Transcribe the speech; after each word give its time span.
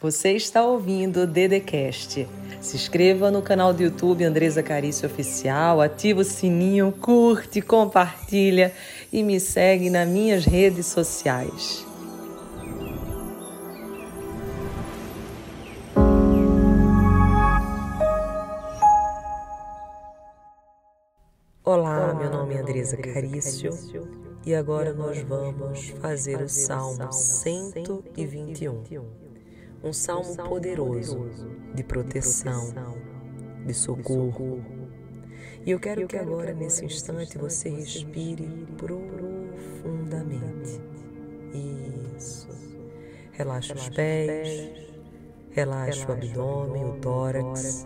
Você 0.00 0.34
está 0.34 0.64
ouvindo 0.64 1.22
o 1.22 1.26
Dedecast. 1.26 2.28
Se 2.60 2.76
inscreva 2.76 3.32
no 3.32 3.42
canal 3.42 3.72
do 3.72 3.82
YouTube 3.82 4.22
Andresa 4.22 4.62
Carício 4.62 5.08
Oficial, 5.08 5.80
ativa 5.80 6.20
o 6.20 6.24
sininho, 6.24 6.92
curte, 6.92 7.60
compartilha 7.60 8.72
e 9.12 9.24
me 9.24 9.40
segue 9.40 9.90
nas 9.90 10.08
minhas 10.08 10.44
redes 10.44 10.86
sociais. 10.86 11.84
Olá, 21.64 22.14
meu 22.14 22.30
nome 22.30 22.54
é 22.54 22.60
Andresa 22.60 22.96
Carício 22.96 23.72
e 24.46 24.54
agora 24.54 24.94
nós 24.94 25.20
vamos 25.22 25.88
fazer 26.00 26.40
o 26.40 26.48
Salmo 26.48 27.12
121. 27.12 29.27
Um 29.82 29.92
salmo 29.92 30.36
poderoso 30.36 31.30
de 31.74 31.84
proteção, 31.84 32.74
de 33.64 33.74
socorro. 33.74 34.64
E 35.64 35.70
eu 35.70 35.78
quero 35.78 36.06
que 36.06 36.16
agora, 36.16 36.52
nesse 36.52 36.84
instante, 36.84 37.38
você 37.38 37.68
respire 37.68 38.66
profundamente. 38.76 40.80
Isso. 42.16 42.48
Relaxa 43.32 43.74
os 43.74 43.88
pés, 43.90 44.70
relaxa 45.50 46.08
o 46.08 46.12
abdômen, 46.12 46.84
o 46.84 47.00
tórax. 47.00 47.84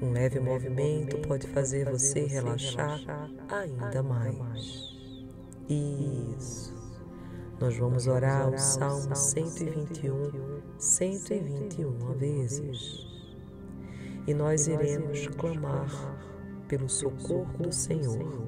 Um 0.00 0.12
leve 0.12 0.40
movimento 0.40 1.18
pode 1.26 1.46
fazer 1.48 1.90
você 1.90 2.26
relaxar 2.26 3.00
ainda 3.48 4.02
mais. 4.02 4.94
Isso. 5.68 6.74
Nós 7.58 7.76
vamos 7.78 8.06
orar 8.06 8.50
o 8.50 8.58
Salmo 8.58 9.16
121, 9.16 10.55
121 10.78 12.14
vezes. 12.14 13.06
E 14.26 14.34
nós 14.34 14.66
iremos 14.66 15.26
clamar 15.28 15.90
pelo 16.68 16.88
socorro 16.88 17.56
do 17.58 17.72
Senhor. 17.72 18.46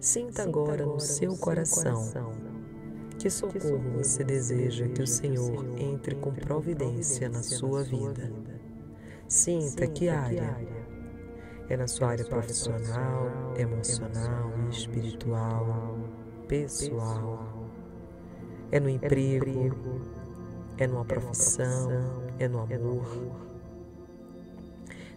Sinta 0.00 0.44
agora 0.44 0.86
no 0.86 1.00
seu 1.00 1.36
coração 1.36 2.10
que 3.18 3.28
socorro 3.28 3.80
você 3.96 4.22
deseja 4.22 4.86
que 4.88 5.02
o 5.02 5.06
Senhor 5.06 5.66
entre 5.76 6.14
com 6.14 6.32
providência 6.32 7.28
na 7.28 7.42
sua 7.42 7.82
vida. 7.82 8.32
Sinta 9.26 9.86
que 9.88 10.08
área. 10.08 10.56
É 11.68 11.76
na 11.76 11.88
sua 11.88 12.10
área 12.10 12.24
profissional, 12.24 13.54
emocional, 13.58 14.52
espiritual, 14.70 15.98
pessoal. 16.46 17.68
É 18.70 18.78
no 18.78 18.88
emprego, 18.88 19.76
é 20.78 20.86
numa 20.86 21.04
profissão, 21.04 21.90
é 22.38 22.46
no 22.46 22.60
amor. 22.60 23.48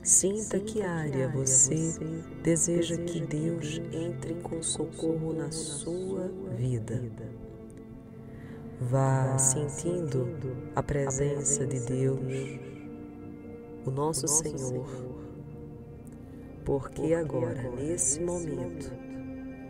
Sinta 0.03 0.59
que 0.59 0.81
área 0.81 1.27
você. 1.29 1.93
deseja 2.41 2.97
que 2.97 3.21
Deus 3.21 3.79
entre 3.91 4.33
com 4.35 4.63
socorro 4.63 5.31
na 5.31 5.51
sua 5.51 6.27
vida. 6.57 7.03
Vá 8.79 9.37
sentindo 9.37 10.27
a 10.75 10.81
presença 10.81 11.67
de 11.67 11.79
Deus 11.81 12.59
o 13.85 13.91
nosso 13.91 14.27
Senhor, 14.27 14.87
porque 16.65 17.13
agora, 17.13 17.69
nesse 17.69 18.19
momento, 18.19 18.91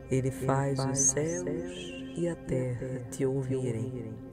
Ele 0.10 0.32
faz 0.32 0.80
os 0.80 0.98
céus 0.98 1.46
e 2.16 2.30
a 2.30 2.36
terra 2.36 3.02
te 3.12 3.26
ouvirem 3.26 4.31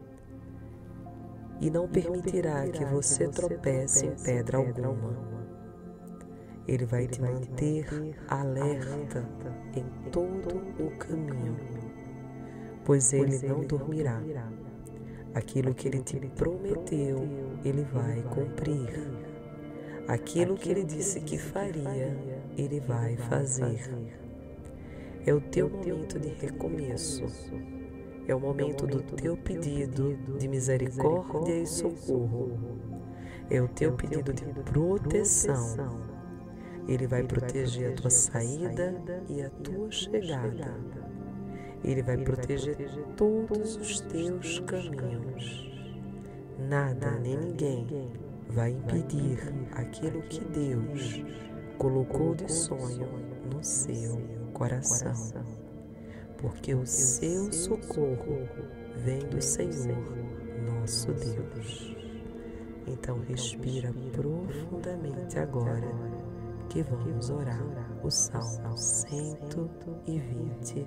e 1.61 1.71
não 1.71 1.89
permitirá 1.89 2.67
que 2.69 2.85
você 2.85 3.29
tropece 3.29 4.07
em 4.07 4.17
pedra 4.17 4.59
alguma. 4.59 5.29
Ele 6.67 6.85
vai 6.85 7.07
te 7.07 7.21
manter 7.21 8.17
alerta 8.29 9.27
em 9.75 10.11
todo 10.11 10.57
o 10.83 10.91
caminho, 10.99 11.57
pois 12.85 13.13
Ele 13.13 13.39
não 13.47 13.61
dormirá. 13.61 14.21
Aquilo 15.35 15.75
que 15.75 15.89
Ele 15.89 16.03
te 16.03 16.19
prometeu, 16.37 17.19
Ele 17.65 17.83
vai 17.85 18.23
cumprir. 18.23 19.29
Aquilo 20.09 20.57
que 20.57 20.71
ele 20.71 20.85
disse 20.85 21.21
que 21.21 21.37
faria, 21.37 22.17
ele 22.57 22.81
vai 22.81 23.15
fazer. 23.15 23.79
É 25.27 25.35
o 25.35 25.39
teu 25.39 25.69
momento 25.69 26.19
de 26.19 26.29
recomeço. 26.29 27.27
É 28.29 28.35
o 28.35 28.39
momento 28.39 28.87
do 28.87 29.03
teu 29.03 29.39
pedido 29.39 30.15
de 30.39 30.47
misericórdia 30.47 31.63
e 31.63 31.67
socorro. 31.67 32.59
É 33.49 33.59
o 33.59 33.67
teu 33.69 33.95
pedido 33.95 34.35
de 34.35 34.45
proteção. 34.45 35.99
Ele 36.87 37.07
vai 37.07 37.23
proteger 37.23 37.93
a 37.93 37.95
tua 37.95 38.11
saída 38.11 39.03
e 39.31 39.41
a 39.41 39.49
tua 39.49 39.91
chegada. 39.91 40.75
Ele 41.83 42.03
vai 42.03 42.19
proteger 42.19 42.77
todos 43.17 43.77
os 43.77 44.01
teus 44.03 44.61
caminhos. 44.61 45.73
Nada 46.59 47.13
nem 47.21 47.39
ninguém 47.39 48.11
vai 48.51 48.73
impedir 48.73 49.39
aquilo 49.73 50.21
que 50.23 50.45
Deus 50.45 51.25
colocou 51.79 52.35
de 52.35 52.53
sonho 52.53 53.09
no 53.51 53.65
seu 53.65 54.21
coração. 54.53 55.58
Porque 56.39 56.75
o 56.75 56.87
seu 56.87 57.53
socorro 57.53 58.49
vem 58.97 59.21
do 59.21 59.43
Senhor, 59.43 60.17
nosso 60.65 61.13
Deus. 61.13 61.95
Então 62.87 63.21
respira 63.21 63.93
profundamente 64.13 65.39
agora 65.39 65.91
que 66.69 66.83
vamos 66.83 67.31
orar 67.31 67.65
o 68.03 68.11
Salmo 68.11 68.77
121. 68.77 70.87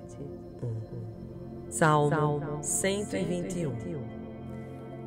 Salmo 1.68 2.62
121 2.62 4.22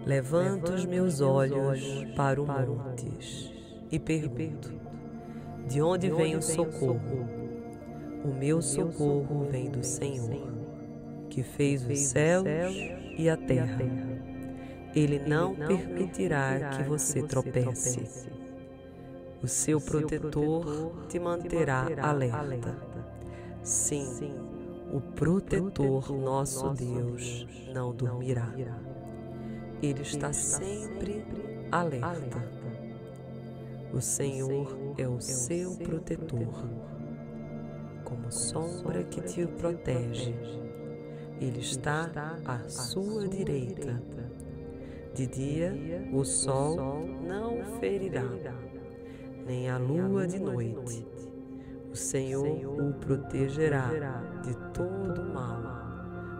Levanto 0.05 0.71
os 0.71 0.85
meus 0.85 1.19
olhos 1.19 1.81
para 2.15 2.41
o 2.41 2.45
montes 2.45 3.51
e 3.91 3.99
pergunto: 3.99 4.71
De 5.67 5.81
onde 5.81 6.11
vem 6.11 6.35
o 6.35 6.41
socorro? 6.41 7.44
O 8.25 8.27
meu 8.27 8.59
socorro 8.59 9.45
vem 9.51 9.69
do 9.69 9.83
Senhor, 9.83 10.51
que 11.29 11.43
fez 11.43 11.87
os 11.87 11.99
céus 11.99 12.47
e 13.19 13.29
a 13.29 13.37
terra. 13.37 13.77
Ele 14.95 15.19
não 15.19 15.53
permitirá 15.53 16.71
que 16.75 16.89
você 16.89 17.21
tropece. 17.21 18.27
O 19.43 19.47
seu 19.47 19.79
protetor 19.79 21.05
te 21.07 21.19
manterá 21.19 21.87
alerta. 22.01 22.75
Sim, 23.61 24.33
o 24.91 24.99
protetor, 24.99 26.11
nosso 26.11 26.69
Deus, 26.69 27.45
não 27.71 27.93
dormirá. 27.93 28.51
Ele 29.83 30.01
está 30.01 30.33
sempre 30.33 31.23
alerta. 31.71 32.41
O 33.93 34.01
Senhor 34.01 34.95
é 34.97 35.07
o 35.07 35.21
seu 35.21 35.75
protetor, 35.75 36.65
como 38.25 38.31
sombra 38.31 39.03
que 39.03 39.21
te 39.21 39.45
protege. 39.45 40.35
Ele 41.39 41.59
está 41.59 42.09
à 42.45 42.59
sua 42.69 43.27
direita. 43.27 44.01
De 45.13 45.27
dia 45.27 45.73
o 46.11 46.25
sol 46.25 47.05
não 47.25 47.79
ferirá, 47.79 48.25
nem 49.45 49.69
a 49.69 49.77
lua 49.77 50.27
de 50.27 50.39
noite. 50.39 51.07
O 51.91 51.95
Senhor 51.95 52.45
o 52.45 52.93
protegerá 52.95 53.89
de 54.43 54.53
todo 54.73 55.23
mal, 55.23 55.61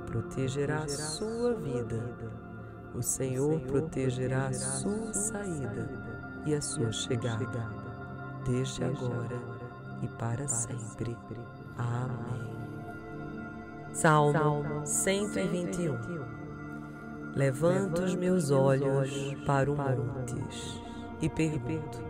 protegerá 0.06 0.88
sua 0.88 1.54
vida 1.54 2.36
o 2.94 3.02
Senhor 3.02 3.60
protegerá 3.62 4.54
sua 4.54 5.14
saída 5.14 5.90
e 6.46 6.56
a 6.56 6.62
sua 6.62 6.94
chegada, 6.94 7.70
desde 8.46 8.86
agora 8.86 9.38
e 10.02 10.08
para 10.08 10.48
sempre. 10.48 11.18
Amém. 11.78 12.26
Salmo 13.92 14.86
121 14.86 15.98
Levanto 17.36 18.02
os 18.02 18.16
meus 18.16 18.50
olhos 18.50 19.12
para 19.46 19.70
o 19.70 19.76
montes 19.76 20.82
e 21.22 21.30
pergunto: 21.30 22.02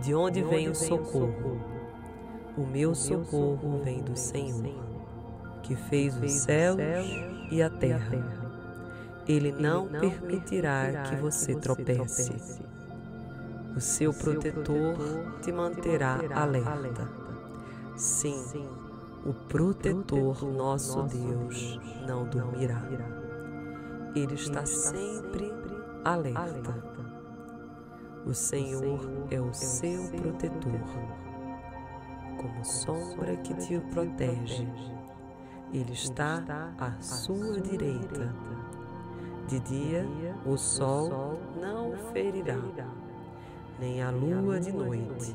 De 0.00 0.14
onde 0.14 0.42
vem 0.42 0.68
o 0.68 0.74
socorro? 0.74 1.60
O 2.56 2.66
meu 2.66 2.94
socorro 2.94 3.80
vem 3.82 4.02
do 4.02 4.16
Senhor, 4.16 4.74
que 5.62 5.74
fez 5.74 6.16
os 6.16 6.30
céus 6.32 6.78
e 7.50 7.62
a 7.62 7.70
terra. 7.70 8.48
Ele 9.26 9.52
não 9.52 9.86
permitirá 9.88 11.02
que 11.02 11.16
você 11.16 11.54
tropece. 11.54 12.60
O 13.76 13.80
seu 13.80 14.12
protetor 14.12 14.96
te 15.42 15.52
manterá 15.52 16.20
alerta. 16.34 17.27
Sim, 17.98 18.44
o 19.26 19.34
protetor, 19.34 20.44
nosso 20.44 21.02
Deus, 21.02 21.80
não 22.06 22.28
dormirá. 22.28 22.80
Ele 24.14 24.34
está 24.34 24.64
sempre 24.64 25.52
alerta. 26.04 26.80
O 28.24 28.32
Senhor 28.32 29.00
é 29.32 29.40
o 29.40 29.52
seu 29.52 30.08
protetor, 30.12 30.80
como 32.36 32.64
sombra 32.64 33.36
que 33.38 33.52
te 33.54 33.80
protege. 33.90 34.68
Ele 35.72 35.92
está 35.92 36.72
à 36.78 36.92
sua 37.00 37.60
direita. 37.60 38.32
De 39.48 39.58
dia 39.58 40.06
o 40.46 40.56
sol 40.56 41.40
não 41.60 41.96
ferirá, 42.12 42.60
nem 43.80 44.00
a 44.00 44.10
lua 44.12 44.60
de 44.60 44.70
noite. 44.70 45.34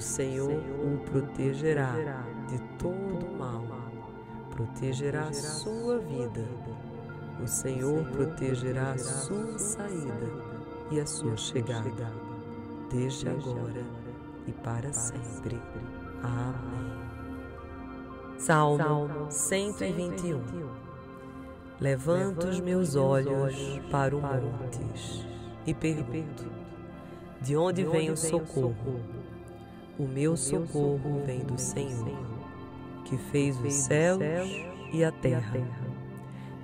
O 0.00 0.02
Senhor 0.02 0.50
o 0.50 0.96
protegerá 1.10 1.92
de 2.48 2.58
todo 2.78 3.36
mal, 3.38 3.62
protegerá 4.48 5.30
sua 5.30 5.98
vida. 5.98 6.42
O 7.38 7.46
Senhor 7.46 8.02
protegerá 8.06 8.92
a 8.92 8.98
sua 8.98 9.58
saída 9.58 10.32
e 10.90 10.98
a 10.98 11.04
sua 11.04 11.36
chegada, 11.36 12.10
desde 12.90 13.28
agora 13.28 13.84
e 14.46 14.52
para 14.52 14.90
sempre. 14.90 15.60
Amém. 16.22 16.94
Salmo 18.38 19.26
121 19.28 20.40
Levanto 21.78 22.46
os 22.46 22.58
meus 22.58 22.96
olhos 22.96 23.54
para 23.90 24.16
o 24.16 24.22
montes 24.22 25.26
e 25.66 25.74
pergunto: 25.74 26.46
De 27.42 27.54
onde 27.54 27.84
vem 27.84 28.10
o 28.10 28.16
socorro? 28.16 29.19
O 29.98 30.06
meu 30.06 30.36
socorro 30.36 31.22
vem 31.24 31.40
do 31.40 31.58
Senhor, 31.58 32.08
que 33.04 33.16
fez 33.16 33.58
os 33.60 33.72
céus 33.72 34.22
e 34.92 35.04
a 35.04 35.12
terra. 35.12 35.60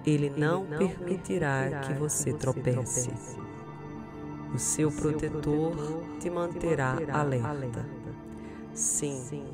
Ele 0.07 0.31
não 0.31 0.65
permitirá 0.65 1.81
que 1.81 1.93
você 1.95 2.33
tropece 2.33 3.11
o 4.55 4.59
seu 4.59 4.91
protetor 4.91 5.75
te 6.19 6.31
manterá 6.31 6.97
alerta. 7.13 7.85
Sim, 8.73 9.45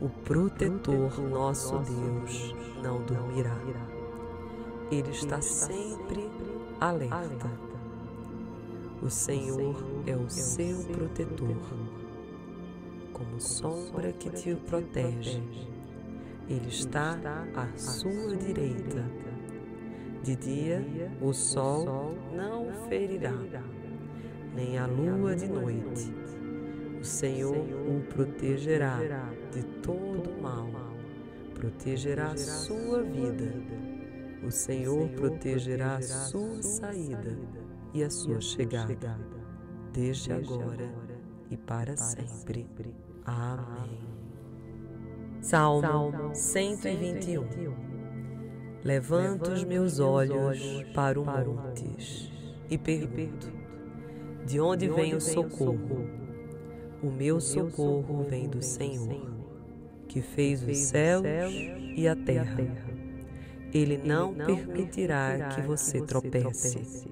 o 0.00 0.08
protetor, 0.08 1.18
nosso 1.20 1.78
Deus, 1.78 2.54
não 2.82 3.02
dormirá. 3.02 3.56
Ele 4.92 5.10
está 5.10 5.40
sempre 5.40 6.30
alerta. 6.80 7.50
O 9.02 9.10
Senhor 9.10 9.74
é 10.06 10.14
o 10.14 10.30
seu 10.30 10.84
protetor, 10.84 11.56
como 13.34 13.40
sombra 13.40 14.12
que 14.12 14.30
te 14.30 14.54
protege. 14.54 15.42
Ele 16.48 16.68
está 16.68 17.18
à 17.54 17.76
sua 17.76 18.36
direita. 18.36 19.04
De 20.22 20.36
dia 20.36 20.82
o 21.20 21.32
sol 21.32 22.16
não 22.32 22.72
ferirá. 22.88 23.34
nem 24.54 24.78
a 24.78 24.86
lua 24.86 25.34
de 25.34 25.48
noite. 25.48 26.14
O 27.00 27.04
Senhor 27.04 27.56
o 27.56 28.00
protegerá 28.14 28.98
de 29.52 29.62
todo 29.82 30.40
mal, 30.40 30.70
protegerá 31.54 32.28
a 32.28 32.36
sua 32.36 33.02
vida. 33.02 33.52
O 34.46 34.50
Senhor 34.50 35.08
protegerá 35.10 36.00
sua 36.00 36.62
saída 36.62 37.36
e 37.92 38.02
a 38.02 38.10
sua 38.10 38.40
chegada, 38.40 39.18
desde 39.92 40.32
agora 40.32 40.92
e 41.50 41.56
para 41.56 41.96
sempre. 41.96 42.66
Amém. 43.24 43.98
Salmo 45.40 46.34
121 46.34 47.44
Levanto 48.84 49.50
os 49.50 49.64
meus 49.64 49.98
olhos 49.98 50.58
para 50.94 51.18
o 51.18 51.24
montes 51.24 52.30
e 52.68 52.76
pergunto: 52.76 53.50
de 54.46 54.60
onde 54.60 54.88
vem 54.88 55.14
o 55.14 55.20
socorro? 55.20 56.06
O 57.02 57.10
meu 57.10 57.40
socorro 57.40 58.24
vem 58.28 58.46
do 58.46 58.62
Senhor, 58.62 59.30
que 60.06 60.20
fez 60.20 60.62
os 60.62 60.76
céus 60.76 61.24
e 61.96 62.06
a 62.06 62.14
terra. 62.14 62.60
Ele 63.72 63.96
não 63.96 64.34
permitirá 64.34 65.48
que 65.54 65.62
você 65.62 66.02
tropece. 66.02 67.08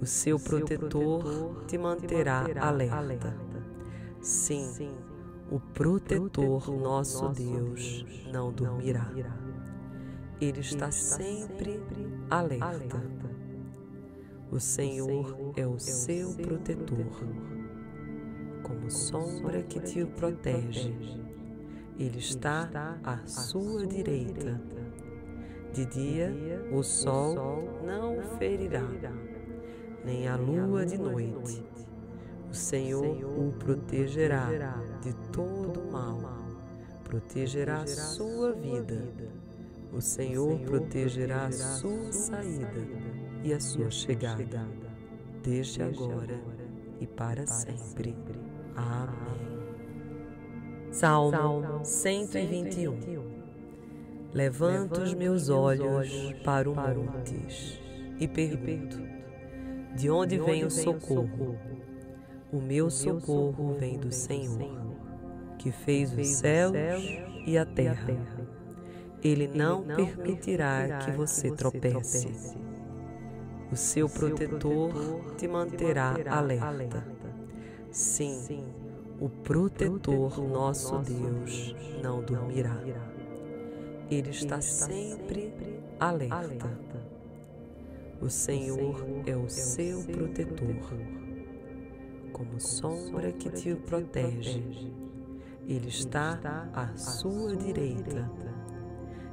O 0.00 0.06
seu 0.06 0.38
protetor 0.38 1.64
te 1.66 1.76
manterá 1.76 2.46
alerta. 2.58 3.43
Sim, 4.24 4.96
o 5.50 5.60
protetor, 5.60 6.70
nosso 6.70 7.28
Deus, 7.28 8.06
não 8.32 8.50
dormirá. 8.50 9.12
Ele 10.40 10.60
está 10.60 10.90
sempre 10.90 11.78
alerta. 12.30 13.02
o 14.50 14.58
Senhor 14.58 15.52
é 15.58 15.66
o 15.66 15.78
seu 15.78 16.32
protetor, 16.36 17.04
como 18.62 18.90
sombra 18.90 19.62
que 19.62 19.78
te 19.80 20.06
protege. 20.06 20.94
Ele 21.98 22.18
está 22.18 22.98
à 23.04 23.26
sua 23.26 23.86
direita. 23.86 24.58
De 25.74 25.84
dia 25.84 26.34
o 26.72 26.82
sol 26.82 27.78
não 27.84 28.22
ferirá, 28.38 28.88
nem 30.02 30.26
a 30.26 30.34
lua 30.34 30.86
de 30.86 30.96
noite. 30.96 31.73
O 32.54 32.56
Senhor 32.56 33.04
o 33.04 33.52
protegerá 33.58 34.46
de 35.02 35.12
todo 35.32 35.90
mal, 35.90 36.20
protegerá 37.02 37.82
a 37.82 37.86
sua 37.88 38.52
vida. 38.52 39.08
O 39.92 40.00
Senhor 40.00 40.60
protegerá 40.60 41.46
a 41.46 41.50
sua 41.50 42.12
saída 42.12 42.86
e 43.42 43.52
a 43.52 43.58
sua 43.58 43.90
chegada, 43.90 44.68
desde 45.42 45.82
agora 45.82 46.40
e 47.00 47.08
para 47.08 47.44
sempre. 47.44 48.16
Amém. 48.76 49.64
Salmo 50.92 51.84
121 51.84 52.96
Levanto 54.32 55.00
os 55.00 55.12
meus 55.12 55.48
olhos 55.48 56.08
para 56.44 56.70
o 56.70 56.74
montes 56.76 57.80
e 58.20 58.28
pergunto: 58.28 58.96
De 59.96 60.08
onde 60.08 60.38
vem 60.38 60.64
o 60.64 60.70
socorro? 60.70 61.73
O 62.54 62.60
meu 62.60 62.88
socorro 62.88 63.74
vem 63.74 63.98
do 63.98 64.12
Senhor, 64.12 64.70
que 65.58 65.72
fez 65.72 66.16
os 66.16 66.26
céus 66.28 66.74
e 67.44 67.58
a 67.58 67.66
terra. 67.66 68.16
Ele 69.22 69.48
não 69.48 69.82
permitirá 69.82 70.98
que 70.98 71.10
você 71.10 71.50
tropece 71.50 72.56
o 73.74 73.76
seu 73.76 74.08
protetor 74.08 75.34
te 75.36 75.48
manterá 75.48 76.14
alerta. 76.30 77.04
Sim, 77.90 78.64
o 79.20 79.28
protetor, 79.28 80.38
nosso 80.48 80.96
Deus, 80.98 81.74
não 82.00 82.22
dormirá. 82.22 82.78
Ele 84.08 84.30
está 84.30 84.60
sempre 84.60 85.52
alerta. 85.98 86.70
O 88.20 88.30
Senhor 88.30 89.04
é 89.26 89.36
o 89.36 89.48
seu 89.50 90.04
protetor, 90.04 90.94
como 92.34 92.60
sombra 92.60 93.32
que 93.32 93.48
te 93.48 93.74
protege. 93.74 94.92
Ele 95.66 95.88
está 95.88 96.68
à 96.74 96.94
sua 96.96 97.56
direita. 97.56 98.30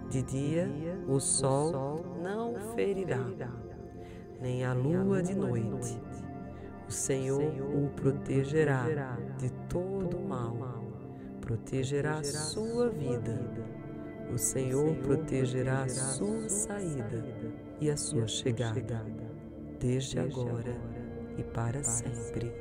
De 0.10 0.22
dia 0.22 0.70
o 1.08 1.20
sol 1.20 2.06
não 2.22 2.54
ferirá. 2.76 3.26
nem 4.40 4.64
a 4.64 4.74
lua 4.74 5.22
de 5.22 5.36
noite. 5.36 6.00
O 6.88 6.92
Senhor 6.92 7.42
o 7.42 7.90
protegerá 7.90 9.18
de 9.38 9.50
todo 9.70 10.20
mal, 10.20 10.56
protegerá 11.40 12.20
a 12.20 12.24
sua 12.24 12.90
vida. 12.90 13.40
O 14.34 14.38
Senhor 14.38 14.96
protegerá 14.98 15.84
a 15.84 15.90
sua 15.90 16.50
saída 16.50 17.24
e 17.80 17.90
a 17.90 17.98
sua 17.98 18.28
chegada, 18.28 19.06
desde 19.80 20.20
agora 20.20 20.76
e 21.38 21.44
para 21.44 21.84
sempre. 21.84 22.52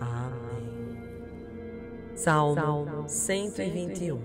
Amém. 0.00 0.98
Salmo 2.14 3.04
121 3.08 4.18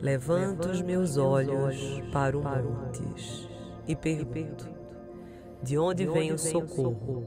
Levanto 0.00 0.68
os 0.68 0.82
meus 0.82 1.16
olhos 1.16 1.76
para 2.12 2.36
o 2.36 2.42
montes 2.42 3.48
e 3.86 3.94
pergunto: 3.94 4.68
de 5.62 5.78
onde 5.78 6.04
vem 6.06 6.32
o 6.32 6.38
socorro? 6.38 7.24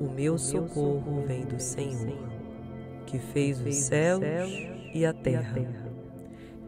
O 0.00 0.08
meu 0.08 0.38
socorro 0.38 1.24
vem 1.26 1.44
do 1.44 1.60
Senhor, 1.60 2.16
que 3.04 3.18
fez 3.18 3.60
os 3.60 3.74
céus 3.74 4.22
e 4.94 5.04
a 5.04 5.12
terra. 5.12 5.58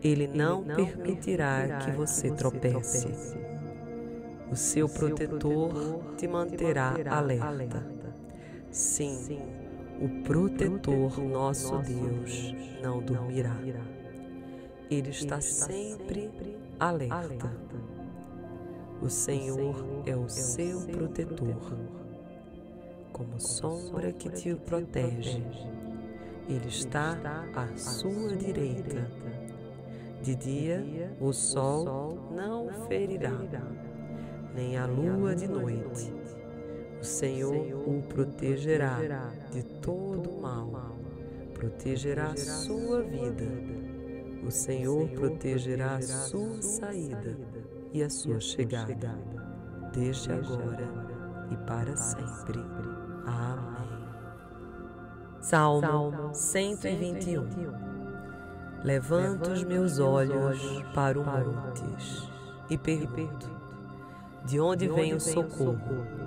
Ele 0.02 0.26
não 0.26 0.64
permitirá 0.64 1.78
que 1.78 1.92
você 1.92 2.30
tropece. 2.32 3.36
O 4.50 4.56
seu 4.56 4.88
protetor 4.88 6.02
te 6.16 6.26
manterá 6.26 6.96
alerta. 7.08 7.93
Sim, 8.74 9.38
o 10.00 10.24
protetor, 10.24 11.20
nosso 11.20 11.78
Deus, 11.78 12.52
não 12.82 13.00
dormirá. 13.00 13.56
Ele 14.90 15.10
está 15.10 15.40
sempre 15.40 16.28
alerta. 16.80 17.52
o 19.00 19.08
Senhor 19.08 20.02
é 20.04 20.16
o 20.16 20.28
seu 20.28 20.80
protetor, 20.88 21.78
como 23.12 23.40
sombra 23.40 24.12
que 24.12 24.28
te 24.28 24.56
protege. 24.56 25.40
Ele 26.48 26.66
está 26.66 27.16
à 27.54 27.76
sua 27.76 28.36
direita. 28.36 29.08
De 30.20 30.34
dia 30.34 31.14
o 31.20 31.32
sol 31.32 32.18
não 32.32 32.88
ferirá, 32.88 33.38
nem 34.52 34.76
a 34.76 34.84
lua 34.84 35.36
de 35.36 35.46
noite. 35.46 36.12
O 37.04 37.06
Senhor 37.06 37.54
o 37.86 38.00
protegerá 38.08 38.98
de 39.52 39.62
todo 39.82 40.40
mal, 40.40 40.96
protegerá 41.52 42.34
sua 42.34 43.02
vida. 43.02 43.44
O 44.42 44.50
Senhor 44.50 45.06
protegerá 45.10 45.96
a 45.96 46.00
sua 46.00 46.62
saída 46.62 47.36
e 47.92 48.02
a 48.02 48.08
sua 48.08 48.40
chegada, 48.40 49.18
desde 49.92 50.32
agora 50.32 50.88
e 51.50 51.56
para 51.66 51.94
sempre. 51.94 52.58
Amém. 53.26 54.08
Salmo 55.42 56.34
121 56.34 57.46
Levanto 58.82 59.50
os 59.50 59.62
meus 59.62 59.98
olhos 59.98 60.58
para 60.94 61.20
o 61.20 61.22
montes 61.22 62.26
e 62.70 62.78
pergunto: 62.78 63.50
De 64.46 64.58
onde 64.58 64.88
vem 64.88 65.12
o 65.12 65.20
socorro? 65.20 66.24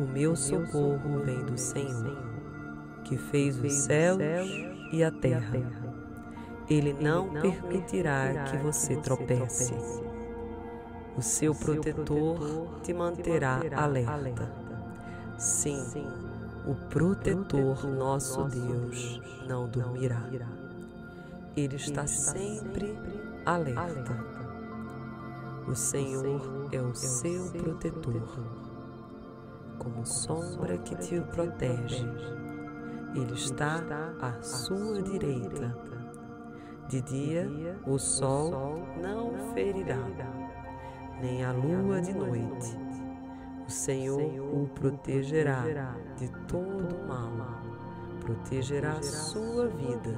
O 0.00 0.02
meu 0.02 0.34
socorro 0.34 1.20
vem 1.22 1.44
do 1.44 1.58
Senhor, 1.58 2.16
que 3.04 3.18
fez 3.18 3.62
os 3.62 3.70
céus 3.70 4.22
e 4.90 5.04
a 5.04 5.10
terra. 5.10 5.60
Ele 6.70 6.94
não 6.94 7.28
permitirá 7.34 8.44
que 8.44 8.56
você 8.56 8.96
tropece. 8.96 9.74
O 11.18 11.20
seu 11.20 11.54
protetor 11.54 12.80
te 12.82 12.94
manterá 12.94 13.60
alerta. 13.76 14.50
Sim, 15.36 15.84
o 16.66 16.74
protetor 16.88 17.86
nosso 17.86 18.44
Deus 18.44 19.20
não 19.46 19.68
dormirá. 19.68 20.22
Ele 21.54 21.76
está 21.76 22.06
sempre 22.06 22.98
alerta. 23.44 24.16
O 25.68 25.74
Senhor 25.74 26.70
é 26.72 26.80
o 26.80 26.94
seu 26.94 27.50
protetor, 27.50 28.59
como 29.80 30.06
sombra 30.06 30.78
que 30.78 30.94
te 30.94 31.20
protege. 31.20 32.06
Ele 33.14 33.34
está 33.34 33.82
à 34.20 34.40
sua 34.40 35.02
direita. 35.02 35.76
De 36.88 37.00
dia 37.02 37.48
o 37.86 37.98
sol 37.98 38.86
não 39.02 39.52
ferirá, 39.54 39.96
nem 41.20 41.44
a 41.44 41.52
lua 41.52 42.00
de 42.00 42.12
noite. 42.12 42.78
O 43.66 43.70
Senhor 43.70 44.20
o 44.52 44.68
protegerá 44.68 45.96
de 46.16 46.28
todo 46.46 47.06
mal, 47.06 47.30
protegerá 48.20 48.92
a 48.92 49.02
sua 49.02 49.68
vida. 49.68 50.16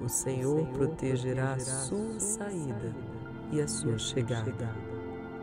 O 0.00 0.08
Senhor 0.08 0.66
protegerá 0.68 1.58
sua 1.58 2.18
saída 2.18 2.94
e 3.52 3.60
a 3.60 3.68
sua 3.68 3.98
chegada, 3.98 4.70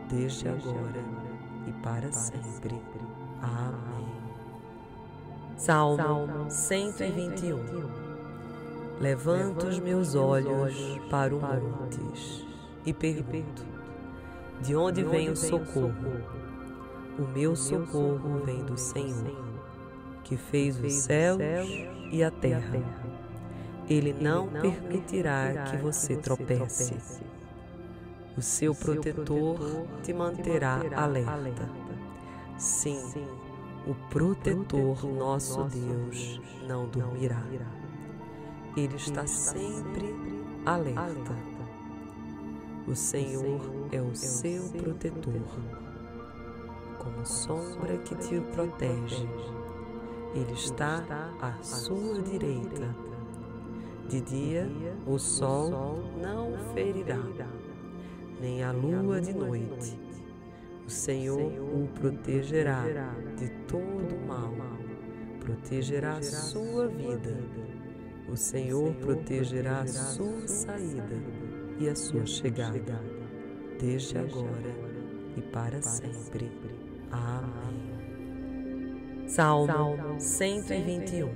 desde 0.08 0.48
agora 0.48 1.04
e 1.66 1.72
para 1.82 2.10
sempre. 2.12 2.80
Amém. 3.42 4.06
Salmo 5.56 6.50
121 6.50 8.10
Levanto 9.00 9.66
os 9.66 9.78
meus 9.78 10.14
olhos 10.14 10.74
para 11.08 11.34
o 11.34 11.40
montes 11.40 12.44
e 12.84 12.92
pergunto: 12.92 13.64
De 14.60 14.76
onde 14.76 15.02
vem 15.02 15.30
o 15.30 15.36
socorro? 15.36 16.20
O 17.18 17.22
meu 17.22 17.56
socorro 17.56 18.42
vem 18.44 18.62
do 18.62 18.76
Senhor, 18.76 19.36
que 20.22 20.36
fez 20.36 20.78
os 20.82 20.92
céus 20.92 21.40
e 22.12 22.22
a 22.22 22.30
terra. 22.30 22.82
Ele 23.88 24.12
não 24.12 24.48
permitirá 24.48 25.64
que 25.70 25.76
você 25.78 26.16
tropece. 26.16 26.96
O 28.36 28.42
seu 28.42 28.74
protetor 28.74 29.86
te 30.02 30.12
manterá 30.12 30.82
alerta. 30.94 31.79
Sim, 32.60 33.00
o 33.86 33.94
protetor 34.10 35.02
nosso 35.06 35.64
Deus 35.64 36.38
não 36.68 36.86
dormirá. 36.88 37.42
Ele 38.76 38.96
está 38.96 39.26
sempre 39.26 40.14
alerta. 40.66 41.34
O 42.86 42.94
Senhor 42.94 43.62
é 43.90 44.02
o 44.02 44.14
seu 44.14 44.68
protetor 44.72 45.40
como 46.98 47.24
sombra 47.24 47.96
que 47.96 48.14
te 48.16 48.38
protege. 48.52 49.26
Ele 50.34 50.52
está 50.52 51.02
à 51.40 51.62
sua 51.62 52.20
direita. 52.20 52.94
De 54.06 54.20
dia 54.20 54.68
o 55.06 55.18
sol 55.18 56.04
não 56.20 56.74
ferirá, 56.74 57.24
nem 58.38 58.62
a 58.62 58.70
lua 58.70 59.18
de 59.18 59.32
noite. 59.32 60.09
O 60.90 60.92
Senhor 60.92 61.52
o 61.72 61.86
protegerá 62.00 62.82
de 63.36 63.48
todo 63.68 64.26
mal, 64.26 64.52
protegerá 65.38 66.16
a 66.16 66.22
sua 66.22 66.88
vida. 66.88 67.38
O 68.28 68.36
Senhor 68.36 68.92
protegerá 68.96 69.82
a 69.82 69.86
sua 69.86 70.48
saída 70.48 71.16
e 71.78 71.88
a 71.88 71.94
sua 71.94 72.26
chegada, 72.26 73.00
desde 73.78 74.18
agora 74.18 74.74
e 75.36 75.42
para 75.42 75.80
sempre. 75.80 76.50
Amém. 77.12 77.94
Salmo 79.28 80.18
121 80.18 81.30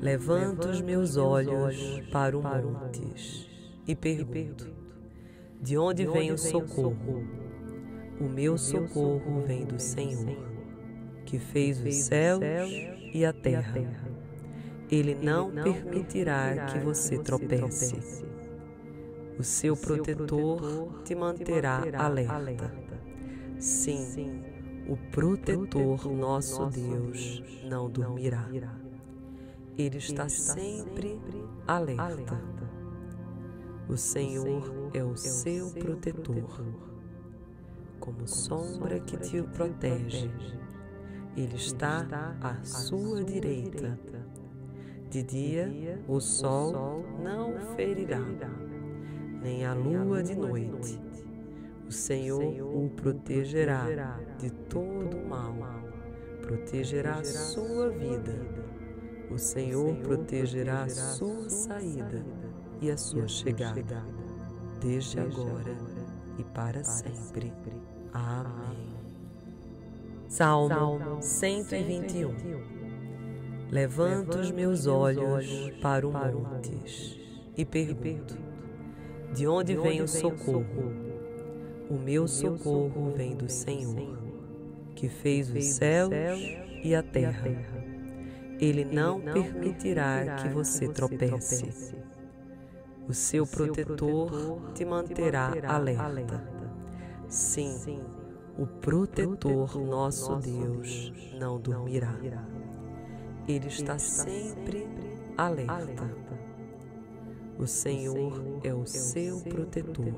Levanto 0.00 0.68
os 0.68 0.80
meus 0.80 1.16
olhos 1.16 1.76
para 2.12 2.38
o 2.38 2.42
montes 2.44 3.48
e 3.84 3.96
pergunto: 3.96 4.72
De 5.60 5.76
onde 5.76 6.06
vem 6.06 6.30
o 6.30 6.38
socorro? 6.38 7.41
O 8.22 8.28
meu 8.28 8.56
socorro 8.56 9.42
vem 9.44 9.64
do 9.64 9.80
Senhor, 9.80 10.36
que 11.26 11.40
fez 11.40 11.84
os 11.84 11.92
céus 12.04 12.42
e 13.12 13.24
a 13.24 13.32
terra. 13.32 13.74
Ele 14.88 15.16
não 15.16 15.50
permitirá 15.50 16.66
que 16.66 16.78
você 16.78 17.18
tropece. 17.18 18.24
O 19.36 19.42
seu 19.42 19.76
protetor 19.76 21.02
te 21.02 21.16
manterá 21.16 21.82
alerta. 21.98 22.72
Sim, 23.58 24.40
o 24.88 24.96
protetor 25.10 26.06
nosso 26.12 26.66
Deus 26.66 27.42
não 27.64 27.90
dormirá. 27.90 28.48
Ele 29.76 29.98
está 29.98 30.28
sempre 30.28 31.20
alerta. 31.66 32.40
O 33.88 33.96
Senhor 33.96 34.90
é 34.94 35.02
o 35.02 35.16
seu 35.16 35.70
protetor, 35.72 36.91
como 38.02 38.26
sombra 38.26 38.98
que 38.98 39.16
te 39.16 39.40
protege. 39.40 40.28
Ele 41.36 41.54
está 41.54 42.04
à 42.40 42.62
sua 42.64 43.22
direita. 43.22 43.96
De 45.08 45.22
dia 45.22 46.02
o 46.08 46.20
sol 46.20 47.04
não 47.22 47.54
ferirá, 47.76 48.20
nem 49.40 49.64
a 49.64 49.72
lua 49.72 50.22
de 50.22 50.34
noite. 50.34 51.00
o 51.86 51.92
Senhor 51.92 52.42
o 52.42 52.90
protegerá 52.90 54.18
de 54.38 54.50
todo 54.50 55.16
mal, 55.28 55.54
protegerá 56.40 57.16
a 57.16 57.24
sua 57.24 57.90
vida. 57.90 58.34
O 59.30 59.38
Senhor 59.38 59.94
protegerá 59.96 60.82
a 60.82 60.88
sua 60.88 61.48
saída 61.48 62.24
e 62.80 62.90
a 62.90 62.96
sua 62.96 63.28
chegada, 63.28 64.02
desde 64.80 65.20
agora 65.20 65.76
e 66.38 66.44
para 66.44 66.82
sempre. 66.82 67.52
Amém. 68.12 68.92
Salmo 70.28 71.22
121 71.22 72.34
Levanto 73.70 74.38
os 74.38 74.50
meus 74.50 74.86
olhos 74.86 75.46
para 75.80 76.06
o 76.06 76.12
montes 76.12 77.18
e 77.56 77.64
pergunto: 77.64 78.36
De 79.34 79.46
onde 79.46 79.74
vem 79.74 80.02
o 80.02 80.08
socorro? 80.08 80.92
O 81.88 81.94
meu 81.94 82.28
socorro 82.28 83.12
vem 83.16 83.34
do 83.34 83.48
Senhor, 83.50 84.18
que 84.94 85.08
fez 85.08 85.50
os 85.50 85.64
céus 85.64 86.12
e 86.84 86.94
a 86.94 87.02
terra. 87.02 87.48
Ele 88.60 88.84
não 88.84 89.20
permitirá 89.20 90.36
que 90.36 90.48
você 90.48 90.88
tropece. 90.88 91.94
O 93.08 93.14
seu 93.14 93.46
protetor 93.46 94.72
te 94.74 94.84
manterá 94.84 95.52
alerta. 95.66 96.51
Sim, 97.32 98.04
o 98.58 98.66
protetor 98.66 99.80
nosso 99.80 100.36
Deus 100.36 101.10
não 101.40 101.58
dormirá. 101.58 102.14
Ele 103.48 103.68
está 103.68 103.98
sempre 103.98 104.86
alerta. 105.38 106.14
O 107.58 107.66
Senhor 107.66 108.60
é 108.62 108.74
o 108.74 108.84
seu 108.84 109.40
protetor 109.40 110.12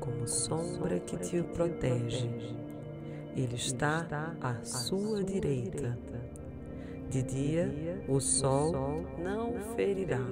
como 0.00 0.26
sombra 0.26 0.98
que 0.98 1.16
te 1.16 1.40
protege. 1.44 2.28
Ele 3.36 3.54
está 3.54 4.34
à 4.40 4.64
sua 4.64 5.22
direita. 5.22 5.96
De 7.08 7.22
dia 7.22 8.04
o 8.08 8.18
sol 8.18 8.72
não 9.16 9.52
ferirá, 9.76 10.26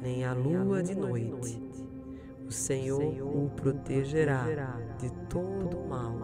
nem 0.00 0.24
a 0.24 0.32
lua 0.32 0.80
de 0.80 0.94
noite. 0.94 1.71
Senhor 2.52 3.02
o 3.22 3.50
protegerá 3.50 4.44
de 4.98 5.10
todo 5.28 5.80
mal, 5.88 6.16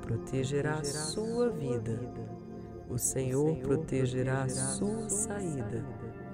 protegerá 0.00 0.82
sua 0.82 1.50
vida. 1.50 2.00
O 2.88 2.98
Senhor 2.98 3.56
protegerá 3.58 4.48
sua 4.48 5.08
saída 5.08 5.84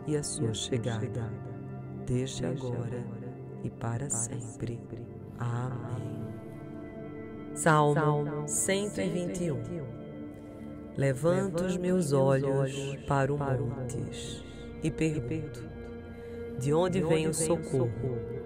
e 0.07 0.17
a 0.17 0.23
sua 0.23 0.55
chegada, 0.55 1.31
desde 2.07 2.47
agora 2.47 3.05
e 3.63 3.71
para 3.71 4.09
sempre. 4.09 4.81
Amém. 5.39 6.29
Salmo 7.55 8.47
121 8.47 9.59
Levanto 10.97 11.65
os 11.65 11.77
meus 11.77 12.13
olhos 12.13 12.73
para 13.07 13.33
o 13.33 13.39
montes 13.39 14.43
e 14.83 14.91
pergunto: 14.91 15.65
De 16.59 16.73
onde 16.73 17.01
vem 17.01 17.29
o 17.29 17.35
socorro? 17.35 18.38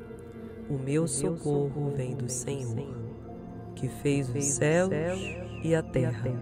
O 0.73 0.79
meu 0.79 1.07
socorro 1.07 1.93
vem 1.95 2.17
do 2.17 2.31
Senhor, 2.31 2.97
que 3.75 3.89
fez 3.89 4.35
os 4.35 4.43
céus 4.43 4.91
e 5.63 5.75
a 5.75 5.83
terra. 5.83 6.33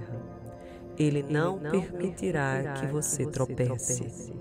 Ele 0.96 1.24
não 1.28 1.58
permitirá 1.58 2.74
que 2.74 2.86
você 2.86 3.26
tropece. 3.26 4.32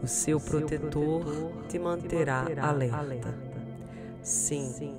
O 0.00 0.06
seu 0.06 0.38
protetor 0.38 1.24
te 1.68 1.80
manterá 1.80 2.46
alerta. 2.62 3.34
Sim, 4.22 4.94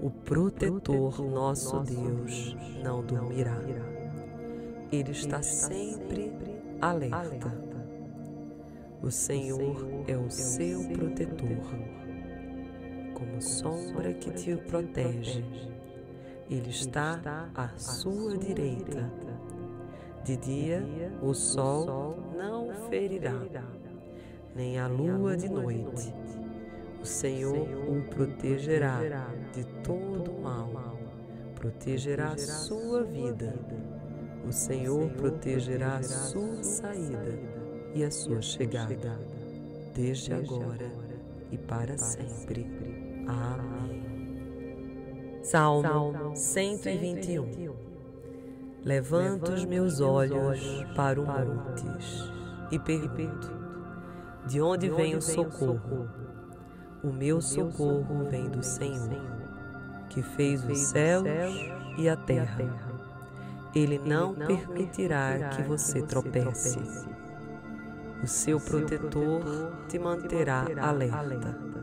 o 0.00 0.08
protetor, 0.08 1.20
nosso 1.20 1.78
Deus, 1.80 2.56
não 2.82 3.04
dormirá. 3.04 3.60
Ele 4.90 5.10
está 5.10 5.42
sempre 5.42 6.32
alerta. 6.80 7.52
O 9.02 9.10
Senhor 9.10 9.86
é 10.08 10.16
o 10.16 10.30
seu 10.30 10.84
protetor, 10.88 12.05
como 13.16 13.40
sombra 13.40 14.12
que 14.12 14.30
te 14.30 14.54
protege. 14.54 15.42
Ele 16.50 16.68
está 16.68 17.50
à 17.54 17.68
sua 17.78 18.36
direita. 18.36 19.10
De 20.22 20.36
dia 20.36 20.84
o 21.22 21.32
sol 21.32 22.18
não 22.36 22.68
ferirá, 22.90 23.40
nem 24.54 24.78
a 24.78 24.86
lua 24.86 25.36
de 25.36 25.48
noite. 25.48 26.12
o 27.00 27.06
Senhor 27.06 27.68
o 27.88 28.02
protegerá 28.10 29.00
de 29.52 29.64
todo 29.82 30.32
mal, 30.42 30.70
protegerá 31.54 32.32
a 32.32 32.38
sua 32.38 33.02
vida. 33.04 33.54
O 34.46 34.52
Senhor 34.52 35.08
protegerá 35.12 36.02
sua 36.02 36.62
saída 36.62 37.38
e 37.94 38.04
a 38.04 38.10
sua 38.10 38.42
chegada, 38.42 39.18
desde 39.94 40.34
agora 40.34 40.90
e 41.50 41.56
para 41.56 41.96
sempre. 41.96 42.66
Amém. 43.26 43.96
Salmo 45.42 46.34
121 46.34 47.86
Levanto 48.84 49.52
os 49.52 49.64
meus 49.64 50.00
olhos 50.00 50.60
para 50.94 51.20
o 51.20 51.26
montes 51.26 52.30
e 52.70 52.78
pergunto: 52.78 53.52
De 54.46 54.60
onde 54.60 54.88
vem 54.88 55.16
o 55.16 55.22
socorro? 55.22 56.08
O 57.02 57.12
meu 57.12 57.40
socorro 57.40 58.28
vem 58.30 58.48
do 58.48 58.62
Senhor, 58.62 59.22
que 60.08 60.22
fez 60.22 60.64
os 60.64 60.78
céus 60.78 61.26
e 61.98 62.08
a 62.08 62.16
terra. 62.16 62.64
Ele 63.74 63.98
não 63.98 64.34
permitirá 64.34 65.50
que 65.50 65.62
você 65.62 66.02
tropece. 66.02 66.78
O 68.22 68.26
seu 68.26 68.58
protetor 68.60 69.42
te 69.88 69.98
manterá 69.98 70.64
alerta. 70.80 71.75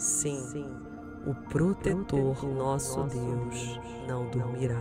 Sim, 0.00 0.64
o 1.26 1.34
protetor, 1.50 2.42
nosso 2.46 3.02
Deus, 3.02 3.78
não 4.08 4.30
dormirá. 4.30 4.80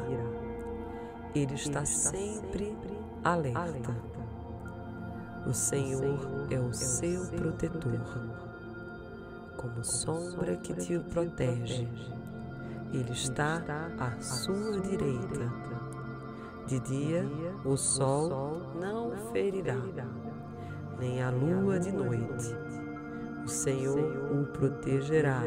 Ele 1.36 1.56
está 1.56 1.84
sempre 1.84 2.74
alerta. 3.22 3.94
O 5.46 5.54
Senhor 5.54 6.48
é 6.50 6.58
o 6.58 6.72
seu 6.72 7.28
protetor 7.32 8.00
como 9.58 9.84
sombra 9.84 10.56
que 10.56 10.74
te 10.74 10.98
protege. 10.98 11.86
Ele 12.94 13.12
está 13.12 13.62
à 14.00 14.22
sua 14.22 14.80
direita. 14.80 15.52
De 16.66 16.80
dia 16.80 17.26
o 17.66 17.76
sol 17.76 18.62
não 18.80 19.12
ferirá, 19.34 19.76
nem 20.98 21.22
a 21.22 21.30
lua 21.30 21.78
de 21.78 21.92
noite. 21.92 22.69
O 23.50 23.52
Senhor 23.52 23.98
o 24.32 24.46
protegerá 24.46 25.42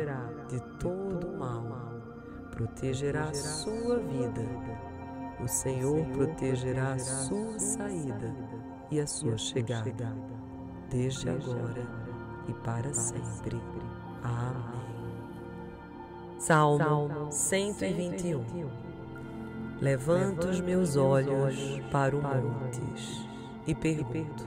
de 0.48 0.60
todo 0.80 1.38
mal, 1.38 1.64
protegerá 2.50 3.28
a 3.28 3.32
sua 3.32 4.00
vida. 4.00 4.44
O 5.40 5.46
Senhor 5.46 6.04
protegerá 6.06 6.94
a 6.94 6.98
sua 6.98 7.56
saída 7.60 8.34
e 8.90 8.98
a 8.98 9.06
sua 9.06 9.38
chegada, 9.38 10.16
desde 10.90 11.30
agora 11.30 11.86
e 12.48 12.52
para 12.54 12.92
sempre. 12.92 13.62
Amém. 14.24 14.82
Salmo 16.40 17.30
121 17.30 18.68
Levanto 19.80 20.48
os 20.48 20.60
meus 20.60 20.96
olhos 20.96 21.54
para 21.92 22.16
o 22.16 22.20
montes 22.20 23.24
e 23.64 23.76
pergunto: 23.76 24.44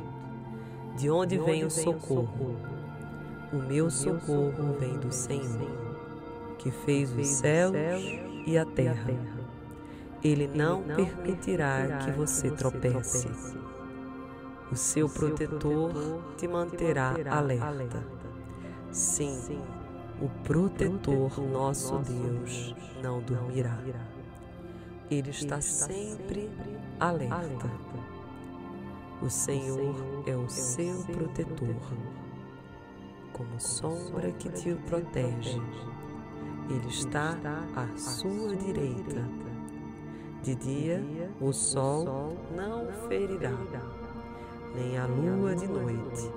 De 0.97 1.09
onde 1.09 1.37
vem 1.37 1.63
o 1.63 1.71
socorro? 1.71 2.74
O 3.53 3.57
meu 3.57 3.89
socorro 3.89 4.75
vem 4.79 4.97
do 4.97 5.11
Senhor, 5.11 5.69
que 6.57 6.71
fez 6.71 7.11
os 7.15 7.27
céus 7.27 7.75
e 8.45 8.57
a 8.57 8.65
terra. 8.65 9.11
Ele 10.23 10.47
não 10.47 10.83
permitirá 10.83 11.99
que 12.03 12.11
você 12.11 12.49
tropece. 12.51 13.27
O 14.71 14.75
seu 14.75 15.07
protetor 15.07 15.91
te 16.37 16.47
manterá 16.47 17.15
alerta 17.29 18.03
Sim, 18.95 19.61
o 20.21 20.29
protetor, 20.45 21.37
nosso 21.41 21.99
Deus, 21.99 22.73
não 23.03 23.21
dormirá. 23.21 23.77
Ele 25.11 25.31
está 25.31 25.59
sempre 25.59 26.49
alerta. 26.97 27.69
O 29.21 29.29
Senhor 29.29 30.23
é 30.25 30.33
o 30.33 30.47
seu 30.47 31.03
protetor, 31.03 31.75
como 33.35 33.59
sombra 33.59 34.31
que 34.31 34.49
te 34.49 34.73
protege. 34.87 35.61
Ele 36.69 36.87
está 36.87 37.37
à 37.75 37.97
sua 37.97 38.55
direita. 38.55 39.27
De 40.41 40.55
dia 40.55 41.03
o 41.41 41.51
sol 41.51 42.37
não 42.55 42.87
ferirá, 43.09 43.51
nem 44.73 44.97
a 44.97 45.05
lua 45.05 45.53
de 45.53 45.67
noite. 45.67 46.31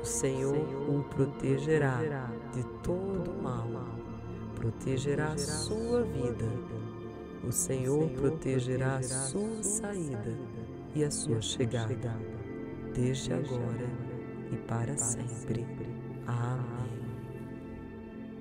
o 0.00 0.04
Senhor 0.04 0.56
o 0.88 1.02
protegerá 1.02 2.30
de 2.52 2.62
todo 2.82 3.34
mal, 3.42 3.68
protegerá 4.54 5.32
a 5.32 5.38
sua 5.38 6.02
vida. 6.02 6.48
O 7.46 7.52
Senhor 7.52 8.08
protegerá 8.10 8.96
a 8.96 9.02
sua 9.02 9.62
saída 9.62 10.34
e 10.94 11.04
a 11.04 11.10
sua 11.10 11.42
chegada, 11.42 12.16
desde 12.94 13.34
agora 13.34 13.90
e 14.50 14.56
para 14.56 14.96
sempre. 14.96 15.66
Amém. 16.26 16.76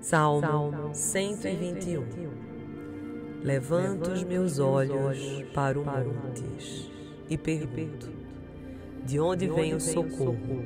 Salmo 0.02 0.93
121 0.93 2.04
Levanto 3.43 4.12
os 4.12 4.24
meus 4.24 4.58
olhos 4.60 5.19
para 5.54 5.80
o 5.80 5.86
montes 5.86 6.89
e 7.30 7.38
pergunto: 7.38 8.12
De 9.04 9.19
onde 9.19 9.48
vem 9.48 9.76
o 9.76 9.80
socorro? 9.80 10.63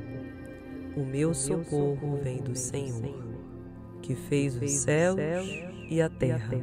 O 0.95 1.05
meu 1.05 1.34
socorro 1.34 2.19
vem 2.23 2.41
do 2.41 2.55
Senhor, 2.55 3.15
que 4.01 4.15
fez 4.15 4.55
os 4.55 4.71
céus 4.71 5.19
e 5.89 6.01
a 6.01 6.10
terra. 6.10 6.58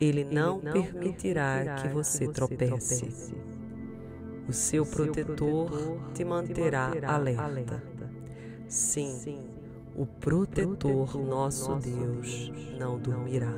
Ele 0.00 0.24
não 0.24 0.60
permitirá 0.60 1.76
que 1.76 1.88
você 1.88 2.26
tropece. 2.28 3.34
O 4.48 4.52
seu 4.52 4.84
protetor 4.84 5.70
te 6.14 6.24
manterá 6.24 6.90
alerta. 7.06 7.91
Sim, 8.72 9.38
o 9.94 10.06
protetor, 10.06 11.14
nosso 11.22 11.74
Deus, 11.74 12.50
não 12.78 12.98
dormirá. 12.98 13.52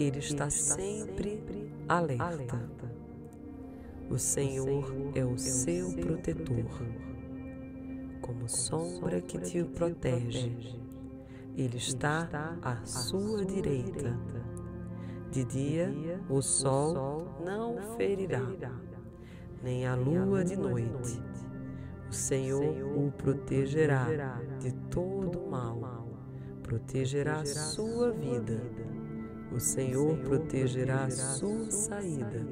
Ele 0.00 0.20
está 0.20 0.48
sempre 0.48 1.70
alerta. 1.86 2.58
O 4.08 4.18
Senhor 4.18 4.90
é 5.14 5.22
o 5.22 5.36
seu 5.36 5.92
protetor 5.96 6.64
como 8.22 8.48
sombra 8.48 9.20
que 9.20 9.38
te 9.38 9.62
protege. 9.62 10.80
Ele 11.54 11.76
está 11.76 12.56
à 12.62 12.82
sua 12.86 13.44
direita. 13.44 14.18
De 15.30 15.44
dia 15.44 15.92
o 16.30 16.40
sol 16.40 17.26
não 17.44 17.76
ferirá, 17.98 18.50
nem 19.62 19.86
a 19.86 19.94
lua 19.94 20.42
de 20.42 20.56
noite. 20.56 21.20
O 21.42 21.43
Senhor 22.14 22.96
o 22.96 23.10
protegerá 23.12 24.06
de 24.58 24.72
todo 24.90 25.50
mal, 25.50 26.08
protegerá 26.62 27.40
a 27.40 27.46
sua 27.46 28.12
vida. 28.12 28.60
O 29.52 29.60
Senhor 29.60 30.16
protegerá 30.18 31.04
a 31.04 31.10
sua 31.10 31.70
saída 31.70 32.46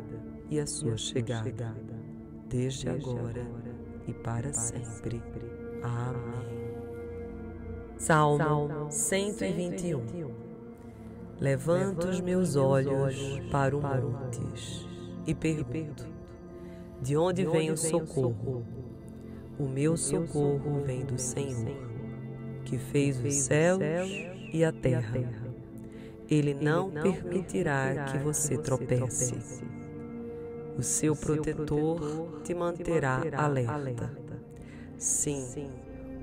e 0.51 0.61
a 0.61 0.66
sua 0.66 0.96
chegada, 0.96 1.75
desde 2.48 2.88
agora 2.88 3.46
e 4.07 4.12
para 4.12 4.53
sempre. 4.53 5.22
Amém. 5.83 6.62
Salmo 7.96 8.90
121 8.90 10.42
Levanto 11.40 12.09
os 12.09 12.20
meus 12.20 12.57
olhos 12.57 13.16
para 13.51 13.77
o 13.77 13.81
montes 13.81 14.87
e 15.27 15.35
pergunto: 15.35 16.07
De 17.01 17.16
onde 17.16 17.44
vem 17.44 17.70
o 17.70 17.77
socorro? 17.77 18.82
O 19.58 19.68
meu 19.68 19.96
socorro 19.96 20.82
vem 20.84 21.04
do 21.04 21.18
Senhor, 21.18 21.76
que 22.64 22.78
fez 22.78 23.22
os 23.22 23.34
céus 23.34 23.82
e 24.52 24.64
a 24.64 24.72
terra. 24.72 25.18
Ele 26.30 26.54
não 26.54 26.90
permitirá 26.90 28.06
que 28.06 28.18
você 28.18 28.56
tropece. 28.56 29.34
O 30.78 30.82
seu 30.82 31.14
protetor 31.14 32.40
te 32.42 32.54
manterá 32.54 33.22
alerta. 33.36 34.10
Sim, 34.96 35.70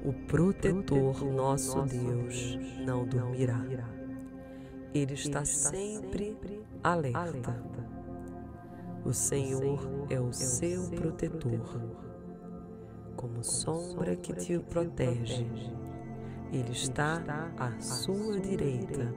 o 0.03 0.11
protetor, 0.11 1.23
nosso 1.23 1.81
Deus, 1.83 2.57
não 2.85 3.05
dormirá. 3.05 3.63
Ele 4.93 5.13
está 5.13 5.45
sempre 5.45 6.35
alerta. 6.83 7.63
O 9.05 9.13
Senhor 9.13 10.07
é 10.09 10.19
o 10.19 10.33
seu 10.33 10.89
protetor, 10.89 12.08
como 13.19 13.43
sombra 13.43 14.15
que 14.15 14.31
te 14.31 14.57
protege. 14.57 15.45
Ele 16.53 16.71
está 16.71 17.21
à 17.57 17.77
sua 17.81 18.39
direita. 18.39 19.13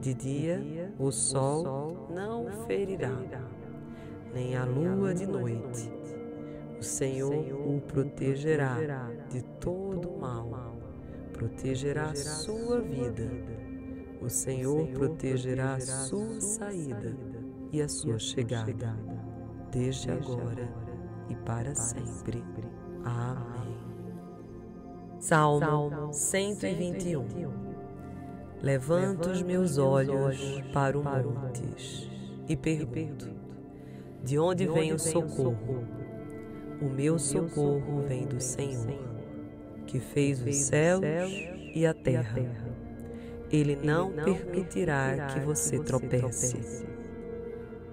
De 0.00 0.14
dia 0.14 0.94
o 0.96 1.10
sol 1.10 2.06
não 2.08 2.46
ferirá, 2.66 3.18
nem 4.32 4.54
a 4.56 4.64
lua 4.64 5.12
de 5.12 5.26
noite. 5.26 5.92
o 6.78 6.82
Senhor 6.82 7.32
o 7.66 7.80
protegerá 7.80 8.76
de 9.28 9.42
todo 9.58 10.12
mal, 10.16 10.76
protegerá 11.32 12.10
a 12.10 12.14
sua 12.14 12.80
vida. 12.80 13.28
O 14.20 14.30
Senhor 14.30 14.86
protegerá 14.88 15.80
sua 15.80 16.40
saída 16.40 17.16
e 17.72 17.82
a 17.82 17.88
sua 17.88 18.20
chegada, 18.20 18.96
desde 19.72 20.12
agora 20.12 20.72
e 21.28 21.34
para 21.34 21.74
sempre. 21.74 22.44
Amém. 23.04 23.54
Salmo 25.20 26.12
121 26.12 27.24
Levanto 28.62 29.28
os 29.28 29.42
meus 29.42 29.76
olhos 29.76 30.38
para 30.72 30.98
o 30.98 31.04
montes 31.04 32.08
e 32.48 32.56
pergunto: 32.56 33.28
De 34.22 34.38
onde 34.38 34.66
vem 34.66 34.92
o 34.92 34.98
socorro? 34.98 35.84
O 36.80 36.86
meu 36.86 37.18
socorro 37.18 38.02
vem 38.08 38.26
do 38.26 38.40
Senhor, 38.40 38.98
que 39.86 40.00
fez 40.00 40.42
os 40.42 40.56
céus 40.56 41.04
e 41.74 41.86
a 41.86 41.92
terra. 41.92 42.38
Ele 43.50 43.76
não 43.76 44.12
permitirá 44.12 45.26
que 45.26 45.40
você 45.40 45.78
tropece. 45.78 46.86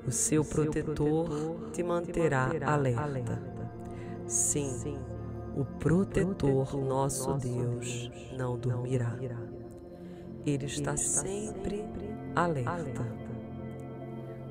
O 0.07 0.11
seu 0.11 0.43
protetor 0.43 1.69
te 1.71 1.83
manterá 1.83 2.49
alerta. 2.65 3.50
Sim, 4.31 4.95
o 5.57 5.65
protetor, 5.65 6.77
nosso 6.77 7.33
Deus, 7.33 8.09
não 8.37 8.57
dormirá. 8.57 9.13
Ele 10.45 10.67
está 10.67 10.95
sempre 10.95 11.83
alerta. 12.33 13.05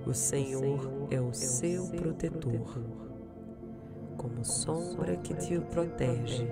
O 0.07 0.13
Senhor 0.13 1.09
é 1.11 1.19
o 1.19 1.33
seu 1.33 1.87
protetor 1.93 2.79
como 4.19 4.45
sombra 4.45 5.17
que 5.17 5.33
te 5.33 5.59
protege. 5.59 6.47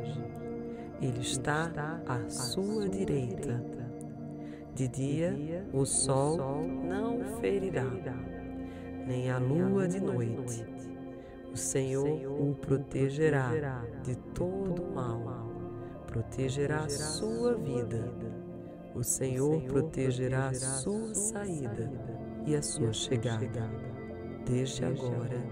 Ele 1.02 1.20
está 1.20 1.70
à 2.06 2.30
sua 2.30 2.88
direita. 2.88 3.62
De 4.74 4.88
dia 4.88 5.68
o 5.74 5.84
sol 5.84 6.66
não 6.66 7.22
ferirá, 7.42 7.84
nem 9.06 9.30
a 9.30 9.36
lua 9.36 9.86
de 9.86 10.00
noite. 10.00 10.77
O 11.52 11.56
Senhor 11.56 12.06
o 12.40 12.54
protegerá 12.54 13.50
de 14.02 14.16
todo 14.34 14.82
mal, 14.94 15.48
protegerá 16.06 16.84
a 16.84 16.88
sua 16.88 17.54
vida. 17.54 18.12
O 18.94 19.02
Senhor 19.02 19.62
protegerá 19.62 20.48
a 20.48 20.54
sua 20.54 21.14
saída 21.14 21.90
e 22.46 22.54
a 22.56 22.62
sua 22.62 22.92
chegada, 22.92 23.70
desde 24.44 24.84
agora 24.84 25.42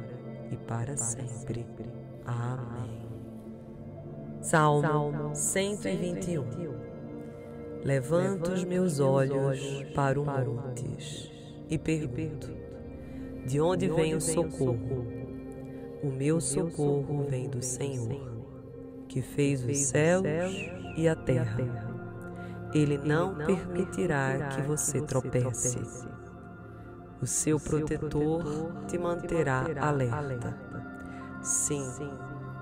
e 0.50 0.56
para 0.56 0.96
sempre. 0.96 1.66
Amém. 2.24 3.06
Salmo 4.40 5.34
121 5.34 6.86
Levanto 7.84 8.52
os 8.52 8.64
meus 8.64 8.98
olhos 9.00 9.60
para 9.94 10.20
o 10.20 10.24
montes 10.24 11.30
e 11.70 11.78
pergunto: 11.78 12.48
De 13.46 13.60
onde 13.60 13.88
vem 13.88 14.14
o 14.14 14.20
socorro? 14.20 15.25
O 16.06 16.12
meu 16.12 16.40
socorro 16.40 17.26
vem 17.28 17.48
do 17.48 17.60
Senhor, 17.60 18.46
que 19.08 19.20
fez 19.20 19.64
os 19.64 19.76
céus 19.76 20.24
e 20.96 21.08
a 21.08 21.16
terra. 21.16 21.58
Ele 22.72 22.96
não 22.96 23.34
permitirá 23.34 24.50
que 24.50 24.62
você 24.62 25.00
tropece. 25.00 25.80
O 27.20 27.26
seu 27.26 27.58
protetor 27.58 28.44
te 28.86 28.96
manterá 28.96 29.66
alerta 29.80 30.56
Sim, 31.42 31.88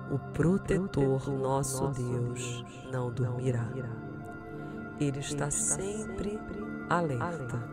o 0.09 0.17
protetor, 0.33 1.29
nosso 1.29 1.87
Deus, 1.89 2.65
não 2.91 3.11
dormirá. 3.11 3.69
Ele 4.99 5.19
está 5.19 5.51
sempre 5.51 6.39
alerta. 6.89 7.63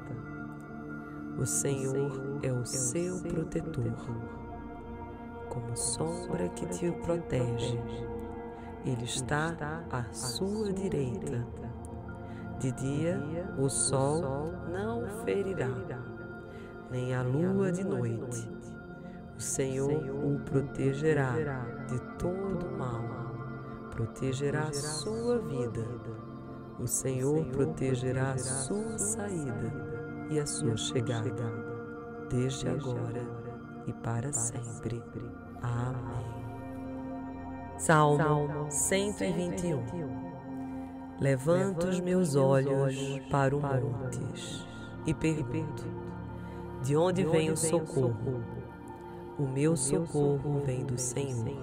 O 1.38 1.46
Senhor 1.46 2.40
é 2.42 2.52
o 2.52 2.66
seu 2.66 3.20
protetor, 3.22 3.94
como 5.52 5.76
sombra 5.76 6.48
que 6.48 6.64
te 6.66 6.90
protege. 6.90 7.78
Ele 8.86 9.04
está 9.04 9.84
à 9.90 10.10
sua 10.12 10.72
direita. 10.72 11.46
De 12.58 12.72
dia 12.72 13.20
o 13.58 13.68
sol 13.68 14.52
não 14.70 15.06
ferirá, 15.24 15.68
nem 16.90 17.14
a 17.14 17.22
lua 17.22 17.70
de 17.70 17.84
noite 17.84 18.48
o 19.36 19.40
Senhor 19.40 19.90
o 19.90 20.38
protegerá 20.44 21.32
de 21.88 21.98
todo 22.16 22.70
mal, 22.78 23.02
protegerá 23.90 24.72
sua 24.72 25.38
vida. 25.38 25.84
O 26.78 26.86
Senhor 26.86 27.44
protegerá 27.46 28.38
sua 28.38 28.96
saída 28.98 29.72
e 30.30 30.38
a 30.38 30.46
sua 30.46 30.76
chegada, 30.76 31.52
desde 32.30 32.68
agora 32.68 33.26
e 33.86 33.92
para 33.92 34.32
sempre. 34.32 35.02
Amém. 35.62 36.12
Salmo 37.78 38.66
121 38.70 40.32
Levanto 41.20 41.86
os 41.86 42.00
meus 42.00 42.34
olhos 42.34 42.96
para 43.30 43.56
o 43.56 43.60
montes 43.60 44.66
e 45.06 45.14
pergunto: 45.14 45.84
De 46.82 46.96
onde 46.96 47.24
vem 47.24 47.50
o 47.50 47.56
socorro? 47.56 48.42
O 49.38 49.46
meu 49.46 49.76
socorro 49.76 50.62
vem 50.64 50.84
do 50.84 50.98
Senhor, 50.98 51.56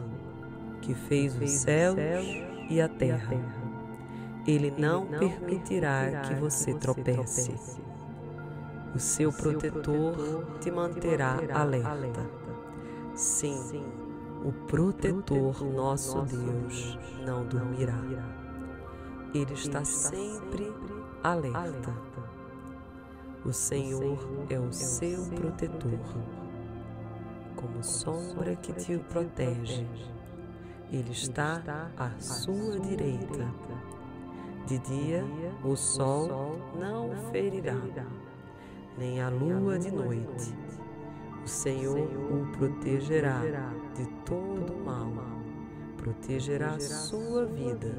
que 0.81 0.93
fez 0.93 1.35
os 1.41 1.49
céus 1.49 1.99
e 2.69 2.79
a 2.81 2.87
terra. 2.87 3.35
Ele 4.47 4.73
não 4.77 5.05
permitirá 5.05 6.21
que 6.21 6.33
você 6.35 6.73
tropece. 6.73 7.53
O 8.95 8.99
seu 8.99 9.31
protetor 9.31 10.57
te 10.59 10.71
manterá 10.71 11.37
alerta. 11.53 12.38
Sim, 13.19 13.83
o 14.45 14.53
protetor, 14.65 15.61
nosso 15.73 16.21
Deus, 16.21 16.97
não 17.25 17.45
dormirá. 17.45 18.01
Ele 19.33 19.53
está 19.53 19.83
sempre 19.83 20.73
alerta. 21.21 21.93
O 23.43 23.51
Senhor 23.51 24.17
é 24.49 24.57
o 24.57 24.71
seu 24.71 25.25
protetor 25.35 25.99
como 27.57 27.83
sombra 27.83 28.55
que 28.55 28.71
te 28.71 28.97
protege. 28.97 29.85
Ele 30.89 31.11
está 31.11 31.91
à 31.97 32.17
sua 32.21 32.79
direita. 32.79 33.53
De 34.65 34.79
dia 34.79 35.25
o 35.65 35.75
sol 35.75 36.57
não 36.79 37.11
ferirá, 37.33 37.75
nem 38.97 39.21
a 39.21 39.27
lua 39.27 39.77
de 39.77 39.91
noite. 39.91 40.68
O 41.43 41.47
Senhor 41.47 41.97
o 41.97 42.45
protegerá 42.57 43.41
de 43.95 44.05
todo 44.25 44.73
mal, 44.83 45.11
protegerá 45.97 46.71
a 46.71 46.79
sua 46.79 47.45
vida. 47.45 47.95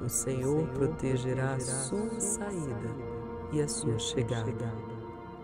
O 0.00 0.08
Senhor 0.08 0.66
protegerá 0.68 1.54
a 1.54 1.60
sua 1.60 2.20
saída 2.20 2.90
e 3.52 3.60
a 3.60 3.68
sua 3.68 3.98
chegada, 3.98 4.72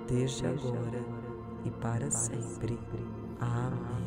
desde 0.07 0.47
agora 0.47 1.05
e 1.65 1.71
para 1.71 2.11
sempre. 2.11 2.79
Amém. 3.41 4.01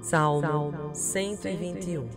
Salmo 0.00 0.94
121 0.94 2.08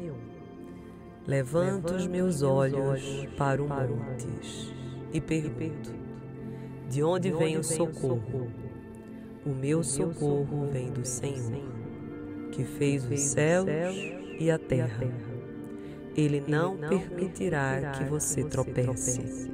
Levanto 1.26 1.94
os 1.94 2.08
meus 2.08 2.42
olhos 2.42 3.02
para 3.38 3.62
o 3.62 3.68
montes 3.68 4.74
e 5.12 5.20
pergunto: 5.20 5.92
De 6.90 7.04
onde 7.04 7.32
vem 7.32 7.58
o 7.58 7.64
socorro? 7.64 8.69
O 9.50 9.56
meu 9.56 9.84
socorro 9.84 10.68
vem 10.72 10.92
do 10.92 11.04
Senhor, 11.04 11.64
que 12.52 12.64
fez 12.64 13.04
os 13.10 13.20
céus 13.20 13.68
e 14.40 14.52
a 14.52 14.60
terra. 14.60 15.08
Ele 16.16 16.44
não 16.48 16.78
permitirá 16.78 17.94
que 17.98 18.04
você 18.04 18.44
tropece. 18.44 19.52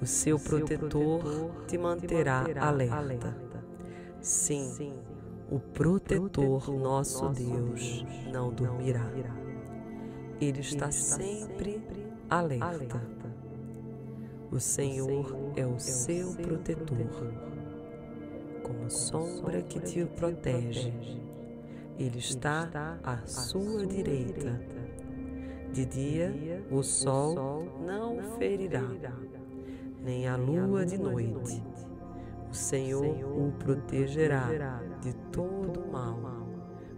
O 0.00 0.06
seu 0.06 0.38
protetor 0.38 1.64
te 1.66 1.76
manterá 1.76 2.44
alerta. 2.60 3.36
Sim, 4.20 4.94
o 5.50 5.58
protetor 5.58 6.70
nosso 6.70 7.28
Deus 7.30 8.04
não 8.32 8.52
dormirá. 8.52 9.10
Ele 10.40 10.60
está 10.60 10.92
sempre 10.92 11.82
alerta. 12.30 13.02
O 14.52 14.60
Senhor 14.60 15.36
é 15.56 15.66
o 15.66 15.80
seu 15.80 16.34
protetor, 16.34 17.55
como 18.66 18.90
sombra 18.90 19.62
que 19.62 19.78
te 19.78 20.04
protege. 20.04 20.92
Ele 21.96 22.18
está 22.18 22.98
à 23.02 23.24
sua 23.24 23.86
direita. 23.86 24.60
De 25.72 25.86
dia 25.86 26.64
o 26.70 26.82
sol 26.82 27.64
não 27.86 28.18
ferirá, 28.38 28.90
nem 30.02 30.26
a 30.26 30.36
lua 30.36 30.84
de 30.84 30.98
noite. 30.98 31.62
o 32.50 32.54
Senhor 32.54 33.04
o 33.04 33.52
protegerá 33.52 34.48
de 35.00 35.12
todo 35.30 35.86
mal, 35.90 36.18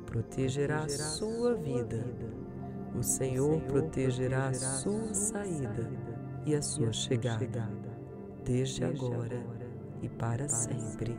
protegerá 0.06 0.84
a 0.84 0.88
sua 0.88 1.54
vida. 1.54 2.04
O 2.96 3.02
Senhor 3.02 3.60
protegerá 3.62 4.48
a 4.48 4.54
sua 4.54 5.12
saída 5.12 5.90
e 6.46 6.54
a 6.54 6.62
sua 6.62 6.92
chegada, 6.92 7.68
desde 8.44 8.84
agora 8.84 9.42
e 10.02 10.08
para 10.08 10.48
sempre. 10.48 11.18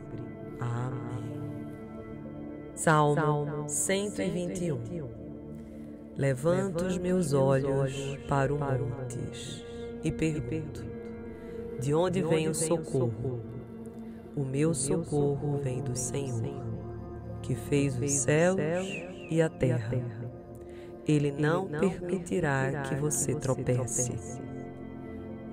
Amém. 0.60 1.10
Salmo 2.74 3.68
121 3.68 4.78
Levanto 6.16 6.84
os 6.84 6.98
meus 6.98 7.32
olhos 7.32 7.94
para 8.28 8.52
o 8.52 8.58
montes 8.58 9.64
e 10.04 10.12
pergunto: 10.12 10.84
De 11.80 11.94
onde 11.94 12.22
vem 12.22 12.48
o 12.48 12.54
socorro? 12.54 13.40
O 14.36 14.44
meu 14.44 14.74
socorro 14.74 15.58
vem 15.62 15.82
do 15.82 15.96
Senhor, 15.96 16.62
que 17.42 17.54
fez 17.54 17.98
os 17.98 18.10
céus 18.10 18.60
e 19.30 19.40
a 19.40 19.48
terra. 19.48 19.98
Ele 21.06 21.32
não 21.32 21.66
permitirá 21.66 22.82
que 22.82 22.94
você 22.96 23.34
tropece. 23.34 24.12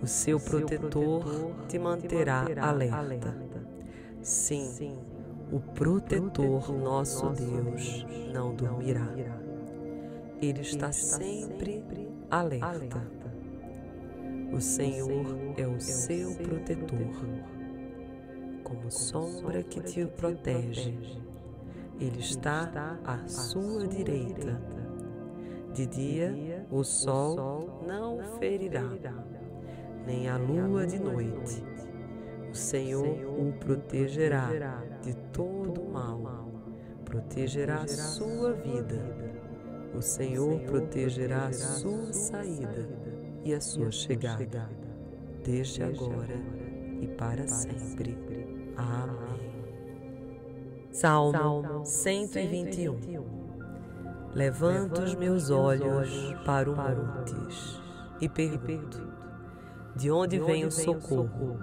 O 0.01 0.05
seu 0.05 0.39
protetor 0.39 1.53
te 1.67 1.79
manterá 1.79 2.45
alerta. 2.61 3.46
Sim, 4.27 4.99
o 5.53 5.59
protetor 5.73 6.69
nosso 6.77 7.29
Deus 7.29 8.05
não 8.33 8.53
dormirá. 8.53 9.07
Ele 10.41 10.59
está 10.59 10.91
sempre 10.91 11.81
alerta. 12.29 13.09
O 14.51 14.59
Senhor 14.59 15.25
é 15.55 15.65
o 15.65 15.79
seu 15.79 16.35
protetor 16.35 17.15
como 18.65 18.91
sombra 18.91 19.63
que 19.63 19.79
te 19.79 20.05
protege. 20.05 20.93
Ele 21.97 22.19
está 22.19 22.99
à 23.05 23.25
sua 23.29 23.87
direita. 23.87 24.61
De 25.73 25.85
dia 25.85 26.67
o 26.69 26.83
sol 26.83 27.81
não 27.87 28.19
ferirá, 28.39 28.89
nem 30.05 30.27
a 30.27 30.35
lua 30.35 30.85
de 30.85 30.99
noite. 30.99 31.76
Senhor 32.57 33.05
o 33.39 33.53
protegerá 33.53 34.49
de 35.01 35.15
todo 35.31 35.83
mal, 35.85 36.51
protegerá 37.05 37.83
a 37.83 37.87
sua 37.87 38.53
vida. 38.53 38.99
O 39.95 40.01
Senhor 40.01 40.59
protegerá 40.61 41.47
a 41.47 41.53
sua 41.53 42.11
saída 42.11 42.89
e 43.43 43.53
a 43.53 43.61
sua 43.61 43.91
chegada, 43.91 44.69
desde 45.43 45.83
agora 45.83 46.35
e 47.01 47.07
para 47.07 47.47
sempre. 47.47 48.17
Amém. 48.75 49.27
Salmo 50.91 51.85
121 51.85 53.37
Levanto 54.33 55.01
os 55.01 55.15
meus 55.15 55.49
olhos 55.49 56.09
para 56.45 56.69
o 56.69 56.75
montes 56.75 57.81
e 58.19 58.27
pergunto: 58.27 59.01
De 59.95 60.11
onde 60.11 60.39
vem 60.39 60.65
o 60.65 60.71
socorro? 60.71 61.57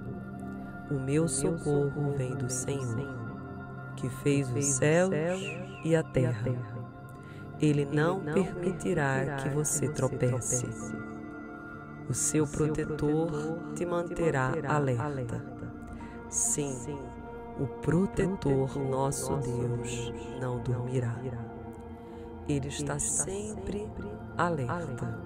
O 0.90 0.94
meu 0.94 1.26
socorro 1.26 2.12
vem 2.16 2.34
do 2.36 2.50
Senhor, 2.50 3.08
que 3.96 4.08
fez 4.08 4.50
os 4.50 4.64
céus 4.64 5.14
e 5.84 5.96
a 5.96 6.02
terra. 6.02 6.52
Ele 7.60 7.86
não 7.86 8.20
permitirá 8.20 9.36
que 9.36 9.48
você 9.48 9.88
tropece. 9.88 10.66
O 12.08 12.12
seu 12.12 12.46
protetor 12.46 13.30
te 13.74 13.86
manterá 13.86 14.52
alerta 14.68 15.54
Sim, 16.28 16.76
o 17.60 17.66
protetor 17.80 18.76
nosso 18.76 19.36
Deus 19.36 20.12
não 20.40 20.58
dormirá. 20.58 21.16
Ele 22.48 22.68
está 22.68 22.98
sempre 22.98 23.88
alerta. 24.36 25.18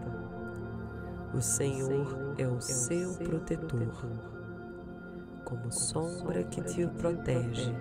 O 1.35 1.41
Senhor 1.41 2.35
é 2.37 2.47
o 2.47 2.61
seu 2.61 3.15
protetor, 3.15 4.38
como 5.49 5.73
sombra 5.73 6.45
que 6.45 6.61
te 6.61 6.87
protege. 6.87 7.75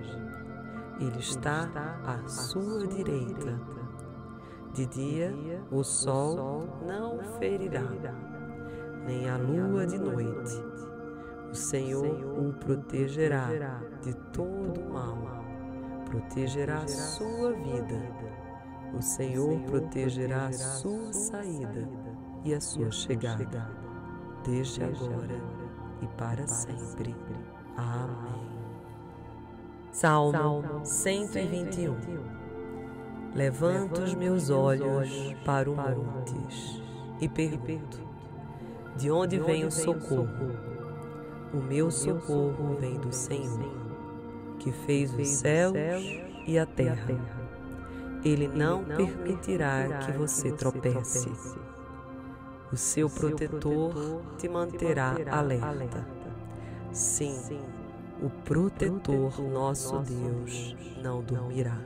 Ele 1.02 1.20
está 1.20 1.70
à 2.06 2.26
sua 2.26 2.88
direita. 2.88 3.60
De 4.74 4.86
dia 4.86 5.36
o 5.70 5.84
sol 5.84 6.66
não 6.86 7.20
ferirá, 7.40 7.84
nem 9.06 9.30
a 9.30 9.38
lua 9.38 9.86
de 9.86 9.98
noite. 9.98 10.64
o 11.52 11.56
Senhor 11.56 12.06
o 12.06 12.54
protegerá 12.54 13.50
de 14.02 14.14
todo 14.32 14.90
mal, 14.90 15.18
protegerá 16.06 16.78
a 16.78 16.88
sua 16.88 17.52
vida. 17.52 18.02
O 18.98 19.02
Senhor 19.02 19.60
protegerá 19.64 20.48
a 20.48 20.54
sua 20.54 21.12
saída 21.12 21.90
e 22.46 22.54
a 22.54 22.62
sua 22.62 22.92
chegada, 22.92 23.70
desde 24.46 24.84
agora 24.84 25.42
e 26.02 26.08
para 26.18 26.48
sempre. 26.48 27.16
Amém. 27.78 28.28
Salmo 29.92 30.84
121 30.84 31.96
Levanto 33.36 34.02
os 34.02 34.16
meus 34.16 34.50
olhos 34.50 35.10
para 35.46 35.70
o 35.70 35.76
montes 35.76 36.82
e 37.22 37.30
pergunto: 37.30 38.00
De 38.96 39.12
onde 39.12 39.40
vem 39.40 39.64
o 39.64 39.72
socorro? 39.72 40.58
O 41.54 41.58
meu 41.58 41.92
socorro 41.92 42.76
vem 42.80 43.00
do 43.00 43.14
Senhor, 43.14 43.72
que 44.58 44.72
fez 44.72 45.14
os 45.14 45.28
céus 45.28 45.76
e 46.48 46.58
a 46.58 46.66
terra. 46.66 47.16
Ele 48.26 48.48
não 48.48 48.84
permitirá 48.84 50.00
que 50.00 50.12
você 50.14 50.52
tropece. 50.52 51.32
O 52.72 52.76
seu 52.76 53.08
protetor 53.08 54.24
te 54.38 54.50
manterá 54.50 55.16
alerta. 55.32 56.17
Sim, 56.98 57.38
o 58.24 58.30
protetor 58.44 59.40
nosso 59.40 60.00
Deus 60.00 60.76
não 61.04 61.22
dormirá. 61.22 61.78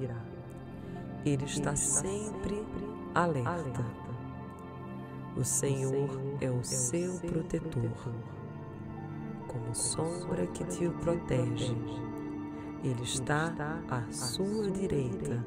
Ele 1.26 1.44
está 1.44 1.76
sempre 1.76 2.66
alerta. 3.14 3.84
O 5.36 5.44
Senhor 5.44 6.10
é 6.40 6.50
o 6.50 6.64
seu 6.64 7.20
protetor 7.20 7.92
como 9.50 9.76
sombra 9.76 10.48
que 10.48 10.64
te 10.64 10.90
protege. 11.04 11.76
Ele 12.82 13.04
está 13.04 13.54
à 13.90 14.10
sua 14.14 14.72
direita. 14.72 15.46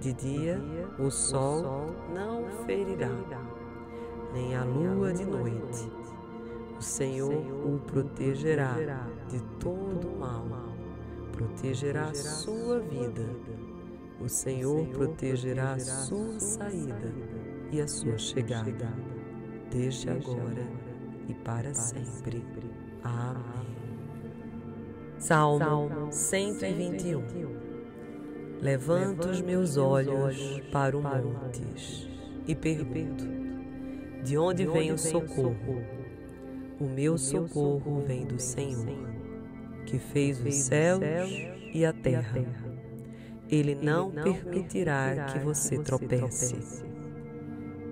De 0.00 0.12
dia 0.12 0.60
o 1.00 1.10
sol 1.10 1.86
não 2.14 2.48
ferirá, 2.64 3.10
nem 4.32 4.54
a 4.54 4.62
lua 4.62 5.12
de 5.12 5.24
noite. 5.24 6.03
O 6.78 6.82
Senhor 6.82 7.32
o 7.32 7.78
protegerá 7.80 8.76
de 9.28 9.40
todo 9.58 10.08
mal, 10.18 10.46
protegerá 11.32 12.06
a 12.06 12.14
sua 12.14 12.80
vida. 12.80 13.26
O 14.20 14.28
Senhor 14.28 14.86
protegerá 14.88 15.72
a 15.72 15.78
sua 15.78 16.38
saída 16.40 17.12
e 17.70 17.80
a 17.80 17.88
sua 17.88 18.18
chegada, 18.18 18.92
desde 19.70 20.10
agora 20.10 20.66
e 21.28 21.34
para 21.34 21.74
sempre. 21.74 22.42
Amém. 23.02 23.74
Salmo 25.18 26.12
121 26.12 27.74
Levanto 28.60 29.28
os 29.28 29.40
meus 29.40 29.76
olhos 29.76 30.60
para 30.72 30.96
o 30.96 31.02
montes 31.02 32.08
e 32.46 32.54
pergunto: 32.54 33.24
De 34.22 34.38
onde 34.38 34.66
vem 34.66 34.92
o 34.92 34.98
socorro? 34.98 36.03
O 36.80 36.84
meu 36.84 37.16
socorro 37.16 38.02
vem 38.06 38.26
do 38.26 38.40
Senhor, 38.40 38.86
que 39.86 39.98
fez 39.98 40.44
os 40.44 40.54
céus 40.54 41.02
e 41.72 41.84
a 41.84 41.92
terra. 41.92 42.44
Ele 43.48 43.74
não 43.74 44.10
permitirá 44.10 45.26
que 45.26 45.38
você 45.38 45.78
tropece. 45.78 46.56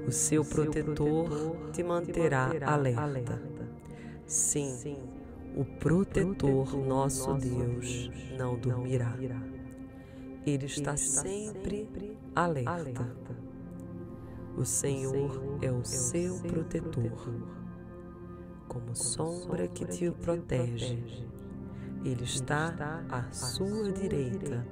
O 0.07 0.11
seu 0.11 0.45
protetor 0.45 1.71
te 1.73 1.83
manterá 1.85 2.51
alerta. 2.67 3.41
Sim, 4.27 4.97
o 5.55 5.65
protetor, 5.65 6.77
nosso 6.77 7.35
Deus, 7.35 8.11
não 8.37 8.59
dormirá. 8.59 9.17
Ele 10.45 10.67
está 10.67 10.97
sempre 10.97 11.89
alerta. 12.35 13.07
O 14.57 14.65
Senhor 14.65 15.59
é 15.63 15.71
o 15.71 15.85
seu 15.85 16.41
protetor, 16.41 17.33
como 18.73 18.97
sombra 18.97 19.69
que 19.69 19.85
te 19.85 20.11
protege. 20.11 20.99
Ele 22.03 22.25
está 22.25 23.05
à 23.11 23.31
sua 23.31 23.93
direita. 23.93 24.67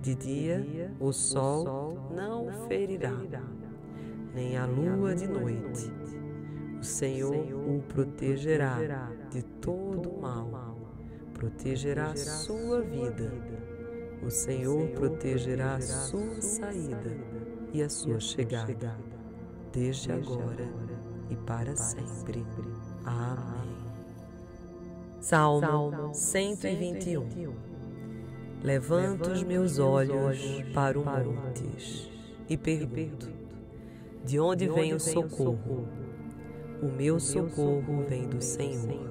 De 0.00 0.14
dia 0.14 0.94
o 0.98 1.12
sol 1.12 2.10
não 2.14 2.46
o 2.46 2.68
ferirá, 2.68 3.12
nem 4.34 4.56
a 4.56 4.64
lua 4.64 5.14
de 5.14 5.28
noite. 5.28 5.92
o 6.80 6.84
Senhor 6.84 7.34
o 7.34 7.82
protegerá 7.82 8.78
de 9.30 9.42
todo 9.42 10.20
mal, 10.20 10.78
protegerá 11.34 12.12
a 12.12 12.16
sua 12.16 12.80
vida. 12.80 13.30
O 14.24 14.30
Senhor 14.30 14.88
protegerá 14.90 15.74
a 15.74 15.80
sua 15.80 16.40
saída 16.40 17.16
e 17.72 17.82
a 17.82 17.88
sua 17.88 18.20
chegada, 18.20 18.96
desde 19.72 20.12
agora 20.12 20.66
e 21.28 21.36
para 21.36 21.76
sempre. 21.76 22.44
Amém. 23.06 23.56
Salmo 25.20 26.12
121 26.12 27.54
Levanto 28.64 29.30
os 29.30 29.44
meus 29.44 29.78
olhos 29.78 30.40
para 30.74 30.98
o 30.98 31.04
montes 31.04 32.10
e 32.48 32.56
pergunto: 32.56 33.30
De 34.24 34.40
onde 34.40 34.68
vem 34.68 34.92
o 34.92 34.98
socorro? 34.98 35.86
O 36.82 36.86
meu 36.86 37.20
socorro 37.20 38.04
vem 38.08 38.28
do 38.28 38.42
Senhor, 38.42 39.08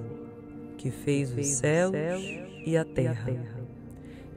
que 0.76 0.90
fez 0.90 1.34
os 1.34 1.46
céus 1.46 1.94
e 2.66 2.76
a 2.76 2.84
terra. 2.84 3.32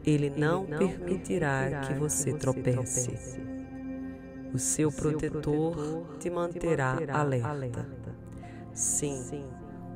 Ele 0.05 0.29
não 0.29 0.65
permitirá 0.65 1.81
que 1.81 1.93
você 1.95 2.31
tropece. 2.31 3.11
O 4.53 4.57
seu 4.57 4.89
protetor 4.89 6.15
te 6.17 6.29
manterá 6.29 6.97
alerta. 7.11 7.98
Sim, 8.79 9.43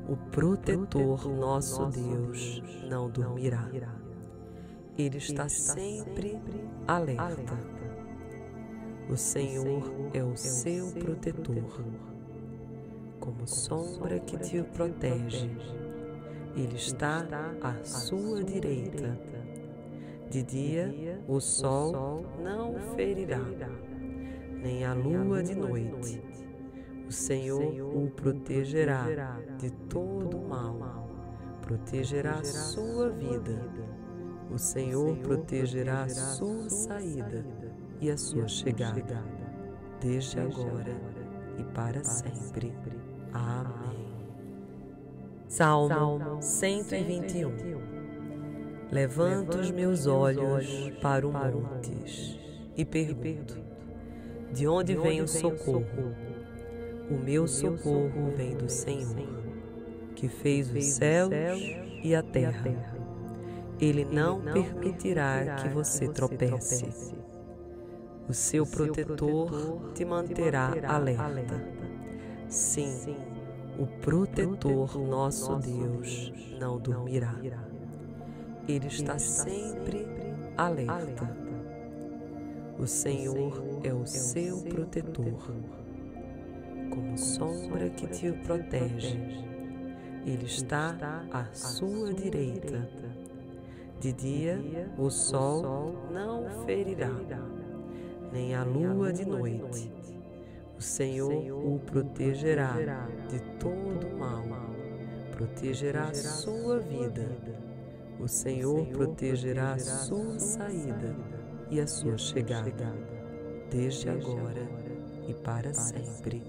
o 0.06 0.14
protetor, 0.30 1.26
nosso 1.26 1.86
Deus, 1.86 2.62
não 2.86 3.08
dormirá. 3.08 3.66
Ele 4.98 5.16
está 5.16 5.48
sempre 5.48 6.38
alerta. 6.86 7.56
O 9.08 9.16
Senhor 9.16 9.90
é 10.12 10.22
o 10.22 10.36
seu 10.36 10.92
protetor 10.92 11.82
como 13.20 13.48
sombra 13.48 14.20
que 14.20 14.36
te 14.36 14.62
protege. 14.62 15.50
Ele 16.54 16.76
está 16.76 17.26
à 17.62 17.82
sua 17.84 18.44
direita. 18.44 19.18
De 20.30 20.42
dia 20.42 21.22
o 21.26 21.40
sol 21.40 22.26
não 22.38 22.74
o 22.74 22.78
ferirá, 22.94 23.40
nem 24.62 24.84
a 24.84 24.92
lua 24.92 25.42
de 25.42 25.54
noite. 25.54 26.33
O 27.06 27.12
Senhor 27.12 27.62
o 27.96 28.10
protegerá 28.10 29.06
de 29.58 29.70
todo 29.88 30.38
mal, 30.38 31.08
protegerá 31.60 32.34
a 32.38 32.44
sua 32.44 33.10
vida. 33.10 33.60
O 34.50 34.58
Senhor 34.58 35.16
protegerá 35.18 36.02
a 36.02 36.08
sua 36.08 36.68
saída 36.68 37.44
e 38.00 38.10
a 38.10 38.16
sua 38.16 38.48
chegada, 38.48 39.22
desde 40.00 40.40
agora 40.40 40.96
e 41.58 41.64
para 41.74 42.02
sempre. 42.04 42.72
Amém. 43.32 44.14
Salmo 45.48 46.40
121 46.40 47.94
Levanto 48.90 49.58
os 49.58 49.70
meus 49.70 50.06
olhos 50.06 50.66
para 51.00 51.26
o 51.26 51.32
montes 51.32 52.38
e 52.76 52.84
pergunto: 52.84 53.56
De 54.52 54.66
onde 54.68 54.94
vem 54.96 55.20
o 55.20 55.28
socorro? 55.28 56.14
O 57.10 57.14
meu 57.14 57.46
socorro 57.46 58.32
vem 58.36 58.56
do 58.56 58.68
Senhor, 58.68 59.28
que 60.14 60.28
fez 60.28 60.70
os 60.74 60.84
céus 60.84 61.32
e 62.02 62.14
a 62.14 62.22
terra. 62.22 62.64
Ele 63.80 64.04
não 64.04 64.40
permitirá 64.40 65.56
que 65.56 65.68
você 65.68 66.08
tropece. 66.08 67.14
O 68.28 68.32
seu 68.32 68.66
protetor 68.66 69.92
te 69.94 70.04
manterá 70.04 70.72
alerta 70.88 71.74
Sim, 72.48 73.16
o 73.78 73.86
protetor, 73.86 74.96
nosso 74.96 75.56
Deus, 75.56 76.32
não 76.60 76.78
dormirá. 76.78 77.34
Ele 78.68 78.86
está 78.86 79.18
sempre 79.18 80.06
alerta. 80.56 81.36
O 82.78 82.86
Senhor 82.86 83.80
é 83.82 83.92
o 83.92 84.06
seu 84.06 84.62
protetor, 84.62 85.52
como 86.94 87.18
sombra 87.18 87.90
que 87.90 88.06
te 88.06 88.32
protege. 88.32 89.18
Ele 90.24 90.44
está 90.46 91.24
à 91.30 91.44
sua 91.52 92.12
direita. 92.14 92.88
De 94.00 94.12
dia 94.12 94.60
o 94.98 95.10
sol 95.10 95.94
não 96.12 96.64
ferirá, 96.64 97.10
nem 98.32 98.54
a 98.54 98.62
lua 98.64 99.12
de 99.12 99.24
noite. 99.24 99.92
o 100.76 100.82
Senhor 100.82 101.32
o 101.32 101.78
protegerá 101.78 102.74
de 103.28 103.40
todo 103.58 104.16
mal, 104.18 104.44
protegerá 105.30 106.04
a 106.04 106.14
sua 106.14 106.80
vida. 106.80 107.26
O 108.20 108.28
Senhor 108.28 108.86
protegerá 108.86 109.72
a 109.72 109.78
sua 109.78 110.38
saída 110.38 111.16
e 111.70 111.80
a 111.80 111.86
sua 111.86 112.18
chegada, 112.18 112.92
desde 113.70 114.08
agora 114.08 114.68
e 115.28 115.34
para 115.34 115.72
sempre. 115.72 116.42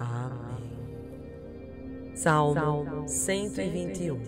Amém. 0.00 0.80
Salmo 2.16 3.06
121 3.06 4.18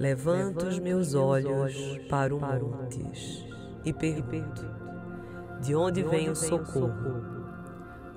Levanto 0.00 0.66
os 0.66 0.80
meus 0.80 1.14
olhos 1.14 1.72
para 2.10 2.34
o 2.34 2.40
montes 2.40 3.46
e 3.84 3.92
pergunto: 3.92 4.66
De 5.60 5.76
onde 5.76 6.02
vem 6.02 6.28
o 6.28 6.34
socorro? 6.34 7.22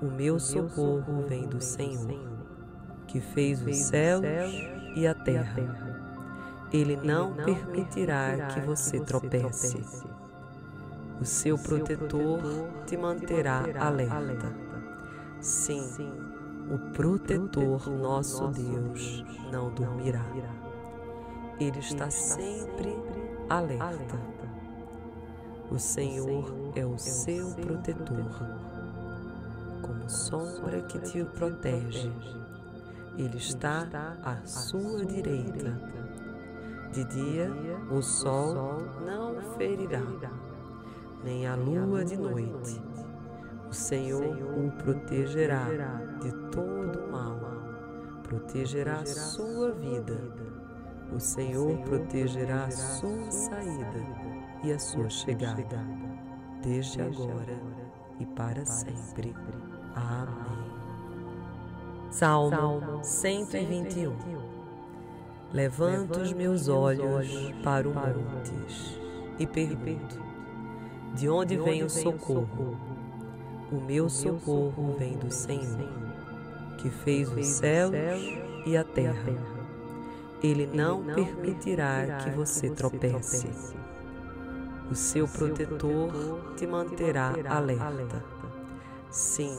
O 0.02 0.06
meu 0.06 0.40
socorro 0.40 1.24
vem 1.28 1.46
do 1.46 1.60
Senhor, 1.60 2.18
que 3.06 3.20
fez 3.20 3.62
os 3.62 3.76
céus 3.76 4.24
e 4.96 5.06
a 5.06 5.14
terra. 5.14 5.86
Ele 6.72 6.96
não 6.96 7.34
permitirá 7.34 8.48
que 8.48 8.60
você 8.62 8.98
tropece. 8.98 9.80
O 11.20 11.24
seu 11.24 11.56
protetor 11.56 12.40
te 12.84 12.96
manterá 12.96 13.62
alerta. 13.78 14.65
Sim, 15.40 15.82
o 16.70 16.78
protetor, 16.92 17.88
nosso 17.88 18.48
Deus, 18.48 19.24
não 19.52 19.70
dormirá. 19.72 20.24
Ele 21.60 21.78
está 21.78 22.10
sempre 22.10 22.96
alerta. 23.48 24.18
O 25.70 25.78
Senhor 25.78 26.72
é 26.74 26.84
o 26.84 26.98
seu 26.98 27.50
protetor 27.54 28.66
como 29.82 30.08
sombra 30.08 30.82
que 30.82 30.98
te 31.00 31.24
protege. 31.24 32.10
Ele 33.16 33.36
está 33.36 33.86
à 34.22 34.44
sua 34.46 35.04
direita. 35.04 35.80
De 36.92 37.04
dia 37.04 37.50
o 37.90 38.00
sol 38.02 38.54
não 39.04 39.36
o 39.36 39.40
ferirá, 39.56 40.02
nem 41.24 41.46
a 41.46 41.54
lua 41.54 42.04
de 42.04 42.16
noite. 42.16 42.80
O 43.68 43.72
Senhor 43.72 44.22
o 44.22 44.70
protegerá 44.72 45.66
de 46.20 46.32
todo 46.50 47.10
mal, 47.10 47.40
protegerá 48.22 49.04
sua 49.04 49.72
vida. 49.72 50.16
O 51.12 51.20
Senhor 51.20 51.76
protegerá 51.78 52.64
a 52.64 52.70
sua 52.70 53.30
saída 53.30 54.06
e 54.62 54.72
a 54.72 54.78
sua 54.78 55.08
chegada, 55.08 55.84
desde 56.62 57.00
agora 57.00 57.60
e 58.18 58.26
para 58.26 58.64
sempre. 58.64 59.34
Amém. 59.94 60.66
Salmo 62.10 63.02
121 63.02 64.14
Levanto 65.52 66.20
os 66.20 66.32
meus 66.32 66.68
olhos 66.68 67.28
para 67.62 67.88
o 67.88 67.94
montes 67.94 68.98
e 69.38 69.46
pergunto: 69.46 70.20
De 71.14 71.28
onde 71.28 71.56
vem 71.56 71.82
o 71.82 71.90
socorro? 71.90 72.85
O 73.70 73.80
meu 73.80 74.08
socorro 74.08 74.94
vem 74.96 75.18
do 75.18 75.28
Senhor, 75.28 75.88
que 76.78 76.88
fez 76.88 77.28
os 77.32 77.44
céus 77.46 77.94
e 78.64 78.76
a 78.76 78.84
terra. 78.84 79.34
Ele 80.40 80.68
não 80.72 81.02
permitirá 81.02 82.18
que 82.22 82.30
você 82.30 82.70
tropece. 82.70 83.48
O 84.88 84.94
seu 84.94 85.26
protetor 85.26 86.54
te 86.56 86.64
manterá 86.64 87.34
alerta. 87.48 88.22
Sim, 89.10 89.58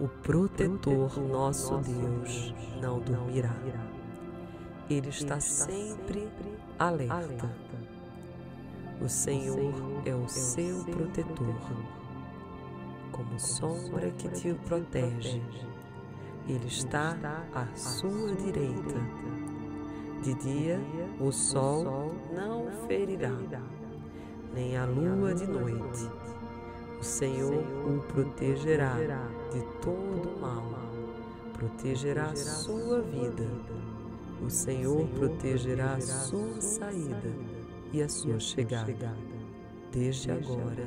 o 0.00 0.06
protetor 0.06 1.18
nosso 1.18 1.78
Deus 1.78 2.54
não 2.80 3.00
dormirá. 3.00 3.56
Ele 4.88 5.08
está 5.08 5.40
sempre 5.40 6.28
alerta. 6.78 7.50
O 9.00 9.08
Senhor 9.08 9.74
é 10.04 10.14
o 10.14 10.28
seu 10.28 10.84
protetor 10.84 11.95
como 13.16 13.40
sombra 13.40 14.10
que 14.10 14.28
te 14.28 14.52
protege. 14.66 15.42
Ele 16.46 16.66
está 16.66 17.16
à 17.54 17.66
sua 17.74 18.34
direita. 18.36 19.00
De 20.22 20.34
dia 20.34 20.78
o 21.18 21.32
sol 21.32 22.14
não 22.34 22.70
ferirá, 22.86 23.32
nem 24.54 24.76
a 24.76 24.84
lua 24.84 25.34
de 25.34 25.46
noite. 25.46 26.10
O 27.00 27.04
Senhor 27.04 27.64
o 27.86 28.00
protegerá 28.12 28.96
de 29.52 29.62
todo 29.80 30.40
mal, 30.40 30.64
protegerá 31.52 32.26
a 32.26 32.36
sua 32.36 33.00
vida. 33.02 33.46
O 34.42 34.50
Senhor 34.50 35.06
protegerá 35.08 35.94
a 35.94 36.00
sua 36.00 36.60
saída 36.60 37.32
e 37.92 38.02
a 38.02 38.08
sua 38.08 38.38
chegada, 38.38 39.14
desde 39.92 40.30
agora 40.30 40.86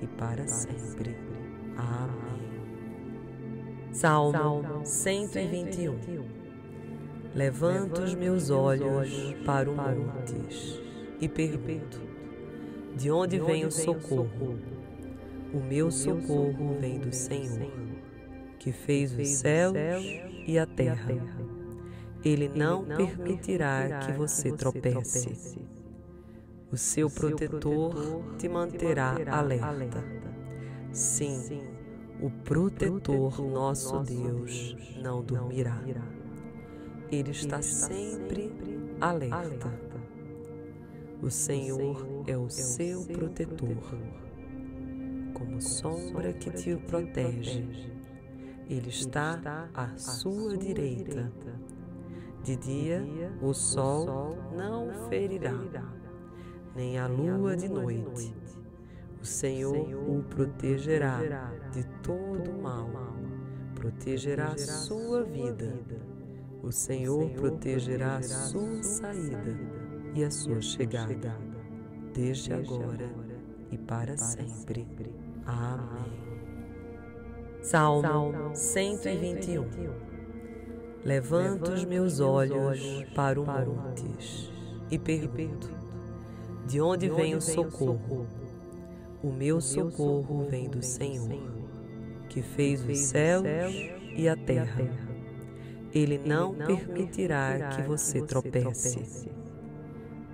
e 0.00 0.06
para 0.06 0.46
sempre. 0.46 1.27
Amém. 1.78 2.28
Salmo 3.92 4.84
121 4.84 5.94
Levanto 7.32 8.02
os 8.02 8.14
meus 8.14 8.50
olhos 8.50 9.08
para 9.46 9.70
o 9.70 9.76
montes 9.76 10.80
e 11.20 11.28
pergunto: 11.28 12.00
De 12.96 13.12
onde 13.12 13.38
vem 13.38 13.64
o 13.64 13.70
socorro? 13.70 14.58
O 15.54 15.60
meu 15.60 15.90
socorro 15.90 16.76
vem 16.80 16.98
do 16.98 17.14
Senhor, 17.14 17.70
que 18.58 18.72
fez 18.72 19.16
os 19.16 19.28
céus 19.28 19.76
e 20.46 20.58
a 20.58 20.66
terra. 20.66 21.14
Ele 22.24 22.48
não 22.48 22.84
permitirá 22.84 24.00
que 24.00 24.12
você 24.12 24.50
tropece. 24.50 25.58
O 26.72 26.76
seu 26.76 27.08
protetor 27.08 28.34
te 28.36 28.48
manterá 28.48 29.16
alerta 29.30 30.27
Sim, 30.92 31.60
o 32.20 32.30
protetor 32.30 33.40
nosso 33.40 34.00
Deus 34.00 34.76
não 35.02 35.22
dormirá. 35.22 35.80
Ele 37.10 37.30
está 37.30 37.62
sempre 37.62 38.52
alerta. 39.00 39.70
O 41.22 41.30
Senhor 41.30 42.24
é 42.26 42.36
o 42.36 42.48
seu 42.48 43.04
protetor, 43.04 43.76
como 45.34 45.60
sombra 45.60 46.32
que 46.32 46.50
te 46.50 46.76
protege. 46.76 47.92
Ele 48.68 48.88
está 48.88 49.68
à 49.74 49.96
sua 49.96 50.56
direita. 50.56 51.32
De 52.42 52.56
dia 52.56 53.04
o 53.42 53.52
sol 53.52 54.36
não 54.56 55.08
ferirá, 55.08 55.54
nem 56.74 56.98
a 56.98 57.06
lua 57.06 57.56
de 57.56 57.68
noite 57.68 58.32
o 59.20 59.24
Senhor 59.24 59.76
o 60.08 60.22
protegerá 60.22 61.20
de 61.72 61.84
todo 62.02 62.52
mal, 62.52 62.88
protegerá 63.74 64.56
sua 64.56 65.24
vida. 65.24 65.80
O 66.62 66.70
Senhor 66.70 67.30
protegerá 67.30 68.16
a 68.16 68.22
sua 68.22 68.82
saída 68.82 69.58
e 70.14 70.24
a 70.24 70.30
sua 70.30 70.60
chegada, 70.60 71.36
desde 72.12 72.52
agora 72.52 73.10
e 73.70 73.78
para 73.78 74.16
sempre. 74.16 74.86
Amém. 75.46 76.28
Salmo 77.62 78.54
121 78.54 79.66
Levanto 81.04 81.72
os 81.72 81.84
meus 81.84 82.20
olhos 82.20 82.80
para 83.14 83.40
o 83.40 83.46
montes 83.46 84.50
e 84.90 84.98
pergunto: 84.98 85.70
De 86.66 86.80
onde 86.80 87.08
vem 87.08 87.34
o 87.34 87.40
socorro? 87.40 88.26
O 89.20 89.32
meu 89.32 89.60
socorro 89.60 90.46
vem 90.48 90.68
do 90.68 90.80
Senhor, 90.80 91.28
que 92.28 92.40
fez 92.40 92.88
os 92.88 92.98
céus 92.98 93.44
e 94.16 94.28
a 94.28 94.36
terra. 94.36 94.88
Ele 95.92 96.18
não 96.18 96.54
permitirá 96.54 97.70
que 97.70 97.82
você 97.82 98.22
tropece. 98.22 99.28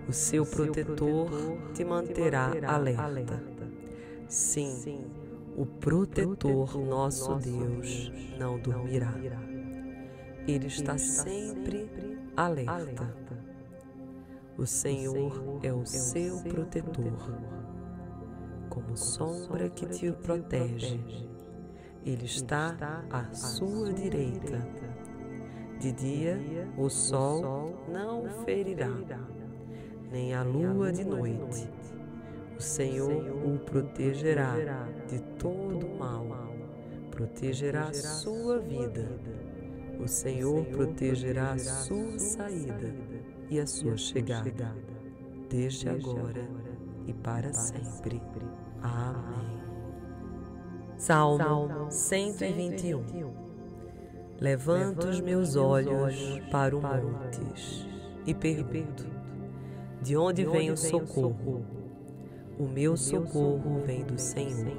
O 0.07 0.13
seu 0.13 0.45
protetor 0.45 1.31
te 1.73 1.83
manterá 1.83 2.53
alerta. 2.67 3.43
Sim, 4.29 5.07
o 5.57 5.65
protetor 5.65 6.77
nosso 6.77 7.37
Deus 7.37 8.13
não 8.39 8.59
dormirá. 8.59 9.15
Ele 10.47 10.67
está 10.67 10.99
sempre 10.99 11.89
alerta. 12.37 13.17
O 14.59 14.67
Senhor 14.67 15.59
é 15.63 15.73
o 15.73 15.87
seu 15.87 16.43
protetor 16.43 17.64
como 18.75 18.97
sombra 18.97 19.71
que 19.71 19.87
te 19.87 20.11
protege. 20.11 21.01
Ele 22.05 22.25
está 22.25 23.05
à 23.09 23.33
sua 23.33 23.93
direita. 23.93 24.67
De 25.79 25.93
dia 25.93 26.39
o 26.77 26.89
sol 26.89 27.75
não 27.89 28.29
ferirá, 28.45 28.91
nem 30.11 30.35
a 30.35 30.43
lua 30.43 30.93
de 30.93 31.05
noite. 31.05 31.69
O 32.57 32.61
Senhor 32.61 33.11
o 33.45 33.59
protegerá 33.59 34.55
de 35.09 35.21
todo 35.39 35.89
mal, 35.99 36.27
protegerá 37.11 37.89
a 37.89 37.95
sua 37.95 38.59
vida. 38.59 39.09
O 40.01 40.09
Senhor 40.09 40.65
protegerá 40.67 41.53
a 41.53 41.59
sua 41.59 42.19
saída 42.19 42.95
e 43.49 43.61
a 43.61 43.67
sua 43.67 43.97
chegada, 43.97 44.77
desde 45.49 45.89
agora 45.89 46.49
e 47.07 47.13
para 47.13 47.53
sempre. 47.53 48.21
Amém. 48.85 49.63
Salmo 50.99 51.91
121 51.91 53.33
Levanto 54.39 55.09
os 55.09 55.21
meus 55.23 55.57
olhos 55.57 56.15
para 56.51 56.77
o 56.77 56.83
montes 56.83 57.87
e 58.27 58.35
pergunto: 58.35 59.07
De 60.03 60.19
onde 60.19 60.45
vem 60.45 60.71
o 60.71 60.77
socorro? 60.77 61.65
O 62.59 62.65
meu 62.65 62.95
socorro 62.95 63.83
vem 63.87 64.05
do 64.05 64.19
Senhor, 64.19 64.77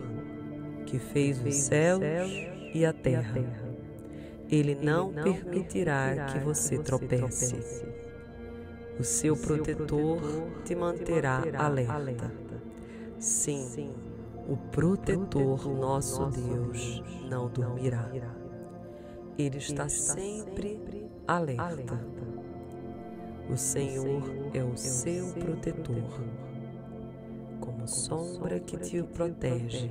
que 0.86 0.99
fez 0.99 1.43
os 1.43 1.56
céus 1.56 2.03
e 2.76 2.86
a 2.86 2.93
terra. 2.93 3.41
Ele 4.47 4.76
não 4.76 5.12
permitirá 5.12 6.28
que 6.28 6.38
você 6.39 6.78
tropece. 6.78 7.56
O 8.99 9.03
seu 9.03 9.36
protetor 9.36 10.22
te 10.64 10.76
manterá 10.76 11.41
alerta 11.58 12.45
Sim, 13.26 13.89
o 14.47 14.55
protetor 14.55 15.67
nosso 15.67 16.28
Deus 16.28 17.01
não 17.28 17.49
dormirá. 17.49 18.07
Ele 19.36 19.57
está 19.57 19.89
sempre 19.89 21.09
alerta. 21.28 21.99
O 23.49 23.57
Senhor 23.57 24.21
é 24.53 24.63
o 24.63 24.78
seu 24.78 25.34
protetor, 25.34 26.21
como 27.59 27.88
sombra 27.88 28.59
que 28.59 28.78
te 28.78 29.01
protege. 29.01 29.89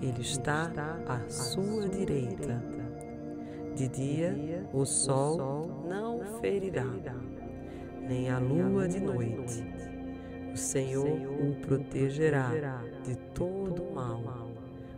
Ele 0.00 0.20
está 0.20 0.70
à 1.08 1.28
sua 1.28 1.88
direita. 1.88 2.62
De 3.74 3.88
dia 3.88 4.68
o 4.72 4.86
sol 4.86 5.84
não 5.84 6.40
ferirá, 6.40 6.86
nem 8.06 8.30
a 8.30 8.38
lua 8.38 8.86
de 8.86 9.00
noite 9.00 9.89
o 10.52 10.56
Senhor 10.56 11.06
o 11.06 11.54
protegerá 11.60 12.50
de 13.04 13.16
todo 13.34 13.92
mal, 13.94 14.50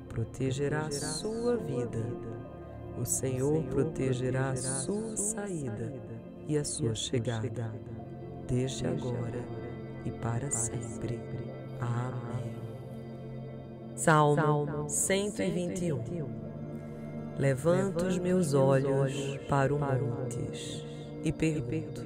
protegerá 0.09 0.91
sua 0.91 1.57
vida. 1.57 2.05
O 2.99 3.05
Senhor 3.05 3.63
protegerá 3.65 4.55
sua 4.57 5.17
saída 5.17 5.93
e 6.47 6.57
a 6.57 6.65
sua 6.65 6.95
chegada, 6.95 7.73
desde 8.47 8.87
agora 8.87 9.45
e 10.05 10.11
para 10.11 10.51
sempre. 10.51 11.21
Amém. 11.81 12.53
Salmo 13.95 14.89
121 14.89 16.53
Levanto 17.39 18.05
os 18.07 18.19
meus 18.19 18.53
olhos 18.53 19.13
para 19.49 19.75
o 19.75 19.79
montes 19.79 20.85
e 21.25 21.33
pergunto: 21.33 22.05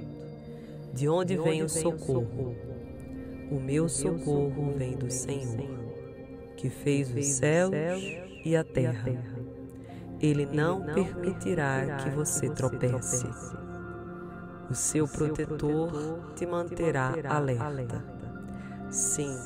De 0.92 1.08
onde 1.08 1.36
vem 1.36 1.62
o 1.62 1.68
socorro? 1.68 2.54
O 3.50 3.60
meu 3.60 3.88
socorro 3.88 4.74
vem 4.76 4.96
do 4.96 5.10
Senhor, 5.10 5.68
que 6.56 6.68
fez 6.68 7.14
os 7.14 7.24
céus 7.26 7.72
e 8.44 8.56
a 8.56 8.64
terra. 8.64 9.12
Ele 10.20 10.46
não 10.46 10.82
permitirá 10.82 11.96
que 12.02 12.10
você 12.10 12.50
tropece. 12.50 13.26
O 14.68 14.74
seu 14.74 15.06
protetor 15.06 16.32
te 16.34 16.44
manterá 16.44 17.14
alerta. 17.28 18.04
Sim, 18.90 19.36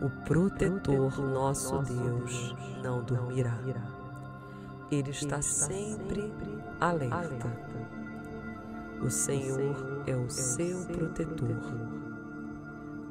o 0.00 0.08
protetor 0.24 1.20
nosso 1.20 1.82
Deus 1.82 2.54
não 2.82 3.02
dormirá. 3.02 3.58
Ele 4.90 5.10
está 5.10 5.42
sempre 5.42 6.32
alerta. 6.80 7.48
O 9.02 9.10
Senhor 9.10 10.02
é 10.06 10.16
o 10.16 10.30
seu 10.30 10.86
protetor, 10.86 11.97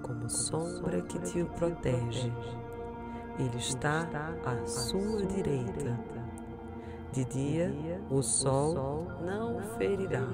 como 0.07 0.29
sombra 0.29 1.01
que 1.01 1.19
te 1.19 1.43
protege. 1.43 2.31
Ele 3.37 3.57
está 3.57 4.07
à 4.45 4.65
sua 4.65 5.25
direita. 5.25 5.99
De 7.11 7.25
dia 7.25 8.01
o 8.09 8.21
sol 8.21 9.07
não 9.25 9.59
ferirá 9.77 10.27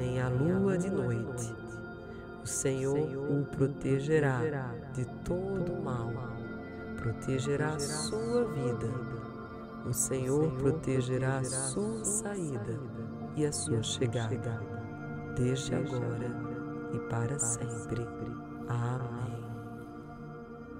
nem 0.00 0.20
a 0.20 0.28
lua 0.28 0.78
de 0.78 0.90
noite. 0.90 1.54
O 2.42 2.46
Senhor 2.46 2.96
o 2.96 3.44
protegerá 3.44 4.40
de 4.94 5.04
todo 5.24 5.82
mal, 5.82 6.10
protegerá 6.96 7.74
a 7.74 7.78
sua 7.78 8.44
vida. 8.46 8.88
O 9.84 9.92
Senhor 9.92 10.50
protegerá 10.52 11.38
a 11.38 11.44
sua 11.44 12.04
saída 12.04 12.78
e 13.36 13.44
a 13.44 13.52
sua 13.52 13.82
chegada, 13.82 14.62
desde 15.36 15.74
agora 15.74 16.30
e 16.92 16.98
para 17.10 17.38
sempre. 17.38 18.19
Amém. 18.70 19.34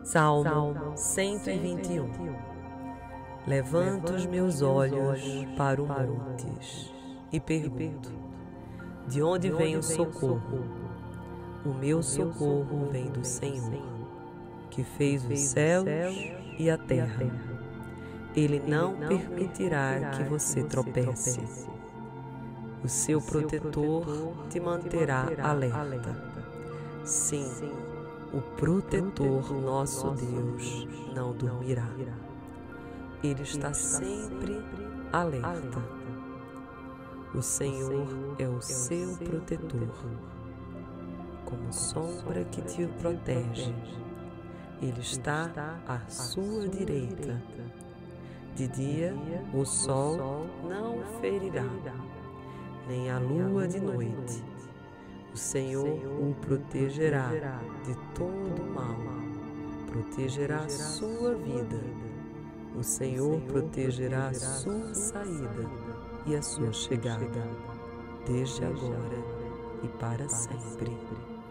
Salmo 0.04 0.96
121 0.96 2.08
Levanto 3.48 4.12
os 4.12 4.26
meus 4.26 4.62
olhos 4.62 5.20
para 5.56 5.82
o 5.82 5.86
montes 5.88 6.92
e 7.32 7.40
pergunto: 7.40 8.12
de 9.08 9.20
onde 9.20 9.50
vem 9.50 9.76
o 9.76 9.82
socorro? 9.82 10.64
O 11.64 11.74
meu 11.74 12.00
socorro 12.00 12.88
vem 12.92 13.10
do 13.10 13.24
Senhor, 13.24 13.82
que 14.70 14.84
fez 14.84 15.24
os 15.24 15.38
céus 15.40 15.88
e 16.58 16.70
a 16.70 16.78
terra. 16.78 17.26
Ele 18.36 18.62
não 18.64 18.94
permitirá 18.94 20.10
que 20.10 20.22
você 20.22 20.62
tropece. 20.62 21.40
O 22.84 22.88
seu 22.88 23.20
protetor 23.20 24.06
te 24.48 24.60
manterá 24.60 25.26
alerta. 25.42 26.29
Sim, 27.10 27.50
o 28.32 28.40
protetor 28.56 29.52
nosso 29.60 30.12
Deus 30.12 30.86
não 31.12 31.32
dormirá. 31.32 31.88
Ele 33.20 33.42
está 33.42 33.74
sempre 33.74 34.62
alerta. 35.12 35.82
o 37.34 37.42
Senhor 37.42 38.06
é 38.38 38.48
o 38.48 38.62
seu 38.62 39.16
protetor, 39.16 39.88
como 41.44 41.72
sombra 41.72 42.44
que 42.44 42.62
te 42.62 42.86
protege. 43.00 43.74
Ele 44.80 45.00
está 45.00 45.50
à 45.88 45.98
sua 46.08 46.68
direita. 46.68 47.42
De 48.54 48.68
dia 48.68 49.16
o 49.52 49.64
sol 49.64 50.46
não 50.62 51.02
ferirá, 51.20 51.66
nem 52.86 53.10
a 53.10 53.18
lua 53.18 53.66
de 53.66 53.80
noite. 53.80 54.49
O 55.32 55.36
Senhor 55.36 55.86
o 55.86 56.34
protegerá 56.40 57.30
de 57.84 57.94
todo 58.14 58.62
mal, 58.74 58.96
protegerá 59.86 60.68
sua 60.68 61.34
vida. 61.34 61.80
O 62.76 62.82
Senhor 62.82 63.40
protegerá 63.42 64.28
a 64.28 64.34
sua 64.34 64.94
saída 64.94 65.70
e 66.26 66.34
a 66.34 66.42
sua 66.42 66.72
chegada, 66.72 67.48
desde 68.26 68.64
agora 68.64 69.18
e 69.82 69.88
para 69.98 70.28
sempre. 70.28 70.96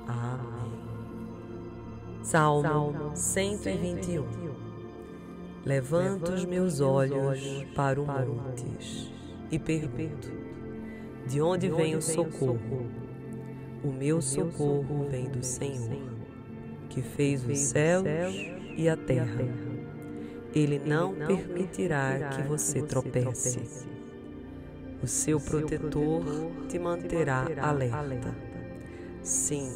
Amém. 0.08 0.90
Salmo 2.22 3.12
121 3.16 4.26
Levanto 5.66 6.32
os 6.34 6.46
meus 6.46 6.80
olhos 6.80 7.40
para 7.76 8.02
o 8.02 8.06
montes 8.06 9.12
e 9.52 9.58
pergunto: 9.58 10.32
De 11.28 11.42
onde 11.42 11.70
vem 11.70 11.96
o 11.96 12.02
socorro? 12.02 13.09
O 13.84 13.92
meu 13.92 14.22
socorro 14.22 15.08
vem 15.10 15.30
do 15.30 15.44
Senhor, 15.44 16.02
que 16.90 17.02
fez 17.02 17.46
os 17.46 17.58
céus 17.58 18.06
e 18.78 18.90
a 18.90 18.98
terra. 18.98 19.46
Ele 20.54 20.80
não 20.80 21.14
permitirá 21.14 22.30
que 22.30 22.42
você 22.44 22.82
tropece 22.82 23.88
o 25.02 25.08
seu 25.08 25.40
protetor 25.40 26.24
te 26.68 26.78
manterá 26.78 27.48
alerta. 27.62 28.36
Sim, 29.24 29.72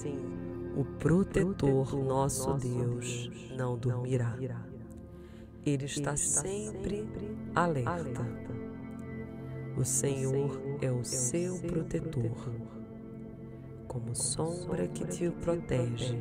o 0.75 0.83
protetor 0.83 1.95
nosso 1.95 2.53
Deus 2.55 3.29
não 3.55 3.77
dormirá. 3.77 4.37
Ele 5.65 5.85
está 5.85 6.17
sempre 6.17 7.07
alerta. 7.55 8.25
O 9.77 9.85
Senhor 9.85 10.61
é 10.81 10.91
o 10.91 11.03
seu 11.05 11.57
protetor, 11.59 12.53
como 13.93 14.15
sombra 14.15 14.87
que 14.87 15.05
te 15.05 15.29
protege. 15.29 16.19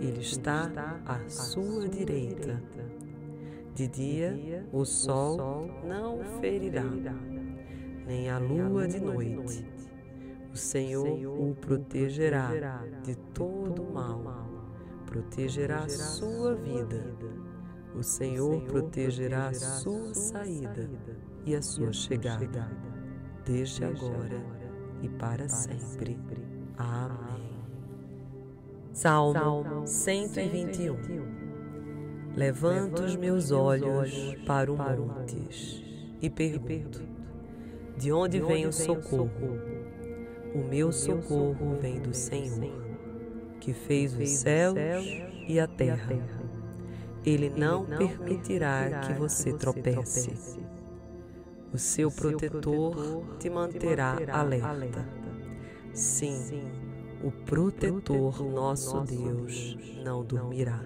Ele 0.00 0.20
está 0.20 0.70
à 1.04 1.28
sua 1.28 1.88
direita. 1.88 2.62
De 3.74 3.88
dia 3.88 4.66
o 4.72 4.84
sol 4.84 5.68
não 5.84 6.20
ferirá. 6.40 6.84
nem 8.06 8.30
a 8.30 8.38
lua 8.38 8.86
de 8.86 9.00
noite. 9.00 9.66
O 10.52 10.56
Senhor 10.56 11.06
o 11.06 11.54
protegerá 11.54 12.50
de 13.02 13.16
todo 13.34 13.84
mal, 13.92 14.22
protegerá 15.06 15.80
a 15.80 15.88
sua 15.88 16.54
vida. 16.54 17.16
O 17.94 18.02
Senhor 18.02 18.62
protegerá 18.62 19.48
a 19.48 19.54
sua 19.54 20.14
saída 20.14 20.88
e 21.44 21.54
a 21.54 21.62
sua 21.62 21.92
chegada, 21.92 22.70
desde 23.44 23.84
agora 23.84 24.40
e 25.02 25.08
para 25.08 25.48
sempre. 25.48 26.18
Amém. 26.80 27.50
Salmo 28.92 29.86
121 29.86 30.96
Levanto 32.34 33.02
os 33.02 33.16
meus 33.16 33.50
olhos 33.50 34.10
para 34.46 34.72
o 34.72 34.76
montes 34.76 35.82
e 36.22 36.30
pergunto: 36.30 37.02
de 37.98 38.10
onde 38.12 38.40
vem 38.40 38.66
o 38.66 38.72
socorro? 38.72 39.58
O 40.54 40.58
meu 40.58 40.90
socorro 40.90 41.76
vem 41.78 42.00
do 42.00 42.14
Senhor, 42.14 42.72
que 43.60 43.74
fez 43.74 44.16
os 44.16 44.28
céus 44.30 44.78
e 45.46 45.60
a 45.60 45.66
terra. 45.66 46.18
Ele 47.24 47.50
não 47.50 47.84
permitirá 47.84 49.00
que 49.00 49.12
você 49.12 49.52
tropece. 49.52 50.32
O 51.72 51.78
seu 51.78 52.10
protetor 52.10 53.36
te 53.38 53.50
manterá 53.50 54.16
alerta. 54.32 55.19
Sim, 55.92 56.70
o 57.22 57.30
protetor 57.30 58.42
nosso 58.42 59.00
Deus 59.02 59.76
não 60.04 60.24
dormirá. 60.24 60.82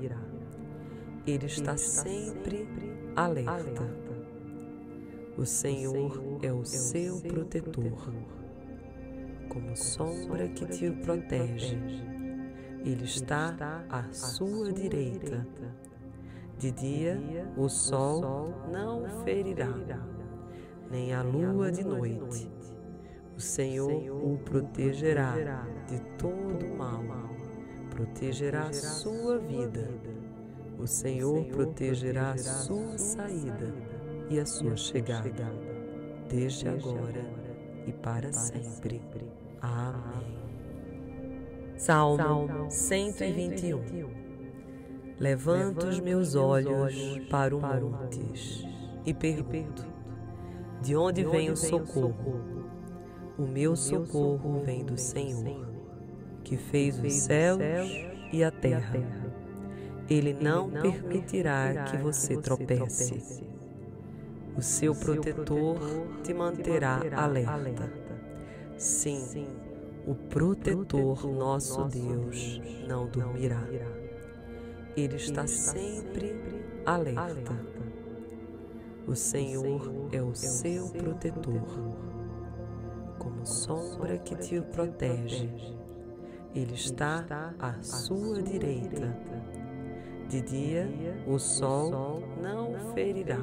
Ele 1.26 1.46
está 1.46 1.76
sempre 1.76 2.68
alerta. 3.14 3.84
o 5.36 5.44
Senhor 5.44 6.38
é 6.42 6.52
o 6.52 6.64
seu 6.64 7.20
protetor, 7.20 8.12
como 9.48 9.76
sombra 9.76 10.48
que 10.48 10.66
te 10.66 10.90
protege. 10.90 11.78
Ele 12.84 13.04
está 13.04 13.84
à 13.88 14.12
sua 14.12 14.72
direita. 14.72 15.46
De 16.58 16.70
dia 16.70 17.20
o 17.56 17.68
sol 17.68 18.54
não 18.70 19.24
ferirá, 19.24 19.74
nem 20.90 21.12
a 21.12 21.22
lua 21.22 21.70
de 21.70 21.84
noite. 21.84 22.53
O 23.36 23.40
Senhor 23.40 23.90
o 23.90 24.38
protegerá 24.38 25.34
de 25.88 26.00
todo 26.18 26.66
mal, 26.76 27.02
protegerá 27.90 28.72
sua 28.72 29.38
vida. 29.38 29.90
O 30.78 30.86
Senhor 30.86 31.44
protegerá 31.46 32.32
a 32.32 32.38
sua 32.38 32.96
saída 32.96 33.74
e 34.30 34.38
a 34.38 34.46
sua 34.46 34.76
chegada, 34.76 35.52
desde 36.28 36.68
agora 36.68 37.24
e 37.86 37.92
para 37.92 38.32
sempre. 38.32 39.02
Amém. 39.60 40.44
Salmo 41.76 42.70
121 42.70 44.24
Levanto 45.18 45.86
os 45.86 45.98
meus 46.00 46.34
olhos 46.36 46.94
para 47.30 47.54
o 47.56 47.60
montes 47.60 48.64
e 49.04 49.12
pergunto: 49.12 49.84
De 50.80 50.96
onde 50.96 51.24
vem 51.24 51.50
o 51.50 51.56
socorro? 51.56 52.53
O 53.36 53.42
meu 53.42 53.74
socorro 53.74 54.62
vem 54.64 54.84
do 54.84 54.96
Senhor, 54.96 55.66
que 56.44 56.56
fez 56.56 56.98
os 56.98 57.12
céus 57.12 57.60
e 58.32 58.44
a 58.44 58.50
terra. 58.50 59.00
Ele 60.08 60.34
não 60.34 60.70
permitirá 60.70 61.84
que 61.90 61.96
você 61.96 62.36
tropece. 62.36 63.44
O 64.56 64.62
seu 64.62 64.94
protetor 64.94 65.78
te 66.22 66.32
manterá 66.32 67.00
alerta. 67.16 67.92
Sim, 68.76 69.48
o 70.06 70.14
protetor 70.14 71.26
nosso 71.26 71.84
Deus 71.86 72.60
não 72.86 73.08
dormirá. 73.08 73.66
Ele 74.96 75.16
está 75.16 75.44
sempre 75.46 76.36
alerta. 76.86 77.52
O 79.08 79.16
Senhor 79.16 80.08
é 80.12 80.22
o 80.22 80.34
seu 80.34 80.88
protetor, 80.90 81.62
como 83.18 83.46
sombra 83.46 84.18
que 84.18 84.34
te 84.36 84.60
protege. 84.60 85.48
Ele 86.54 86.74
está 86.74 87.24
à 87.58 87.82
sua 87.82 88.42
direita. 88.42 89.16
De 90.28 90.40
dia 90.40 90.88
o 91.26 91.38
sol 91.38 92.22
não 92.40 92.92
ferirá, 92.94 93.38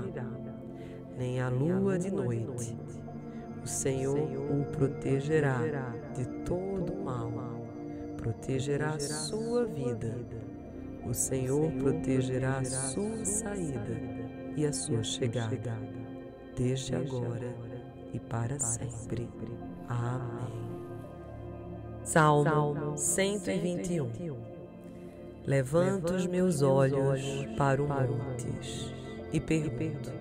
nem 1.17 1.39
a 1.39 1.49
lua 1.49 1.97
de 1.97 2.11
noite. 2.11 2.77
o 3.63 3.67
Senhor 3.67 4.17
o 4.17 4.65
protegerá 4.71 5.59
de 6.15 6.25
todo 6.43 6.95
mal, 7.03 7.31
protegerá 8.17 8.95
a 8.95 8.99
sua 8.99 9.65
vida. 9.65 10.17
O 11.05 11.13
Senhor 11.13 11.71
protegerá 11.73 12.59
a 12.59 12.65
sua 12.65 13.25
saída 13.25 13.97
e 14.55 14.65
a 14.65 14.73
sua 14.73 15.03
chegada, 15.03 15.77
desde 16.55 16.95
agora 16.95 17.55
e 18.13 18.19
para 18.19 18.59
sempre. 18.59 19.29
Amém. 19.91 20.41
Salmo 22.03 22.97
121 22.97 24.09
Levanto 25.45 26.13
os 26.13 26.25
meus 26.27 26.61
olhos 26.61 27.21
para 27.57 27.81
o 27.81 27.87
montes 27.87 28.93
e 29.33 29.39
pergunto: 29.39 30.11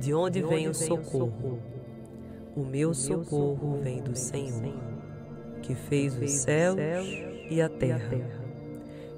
De 0.00 0.12
onde 0.12 0.42
vem 0.42 0.68
o 0.68 0.74
socorro? 0.74 1.60
O 2.56 2.64
meu 2.64 2.92
socorro 2.92 3.80
vem 3.82 4.02
do 4.02 4.16
Senhor, 4.16 4.74
que 5.62 5.74
fez 5.74 6.18
os 6.18 6.30
céus 6.30 6.78
e 7.50 7.62
a 7.62 7.68
terra. 7.68 8.18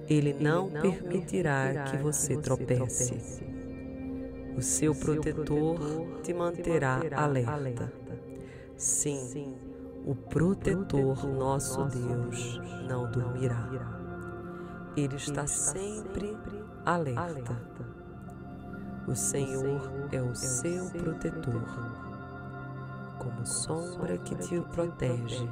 Ele 0.08 0.34
não 0.34 0.68
permitirá 0.68 1.84
que 1.84 1.96
você 1.96 2.36
tropece. 2.36 3.42
O 4.56 4.62
seu 4.62 4.94
protetor 4.94 5.78
te 6.22 6.34
manterá 6.34 7.00
alerta. 7.16 8.03
Sim, 8.76 9.56
o 10.04 10.14
protetor 10.14 11.24
nosso 11.26 11.84
Deus 11.84 12.60
não 12.88 13.10
dormirá. 13.10 13.68
Ele 14.96 15.16
está 15.16 15.46
sempre 15.46 16.36
alerta. 16.84 17.56
O 19.06 19.14
Senhor 19.14 19.80
é 20.12 20.20
o 20.20 20.34
seu 20.34 20.90
protetor 20.90 22.04
como 23.18 23.46
sombra 23.46 24.18
que 24.18 24.34
te 24.34 24.60
protege. 24.60 25.48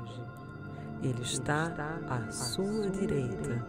Ele 1.03 1.23
está 1.23 1.73
à 2.09 2.31
sua 2.31 2.91
direita. 2.91 3.65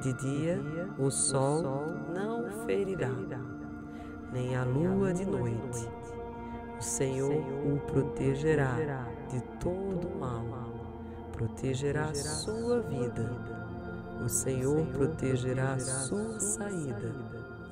De 0.00 0.12
dia 0.14 0.60
o 0.98 1.10
sol 1.10 1.62
não 2.14 2.50
ferirá, 2.66 3.10
nem 4.32 4.56
a 4.56 4.64
lua 4.64 5.12
de 5.12 5.24
noite. 5.24 5.88
O 6.78 6.82
Senhor 6.82 7.32
o 7.32 7.78
protegerá 7.86 8.76
de 9.30 9.40
todo 9.58 10.08
mal, 10.18 10.44
protegerá 11.32 12.14
sua 12.14 12.80
vida. 12.82 13.32
O 14.22 14.28
Senhor 14.28 14.86
protegerá 14.88 15.78
sua 15.78 16.38
saída 16.38 17.14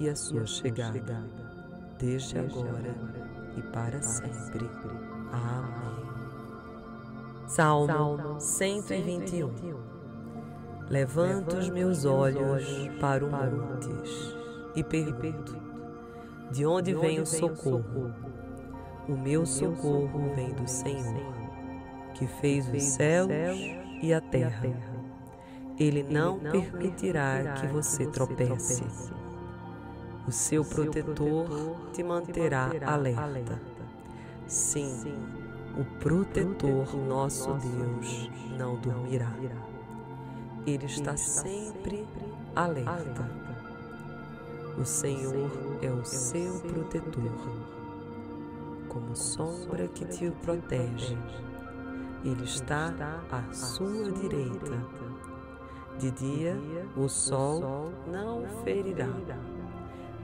e 0.00 0.08
a 0.08 0.16
sua 0.16 0.46
chegada, 0.46 1.22
desde 1.98 2.38
agora 2.38 2.94
e 3.56 3.62
para 3.62 4.02
sempre. 4.02 4.68
Amém. 5.32 6.04
Salmo 7.46 8.40
121 8.40 9.94
Levanto 10.88 11.56
os 11.56 11.68
meus 11.70 12.04
olhos 12.04 12.64
para 13.00 13.24
o 13.24 13.30
montes 13.30 14.34
e 14.74 14.82
pergunto: 14.82 15.56
De 16.50 16.66
onde 16.66 16.94
vem 16.94 17.20
o 17.20 17.26
socorro? 17.26 18.23
O 19.08 19.12
meu 19.12 19.44
socorro 19.44 20.32
vem 20.34 20.50
do 20.50 20.66
Senhor, 20.66 21.34
que 22.14 22.26
fez 22.26 22.68
os 22.68 22.82
céus 22.82 23.30
e 24.02 24.14
a 24.14 24.20
terra. 24.20 24.66
Ele 25.78 26.02
não 26.02 26.38
permitirá 26.38 27.54
que 27.60 27.66
você 27.66 28.06
tropece. 28.06 28.84
O 30.26 30.32
seu 30.32 30.64
protetor 30.64 31.90
te 31.92 32.02
manterá 32.02 32.70
alerta 32.86 33.60
Sim, 34.46 35.14
o 35.78 35.84
protetor 36.00 36.94
nosso 36.96 37.52
Deus 37.54 38.30
não 38.58 38.76
dormirá. 38.76 39.32
Ele 40.66 40.84
está 40.86 41.16
sempre 41.16 42.06
alerta. 42.54 43.30
O 44.78 44.84
Senhor 44.84 45.50
é 45.82 45.90
o 45.90 46.04
seu 46.04 46.60
protetor, 46.60 47.32
como 48.94 49.14
sombra 49.14 49.88
que 49.88 50.06
te 50.06 50.30
protege. 50.30 51.18
Ele 52.24 52.44
está 52.44 52.94
à 53.30 53.52
sua 53.52 54.10
direita. 54.12 54.86
De 55.98 56.10
dia 56.12 56.56
o 56.96 57.08
sol 57.08 57.92
não 58.06 58.44
ferirá, 58.64 59.10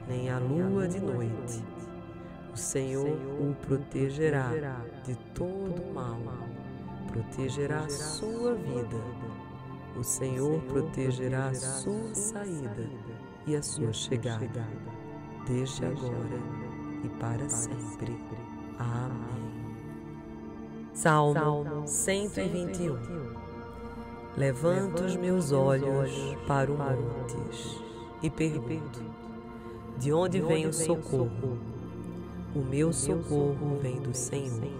nem 0.07 0.29
a 0.29 0.39
lua 0.39 0.87
de 0.87 0.99
noite 0.99 1.63
o 2.53 2.57
Senhor 2.57 3.07
o 3.39 3.55
protegerá 3.65 4.51
de 5.05 5.15
todo 5.33 5.93
mal, 5.93 6.19
protegerá 7.07 7.87
sua 7.89 8.55
vida. 8.55 8.97
O 9.95 10.03
Senhor 10.03 10.61
protegerá 10.63 11.47
a 11.47 11.55
sua 11.55 12.13
saída 12.13 12.89
e 13.47 13.55
a 13.55 13.63
sua 13.63 13.93
chegada, 13.93 14.67
desde 15.47 15.85
agora 15.85 16.39
e 17.03 17.09
para 17.19 17.49
sempre. 17.49 18.17
Amém. 18.79 19.31
Salmo 20.93 21.87
121 21.87 23.41
Levanto 24.37 25.03
os 25.03 25.15
meus 25.15 25.51
olhos 25.51 26.11
para 26.47 26.71
o 26.71 26.77
montes 26.77 27.81
e 28.23 28.29
pergunto: 28.29 29.03
De 29.97 30.13
onde 30.13 30.39
vem 30.39 30.67
o 30.67 30.73
socorro? 30.73 31.57
O 32.55 32.59
meu 32.59 32.93
socorro 32.93 33.79
vem 33.81 33.99
do 34.01 34.13
Senhor, 34.13 34.71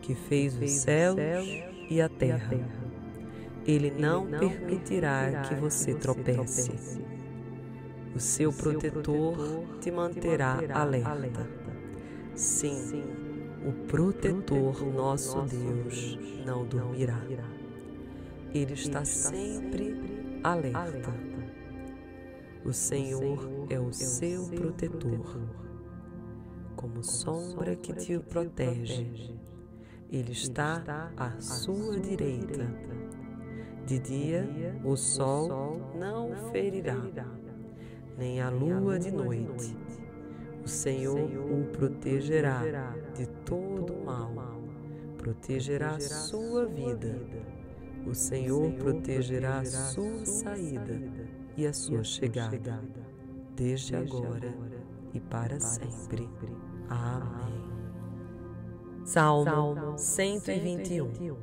que 0.00 0.14
fez 0.14 0.56
os 0.56 0.70
céus 0.70 1.18
e 1.90 2.00
a 2.00 2.08
terra. 2.08 2.58
Ele 3.66 3.90
não 3.90 4.26
permitirá 4.26 5.42
que 5.42 5.54
você 5.54 5.94
tropece. 5.94 6.72
O 8.14 8.20
seu 8.20 8.52
protetor 8.52 9.36
te 9.80 9.90
manterá 9.90 10.58
alerta. 10.74 11.61
Sim, 12.34 13.02
o 13.66 13.72
protetor 13.86 14.84
nosso 14.92 15.42
Deus 15.42 16.18
não 16.46 16.64
dormirá. 16.66 17.20
Ele 18.54 18.72
está 18.72 19.04
sempre 19.04 19.94
alerta. 20.42 21.12
O 22.64 22.72
Senhor 22.72 23.66
é 23.68 23.78
o 23.78 23.92
seu 23.92 24.46
protetor 24.48 25.40
como 26.76 27.02
sombra 27.04 27.76
que 27.76 27.92
te 27.92 28.18
protege. 28.18 29.32
Ele 30.10 30.32
está 30.32 31.12
à 31.16 31.40
sua 31.40 32.00
direita. 32.00 32.66
De 33.86 33.98
dia 33.98 34.48
o 34.84 34.96
sol 34.96 35.80
não 35.98 36.50
ferirá, 36.50 36.96
nem 38.18 38.40
a 38.40 38.48
lua 38.48 38.98
de 38.98 39.10
noite. 39.10 39.76
O 40.64 40.68
Senhor 40.68 41.18
o 41.18 41.64
protegerá 41.72 42.62
de 43.14 43.26
todo 43.44 43.94
mal, 44.04 44.32
protegerá 45.18 45.96
a 45.96 46.00
sua 46.00 46.66
vida. 46.66 47.20
O 48.06 48.14
Senhor 48.14 48.72
protegerá 48.74 49.58
a 49.58 49.64
sua 49.64 50.24
saída 50.24 51.00
e 51.56 51.66
a 51.66 51.72
sua 51.72 52.04
chegada, 52.04 52.80
desde 53.56 53.96
agora 53.96 54.54
e 55.12 55.18
para 55.18 55.58
sempre. 55.58 56.28
Amém. 56.88 57.72
Salmo 59.04 59.98
121 59.98 61.36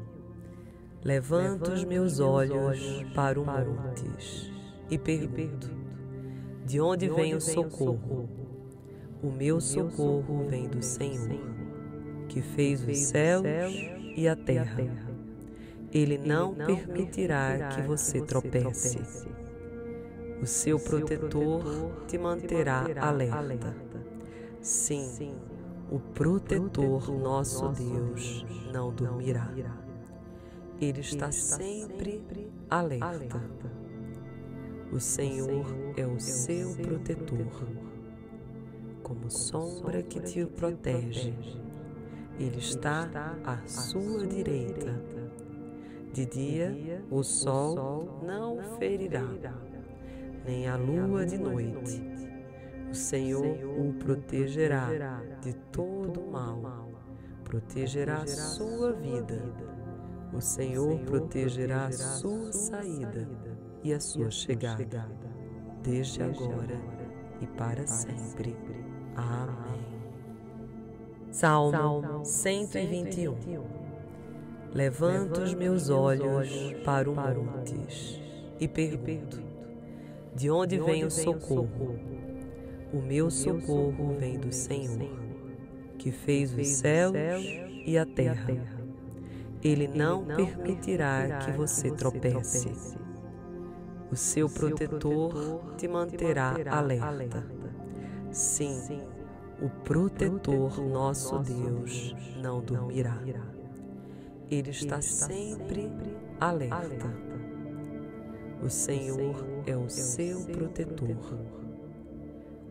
Levanto 1.03 1.71
os 1.71 1.83
meus 1.83 2.19
olhos 2.21 2.79
para 3.13 3.39
o 3.39 3.45
montes 3.45 4.49
e 4.89 4.97
pergunto: 4.97 5.69
De 6.65 6.79
onde 6.79 7.09
vem 7.09 7.35
o 7.35 7.41
socorro? 7.41 8.38
O 9.21 9.31
meu 9.31 9.59
socorro 9.59 10.45
vem 10.47 10.67
do 10.67 10.81
Senhor, 10.81 11.41
que 12.27 12.41
fez 12.41 12.87
os 12.87 12.97
céus 12.97 13.45
e 14.15 14.27
a 14.27 14.35
terra. 14.35 14.83
Ele 15.91 16.17
não 16.17 16.53
permitirá 16.53 17.69
que 17.69 17.81
você 17.81 18.21
tropece. 18.21 18.99
O 20.41 20.45
seu 20.45 20.79
protetor 20.79 22.05
te 22.07 22.17
manterá 22.17 22.85
alerta. 23.01 23.75
Sim, 24.61 25.35
o 25.91 25.99
protetor 25.99 27.11
nosso 27.11 27.67
Deus 27.69 28.45
não 28.71 28.91
dormirá 28.91 29.51
ele 30.81 31.01
está 31.01 31.31
sempre 31.31 32.23
alerta. 32.69 33.41
O 34.91 34.99
Senhor 34.99 35.65
é 35.97 36.05
o 36.07 36.19
seu 36.19 36.73
protetor, 36.75 37.45
como 39.09 39.27
sombra 39.31 40.03
que 40.03 40.19
te 40.19 40.45
protege. 40.45 41.33
Ele 42.39 42.59
está 42.59 43.09
à 43.43 43.57
sua 43.67 44.27
direita. 44.27 45.01
De 46.13 46.25
dia 46.27 47.03
o 47.09 47.23
sol 47.23 48.21
não 48.23 48.59
ferirá, 48.77 49.27
nem 50.45 50.67
a 50.67 50.75
lua 50.75 51.25
de 51.25 51.39
noite. 51.39 52.03
O 52.91 52.93
Senhor 52.93 53.45
o 53.79 53.93
protegerá 53.93 54.89
de 55.41 55.53
todo 55.71 56.21
mal, 56.21 56.87
protegerá 57.43 58.17
a 58.21 58.27
sua 58.27 58.93
vida. 58.93 59.41
o 60.31 60.39
Senhor 60.39 60.99
protegerá 60.99 61.87
a 61.87 61.91
sua 61.91 62.51
saída 62.51 63.27
e 63.83 63.91
a 63.91 63.99
sua 63.99 64.29
chegada, 64.29 65.09
desde 65.81 66.21
agora 66.21 66.79
e 67.41 67.47
para 67.47 67.87
sempre. 67.87 68.55
Amém. 69.19 69.79
Salmo 71.31 72.25
121 72.25 73.35
Levanto 74.73 75.41
os 75.41 75.53
meus 75.53 75.89
olhos 75.89 76.49
para 76.85 77.09
o 77.09 77.15
montes 77.15 78.19
e 78.59 78.67
pergunto: 78.67 79.41
De 80.35 80.49
onde 80.49 80.79
vem 80.79 81.03
o 81.03 81.11
socorro? 81.11 81.99
O 82.93 83.01
meu 83.01 83.29
socorro 83.29 84.15
vem 84.17 84.39
do 84.39 84.51
Senhor, 84.51 85.09
que 85.97 86.11
fez 86.11 86.53
os 86.57 86.67
céus 86.67 87.15
e 87.85 87.97
a 87.97 88.05
terra. 88.05 88.55
Ele 89.63 89.87
não 89.87 90.23
permitirá 90.23 91.39
que 91.39 91.51
você 91.51 91.91
tropece. 91.91 92.71
O 94.11 94.15
seu 94.15 94.49
protetor 94.49 95.75
te 95.77 95.87
manterá 95.87 96.55
alerta. 96.69 97.45
Sim, 98.31 99.01
o 99.61 99.69
protetor 99.83 100.79
nosso 100.81 101.39
Deus 101.39 102.15
não 102.41 102.61
dormirá. 102.61 103.21
Ele 104.49 104.69
está 104.69 105.01
sempre 105.01 105.91
alerta. 106.39 107.13
O 108.63 108.69
Senhor 108.69 109.35
é 109.65 109.75
o 109.75 109.89
seu 109.89 110.41
protetor, 110.45 111.39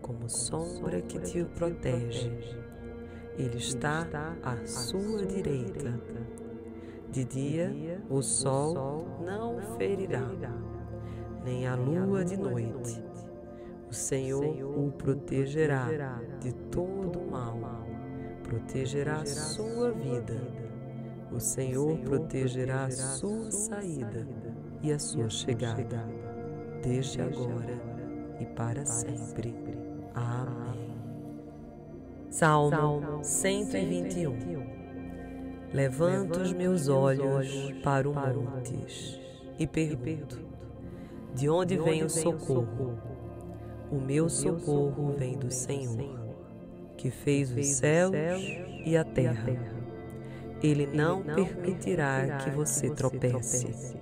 como 0.02 0.28
sombra 0.28 1.00
que 1.00 1.18
te 1.20 1.44
protege. 1.44 2.30
Ele 3.38 3.56
está 3.56 4.06
à 4.42 4.66
sua 4.66 5.24
direita. 5.24 6.00
de 7.10 7.24
dia 7.24 8.02
o 8.10 8.20
sol 8.20 9.06
não 9.24 9.76
ferirá, 9.76 10.28
nem 11.44 11.66
a 11.66 11.74
lua 11.74 12.24
de 12.24 12.36
noite. 12.36 13.07
O 13.88 13.94
Senhor 13.94 14.44
o 14.44 14.92
protegerá 14.92 15.88
de 16.40 16.52
todo 16.52 17.20
mal, 17.30 17.58
protegerá 18.42 19.22
a 19.22 19.26
sua 19.26 19.92
vida. 19.92 20.36
O 21.32 21.40
Senhor 21.40 21.98
protegerá 22.00 22.84
a 22.84 22.90
sua 22.90 23.50
saída 23.50 24.28
e 24.82 24.92
a 24.92 24.98
sua 24.98 25.30
chegada, 25.30 26.06
desde 26.82 27.22
agora 27.22 27.80
e 28.38 28.44
para 28.44 28.84
sempre. 28.84 29.54
Amém. 30.14 30.98
Salmo 32.30 33.24
121 33.24 34.78
Levanto 35.72 36.40
os 36.40 36.52
meus 36.52 36.88
olhos 36.88 37.72
para 37.82 38.08
o 38.08 38.14
montes 38.14 39.18
e 39.58 39.66
pergunto: 39.66 40.38
De 41.34 41.48
onde 41.48 41.76
vem 41.78 42.02
o 42.02 42.10
socorro? 42.10 43.17
O 43.90 43.96
meu 43.96 44.28
socorro 44.28 45.14
vem 45.16 45.38
do 45.38 45.50
Senhor, 45.50 46.36
que 46.96 47.10
fez 47.10 47.50
os 47.50 47.66
céus 47.66 48.12
e 48.84 48.96
a 48.96 49.04
terra. 49.04 49.78
Ele 50.62 50.86
não 50.86 51.22
permitirá 51.22 52.38
que 52.38 52.50
você 52.50 52.90
tropece. 52.90 53.96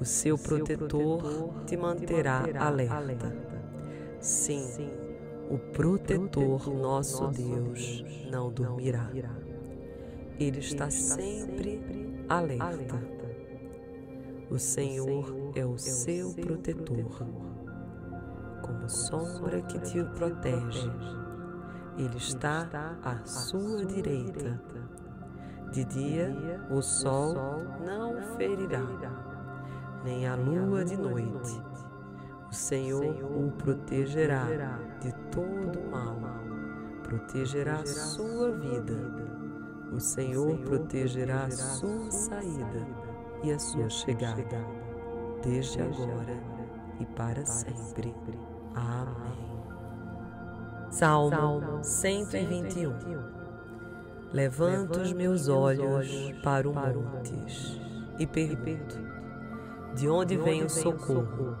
O 0.00 0.04
seu 0.04 0.38
protetor 0.38 1.64
te 1.66 1.76
manterá 1.76 2.44
alerta. 2.58 3.34
Sim, 4.20 4.64
o 5.50 5.58
protetor 5.58 6.72
nosso 6.72 7.26
Deus 7.28 8.04
não 8.30 8.52
dormirá. 8.52 9.10
Ele 10.38 10.60
está 10.60 10.88
sempre 10.88 11.82
alerta. 12.28 13.02
O 14.50 14.58
Senhor 14.58 15.52
é 15.56 15.64
o 15.66 15.76
seu 15.78 16.32
protetor, 16.32 17.26
como 18.68 18.88
sombra 18.88 19.62
que 19.62 19.78
te 19.78 20.04
protege. 20.04 20.90
Ele 21.96 22.16
está 22.16 22.68
à 23.02 23.16
sua 23.24 23.84
direita. 23.84 24.60
De 25.72 25.84
dia 25.84 26.60
o 26.70 26.80
sol 26.80 27.34
não 27.84 28.36
ferirá, 28.36 28.86
nem 30.04 30.26
a 30.26 30.34
lua 30.34 30.84
de 30.84 30.96
noite. 30.96 31.60
O 32.50 32.54
Senhor 32.54 33.04
o 33.04 33.50
protegerá 33.52 34.46
de 35.00 35.12
todo 35.30 35.90
mal, 35.90 36.16
protegerá 37.02 37.80
a 37.80 37.86
sua 37.86 38.52
vida. 38.52 38.94
o 39.92 40.00
Senhor 40.00 40.58
protegerá 40.58 41.44
a 41.44 41.50
sua 41.50 42.10
saída 42.10 42.86
e 43.42 43.52
a 43.52 43.58
sua 43.58 43.88
chegada, 43.88 44.64
desde 45.42 45.80
agora 45.80 46.38
e 47.00 47.06
para 47.06 47.44
sempre. 47.46 48.14
Amém. 48.78 49.28
Salmo 50.90 51.82
121 51.82 52.94
Levanto 54.32 55.00
os 55.00 55.12
meus 55.12 55.48
olhos 55.48 56.08
para 56.44 56.68
o 56.68 56.74
montes 56.74 57.80
e 58.18 58.26
pergunto: 58.26 58.98
De 59.96 60.08
onde 60.08 60.36
vem 60.36 60.62
o 60.62 60.70
socorro? 60.70 61.56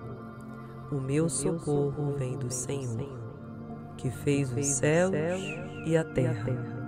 O 0.92 1.00
meu 1.00 1.28
socorro 1.28 2.14
vem 2.16 2.38
do 2.38 2.50
Senhor, 2.50 3.18
que 3.96 4.10
fez 4.10 4.52
os 4.52 4.66
céus 4.66 5.12
e 5.84 5.96
a 5.96 6.04
terra. 6.04 6.78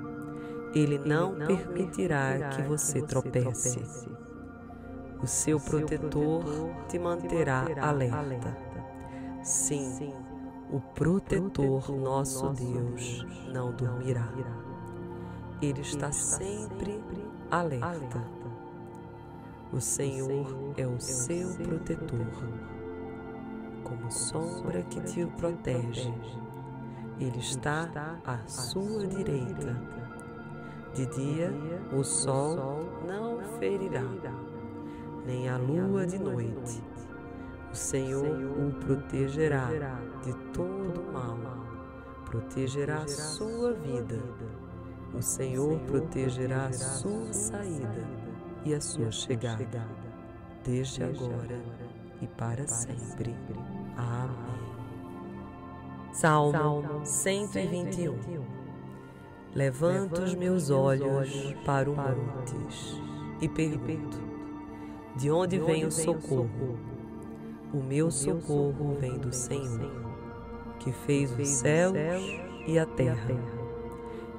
Ele 0.74 0.98
não 0.98 1.34
permitirá 1.34 2.50
que 2.50 2.62
você 2.62 3.02
tropece. 3.02 3.82
O 5.20 5.26
seu 5.26 5.58
protetor 5.58 6.44
te 6.88 6.98
manterá 6.98 7.66
alerta. 7.80 8.69
Sim, 9.42 10.12
o 10.70 10.80
protetor 10.80 11.90
nosso 11.90 12.50
Deus 12.50 13.24
não 13.52 13.72
dormirá. 13.72 14.28
Ele 15.62 15.80
está 15.80 16.12
sempre 16.12 17.02
alerta. 17.50 18.22
O 19.72 19.80
Senhor 19.80 20.74
é 20.76 20.86
o 20.86 21.00
seu 21.00 21.54
protetor, 21.54 22.26
como 23.82 24.10
sombra 24.10 24.82
que 24.82 25.00
te 25.00 25.24
protege. 25.26 26.12
Ele 27.18 27.38
está 27.38 27.88
à 28.24 28.38
sua 28.46 29.06
direita. 29.06 29.76
de 30.94 31.06
dia 31.06 31.52
o 31.92 32.02
sol 32.02 32.56
não 33.06 33.38
ferirá, 33.58 34.04
nem 35.24 35.48
a 35.48 35.56
lua 35.56 36.06
de 36.06 36.18
noite. 36.18 36.82
O 37.70 37.74
Senhor 37.74 38.26
o 38.26 38.72
protegerá 38.84 39.68
de 40.24 40.34
todo 40.52 41.12
mal, 41.12 41.38
protegerá 42.24 43.02
a 43.02 43.08
sua 43.08 43.72
vida. 43.74 44.18
O 45.14 45.22
Senhor 45.22 45.78
protegerá 45.80 46.66
a 46.66 46.72
sua 46.72 47.32
saída 47.32 48.04
e 48.64 48.74
a 48.74 48.80
sua 48.80 49.12
chegada, 49.12 49.86
desde 50.64 51.04
agora 51.04 51.62
e 52.20 52.26
para 52.26 52.66
sempre. 52.66 53.36
Amém. 53.96 54.60
Salmo 56.12 57.04
121 57.04 58.18
Levanto 59.54 60.22
os 60.22 60.34
meus 60.34 60.70
olhos 60.70 61.54
para 61.64 61.88
o 61.88 61.94
montes 61.96 63.00
e 63.40 63.48
pergunto: 63.48 64.18
De 65.16 65.30
onde 65.30 65.58
vem 65.58 65.84
o 65.84 65.90
socorro? 65.90 66.89
O 67.72 67.80
meu 67.82 68.10
socorro 68.10 68.96
vem 68.98 69.16
do 69.16 69.32
Senhor, 69.32 69.92
que 70.80 70.90
fez 70.90 71.30
os 71.38 71.46
céus 71.46 71.96
e 72.66 72.78
a 72.78 72.84
terra. 72.84 73.30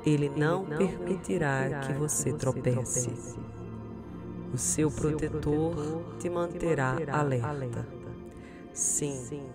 Ele 0.05 0.29
não 0.29 0.65
permitirá 0.65 1.81
que 1.81 1.93
você 1.93 2.33
tropece. 2.33 3.09
O 4.53 4.57
seu 4.57 4.91
protetor 4.91 6.15
te 6.19 6.29
manterá 6.29 6.97
alerta. 7.09 7.87
Sim, 8.73 9.49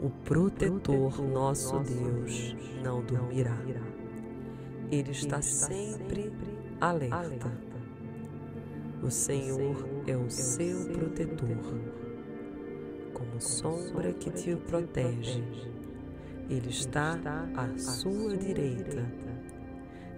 o 0.00 0.10
protetor 0.24 1.22
nosso 1.22 1.78
Deus 1.80 2.56
não 2.82 3.00
dormirá. 3.00 3.56
Ele 4.90 5.12
está 5.12 5.40
sempre 5.40 6.32
alerta. 6.80 7.52
O 9.02 9.10
Senhor 9.10 9.86
é 10.06 10.16
o 10.16 10.28
seu 10.28 10.88
protetor, 10.88 11.48
como 13.20 13.38
sombra 13.38 14.14
que 14.14 14.30
te 14.30 14.56
protege. 14.56 15.44
Ele 16.48 16.70
está 16.70 17.18
à 17.54 17.78
sua 17.78 18.34
direita. 18.34 19.06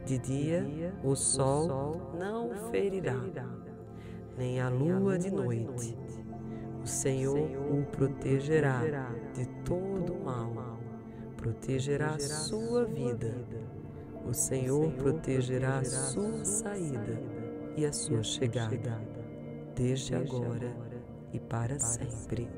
De 0.07 0.19
dia 0.19 0.95
o 1.03 1.17
sol 1.17 2.13
não 2.17 2.71
ferirá, 2.71 3.21
nem 4.39 4.61
a 4.61 4.69
lua 4.69 5.19
de 5.19 5.31
noite. 5.31 5.99
O 6.83 6.87
Senhor 6.87 7.39
o 7.39 7.85
protegerá 7.87 8.81
de 9.35 9.47
todo 9.65 10.15
mal, 10.25 10.79
protegerá 11.37 12.19
sua 12.19 12.85
vida. 12.85 13.35
O 14.25 14.33
Senhor 14.33 14.93
protegerá 14.93 15.79
a 15.79 15.85
sua 15.85 16.45
saída 16.45 17.21
e 17.77 17.85
a 17.85 17.93
sua 17.93 18.23
chegada, 18.23 19.01
desde 19.75 20.15
agora 20.15 20.73
e 21.33 21.41
para 21.41 21.79
sempre. 21.79 22.49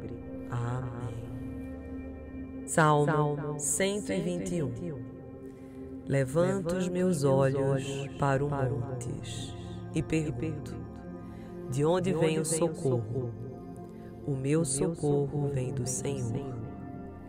Amém. 0.55 1.05
Salmo 2.67 3.59
121 3.59 4.71
Levanto 6.07 6.77
os 6.77 6.89
meus 6.89 7.25
olhos 7.25 7.85
para 8.19 8.45
o 8.45 8.49
montes 8.49 9.53
e 9.95 10.03
pergunto: 10.03 10.77
De 11.71 11.85
onde 11.85 12.13
vem 12.13 12.39
o 12.39 12.45
socorro? 12.45 13.33
O 14.27 14.37
meu 14.37 14.65
socorro 14.65 15.51
vem 15.53 15.73
do 15.73 15.87
Senhor, 15.87 16.55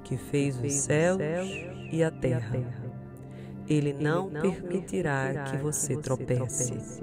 que 0.03 0.17
fez 0.17 0.61
os 0.61 0.71
céus 0.73 1.19
e 1.91 2.03
a 2.03 2.11
terra. 2.11 2.59
Ele 3.67 3.91
não 3.91 4.29
permitirá 4.29 5.45
que 5.45 5.57
você 5.57 5.97
tropece. 5.97 7.01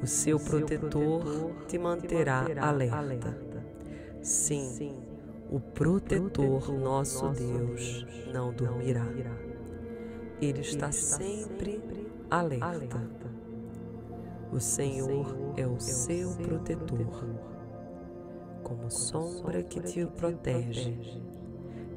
O 0.00 0.06
seu 0.06 0.38
protetor 0.38 1.52
te 1.66 1.76
manterá 1.78 2.46
alerta. 2.60 3.49
Sim, 4.22 4.94
o 5.50 5.58
protetor 5.58 6.72
nosso 6.72 7.28
Deus 7.30 8.06
não 8.32 8.52
dormirá. 8.52 9.06
Ele 10.40 10.60
está 10.60 10.92
sempre 10.92 11.82
alerta. 12.30 13.00
O 14.52 14.60
Senhor 14.60 15.54
é 15.56 15.66
o 15.66 15.80
seu 15.80 16.30
protetor 16.36 17.40
como 18.62 18.90
sombra 18.90 19.62
que 19.62 19.80
te 19.80 20.06
protege. 20.06 21.20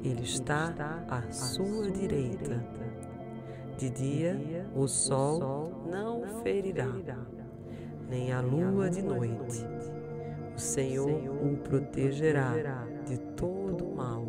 Ele 0.02 0.22
está 0.22 0.74
à 1.08 1.30
sua 1.30 1.90
direita. 1.90 2.64
De 3.78 3.90
dia 3.90 4.68
o 4.74 4.86
sol 4.86 5.72
não 5.90 6.42
ferirá, 6.42 6.88
nem 8.08 8.32
a 8.32 8.40
lua 8.40 8.88
de 8.88 9.02
noite. 9.02 9.64
O 10.54 10.58
Senhor 10.58 11.10
o 11.10 11.56
protegerá 11.56 12.54
de 13.06 13.18
todo 13.36 13.84
mal, 13.86 14.24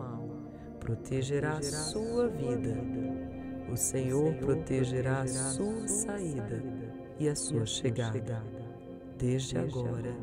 protegerá 0.80 1.61
sua 1.61 2.28
vida. 2.28 2.76
O 3.71 3.78
Senhor 3.78 4.34
protegerá 4.36 5.21
a 5.21 5.28
sua 5.28 5.88
saída 5.88 6.63
e 7.19 7.30
a 7.30 7.36
sua 7.36 7.65
chegada, 7.65 8.43
desde 9.17 9.57
agora 9.57 10.15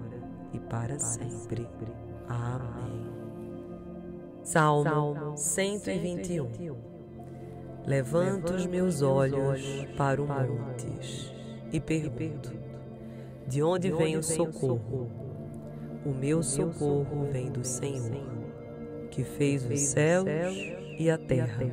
e 0.53 0.59
para 0.59 0.98
sempre. 0.98 1.68
Amém. 2.28 3.11
Salmo 4.42 5.36
121 5.36 6.92
Levanto 7.86 8.55
os 8.55 8.66
meus 8.66 9.03
olhos 9.03 9.61
para 9.96 10.20
o 10.20 10.26
montes 10.26 11.32
e 11.72 11.80
pergunto: 11.80 12.53
De 13.46 13.62
onde 13.62 13.90
vem 13.90 14.16
o 14.16 14.22
socorro? 14.22 15.32
O 16.05 16.11
meu 16.11 16.42
socorro 16.42 17.28
vem 17.30 17.50
do 17.50 17.64
Senhor, 17.64 18.26
que 19.11 19.22
fez 19.22 19.64
os 19.64 19.80
céus 19.80 20.26
e 20.98 21.11
a 21.11 21.18
terra. 21.18 21.64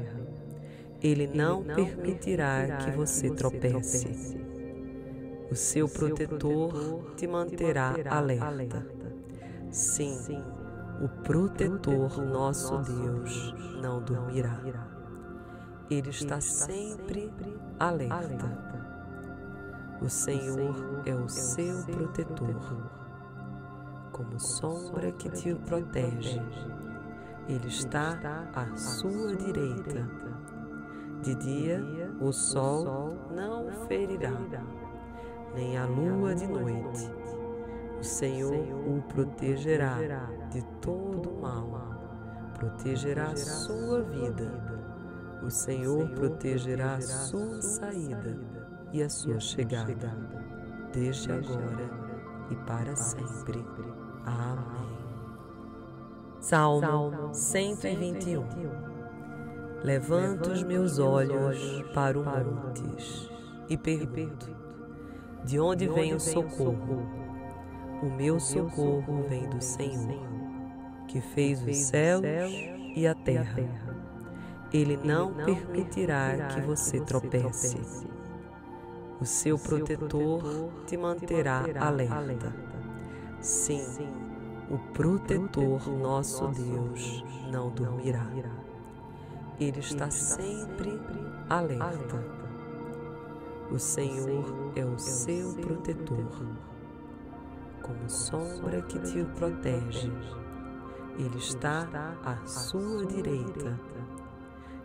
Ele 1.02 1.28
não 1.28 1.64
permitirá 1.64 2.78
que 2.78 2.92
você 2.92 3.30
tropece. 3.30 4.38
O 5.52 5.56
seu 5.56 5.90
protetor 5.90 7.14
te 7.16 7.26
manterá 7.26 7.96
alerta 8.10 8.86
Sim, 9.72 10.18
o 11.02 11.08
protetor 11.24 12.18
nosso 12.24 12.76
Deus 12.80 13.54
não 13.80 14.02
dormirá. 14.02 14.60
Ele 15.90 16.10
está 16.10 16.42
sempre 16.42 17.32
alerta. 17.80 18.70
O 20.02 20.10
Senhor 20.10 21.04
é 21.06 21.14
o 21.14 21.30
seu 21.30 21.84
protetor, 21.84 22.90
como 24.20 24.38
sombra 24.38 25.14
que 25.14 25.30
te 25.30 25.56
protege. 25.56 26.42
Ele 27.48 27.68
está 27.68 28.20
à 28.54 28.76
sua 28.76 29.34
direita. 29.34 30.06
De 31.24 31.36
dia 31.36 31.82
o 32.20 32.34
sol 32.34 33.16
não 33.32 33.72
ferirá, 33.88 34.34
nem 35.56 35.78
a 35.78 35.86
lua 35.86 36.36
de 36.36 36.48
noite. 36.48 37.10
o 37.98 38.04
Senhor 38.04 38.54
o 38.54 39.02
protegerá 39.14 39.98
de 40.52 40.62
todo 40.82 41.32
mal, 41.42 42.52
protegerá 42.56 43.28
a 43.32 43.38
sua 43.38 44.02
vida. 44.02 44.52
O 45.42 45.50
Senhor 45.50 46.10
protegerá 46.10 46.96
a 46.96 47.02
sua 47.02 47.62
saída 47.62 48.38
e 48.92 49.02
a 49.02 49.10
sua 49.10 49.40
chegada, 49.40 50.14
desde 50.92 51.32
agora 51.32 51.90
e 52.50 52.56
para 52.66 52.96
sempre. 52.96 53.64
Amém. 54.26 54.90
Salmo 56.40 57.34
121 57.34 58.44
Levanto 59.84 60.52
os 60.52 60.64
meus 60.64 61.00
olhos 61.00 61.84
para 61.94 62.20
o 62.20 62.24
montes 62.24 63.30
e 63.70 63.78
pergunto: 63.78 64.54
De 65.46 65.60
onde 65.60 65.88
vem 65.88 66.14
o 66.14 66.20
socorro? 66.20 67.08
O 68.02 68.06
meu 68.06 68.40
socorro 68.40 69.26
vem 69.28 69.50
do 69.50 69.62
Senhor, 69.62 70.22
que 71.08 71.22
fez 71.22 71.62
os 71.66 71.76
céus 71.78 72.24
e 72.96 73.08
a 73.08 73.16
terra. 73.16 73.64
Ele 74.72 74.98
não 74.98 75.34
permitirá 75.34 76.48
que 76.48 76.62
você 76.62 77.00
tropece. 77.00 77.78
O 79.20 79.26
seu 79.26 79.58
protetor 79.58 80.72
te 80.86 80.96
manterá 80.96 81.66
alerta. 81.80 82.69
Sim, 83.42 83.86
o 84.70 84.78
protetor 84.94 85.88
nosso 85.88 86.48
Deus 86.50 87.24
não 87.52 87.70
dormirá. 87.70 88.28
Ele 89.60 89.80
está 89.80 90.10
sempre 90.10 91.00
alerta. 91.50 92.24
O 93.72 93.80
Senhor 93.80 94.74
é 94.76 94.84
o 94.84 94.98
seu 94.98 95.54
protetor 95.56 96.60
como 97.82 98.10
sombra 98.10 98.82
que 98.84 99.00
te 99.00 99.24
protege. 99.38 100.12
Ele 101.18 101.38
está 101.38 101.88
à 102.24 102.46
sua 102.46 103.06
direita. 103.06 103.80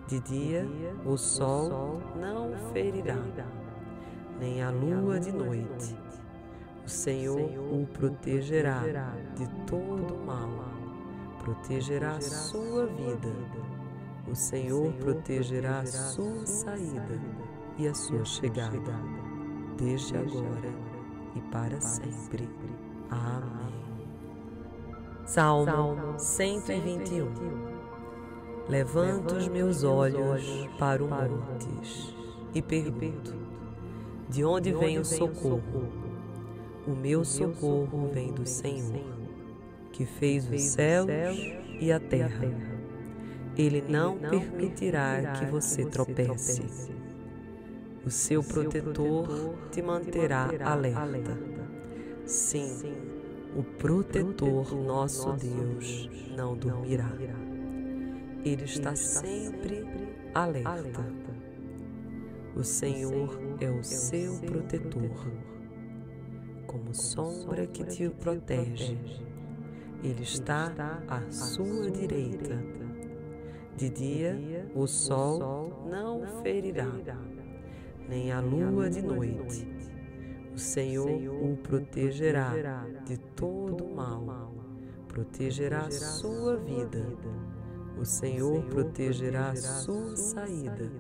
De 0.06 0.20
dia 0.20 0.68
o 1.04 1.16
sol 1.16 2.00
não 2.16 2.52
ferirá, 2.72 3.18
nem 4.38 4.62
a 4.62 4.70
lua 4.70 5.18
de 5.18 5.32
noite. 5.32 6.03
O 6.84 6.88
Senhor 6.88 7.40
o 7.72 7.86
protegerá 7.86 8.82
de 9.36 9.48
todo 9.66 10.18
mal, 10.26 10.50
protegerá 11.38 12.16
a 12.16 12.20
sua 12.20 12.86
vida. 12.86 13.32
O 14.30 14.34
Senhor 14.34 14.92
protegerá 14.94 15.80
a 15.80 15.86
sua 15.86 16.44
saída 16.44 17.18
e 17.78 17.88
a 17.88 17.94
sua 17.94 18.24
chegada, 18.26 19.00
desde 19.78 20.14
agora 20.16 20.74
e 21.34 21.40
para 21.50 21.80
sempre. 21.80 22.48
Amém. 23.10 23.84
Salmo 25.24 26.18
121 26.18 27.26
Levanto 28.68 29.36
os 29.36 29.48
meus 29.48 29.84
olhos 29.84 30.68
para 30.78 31.02
o 31.02 31.08
montes 31.08 32.14
e 32.54 32.60
pergunto: 32.60 33.34
De 34.28 34.44
onde 34.44 34.72
vem 34.72 34.98
o 34.98 35.04
socorro? 35.04 36.03
O 36.86 36.90
meu 36.90 37.24
socorro 37.24 38.10
vem 38.12 38.30
do 38.32 38.46
Senhor, 38.46 39.00
que 39.90 40.04
fez 40.04 40.50
os 40.50 40.60
céus 40.60 41.08
e 41.80 41.90
a 41.90 41.98
terra. 41.98 42.46
Ele 43.56 43.82
não 43.88 44.18
permitirá 44.18 45.32
que 45.38 45.46
você 45.46 45.86
tropece. 45.86 46.62
O 48.04 48.10
seu 48.10 48.42
protetor 48.42 49.54
te 49.70 49.80
manterá 49.80 50.50
alerta. 50.62 51.38
Sim, 52.26 52.92
o 53.56 53.62
protetor 53.62 54.74
nosso 54.74 55.32
Deus 55.32 56.10
não 56.36 56.54
dormirá. 56.54 57.10
Ele 58.44 58.64
está 58.64 58.94
sempre 58.94 59.86
alerta. 60.34 61.02
O 62.54 62.62
Senhor 62.62 63.40
é 63.58 63.70
o 63.70 63.82
seu 63.82 64.38
protetor, 64.40 65.26
como 66.74 66.92
sombra 66.92 67.68
que 67.68 67.84
te 67.84 68.10
protege. 68.10 68.98
Ele 70.02 70.22
está 70.24 70.72
à 71.06 71.30
sua 71.30 71.88
direita. 71.88 72.60
De 73.76 73.88
dia 73.88 74.68
o 74.74 74.86
sol 74.86 75.86
não 75.88 76.22
o 76.22 76.42
ferirá, 76.42 76.90
nem 78.08 78.32
a 78.32 78.40
lua 78.40 78.90
de 78.90 79.02
noite. 79.02 79.68
O 80.52 80.58
Senhor 80.58 81.08
o 81.08 81.56
protegerá 81.58 82.52
de 83.04 83.18
todo 83.18 83.84
mal, 83.94 84.52
protegerá 85.06 85.86
a 85.86 85.90
sua 85.90 86.56
vida. 86.56 87.06
O 87.96 88.04
Senhor 88.04 88.64
protegerá 88.64 89.50
a 89.50 89.56
sua 89.56 90.16
saída 90.16 90.90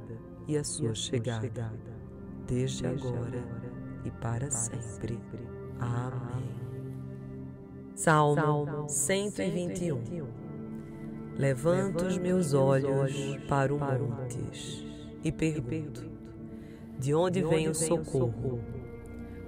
e 0.46 0.56
a 0.56 0.62
sua 0.62 0.94
chegada, 0.94 1.72
desde 2.46 2.86
agora 2.86 3.44
e 4.04 4.10
para 4.10 4.50
sempre. 4.50 5.18
Amém. 5.78 6.44
Salmo 7.94 8.88
121 8.88 10.26
Levanto 11.36 12.04
os 12.04 12.18
meus 12.18 12.54
olhos 12.54 13.12
para 13.48 13.74
o 13.74 13.78
montes 13.78 14.84
e 15.22 15.32
pergunto: 15.32 16.08
De 16.98 17.14
onde 17.14 17.42
vem 17.42 17.68
o 17.68 17.74
socorro? 17.74 18.60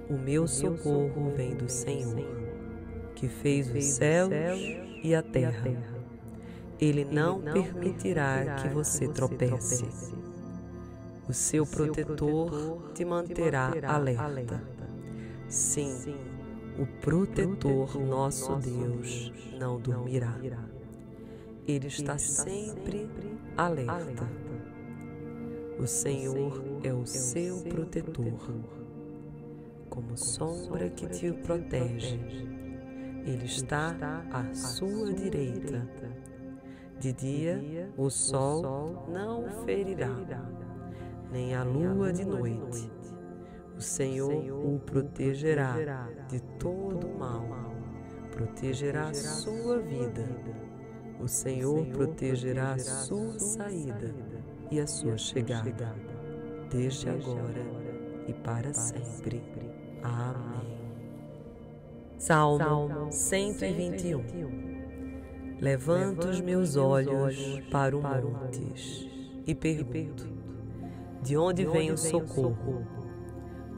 O 0.09 0.13
meu 0.13 0.47
socorro 0.47 1.31
vem 1.35 1.55
do 1.55 1.69
Senhor, 1.69 2.25
que 3.15 3.27
fez 3.27 3.73
os 3.73 3.83
céus 3.83 4.31
e 5.03 5.13
a 5.13 5.21
terra. 5.21 5.71
Ele 6.79 7.05
não 7.05 7.41
permitirá 7.41 8.55
que 8.61 8.69
você 8.69 9.07
tropece 9.07 9.85
o 11.27 11.33
seu 11.33 11.65
protetor 11.65 12.91
te 12.93 13.03
manterá 13.03 13.73
alerta. 13.85 14.63
Sim, 15.49 16.15
o 16.77 16.85
protetor 17.01 17.97
nosso 17.99 18.55
Deus 18.57 19.31
não 19.57 19.79
dormirá. 19.79 20.35
Ele 21.67 21.87
está 21.87 22.17
sempre 22.17 23.09
alerta. 23.55 24.27
O 25.79 25.87
Senhor 25.87 26.61
é 26.83 26.93
o 26.93 27.05
seu 27.05 27.61
protetor, 27.63 28.53
como 29.89 30.17
sombra 30.17 30.89
que 30.89 31.07
te 31.07 31.31
protege. 31.31 32.19
Ele 33.25 33.45
está 33.45 33.95
à 34.31 34.53
sua 34.53 35.13
direita. 35.13 35.87
De 36.99 37.13
dia 37.13 37.91
o 37.95 38.09
sol 38.09 39.07
não 39.07 39.45
o 39.45 39.65
ferirá 39.65 40.09
nem 41.31 41.53
a 41.55 41.63
lua 41.63 42.11
de 42.13 42.25
noite. 42.25 42.89
O 43.77 43.81
Senhor 43.81 44.33
o 44.65 44.79
protegerá 44.79 46.09
de 46.27 46.39
todo 46.57 47.07
mal, 47.07 47.45
protegerá 48.31 49.13
sua 49.13 49.77
vida. 49.77 50.27
O 51.19 51.27
Senhor 51.27 51.85
protegerá 51.85 52.73
a 52.73 52.79
sua 52.79 53.37
saída 53.37 54.15
e 54.71 54.79
a 54.79 54.87
sua 54.87 55.15
chegada, 55.15 55.95
desde 56.71 57.07
agora 57.07 57.63
e 58.27 58.33
para 58.33 58.73
sempre. 58.73 59.43
Amém. 60.01 60.77
Salmo 62.17 63.11
121 63.11 64.23
Levanto 65.61 66.29
os 66.29 66.41
meus 66.41 66.75
olhos 66.75 67.61
para 67.71 67.95
o 67.95 68.01
montes 68.01 69.07
e 69.45 69.53
pergunto: 69.53 70.27
de 71.21 71.37
onde 71.37 71.65
vem 71.65 71.91
o 71.91 71.97
socorro? 71.97 72.96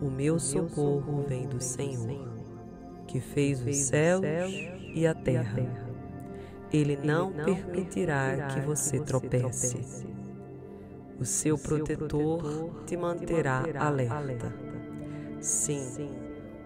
O 0.02 0.10
meu 0.10 0.40
socorro 0.40 1.24
vem 1.28 1.48
do 1.48 1.62
Senhor, 1.62 2.28
que 3.08 3.20
fez 3.20 3.66
os 3.66 3.76
céus 3.76 4.24
e 4.96 5.06
a 5.06 5.14
terra. 5.14 5.60
Ele 6.72 6.98
não 6.98 7.32
permitirá 7.34 8.48
que 8.48 8.62
você 8.62 9.00
tropece. 9.00 10.06
O 11.20 11.26
seu 11.26 11.58
protetor 11.58 12.84
te 12.86 12.96
manterá 12.96 13.64
alerta. 13.78 14.54
Sim, 15.42 16.10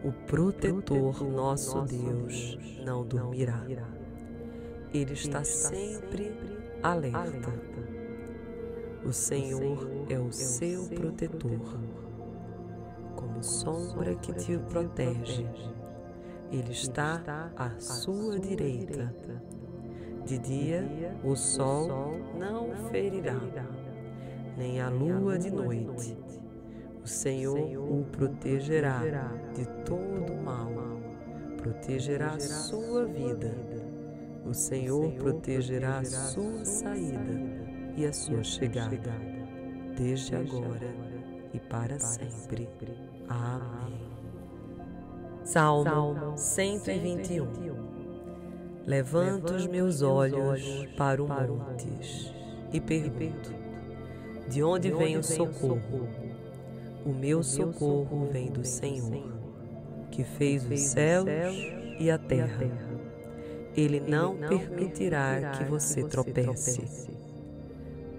o 0.04 0.12
protetor 0.12 1.24
nosso 1.24 1.82
Deus 1.82 2.58
não 2.86 3.04
dormirá. 3.04 3.66
Ele 4.94 5.14
está 5.14 5.44
sempre 5.44 6.32
alerta 6.84 7.52
o 9.06 9.12
Senhor 9.12 10.06
é 10.10 10.18
o 10.18 10.32
seu 10.32 10.86
protetor, 10.86 11.60
sombra 13.44 14.16
que 14.16 14.34
te 14.34 14.58
protege. 14.58 15.46
Ele 16.52 16.72
está 16.72 17.52
à 17.56 17.70
sua 17.80 18.40
direita. 18.40 19.14
De 20.26 20.38
dia 20.38 21.18
o 21.24 21.36
sol 21.36 22.18
não 22.40 22.72
ferirá, 22.90 23.40
nem 24.58 24.80
a 24.80 24.90
lua 24.90 25.38
de 25.38 25.52
noite. 25.52 26.18
O 27.04 27.08
Senhor 27.08 27.58
o 27.58 28.06
protegerá 28.06 29.02
de 29.54 29.66
todo 29.84 30.34
mal, 30.42 30.72
protegerá 31.58 32.36
a 32.36 32.40
sua 32.40 33.06
vida. 33.06 33.54
O 34.46 34.54
Senhor 34.54 35.12
protegerá 35.14 36.00
a 36.00 36.06
sua 36.06 36.64
saída 36.64 37.64
e 37.98 38.06
a 38.06 38.14
sua 38.14 38.44
chegada, 38.44 39.14
desde 39.98 40.36
agora 40.36 40.94
e 41.54 41.60
para 41.60 42.00
sempre. 42.00 42.68
Amém. 43.28 44.00
Salmo 45.44 46.38
121 46.38 47.48
Levanto 48.86 49.54
os 49.54 49.68
meus 49.68 50.02
olhos 50.02 50.62
para 50.98 51.24
o 51.24 51.28
montes 51.28 52.34
e 52.72 52.80
pergunto: 52.80 53.54
De 54.50 54.64
onde 54.64 54.92
vem 54.92 55.18
o 55.18 55.24
socorro? 55.24 56.08
O 57.06 57.10
meu 57.10 57.44
socorro 57.44 58.30
vem 58.32 58.50
do 58.50 58.66
Senhor, 58.66 59.32
que 60.12 60.24
fez 60.24 60.70
os 60.70 60.80
céus 60.80 61.28
e 62.00 62.10
a 62.10 62.18
terra. 62.18 62.70
Ele 63.76 64.00
não 64.00 64.38
permitirá 64.38 65.52
que 65.58 65.64
você 65.66 66.04
tropece 66.04 67.10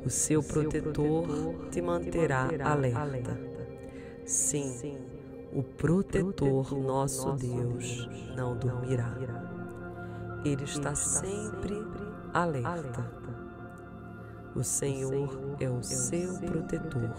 o 0.05 0.11
seu 0.11 0.43
protetor 0.43 1.27
te 1.71 1.81
manterá 1.81 2.51
alerta. 2.63 3.54
Sim, 4.27 4.99
o 5.53 5.63
protetor 5.63 6.73
nosso 6.79 7.33
Deus 7.33 8.09
não 8.35 8.57
dormirá. 8.57 9.15
Ele 10.45 10.65
está 10.65 10.95
sempre 10.95 11.87
alerta. 12.33 13.05
O 14.55 14.63
Senhor 14.65 15.57
é 15.61 15.69
o 15.69 15.83
seu 15.83 16.39
protetor, 16.39 17.11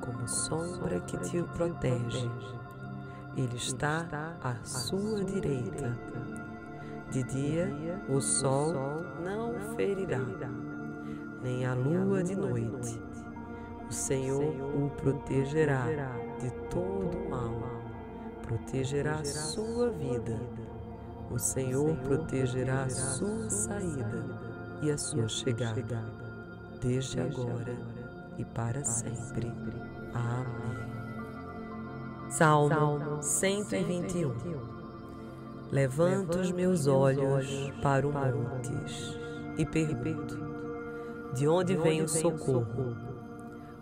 como 0.00 0.28
sombra 0.28 1.00
que 1.00 1.18
te 1.18 1.42
protege. 1.42 2.30
Ele 3.36 3.56
está 3.56 4.36
à 4.42 4.54
sua 4.64 5.24
direita. 5.24 5.98
De 7.10 7.22
dia 7.24 8.02
o 8.08 8.20
sol 8.20 8.74
não 9.24 9.74
ferirá 9.74 10.20
nem 11.42 11.64
a 11.64 11.74
lua 11.74 12.22
de 12.22 12.36
noite. 12.36 13.07
O 13.88 13.92
Senhor 13.92 14.42
o 14.42 14.90
protegerá 14.90 15.86
de 16.38 16.50
todo 16.68 17.30
mal, 17.30 17.54
protegerá 18.42 19.14
a 19.14 19.24
sua 19.24 19.88
vida. 19.90 20.38
O 21.30 21.38
Senhor 21.38 21.96
protegerá 21.98 22.82
a 22.82 22.90
sua 22.90 23.48
saída 23.48 24.24
e 24.82 24.90
a 24.90 24.98
sua 24.98 25.26
chegada, 25.26 26.04
desde 26.82 27.18
agora 27.20 27.76
e 28.36 28.44
para 28.44 28.84
sempre. 28.84 29.50
Amém. 30.12 30.88
Salmo 32.30 33.22
121 33.22 34.34
Levanto 35.72 36.38
os 36.38 36.50
meus 36.52 36.86
olhos 36.86 37.72
para 37.82 38.06
o 38.06 38.12
montes 38.12 39.18
e 39.56 39.64
pergunto: 39.64 40.38
de 41.34 41.48
onde 41.48 41.76
vem 41.76 42.02
o 42.02 42.08
socorro? 42.08 43.07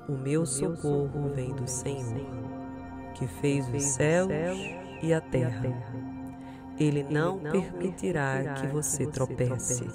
O 0.08 0.12
meu 0.12 0.46
socorro 0.46 1.30
vem 1.34 1.52
do 1.52 1.66
Senhor, 1.66 2.26
que 3.14 3.26
fez 3.26 3.68
os 3.74 3.82
céus 3.82 4.30
e 5.02 5.12
a 5.12 5.20
terra. 5.20 5.66
Ele 6.78 7.02
não 7.02 7.38
permitirá 7.38 8.54
que 8.54 8.66
você 8.68 9.06
tropece. 9.06 9.88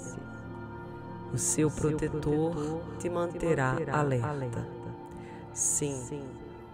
O 1.32 1.38
seu 1.38 1.70
protetor 1.70 2.82
te 2.98 3.08
manterá 3.08 3.76
alerta. 3.90 4.66
Sim, 5.54 6.22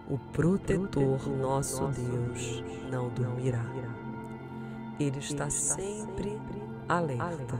o 0.09 0.17
protetor 0.17 1.29
nosso 1.29 1.87
Deus 1.87 2.63
não 2.91 3.07
dormirá. 3.09 3.63
Ele 4.99 5.19
está 5.19 5.49
sempre 5.49 6.37
alerta. 6.89 7.57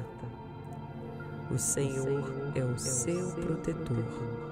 O 1.49 1.57
Senhor 1.57 2.51
é 2.53 2.63
o 2.63 2.77
seu 2.77 3.31
protetor, 3.31 4.48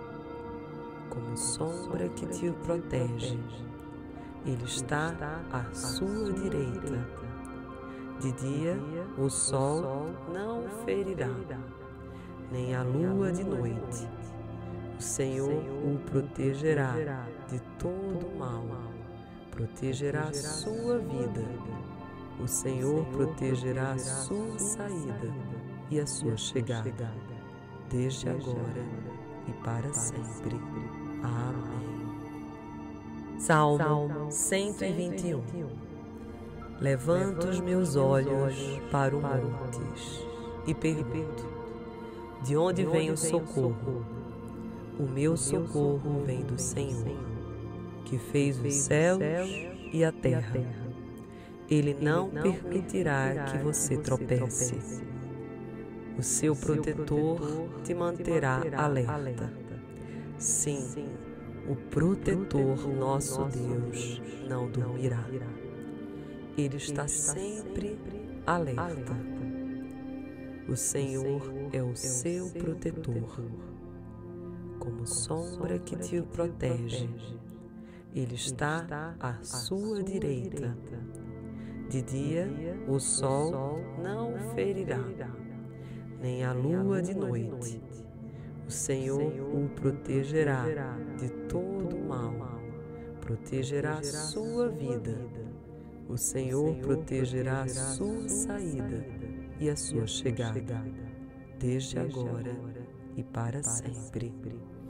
como 1.17 1.35
sombra 1.35 2.07
que 2.09 2.27
te 2.27 2.51
protege. 2.63 3.39
Ele 4.45 4.63
está 4.63 5.13
à 5.51 5.73
sua 5.73 6.31
direita. 6.31 7.07
De 8.19 8.31
dia 8.33 8.77
o 9.17 9.29
sol 9.29 10.11
não 10.33 10.63
ferirá, 10.85 11.29
nem 12.51 12.75
a 12.75 12.83
lua 12.83 13.31
de 13.31 13.43
noite. 13.43 14.07
O 14.97 15.01
Senhor 15.01 15.51
o 15.51 15.99
protegerá 16.09 16.93
de 17.47 17.59
todo 17.77 18.37
mal, 18.37 18.65
protegerá 19.51 20.33
sua 20.33 20.97
vida. 20.97 21.45
O 22.39 22.47
Senhor 22.47 23.05
protegerá 23.07 23.91
a 23.91 23.99
sua 23.99 24.57
saída 24.59 25.33
e 25.89 25.99
a 25.99 26.07
sua 26.07 26.37
chegada, 26.37 27.13
desde 27.89 28.29
agora 28.29 28.85
e 29.47 29.53
para 29.63 29.93
sempre. 29.93 30.59
Amém. 31.27 31.77
Salmo 33.39 34.31
121 34.31 35.41
Levanto 36.79 37.47
os 37.47 37.59
meus 37.59 37.95
olhos 37.95 38.55
para 38.91 39.15
o 39.15 39.21
montes 39.21 40.25
e 40.67 40.73
pergunto: 40.73 41.45
De 42.43 42.55
onde 42.55 42.85
vem 42.85 43.09
o 43.11 43.17
socorro? 43.17 44.05
O 44.99 45.03
meu 45.03 45.35
socorro 45.35 46.23
vem 46.25 46.41
do 46.41 46.59
Senhor, 46.59 47.17
que 48.05 48.17
fez 48.17 48.59
os 48.59 48.73
céus 48.73 49.21
e 49.91 50.03
a 50.03 50.11
terra. 50.11 50.59
Ele 51.69 51.97
não 51.99 52.29
permitirá 52.29 53.45
que 53.45 53.57
você 53.57 53.97
tropece. 53.97 55.03
O 56.17 56.23
seu 56.23 56.55
protetor 56.55 57.39
te 57.83 57.93
manterá 57.93 58.61
alerta. 58.75 59.66
Sim, 60.37 60.87
o 61.67 61.75
protetor 61.75 62.87
nosso 62.87 63.43
Deus 63.45 64.21
não 64.47 64.69
dormirá. 64.69 65.25
Ele 66.55 66.77
está 66.77 67.07
sempre 67.07 67.99
alerta. 68.45 69.15
O 70.69 70.75
Senhor 70.75 71.41
é 71.73 71.81
o 71.81 71.95
seu 71.95 72.49
protetor, 72.51 73.41
como 74.79 75.07
sombra 75.07 75.79
que 75.79 75.95
te 75.95 76.21
protege. 76.21 77.09
Ele 78.13 78.35
está 78.35 79.15
à 79.19 79.41
sua 79.43 80.03
direita. 80.03 80.77
De 81.89 82.01
dia 82.01 82.47
o 82.87 82.99
sol 82.99 83.79
não 84.03 84.35
o 84.35 84.37
ferirá, 84.53 85.03
nem 86.21 86.43
a 86.43 86.53
lua 86.53 87.01
de 87.01 87.15
noite. 87.15 87.81
O 88.67 88.71
Senhor 88.71 89.21
o 89.21 89.69
protegerá 89.69 90.65
de 91.17 91.29
todo 91.47 91.97
mal, 91.97 92.33
protegerá 93.21 94.03
sua 94.03 94.67
vida. 94.67 95.17
O 96.09 96.17
Senhor 96.17 96.75
protegerá 96.79 97.65
sua 97.65 98.27
saída 98.27 99.05
e 99.57 99.69
a 99.69 99.75
sua 99.77 100.05
chegada, 100.05 100.83
desde 101.57 101.97
agora 101.97 102.59
e 103.15 103.23
para 103.23 103.63
sempre. 103.63 104.33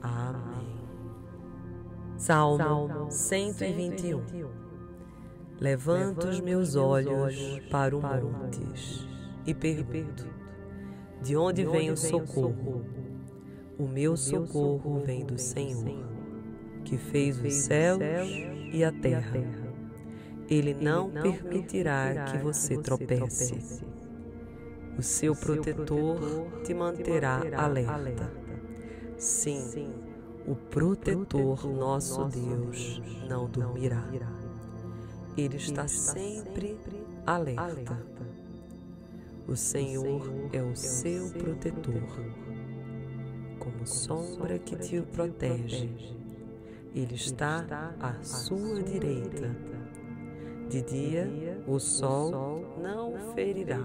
Amém. 0.02 0.76
Salmo 2.18 3.12
121 3.12 4.24
Levanto 5.60 6.28
os 6.28 6.40
meus 6.40 6.76
olhos 6.76 7.60
para 7.70 7.96
o 7.96 8.02
montes 8.02 9.08
e 9.46 9.54
pergunto: 9.54 10.26
De 11.22 11.38
onde 11.38 11.64
vem 11.64 11.92
o 11.92 11.98
socorro? 11.98 12.97
O 13.80 13.88
meu 13.88 14.18
socorro 14.18 15.04
vem 15.06 15.24
do 15.24 15.38
Senhor, 15.38 16.04
que 16.84 16.98
fez 16.98 17.40
os 17.40 17.54
céus 17.54 18.02
e 18.74 18.84
a 18.84 18.92
terra. 18.92 19.40
Ele 20.50 20.74
não 20.74 21.12
permitirá 21.12 22.26
que 22.26 22.40
você 22.40 22.76
tropece. 22.78 23.84
O 24.98 25.04
seu 25.04 25.36
protetor 25.36 26.20
te 26.64 26.74
manterá 26.74 27.40
alerta. 27.56 28.32
Sim, 29.16 29.94
o 30.48 30.56
protetor 30.56 31.68
nosso 31.68 32.26
Deus 32.26 33.00
não 33.30 33.48
dormirá. 33.48 34.04
Ele 35.38 35.58
está 35.58 35.88
sempre 35.88 36.80
alerta. 37.28 37.96
O 39.48 39.56
Senhor 39.56 40.50
é 40.52 40.64
o 40.64 40.76
seu 40.76 41.30
protetor 41.30 42.47
como 43.68 43.86
sombra 43.86 44.58
que 44.58 44.78
te 44.78 45.02
protege. 45.02 45.90
Ele 46.96 47.16
está 47.16 47.66
à 48.00 48.24
sua 48.24 48.82
direita. 48.82 49.56
De 50.70 50.82
dia 50.82 51.64
o 51.68 51.80
sol 51.80 52.66
não 52.82 53.34
ferirá, 53.34 53.84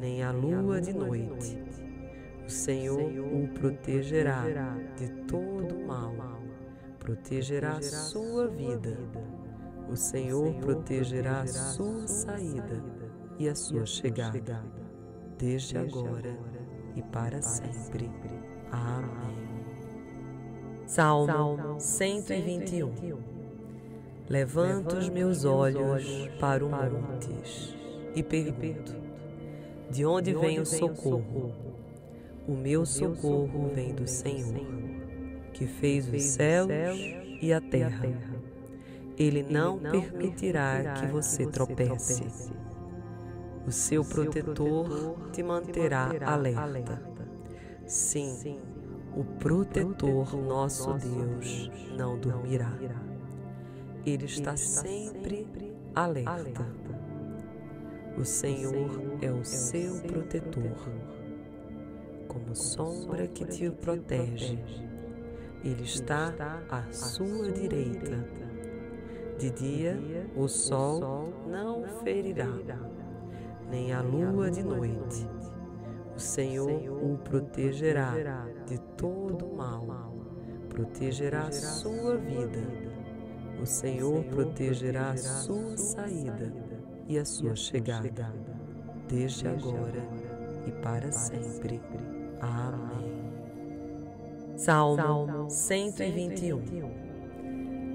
nem 0.00 0.22
a 0.22 0.32
lua 0.32 0.80
de 0.80 0.92
noite. 0.92 1.58
O 2.44 2.50
Senhor 2.50 3.00
o 3.00 3.48
protegerá 3.54 4.44
de 4.96 5.08
todo 5.26 5.86
mal, 5.86 6.14
protegerá 6.98 7.80
sua 7.82 8.46
vida. 8.48 8.96
O 9.88 9.96
Senhor 9.96 10.54
protegerá 10.54 11.42
a 11.42 11.46
sua 11.46 12.06
saída 12.06 12.82
e 13.38 13.48
a 13.48 13.54
sua 13.54 13.86
chegada, 13.86 14.64
desde 15.38 15.78
agora 15.78 16.36
e 16.96 17.02
para 17.02 17.42
sempre. 17.42 18.10
Amém. 18.70 19.36
Salmo 20.86 21.80
121 21.80 23.18
Levanto 24.28 24.96
os 24.96 25.08
meus 25.08 25.44
olhos 25.44 26.04
para 26.40 26.64
o 26.64 26.68
montes 26.68 27.76
e 28.14 28.22
pergunto: 28.22 28.94
De 29.90 30.04
onde 30.04 30.34
vem 30.34 30.58
o 30.58 30.66
socorro? 30.66 31.52
O 32.46 32.52
meu 32.52 32.86
socorro 32.86 33.70
vem 33.74 33.94
do 33.94 34.06
Senhor, 34.06 34.66
que 35.52 35.66
fez 35.66 36.08
os 36.08 36.22
céus 36.22 36.70
e 37.42 37.52
a 37.52 37.60
terra. 37.60 38.08
Ele 39.18 39.42
não 39.42 39.78
permitirá 39.78 40.94
que 40.94 41.06
você 41.06 41.46
tropece. 41.46 42.24
O 43.66 43.72
seu 43.72 44.04
protetor 44.04 45.30
te 45.32 45.42
manterá 45.42 46.10
alerta 46.24 47.15
Sim, 47.86 48.58
o 49.16 49.22
protetor 49.38 50.36
nosso 50.36 50.92
Deus 50.94 51.70
não 51.96 52.18
dormirá. 52.18 52.72
Ele 54.04 54.24
está 54.24 54.56
sempre 54.56 55.46
alerta. 55.94 56.66
O 58.18 58.24
Senhor 58.24 58.90
é 59.22 59.30
o 59.30 59.44
seu 59.44 60.00
protetor, 60.00 60.90
como 62.26 62.56
sombra 62.56 63.28
que 63.28 63.44
te 63.44 63.70
protege. 63.70 64.58
Ele 65.62 65.84
está 65.84 66.34
à 66.68 66.92
sua 66.92 67.52
direita. 67.52 68.28
De 69.38 69.50
dia 69.50 69.96
o 70.34 70.48
sol 70.48 71.32
não 71.46 71.84
ferirá, 72.02 72.50
nem 73.70 73.92
a 73.92 74.00
lua 74.00 74.50
de 74.50 74.64
noite 74.64 75.35
o 76.16 76.18
Senhor 76.18 76.70
o 76.70 77.18
protegerá 77.18 78.46
de 78.66 78.78
todo 78.96 79.46
mal, 79.54 79.86
protegerá 80.70 81.52
sua 81.52 82.16
vida. 82.16 82.66
O 83.60 83.66
Senhor 83.66 84.24
protegerá 84.24 85.14
sua 85.14 85.76
saída 85.76 86.50
e 87.06 87.18
a 87.18 87.24
sua 87.24 87.54
chegada, 87.54 88.34
desde 89.06 89.46
agora 89.46 90.02
e 90.66 90.70
para 90.82 91.12
sempre. 91.12 91.82
Amém. 92.40 93.26
Salmo 94.56 95.50
121 95.50 96.62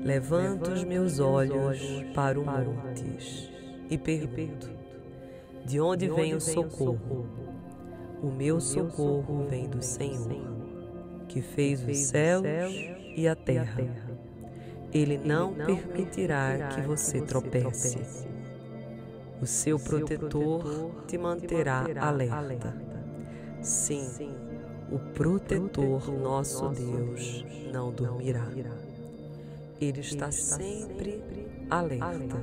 Levanto 0.04 0.70
os 0.70 0.84
meus 0.84 1.20
olhos 1.20 1.80
para 2.14 2.40
o 2.40 2.46
montes 2.46 3.52
e 3.90 3.98
pergunto: 3.98 4.70
De 5.66 5.82
onde 5.82 6.08
vem 6.08 6.36
o 6.36 6.42
socorro? 6.42 7.51
O 8.22 8.28
meu 8.28 8.60
socorro 8.60 9.46
vem 9.50 9.68
do 9.68 9.82
Senhor, 9.82 10.30
que 11.28 11.42
fez 11.42 11.84
os 11.84 11.98
céus 11.98 12.46
e 13.16 13.28
a 13.28 13.36
terra. 13.36 13.84
Ele 14.94 15.18
não 15.18 15.54
permitirá 15.56 16.70
que 16.76 16.82
você 16.82 17.22
tropece. 17.22 17.98
O 19.42 19.48
seu 19.48 19.80
protetor 19.80 21.04
te 21.08 21.18
manterá 21.18 21.84
alerta. 22.00 22.76
Sim, 23.62 24.08
o 24.92 25.00
protetor 25.00 26.12
nosso 26.12 26.70
Deus 26.70 27.44
não 27.74 27.92
dormirá. 27.92 28.46
Ele 29.80 30.02
está 30.02 30.32
sempre 30.32 31.24
alerta. 31.70 32.38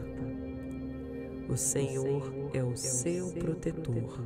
O 1.48 1.56
Senhor 1.56 2.50
é 2.52 2.64
o 2.64 2.76
seu 2.76 3.30
protetor, 3.32 4.20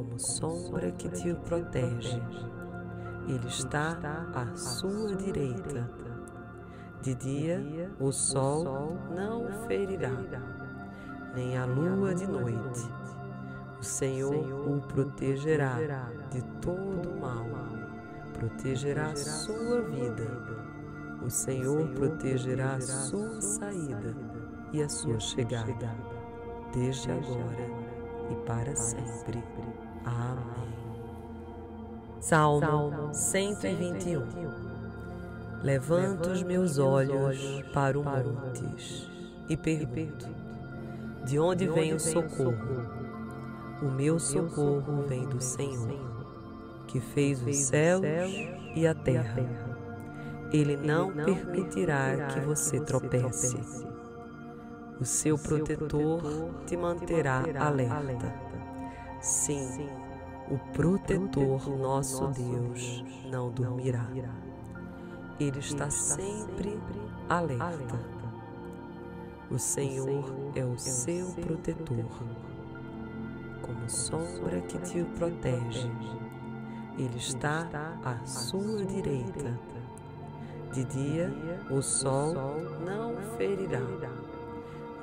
como 0.00 0.18
sombra 0.18 0.90
que 0.92 1.10
te 1.10 1.34
protege. 1.34 2.22
Ele 3.28 3.46
está 3.46 3.98
à 4.34 4.56
sua 4.56 5.14
direita. 5.14 5.90
De 7.02 7.14
dia 7.14 7.90
o 8.00 8.10
sol 8.10 8.96
não 9.14 9.46
ferirá, 9.66 10.10
nem 11.34 11.56
a 11.56 11.66
lua 11.66 12.14
de 12.14 12.26
noite. 12.26 12.90
O 13.78 13.82
Senhor 13.82 14.34
o 14.34 14.80
protegerá 14.80 15.76
de 16.30 16.42
todo 16.62 17.20
mal, 17.20 17.46
protegerá 18.32 19.14
sua 19.16 19.82
vida. 19.82 20.26
O 21.22 21.28
Senhor 21.28 21.88
protegerá 21.90 22.80
sua 22.80 23.40
saída 23.40 24.16
e 24.72 24.82
a 24.82 24.88
sua 24.88 25.20
chegada, 25.20 25.94
desde 26.72 27.10
agora 27.10 27.90
e 28.30 28.34
para 28.46 28.74
sempre. 28.76 29.42
Amém. 30.04 30.70
Salmo 32.20 33.12
121 33.12 34.22
Levanto 35.62 36.30
os 36.30 36.42
meus 36.42 36.78
olhos 36.78 37.62
para 37.72 37.98
o 37.98 38.04
montes 38.04 39.08
e 39.48 39.56
pergunto: 39.56 40.26
De 41.24 41.38
onde 41.38 41.66
vem 41.68 41.92
o 41.92 42.00
socorro? 42.00 43.00
O 43.82 43.86
meu 43.86 44.18
socorro 44.18 45.02
vem 45.08 45.26
do 45.26 45.40
Senhor, 45.40 45.98
que 46.86 47.00
fez 47.00 47.42
os 47.42 47.56
céus 47.56 48.02
e 48.74 48.86
a 48.86 48.94
terra. 48.94 49.46
Ele 50.52 50.76
não 50.76 51.12
permitirá 51.12 52.26
que 52.28 52.40
você 52.40 52.80
tropece 52.80 53.56
o 55.00 55.04
seu 55.06 55.38
protetor 55.38 56.20
te 56.66 56.76
manterá 56.76 57.42
alerta. 57.58 58.49
Sim, 59.20 59.86
o 60.50 60.56
protetor 60.72 61.68
nosso 61.76 62.26
Deus 62.28 63.04
não 63.30 63.50
dormirá. 63.50 64.06
Ele 65.38 65.58
está 65.58 65.90
sempre 65.90 66.80
alerta. 67.28 68.00
O 69.50 69.58
Senhor 69.58 70.24
é 70.54 70.64
o 70.64 70.78
seu 70.78 71.32
protetor, 71.32 72.06
como 73.60 73.90
sombra 73.90 74.60
que 74.62 74.78
te 74.78 75.04
protege. 75.18 75.90
Ele 76.96 77.16
está 77.16 77.68
à 78.02 78.24
sua 78.24 78.86
direita. 78.86 79.58
De 80.72 80.84
dia 80.84 81.30
o 81.70 81.82
sol 81.82 82.32
não 82.86 83.16
ferirá 83.36 83.80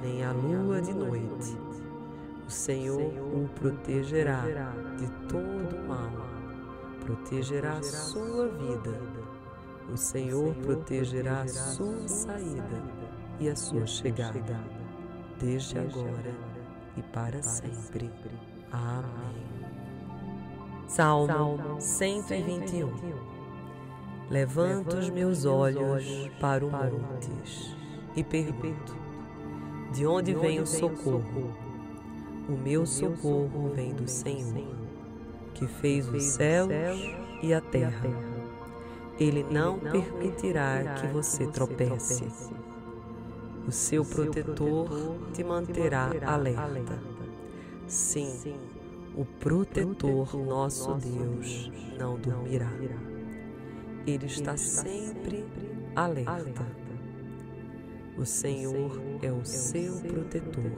nem 0.01 0.23
a 0.23 0.31
lua 0.31 0.81
de 0.81 0.93
noite. 0.93 1.66
O 2.47 2.49
Senhor 2.49 3.01
o 3.01 3.49
protegerá 3.55 4.41
de 4.97 5.07
todo 5.27 5.85
mal, 5.85 6.09
protegerá 7.01 7.83
sua 7.83 8.47
vida. 8.47 9.01
O 9.91 9.97
Senhor 9.97 10.55
protegerá 10.55 11.45
sua 11.45 12.07
saída 12.07 12.83
e 13.37 13.49
a 13.49 13.55
sua 13.55 13.85
chegada, 13.85 14.63
desde 15.37 15.77
agora 15.77 16.33
e 16.95 17.01
para 17.01 17.43
sempre. 17.43 18.09
Amém. 18.71 19.67
Salmo 20.87 21.81
121 21.81 22.93
Levanto 24.29 24.95
os 24.95 25.09
meus 25.09 25.43
olhos 25.43 26.29
para 26.39 26.65
o 26.65 26.71
montes 26.71 27.75
e 28.15 28.23
pergunto 28.23 28.95
de 29.91 30.07
onde 30.07 30.33
vem 30.33 30.61
o 30.61 30.65
socorro? 30.65 31.66
O 32.49 32.53
meu 32.53 32.85
socorro 32.85 33.71
vem 33.75 33.93
do 33.93 34.07
Senhor, 34.07 34.65
que 35.53 35.67
fez 35.67 36.07
os 36.07 36.23
céus 36.23 36.71
e 37.43 37.53
a 37.53 37.59
terra. 37.59 38.09
Ele 39.19 39.43
não 39.51 39.79
permitirá 39.79 40.95
que 40.99 41.07
você 41.07 41.45
tropece. 41.47 42.25
O 43.67 43.71
seu 43.71 44.05
protetor 44.05 44.87
te 45.33 45.43
manterá 45.43 46.09
alerta. 46.25 46.97
Sim, 47.85 48.55
o 49.15 49.25
protetor 49.25 50.37
nosso 50.37 50.93
Deus 50.95 51.69
não 51.99 52.17
dormirá. 52.17 52.71
Ele 54.05 54.25
está 54.25 54.55
sempre 54.55 55.45
alerta. 55.93 56.65
o 58.17 58.25
Senhor 58.25 59.01
é 59.21 59.31
o 59.31 59.43
seu 59.43 59.95
protetor, 59.97 60.71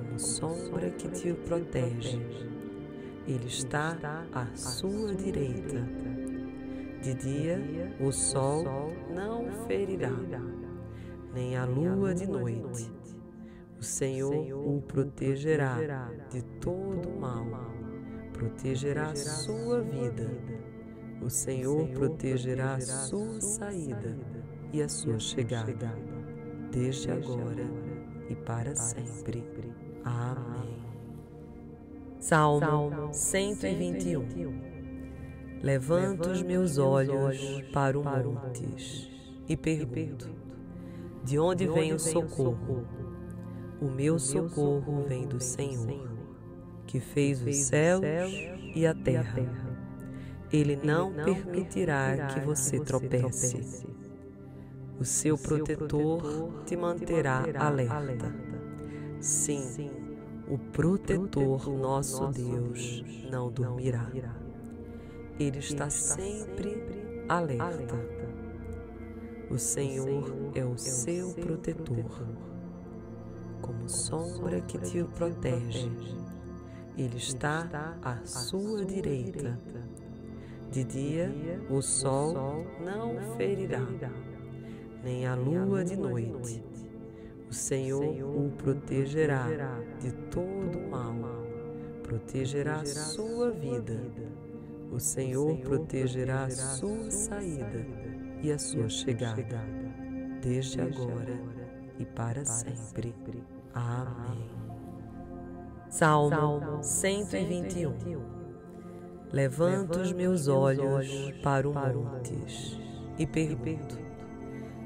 como 0.00 0.18
sombra 0.18 0.90
que 0.90 1.08
te 1.08 1.34
protege. 1.34 2.18
Ele 3.28 3.46
está 3.46 3.96
à 4.32 4.46
sua 4.56 5.14
direita. 5.14 5.86
De 7.02 7.14
dia 7.14 7.96
o 8.00 8.10
sol 8.10 8.64
não 9.14 9.50
ferirá, 9.66 10.12
nem 11.34 11.56
a 11.56 11.64
lua 11.64 12.14
de 12.14 12.26
noite. 12.26 12.90
O 13.78 13.82
Senhor 13.82 14.34
o 14.52 14.82
protegerá 14.82 16.10
de 16.30 16.42
todo 16.60 17.08
mal, 17.18 17.46
protegerá 18.32 19.14
sua 19.14 19.80
vida. 19.80 20.30
O 21.22 21.30
Senhor 21.30 21.88
protegerá 21.88 22.74
a 22.74 22.80
sua 22.80 23.40
saída 23.40 24.16
e 24.72 24.82
a 24.82 24.88
sua 24.88 25.18
chegada, 25.18 25.94
desde 26.70 27.10
agora 27.10 27.64
e 28.28 28.34
para 28.34 28.74
sempre. 28.76 29.44
Amém. 30.04 30.80
Salmo 32.18 33.12
121 33.12 34.70
Levanto 35.62 36.30
os 36.30 36.42
meus 36.42 36.78
olhos 36.78 37.38
para 37.72 37.98
o 37.98 38.04
montes 38.04 39.10
e 39.48 39.56
pergunto: 39.56 40.28
De 41.24 41.38
onde 41.38 41.66
vem 41.66 41.92
o 41.92 41.98
socorro? 41.98 42.86
O 43.80 43.86
meu 43.86 44.18
socorro 44.18 45.04
vem 45.06 45.26
do 45.26 45.40
Senhor, 45.40 46.08
que 46.86 47.00
fez 47.00 47.42
os 47.42 47.56
céus 47.56 48.02
e 48.74 48.86
a 48.86 48.94
terra. 48.94 49.46
Ele 50.52 50.76
não 50.82 51.12
permitirá 51.12 52.26
que 52.28 52.40
você 52.40 52.80
tropece 52.80 53.86
o 55.00 55.04
seu 55.04 55.38
protetor 55.38 56.62
te 56.66 56.76
manterá 56.76 57.42
alerta. 57.58 58.49
Sim, 59.20 59.90
o 60.48 60.56
protetor 60.56 61.68
nosso 61.68 62.26
Deus 62.28 63.04
não 63.30 63.50
dormirá. 63.50 64.10
Ele 65.38 65.58
está 65.58 65.90
sempre 65.90 67.24
alerta. 67.28 67.96
O 69.50 69.58
Senhor 69.58 70.52
é 70.54 70.64
o 70.64 70.78
seu 70.78 71.34
protetor, 71.34 72.26
como 73.60 73.88
sombra 73.88 74.60
que 74.62 74.78
te 74.78 75.04
protege. 75.04 75.90
Ele 76.96 77.16
está 77.16 77.96
à 78.02 78.24
sua 78.24 78.84
direita. 78.84 79.58
De 80.70 80.84
dia 80.84 81.30
o 81.68 81.82
sol 81.82 82.64
não 82.84 83.16
o 83.16 83.36
ferirá 83.36 83.86
nem 85.02 85.26
a 85.26 85.34
lua 85.34 85.84
de 85.84 85.96
noite. 85.96 86.62
O 87.50 87.52
Senhor 87.52 88.04
o 88.04 88.48
protegerá 88.50 89.44
de 89.98 90.12
todo 90.30 90.78
mal, 90.88 91.16
protegerá 92.00 92.86
sua 92.86 93.50
vida. 93.50 94.00
O 94.92 95.00
Senhor 95.00 95.58
protegerá 95.58 96.48
sua 96.48 97.10
saída 97.10 97.84
e 98.40 98.52
a 98.52 98.58
sua 98.58 98.88
chegada, 98.88 99.64
desde 100.40 100.80
agora 100.80 101.40
e 101.98 102.04
para 102.04 102.44
sempre. 102.44 103.12
Amém. 103.74 104.48
Salmo 105.88 106.84
121 106.84 107.94
Levanto 109.32 109.98
os 109.98 110.12
meus 110.12 110.46
olhos 110.46 111.32
para 111.42 111.68
o 111.68 111.74
montes 111.74 112.78
e 113.18 113.26
pergunto: 113.26 113.98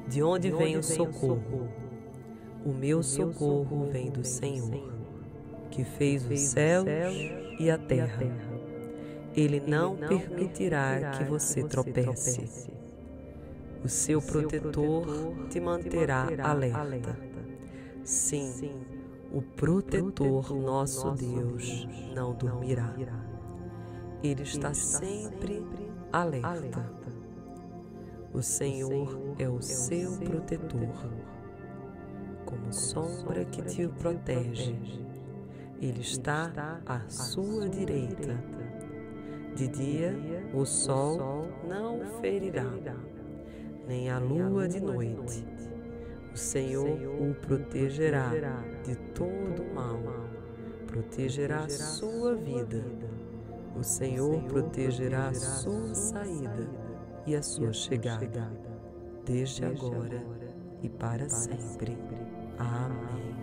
de 0.09 0.23
onde 0.23 0.51
vem 0.51 0.79
o 0.79 0.83
socorro? 0.83 1.84
O 2.65 2.73
meu 2.73 3.03
socorro 3.03 3.89
vem 3.91 4.11
do 4.11 4.25
Senhor, 4.25 4.91
que 5.71 5.85
fez 5.85 6.25
os 6.25 6.41
céus 6.41 6.87
e 7.59 7.71
a 7.71 7.77
terra. 7.77 8.25
Ele 9.37 9.61
não 9.61 9.97
permitirá 9.97 11.11
que 11.11 11.25
você 11.25 11.63
tropece. 11.65 12.71
O 13.85 13.89
seu 13.89 14.23
protetor 14.23 15.07
te 15.51 15.61
manterá 15.61 16.27
alerta. 16.43 17.19
Sim, 18.03 18.73
o 19.31 19.43
protetor 19.43 20.55
nosso 20.55 21.11
Deus 21.11 21.87
não 22.15 22.33
dormirá. 22.33 22.95
Ele 24.23 24.43
está 24.43 24.73
sempre 24.73 25.63
alerta. 26.11 26.83
O 28.33 28.41
Senhor 28.41 29.35
é 29.39 29.49
o 29.49 29.61
seu 29.61 30.13
protetor, 30.13 31.11
como 32.45 32.73
sombra 32.73 33.45
que 33.45 33.63
te 33.63 33.89
protege. 33.89 34.77
Ele 35.81 36.01
está 36.01 36.81
à 36.87 37.01
sua 37.09 37.69
direita. 37.69 38.39
De 39.55 39.69
dia 39.69 40.17
o 40.53 40.65
sol 40.65 41.49
não 41.69 42.21
ferirá, 42.21 42.71
nem 43.87 44.11
a 44.11 44.19
lua 44.19 44.67
de 44.67 44.81
noite. 44.81 45.47
O 46.33 46.37
Senhor 46.37 46.89
o 47.21 47.35
protegerá 47.35 48.31
de 48.83 48.97
todo 49.15 49.65
mal, 49.73 50.01
protegerá 50.87 51.65
a 51.65 51.69
sua 51.69 52.35
vida. 52.35 52.85
O 53.77 53.83
Senhor 53.85 54.43
protegerá 54.45 55.29
a 55.29 55.35
sua 55.35 55.95
saída 55.95 56.69
e 57.27 57.37
a 57.37 57.43
sua 57.43 57.73
chegada, 57.73 58.51
desde 59.25 59.65
agora 59.65 60.25
e 60.83 60.89
para 60.89 61.29
sempre. 61.29 61.97
Amém. 62.59 63.35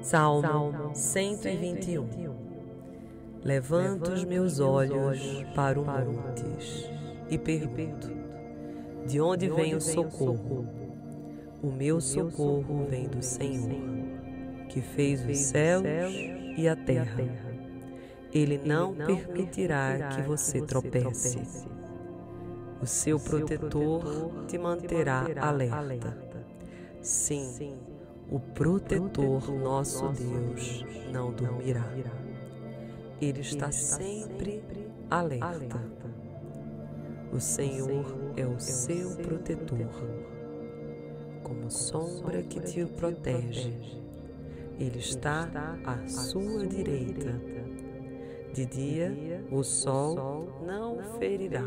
Salmo 0.00 0.94
121 0.94 2.08
Levanto 3.44 4.12
os 4.12 4.24
meus 4.24 4.60
olhos 4.60 5.20
para 5.54 5.80
o 5.80 5.84
montes 5.84 6.88
e 7.28 7.38
pergunto: 7.38 8.10
De 9.06 9.20
onde 9.20 9.48
vem 9.48 9.74
o 9.74 9.80
socorro? 9.80 10.66
O 11.62 11.68
meu 11.68 12.00
socorro 12.00 12.86
vem 12.88 13.08
do 13.08 13.22
Senhor 13.22 14.12
que 14.72 14.80
fez 14.80 15.24
os 15.28 15.36
céus 15.36 15.84
e 16.56 16.66
a 16.66 16.74
terra. 16.74 17.22
Ele 18.32 18.58
não 18.64 18.94
permitirá 18.94 20.08
que 20.14 20.22
você 20.22 20.62
tropece. 20.62 21.38
O 22.80 22.86
seu 22.86 23.20
protetor 23.20 24.46
te 24.48 24.56
manterá 24.56 25.26
alerta. 25.40 26.31
Sim, 27.02 27.76
o 28.30 28.38
protetor 28.38 29.50
nosso 29.50 30.08
Deus 30.08 30.84
não 31.12 31.32
dormirá. 31.32 31.84
Ele 33.20 33.40
está 33.40 33.70
sempre 33.70 34.62
alerta. 35.10 35.80
O 37.32 37.40
Senhor 37.40 38.32
é 38.36 38.46
o 38.46 38.58
seu 38.58 39.16
protetor, 39.16 39.88
como 41.42 41.70
sombra 41.70 42.42
que 42.42 42.60
te 42.60 42.84
protege 42.84 44.02
ele 44.78 44.98
está 44.98 45.48
à 45.84 46.08
sua 46.08 46.66
direita. 46.66 47.40
De 48.52 48.66
dia 48.66 49.44
o 49.50 49.62
sol 49.62 50.48
não 50.66 50.98
ferirá, 51.18 51.64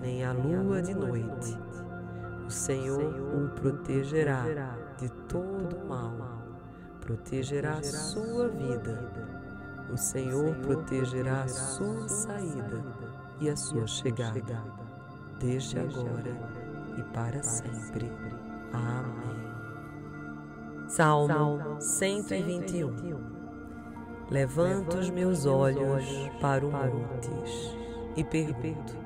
nem 0.00 0.24
a 0.24 0.32
lua 0.32 0.80
de 0.80 0.94
noite. 0.94 1.56
O 2.48 2.50
Senhor 2.50 2.98
o 2.98 3.48
protegerá 3.60 4.42
de 4.96 5.10
todo 5.28 5.86
mal, 5.86 6.14
protegerá 6.98 7.82
sua 7.82 8.48
vida. 8.48 9.12
O 9.92 9.98
Senhor 9.98 10.54
protegerá 10.62 11.46
sua 11.46 12.08
saída 12.08 12.82
e 13.38 13.50
a 13.50 13.54
sua 13.54 13.86
chegada, 13.86 14.64
desde 15.38 15.78
agora 15.78 16.34
e 16.96 17.02
para 17.12 17.42
sempre. 17.42 18.10
Amém. 18.72 19.44
Salmo 20.88 21.78
121 21.82 23.26
Levanto 24.30 24.96
os 24.96 25.10
meus 25.10 25.44
olhos 25.44 26.02
para 26.40 26.66
o 26.66 26.72
montes 26.72 27.76
e 28.16 28.24
pergunto: 28.24 28.96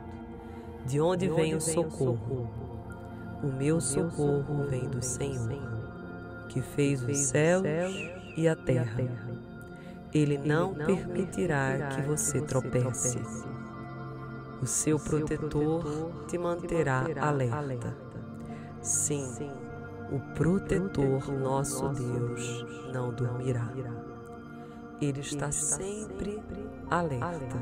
De 0.86 1.00
onde 1.00 1.28
vem 1.28 1.56
o 1.56 1.60
socorro? 1.60 2.61
O 3.42 3.46
meu 3.48 3.80
socorro 3.80 4.66
vem 4.68 4.88
do 4.88 5.02
Senhor, 5.02 5.58
que 6.48 6.62
fez 6.62 7.02
os 7.02 7.16
céus 7.18 7.64
e 8.36 8.46
a 8.46 8.54
terra. 8.54 9.02
Ele 10.14 10.38
não 10.38 10.74
permitirá 10.74 11.88
que 11.88 12.02
você 12.02 12.40
tropece. 12.40 13.18
O 14.60 14.66
seu 14.66 14.96
protetor 14.98 15.84
te 16.28 16.38
manterá 16.38 17.04
alerta. 17.20 17.96
Sim, 18.80 19.26
o 20.12 20.20
protetor 20.34 21.32
nosso 21.32 21.88
Deus 21.88 22.64
não 22.92 23.12
dormirá. 23.12 23.72
Ele 25.00 25.20
está 25.20 25.50
sempre 25.50 26.40
alerta. 26.88 27.58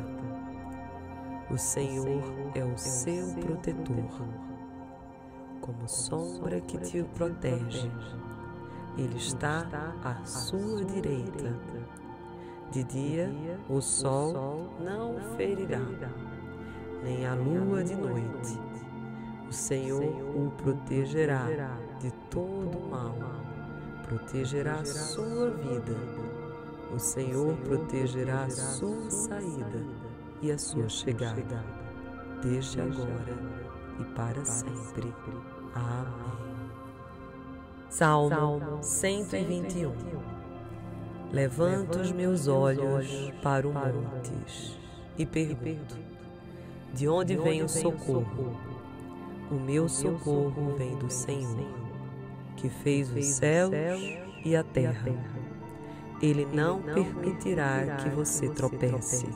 O 1.51 1.57
Senhor 1.57 2.23
é 2.55 2.65
o 2.65 2.77
seu 2.77 3.35
protetor, 3.37 4.50
como 5.61 5.89
sombra 5.89 6.61
que 6.61 6.79
te 6.79 7.03
protege. 7.03 7.91
Ele 8.97 9.17
está 9.17 9.67
à 10.03 10.25
sua 10.25 10.85
direita. 10.85 11.55
De 12.71 12.85
dia 12.85 13.33
o 13.69 13.81
sol 13.81 14.75
não 14.81 15.17
o 15.17 15.21
ferirá, 15.37 15.81
nem 17.03 17.27
a 17.27 17.35
lua 17.35 17.83
de 17.83 17.97
noite. 17.97 18.61
O 19.49 19.53
Senhor 19.53 20.05
o 20.05 20.53
protegerá 20.53 21.47
de 21.99 22.13
todo 22.31 22.79
mal, 22.89 23.17
protegerá 24.05 24.75
a 24.75 24.85
sua 24.85 25.51
vida. 25.51 25.97
O 26.95 26.99
Senhor 26.99 27.57
protegerá 27.59 28.45
a 28.45 28.51
sua 28.51 29.11
saída 29.11 29.85
e 30.41 30.53
a 30.53 30.59
sua 30.59 30.89
chegada, 30.89 31.65
desde 32.43 32.81
agora 32.81 33.60
e 34.01 34.05
para 34.15 34.45
sempre. 34.45 35.13
Amém. 35.75 36.41
Salmo 37.89 38.79
121 38.83 39.93
Levanto 41.33 42.01
os 42.01 42.13
meus 42.13 42.49
olhos 42.49 43.33
para 43.43 43.69
o 43.69 43.73
montes 43.73 44.79
e 45.19 45.27
pergunto: 45.27 45.97
De 46.93 47.09
onde 47.09 47.37
vem 47.37 47.63
o 47.63 47.69
socorro? 47.69 48.57
O 49.51 49.55
meu 49.55 49.89
socorro 49.89 50.75
vem 50.77 50.97
do 50.97 51.11
Senhor 51.11 51.91
que 52.61 52.69
fez 52.69 53.11
os 53.11 53.25
céus 53.25 53.73
e 54.45 54.55
a 54.55 54.63
terra. 54.63 55.13
Ele 56.21 56.45
não 56.45 56.83
permitirá 56.83 57.97
que 57.97 58.11
você 58.11 58.51
tropece. 58.51 59.27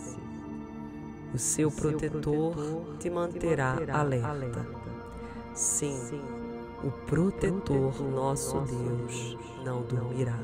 O 1.35 1.39
seu 1.39 1.71
protetor 1.71 2.55
te 2.99 3.11
manterá 3.11 3.77
alerta. 3.93 4.65
Sim, 5.53 5.99
o 6.85 6.91
protetor 7.07 8.01
nosso 8.03 8.61
Deus 8.61 9.37
não 9.65 9.83
dormirá. 9.83 10.39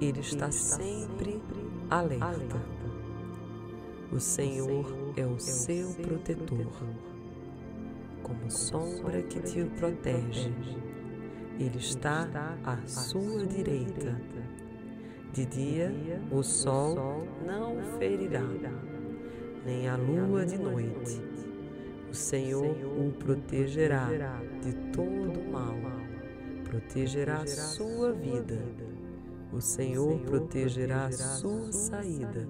Ele 0.00 0.20
está 0.20 0.50
sempre 0.50 1.40
alerta. 1.88 2.60
O 4.10 4.18
Senhor 4.18 4.84
é 5.16 5.24
o 5.24 5.38
seu 5.38 5.94
protetor, 5.94 6.66
como 8.22 8.50
sombra 8.50 9.22
que 9.22 9.40
te 9.40 9.64
protege 9.64 10.52
ele 11.58 11.78
está 11.78 12.28
à 12.64 12.76
sua 12.86 13.46
direita. 13.46 14.20
De 15.32 15.46
dia 15.46 15.92
o 16.30 16.42
sol 16.42 17.26
não 17.46 17.98
ferirá, 17.98 18.42
nem 19.64 19.88
a 19.88 19.96
lua 19.96 20.44
de 20.44 20.58
noite. 20.58 21.22
O 22.10 22.14
Senhor 22.14 22.76
o 22.98 23.12
protegerá 23.12 24.08
de 24.62 24.72
todo 24.92 25.50
mal, 25.50 25.76
protegerá 26.64 27.46
sua 27.46 28.12
vida. 28.12 28.58
O 29.52 29.60
Senhor 29.60 30.18
protegerá 30.20 31.10
sua 31.10 31.72
saída 31.72 32.48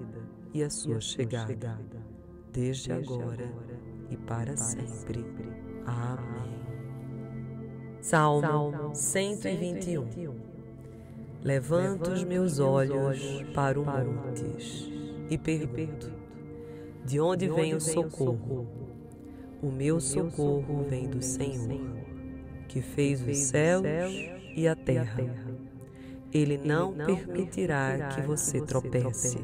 e 0.55 0.63
a 0.63 0.71
sua 0.71 1.01
chegada, 1.01 1.87
desde 2.53 2.93
agora 2.93 3.53
e 4.11 4.17
para 4.17 4.57
sempre. 4.57 5.25
Amém. 5.87 6.63
Salmo 8.01 8.95
121 8.95 10.53
Levanto 11.43 12.11
os 12.13 12.23
meus 12.23 12.61
olhos 12.61 13.21
para 13.53 13.81
o 13.81 13.85
montes 13.85 14.89
e 15.29 15.37
pergunto: 15.37 16.22
De 17.05 17.21
onde 17.21 17.49
vem 17.49 17.75
o 17.75 17.81
socorro? 17.81 18.67
O 19.63 19.71
meu 19.71 20.01
socorro 20.01 20.85
vem 20.89 21.09
do 21.09 21.23
Senhor, 21.23 21.81
que 22.69 22.81
fez 22.81 23.21
os 23.27 23.37
céus 23.37 23.85
e 24.57 24.67
a 24.67 24.75
terra. 24.75 25.25
Ele 26.33 26.59
não 26.59 26.95
permitirá 26.95 28.09
que 28.09 28.23
você 28.23 28.61
tropece. 28.61 29.39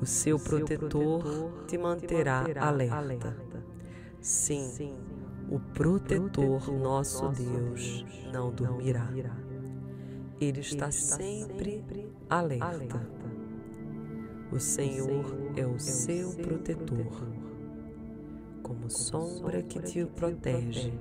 O 0.00 0.06
seu 0.06 0.38
protetor 0.38 1.64
te 1.66 1.76
manterá 1.78 2.44
alerta. 2.58 3.36
Sim, 4.20 4.96
o 5.50 5.60
protetor 5.60 6.72
nosso 6.72 7.28
Deus 7.28 8.04
não 8.32 8.50
dormirá. 8.50 9.08
Ele 10.40 10.60
está 10.60 10.90
sempre 10.90 11.84
alerta. 12.28 13.21
O 14.52 14.60
Senhor 14.60 15.24
é 15.56 15.66
o 15.66 15.78
seu 15.78 16.30
protetor, 16.34 17.26
como 18.62 18.90
sombra 18.90 19.62
que 19.62 19.80
te 19.80 20.04
protege. 20.04 20.92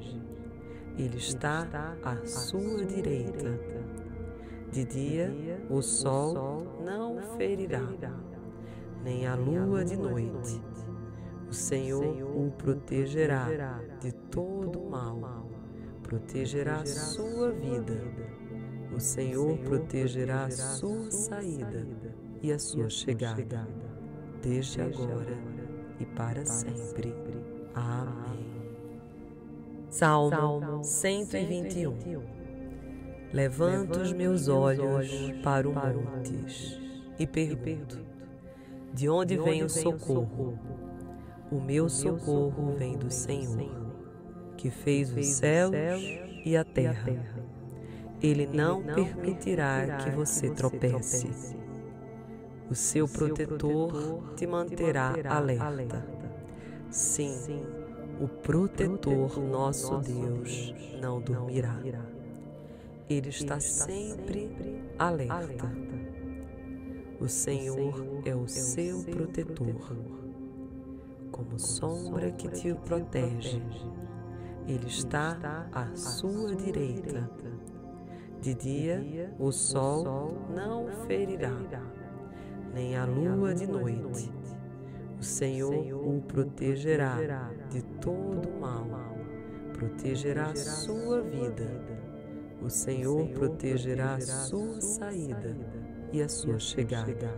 Ele 0.98 1.18
está 1.18 1.68
à 2.02 2.26
sua 2.26 2.86
direita. 2.86 3.60
De 4.72 4.86
dia 4.86 5.30
o 5.70 5.82
sol 5.82 6.82
não 6.82 7.20
ferirá, 7.36 7.86
nem 9.04 9.28
a 9.28 9.36
lua 9.36 9.84
de 9.84 9.98
noite. 9.98 10.62
O 11.50 11.54
Senhor 11.54 12.06
o 12.34 12.52
protegerá 12.52 13.82
de 14.00 14.14
todo 14.14 14.80
mal, 14.90 15.50
protegerá 16.02 16.86
sua 16.86 17.52
vida. 17.52 18.02
O 18.96 19.00
Senhor 19.02 19.58
protegerá 19.58 20.50
sua 20.50 21.12
saída 21.12 21.86
e 22.42 22.52
a 22.52 22.60
sua 22.60 22.90
chegada, 22.90 23.68
desde 24.42 24.82
agora 24.82 25.38
e 26.00 26.06
para 26.06 26.46
sempre. 26.46 27.14
Amém. 27.74 28.52
Salmo 29.90 30.84
121 30.84 32.42
Levanto 33.34 34.00
os 34.00 34.12
meus 34.12 34.48
olhos 34.48 35.10
para 35.44 35.68
o 35.68 35.74
montes 35.74 36.78
e 37.18 37.26
pergunto: 37.26 38.00
De 38.94 39.08
onde 39.08 39.38
vem 39.38 39.64
o 39.64 39.70
socorro? 39.70 40.58
O 41.52 41.60
meu 41.60 41.88
socorro 41.88 42.74
vem 42.78 42.98
do 42.98 43.12
Senhor, 43.12 43.94
que 44.58 44.70
fez 44.70 45.16
os 45.16 45.26
céus 45.28 45.74
e 46.46 46.58
a 46.58 46.64
terra. 46.64 47.14
Ele 48.22 48.48
não 48.48 48.84
permitirá 48.84 49.98
que 49.98 50.10
você 50.12 50.50
tropece. 50.50 51.30
O 52.72 52.76
seu 52.76 53.06
protetor 53.06 54.34
te 54.38 54.48
manterá 54.48 55.14
alerta. 55.28 56.08
Sim, 56.90 57.36
o 58.18 58.30
protetor, 58.30 59.38
nosso 59.42 59.98
Deus, 59.98 60.74
não 61.02 61.20
dormirá. 61.20 61.78
Ele 63.10 63.28
está 63.28 63.60
sempre 63.60 64.56
alerta. 64.98 65.70
O 67.20 67.28
Senhor 67.28 68.22
é 68.24 68.34
o 68.34 68.48
seu 68.48 69.04
protetor, 69.04 69.94
como 71.30 71.60
sombra 71.60 72.32
que 72.32 72.48
te 72.48 72.74
protege. 72.74 73.62
Ele 74.66 74.88
está 74.88 75.68
à 75.74 75.94
sua 75.94 76.56
direita. 76.56 77.30
De 78.40 78.54
dia 78.54 79.36
o 79.38 79.52
sol 79.52 80.38
não 80.56 80.88
ferirá, 81.06 81.52
nem 82.74 82.96
a 82.96 83.06
lua 83.06 83.54
de 83.54 83.68
noite. 83.68 84.32
O 85.20 85.24
Senhor 85.24 85.74
o 85.74 86.22
protegerá 86.22 87.52
de 87.70 87.82
todo 88.02 88.50
mal, 88.60 88.88
protegerá 89.74 90.56
sua 90.56 91.22
vida. 91.22 91.84
O 92.62 92.70
Senhor 92.70 93.28
protegerá 93.30 94.20
sua 94.20 94.82
saída 94.82 95.56
e 96.12 96.22
a 96.22 96.30
sua 96.30 96.60
chegada, 96.60 97.34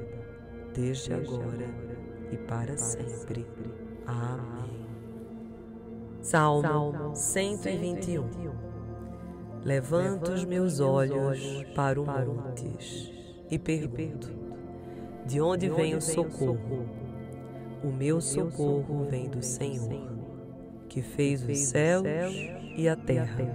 desde 0.74 1.14
agora 1.14 1.68
e 2.32 2.38
para 2.38 2.78
sempre. 2.78 3.46
Amém. 4.06 4.84
Salmo 6.22 7.16
121 7.16 8.74
Levanto 9.64 10.32
os 10.32 10.44
meus 10.44 10.82
olhos 10.82 11.40
para 11.74 12.02
o 12.02 12.06
montes 12.06 13.10
e 13.50 13.58
pergunto: 13.58 14.43
De 15.26 15.40
onde 15.42 15.70
vem 15.70 15.96
o 15.96 16.02
socorro? 16.02 16.86
O 17.84 17.88
meu 17.88 18.22
socorro 18.22 19.06
vem 19.10 19.30
do 19.30 19.42
Senhor, 19.42 20.10
que 20.88 21.02
fez 21.02 21.44
os 21.44 21.58
céus 21.58 22.06
e 22.78 22.88
a 22.88 22.96
terra. 22.96 23.46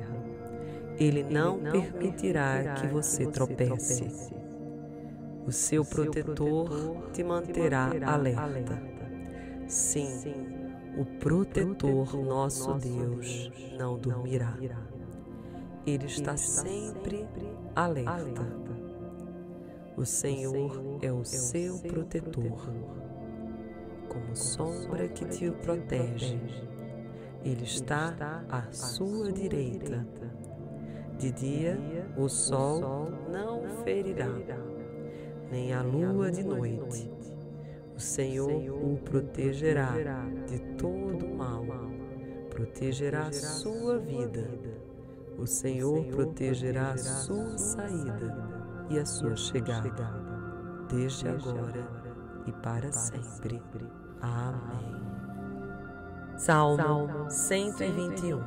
Ele 0.99 1.23
não 1.23 1.59
permitirá 1.59 2.75
que 2.75 2.87
você 2.87 3.27
tropece. 3.27 4.33
O 5.47 5.53
seu 5.53 5.85
protetor 5.85 7.11
te 7.13 7.23
manterá 7.23 7.91
alerta. 8.05 8.83
Sim, 9.67 10.35
o 10.99 11.05
protetor, 11.05 12.17
nosso 12.17 12.75
Deus, 12.75 13.51
não 13.79 13.97
dormirá. 13.97 14.57
Ele 15.87 16.07
está 16.07 16.37
sempre 16.37 17.27
alerta. 17.75 18.45
O 19.99 20.07
Senhor 20.07 21.01
é 21.03 21.13
o 21.13 21.25
seu 21.25 21.77
protetor, 21.81 22.73
como 24.09 24.37
sombra 24.37 25.09
que 25.09 25.25
te 25.25 25.51
protege. 25.51 26.39
Ele 27.45 27.65
está 27.65 28.45
à 28.49 28.71
sua 28.71 29.33
direita. 29.33 30.07
De 31.19 31.33
dia 31.33 31.77
o 32.17 32.29
sol 32.29 33.11
não 33.29 33.83
ferirá, 33.83 34.31
nem 35.51 35.75
a 35.75 35.83
lua 35.83 36.31
de 36.31 36.45
noite. 36.45 37.11
O 37.97 37.99
Senhor 37.99 38.53
o 38.53 38.99
protegerá 38.99 39.95
de 40.47 40.61
todo 40.77 41.27
mal, 41.27 41.67
protegerá 42.51 43.33
sua 43.33 43.99
vida 43.99 44.49
o 45.39 45.47
Senhor 45.47 46.05
protegerá 46.07 46.97
sua 46.97 47.57
saída 47.57 48.48
e 48.91 48.99
a 48.99 49.05
sua 49.05 49.37
chegada, 49.37 50.13
desde 50.89 51.29
agora 51.29 51.87
e 52.47 52.53
para 52.53 52.93
sempre. 52.93 53.63
Amém. 54.21 55.09
Salmo 56.37 57.31
121 57.31 58.41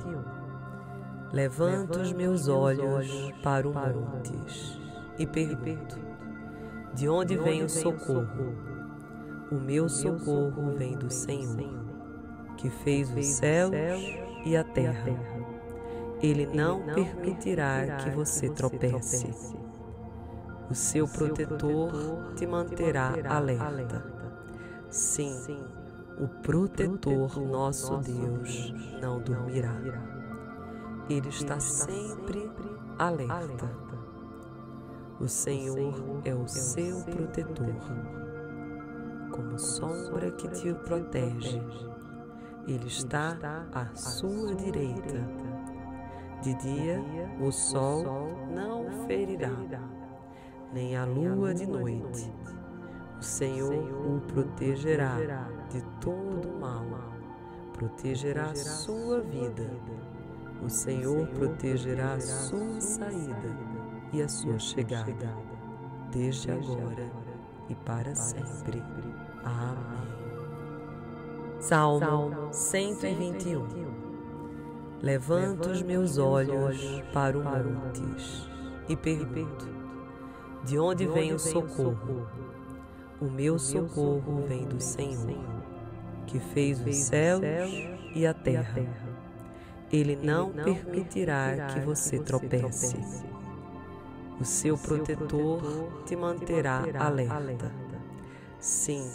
Levanto 1.34 1.99
os 1.99 2.11
meus 2.11 2.47
olhos 2.47 3.31
para 3.41 3.68
o 3.68 3.73
montes 3.73 4.80
e 5.18 5.26
pergunto: 5.26 5.97
De 6.93 7.07
onde 7.07 7.38
vem 7.38 7.63
o 7.63 7.69
socorro? 7.69 8.55
O 9.51 9.55
meu 9.55 9.88
socorro 9.88 10.72
vem 10.77 10.97
do 10.97 11.09
Senhor, 11.09 11.85
que 12.57 12.69
fez 12.69 13.09
os 13.15 13.26
céus 13.26 13.73
e 14.45 14.57
a 14.57 14.63
terra. 14.63 15.11
Ele 16.22 16.45
não 16.45 16.81
permitirá 16.93 17.97
que 17.97 18.09
você 18.09 18.49
tropece. 18.49 19.34
O 20.72 20.73
seu 20.73 21.06
protetor 21.06 21.91
te 22.34 22.48
manterá 22.48 23.14
alerta. 23.27 24.06
Sim, 24.89 25.35
o 26.18 26.30
protetor, 26.30 27.41
nosso 27.41 27.98
Deus, 27.98 28.73
não 29.02 29.19
dormirá. 29.19 29.76
Ele 31.10 31.27
está 31.27 31.60
sempre 31.60 32.49
alerta. 32.98 33.69
O 35.19 35.27
Senhor 35.27 36.22
é 36.23 36.34
o 36.34 36.48
seu 36.48 37.02
protetor, 37.02 37.76
como 39.30 39.60
sombra 39.60 40.31
que 40.31 40.48
te 40.48 40.73
protege. 40.73 41.61
Ele 42.65 42.88
está 42.88 43.68
à 43.73 43.93
sua 43.93 44.56
direita. 44.56 45.19
de 46.41 46.56
dia 46.56 47.03
o 47.41 47.52
sol 47.52 48.06
não 48.56 49.06
ferirá, 49.06 49.52
nem 50.73 50.95
a 50.95 51.06
lua 51.06 51.53
de 51.53 51.65
noite. 51.65 52.31
O 53.19 53.23
Senhor 53.23 53.73
o 53.73 54.22
protegerá 54.22 55.18
de 55.69 55.81
todo 55.99 56.60
mal, 56.60 56.85
protegerá 57.73 58.52
a 58.52 58.56
sua 58.56 59.22
vida. 59.22 59.69
O 60.64 60.69
Senhor 60.69 61.27
protegerá 61.27 62.14
a 62.14 62.19
sua 62.19 62.80
saída 62.81 63.57
e 64.14 64.22
a 64.22 64.27
sua 64.27 64.60
chegada, 64.60 65.35
desde 66.11 66.52
agora 66.52 67.11
e 67.69 67.76
para 67.76 68.15
sempre. 68.15 68.84
Amém. 69.43 70.22
Salmo 71.60 72.52
121 72.52 74.02
Levanto 75.02 75.69
os 75.69 75.81
meus 75.81 76.18
olhos 76.19 77.03
para 77.14 77.38
o 77.38 77.43
montes 77.43 78.48
e 78.88 78.95
pergunto: 78.95 79.81
De 80.63 80.77
onde 80.77 81.07
vem 81.07 81.33
o 81.33 81.39
socorro? 81.39 82.27
O 83.19 83.25
meu 83.25 83.57
socorro 83.57 84.43
vem 84.47 84.65
do 84.65 84.79
Senhor, 84.79 85.38
que 86.27 86.39
fez 86.39 86.79
os 86.85 86.95
céus 86.95 87.41
e 88.15 88.25
a 88.25 88.33
terra. 88.33 88.85
Ele 89.91 90.15
não 90.15 90.51
permitirá 90.51 91.67
que 91.73 91.79
você 91.81 92.19
tropece. 92.19 92.97
O 94.39 94.45
seu 94.45 94.77
protetor 94.77 95.61
te 96.05 96.15
manterá 96.15 96.83
alerta. 96.97 97.71
Sim, 98.59 99.07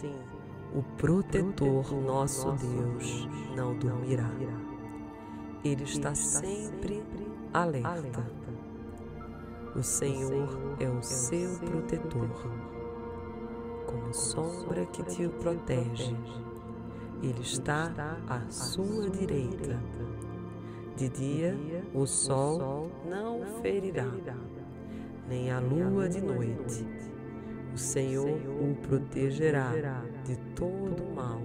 o 0.75 0.83
protetor, 0.97 1.93
nosso 1.95 2.53
Deus, 2.53 3.29
não 3.57 3.77
dormirá. 3.77 4.31
Ele 5.65 5.85
está 5.85 6.15
sempre 6.15 7.03
alerta. 7.53 8.25
O 9.77 9.83
Senhor 9.83 10.49
é 10.81 10.89
o 10.89 11.03
seu 11.03 11.51
protetor, 11.59 12.31
como 13.85 14.15
sombra 14.15 14.87
que 14.87 15.03
te 15.03 15.29
protege. 15.29 16.17
Ele 17.23 17.43
está 17.43 17.93
à 18.27 18.41
sua 18.51 19.11
direita. 19.11 19.79
De 20.97 21.11
dia 21.11 21.55
o 21.93 22.07
sol 22.07 22.91
não 23.05 23.61
ferirá, 23.61 24.11
nem 25.29 25.51
a 25.51 25.61
lua 25.61 26.09
de 26.09 26.23
noite. 26.23 26.87
O 27.75 27.77
Senhor 27.77 28.41
o 28.59 28.75
protegerá 28.77 29.75
de 30.25 30.37
todo 30.55 31.15
mal, 31.15 31.43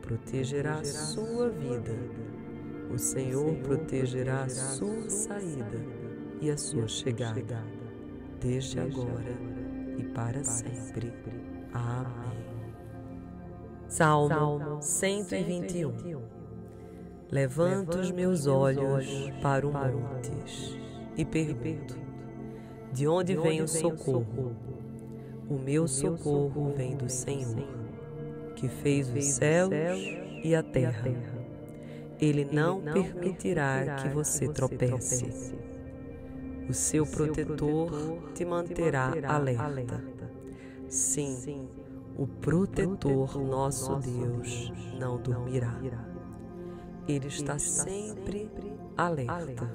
protegerá 0.00 0.84
sua 0.84 1.48
vida. 1.48 1.98
O 2.94 2.96
Senhor 2.96 3.56
protegerá 3.56 4.48
sua 4.48 5.10
saída 5.10 5.99
e 6.40 6.50
a 6.50 6.56
sua 6.56 6.88
chegada, 6.88 7.62
desde 8.40 8.80
agora 8.80 9.36
e 9.98 10.04
para 10.04 10.42
sempre. 10.42 11.12
Amém. 11.72 12.40
Salmo 13.88 14.80
121 14.80 16.40
Levanto 17.30 17.98
os 17.98 18.10
meus 18.10 18.46
olhos 18.46 19.06
para 19.42 19.66
o 19.66 19.72
montes 19.72 20.76
e 21.16 21.24
pergunto: 21.24 21.96
De 22.92 23.06
onde 23.06 23.36
vem 23.36 23.62
o 23.62 23.68
socorro? 23.68 24.56
O 25.48 25.54
meu 25.54 25.86
socorro 25.86 26.72
vem 26.76 26.96
do 26.96 27.08
Senhor, 27.08 27.66
que 28.56 28.68
fez 28.68 29.08
os 29.12 29.24
céus 29.24 29.72
e 30.42 30.54
a 30.54 30.62
terra. 30.62 31.10
Ele 32.20 32.44
não 32.44 32.80
permitirá 32.80 33.96
que 33.96 34.08
você 34.08 34.48
tropece. 34.48 35.59
O 36.70 36.72
seu 36.72 37.04
protetor 37.04 37.90
te 38.32 38.44
manterá 38.44 39.12
alerta. 39.26 40.00
Sim, 40.88 41.68
o 42.16 42.28
protetor 42.28 43.36
nosso 43.42 43.96
Deus 43.96 44.72
não 44.96 45.18
dormirá. 45.18 45.80
Ele 47.08 47.26
está 47.26 47.58
sempre 47.58 48.48
alerta. 48.96 49.68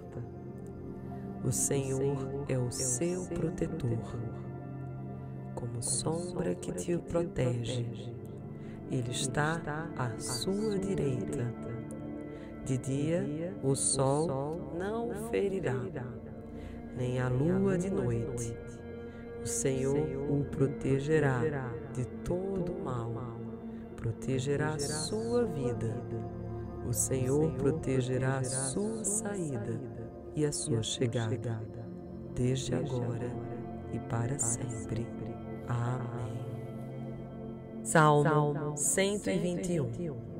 O 1.43 1.51
Senhor 1.51 2.45
é 2.47 2.57
o 2.57 2.71
seu 2.71 3.25
protetor 3.25 4.17
como 5.53 5.83
sombra 5.83 6.55
que 6.55 6.71
te 6.71 6.97
protege. 6.97 7.85
Ele 8.89 9.11
está 9.11 9.89
à 9.97 10.17
sua 10.17 10.79
direita. 10.79 11.53
De 12.63 12.77
dia 12.77 13.53
o 13.61 13.75
sol 13.75 14.71
não 14.77 15.29
ferirá, 15.29 15.75
nem 16.95 17.19
a 17.19 17.27
lua 17.27 17.77
de 17.77 17.89
noite. 17.89 18.57
O 19.41 19.47
Senhor 19.47 20.07
o 20.29 20.43
protegerá 20.45 21.41
de 21.93 22.05
todo 22.23 22.73
mal, 22.83 23.11
protegerá 23.95 24.73
a 24.73 24.79
sua 24.79 25.45
vida. 25.45 25.95
O 26.87 26.93
Senhor 26.93 27.51
protegerá 27.53 28.37
a 28.39 28.43
sua 28.43 29.03
saída 29.03 29.79
e 30.35 30.45
a 30.45 30.51
sua 30.51 30.83
chegada, 30.83 31.61
desde 32.33 32.75
agora 32.75 33.31
e 33.91 33.99
para 33.99 34.37
sempre. 34.39 35.07
Amém. 35.67 36.45
Salmo 37.83 38.75
121 38.75 40.35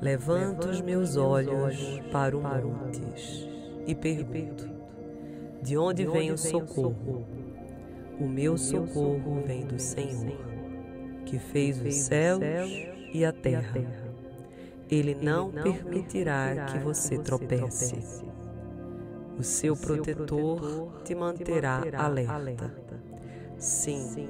Levanto 0.00 0.68
os 0.68 0.80
meus 0.80 1.16
olhos 1.16 2.00
para 2.10 2.36
o 2.36 2.40
montes 2.40 3.46
e 3.86 3.94
pergunto: 3.94 4.69
De 5.62 5.76
onde 5.76 6.06
vem 6.06 6.30
o 6.32 6.38
socorro? 6.38 7.26
O 8.18 8.26
meu 8.26 8.56
socorro 8.58 9.42
vem 9.46 9.66
do 9.66 9.78
Senhor, 9.78 10.36
que 11.24 11.38
fez 11.38 11.80
os 11.80 11.94
céus 11.94 12.42
e 13.14 13.24
a 13.24 13.32
terra. 13.32 13.80
Ele 14.90 15.14
não 15.14 15.50
permitirá 15.50 16.66
que 16.66 16.78
você 16.78 17.18
tropece. 17.18 18.24
O 19.38 19.42
seu 19.42 19.76
protetor 19.76 21.00
te 21.02 21.14
manterá 21.14 21.82
alerta 21.96 22.70
Sim, 23.60 24.28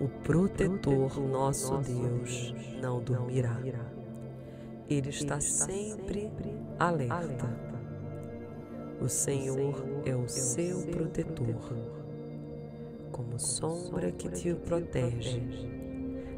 o 0.00 0.08
protetor 0.08 1.20
nosso 1.20 1.76
Deus 1.78 2.54
não 2.80 3.00
dormirá. 3.00 3.60
Ele 4.88 5.10
está 5.10 5.40
sempre 5.40 6.30
alerta. 6.78 7.71
O 9.02 9.08
Senhor 9.08 9.74
é 10.06 10.14
o 10.14 10.28
seu 10.28 10.86
protetor, 10.86 11.56
como 13.10 13.36
sombra 13.36 14.12
que 14.12 14.28
te 14.28 14.54
protege. 14.54 15.40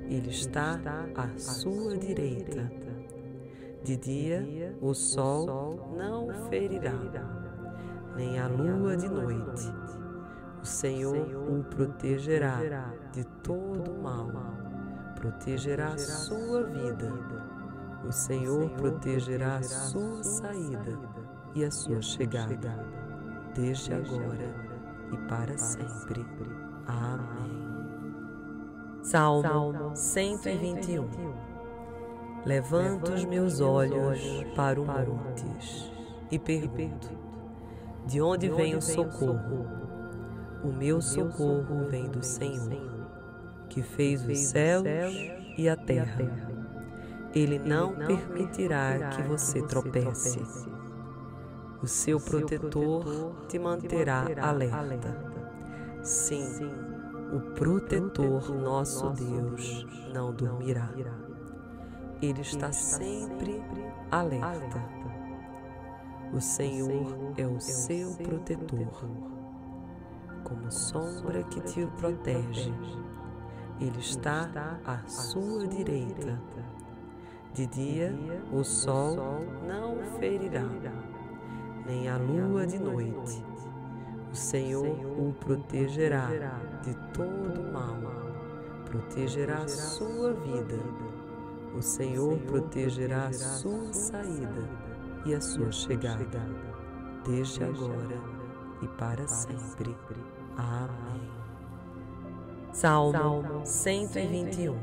Ele 0.08 0.30
está 0.30 0.80
à 1.14 1.38
sua 1.38 1.98
direita. 1.98 2.72
De 3.82 3.98
dia 3.98 4.74
o 4.80 4.94
sol 4.94 5.94
não 5.94 6.48
ferirá, 6.48 6.98
nem 8.16 8.38
a 8.38 8.48
lua 8.48 8.96
de 8.96 9.10
noite 9.10 9.70
o 10.62 10.66
Senhor 10.66 11.28
o 11.46 11.62
protegerá 11.64 12.94
de 13.12 13.24
todo 13.42 13.92
mal, 14.02 14.30
protegerá 15.16 15.98
sua 15.98 16.62
vida. 16.62 17.12
O 18.08 18.10
Senhor 18.10 18.70
protegerá 18.70 19.62
sua 19.62 20.22
saída 20.22 21.23
e 21.54 21.64
a 21.64 21.70
sua 21.70 22.02
chegada, 22.02 22.84
desde 23.54 23.92
agora 23.92 24.54
e 25.12 25.16
para 25.28 25.56
sempre. 25.56 26.24
Amém. 26.86 27.74
Salmo 29.02 29.94
121 29.94 31.08
Levanto 32.44 33.12
os 33.12 33.24
meus 33.24 33.60
olhos 33.60 34.20
para 34.54 34.80
o 34.80 34.84
montes 34.84 35.90
e 36.30 36.38
pergunto: 36.38 37.08
De 38.06 38.20
onde 38.20 38.50
vem 38.50 38.74
o 38.74 38.82
socorro? 38.82 39.66
O 40.62 40.68
meu 40.68 41.00
socorro 41.00 41.86
vem 41.88 42.08
do 42.08 42.22
Senhor, 42.22 43.08
que 43.68 43.82
fez 43.82 44.26
os 44.26 44.38
céus 44.38 44.86
e 45.56 45.68
a 45.68 45.76
terra. 45.76 46.52
Ele 47.34 47.58
não 47.58 47.94
permitirá 47.94 49.10
que 49.10 49.22
você 49.22 49.62
tropece. 49.62 50.40
O 51.84 51.86
seu 51.86 52.18
protetor 52.18 53.44
te 53.46 53.58
manterá 53.58 54.24
alerta. 54.40 55.14
Sim, 56.02 56.48
o 57.30 57.40
protetor 57.54 58.54
nosso 58.54 59.10
Deus 59.10 59.86
não 60.10 60.32
dormirá. 60.32 60.88
Ele 62.22 62.40
está 62.40 62.72
sempre 62.72 63.62
alerta. 64.10 64.82
O 66.32 66.40
Senhor 66.40 67.34
é 67.36 67.46
o 67.46 67.60
seu 67.60 68.14
protetor 68.14 69.04
como 70.42 70.72
sombra 70.72 71.42
que 71.42 71.60
te 71.60 71.86
protege. 71.98 72.72
Ele 73.78 73.98
está 73.98 74.80
à 74.86 75.06
sua 75.06 75.68
direita. 75.68 76.40
De 77.52 77.66
dia 77.66 78.10
o 78.50 78.64
sol 78.64 79.16
não 79.68 79.98
ferirá, 80.18 80.64
nem 81.86 82.08
a 82.08 82.16
lua 82.16 82.66
de 82.66 82.78
noite. 82.78 83.44
O 84.30 84.34
Senhor 84.34 84.86
o 85.18 85.32
protegerá 85.34 86.28
de 86.82 86.94
todo 87.12 87.72
mal, 87.72 87.96
protegerá 88.84 89.58
a 89.58 89.68
sua 89.68 90.32
vida. 90.32 90.78
O 91.76 91.82
Senhor 91.82 92.38
protegerá 92.40 93.26
a 93.26 93.32
sua 93.32 93.92
saída 93.92 94.68
e 95.24 95.34
a 95.34 95.40
sua 95.40 95.70
chegada, 95.72 96.40
desde 97.24 97.64
agora 97.64 98.20
e 98.82 98.88
para 98.88 99.26
sempre. 99.26 99.96
Amém. 100.56 101.30
Salmo 102.72 103.64
121 103.64 104.74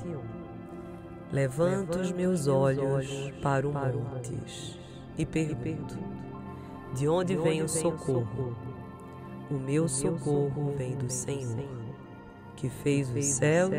Levanto 1.31 1.97
os 1.99 2.11
meus 2.11 2.47
olhos 2.47 3.07
para 3.41 3.67
o 3.67 3.71
montes 3.71 4.77
e 5.17 5.25
pergunto: 5.25 5.97
De 6.93 7.07
onde 7.07 7.35
vem 7.35 7.61
o 7.61 7.69
socorro? 7.69 8.55
O 9.49 9.53
meu 9.55 9.87
socorro 9.87 10.73
vem 10.77 10.95
do 10.95 11.09
Senhor, 11.09 11.65
que 12.55 12.69
fez 12.69 13.09
os 13.09 13.25
céus 13.25 13.73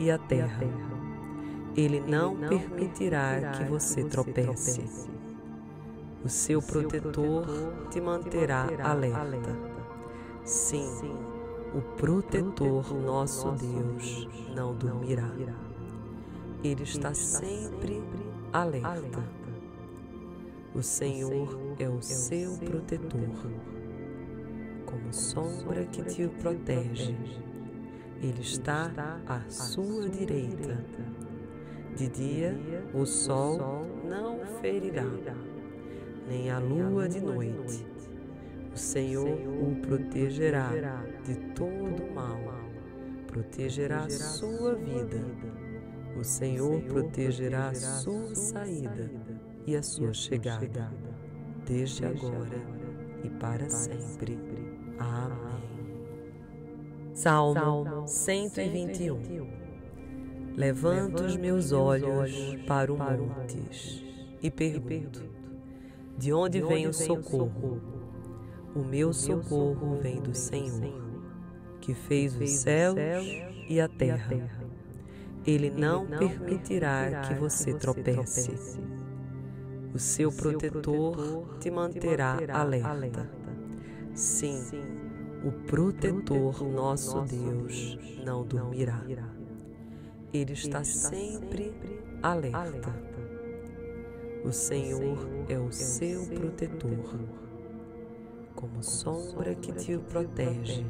e 0.00 0.10
a 0.10 0.18
terra. 0.18 0.62
Ele 1.76 2.00
não 2.00 2.36
permitirá 2.36 3.52
que 3.52 3.64
você 3.64 4.04
tropece. 4.04 5.08
O 6.24 6.28
seu 6.28 6.60
protetor 6.60 7.46
te 7.90 8.00
manterá 8.00 8.68
alerta 8.82 9.76
Sim, 10.46 10.88
o 11.74 11.80
protetor 11.96 12.94
nosso 12.94 13.50
Deus 13.50 14.28
não 14.54 14.72
dormirá. 14.74 15.28
Ele 16.62 16.84
está 16.84 17.12
sempre 17.12 18.00
alerta. 18.52 19.35
O 20.76 20.82
Senhor 20.82 21.74
é 21.78 21.88
o 21.88 22.02
seu 22.02 22.52
protetor, 22.58 23.50
como 24.84 25.10
sombra 25.10 25.86
que 25.86 26.02
te 26.02 26.28
protege. 26.28 27.16
Ele 28.22 28.42
está 28.42 28.92
à 29.26 29.40
sua 29.48 30.06
direita. 30.06 30.84
De 31.96 32.08
dia 32.08 32.54
o 32.92 33.06
sol 33.06 33.86
não 34.04 34.38
ferirá, 34.60 35.06
nem 36.28 36.50
a 36.50 36.58
lua 36.58 37.08
de 37.08 37.22
noite. 37.22 37.86
O 38.70 38.76
Senhor 38.76 39.30
o 39.32 39.76
protegerá 39.76 40.68
de 41.24 41.36
todo 41.54 42.14
mal, 42.14 42.38
protegerá 43.26 44.10
sua 44.10 44.74
vida. 44.74 45.24
O 46.20 46.22
Senhor 46.22 46.82
protegerá 46.82 47.74
sua 47.74 48.34
saída 48.34 49.10
e 49.66 49.74
a 49.74 49.82
sua 49.82 50.12
chegada, 50.12 50.92
desde 51.66 52.06
agora 52.06 52.62
e 53.24 53.28
para 53.28 53.68
sempre. 53.68 54.38
Amém. 54.98 55.56
Salmo 57.12 58.06
121 58.06 59.66
Levanto 60.56 61.24
os 61.24 61.36
meus 61.36 61.72
olhos 61.72 62.30
para 62.66 62.92
o 62.92 62.96
montes 62.96 64.02
e 64.42 64.50
pergunto: 64.50 65.22
De 66.16 66.32
onde 66.32 66.62
vem 66.62 66.86
o 66.86 66.94
socorro? 66.94 67.80
O 68.74 68.80
meu 68.80 69.12
socorro 69.12 69.96
vem 70.00 70.20
do 70.20 70.34
Senhor, 70.34 71.02
que 71.80 71.94
fez 71.94 72.34
os 72.40 72.50
céus 72.50 72.98
e 73.68 73.80
a 73.80 73.88
terra. 73.88 74.48
Ele 75.46 75.70
não 75.70 76.06
permitirá 76.06 77.22
que 77.22 77.34
você 77.34 77.74
tropece. 77.74 78.50
O 79.96 79.98
seu 79.98 80.30
protetor 80.30 81.56
te 81.58 81.70
manterá 81.70 82.36
alerta. 82.52 83.30
Sim, 84.14 84.60
o 85.42 85.50
protetor 85.66 86.62
nosso 86.68 87.22
Deus 87.22 87.98
não 88.22 88.44
dormirá. 88.44 89.02
Ele 90.34 90.52
está 90.52 90.84
sempre 90.84 91.74
alerta. 92.22 92.94
O 94.44 94.52
Senhor 94.52 95.16
é 95.48 95.58
o 95.58 95.72
seu 95.72 96.26
protetor, 96.26 97.18
como 98.54 98.82
sombra 98.82 99.54
que 99.54 99.72
te 99.72 99.96
protege. 99.96 100.84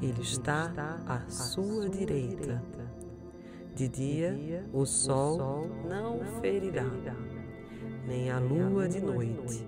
Ele 0.00 0.22
está 0.22 1.02
à 1.08 1.28
sua 1.28 1.88
direita. 1.88 2.62
De 3.74 3.88
dia 3.88 4.64
o 4.72 4.86
sol 4.86 5.68
não 5.88 6.20
ferirá 6.40 6.86
nem 8.06 8.30
a 8.30 8.38
lua 8.38 8.88
de 8.88 9.00
noite. 9.00 9.66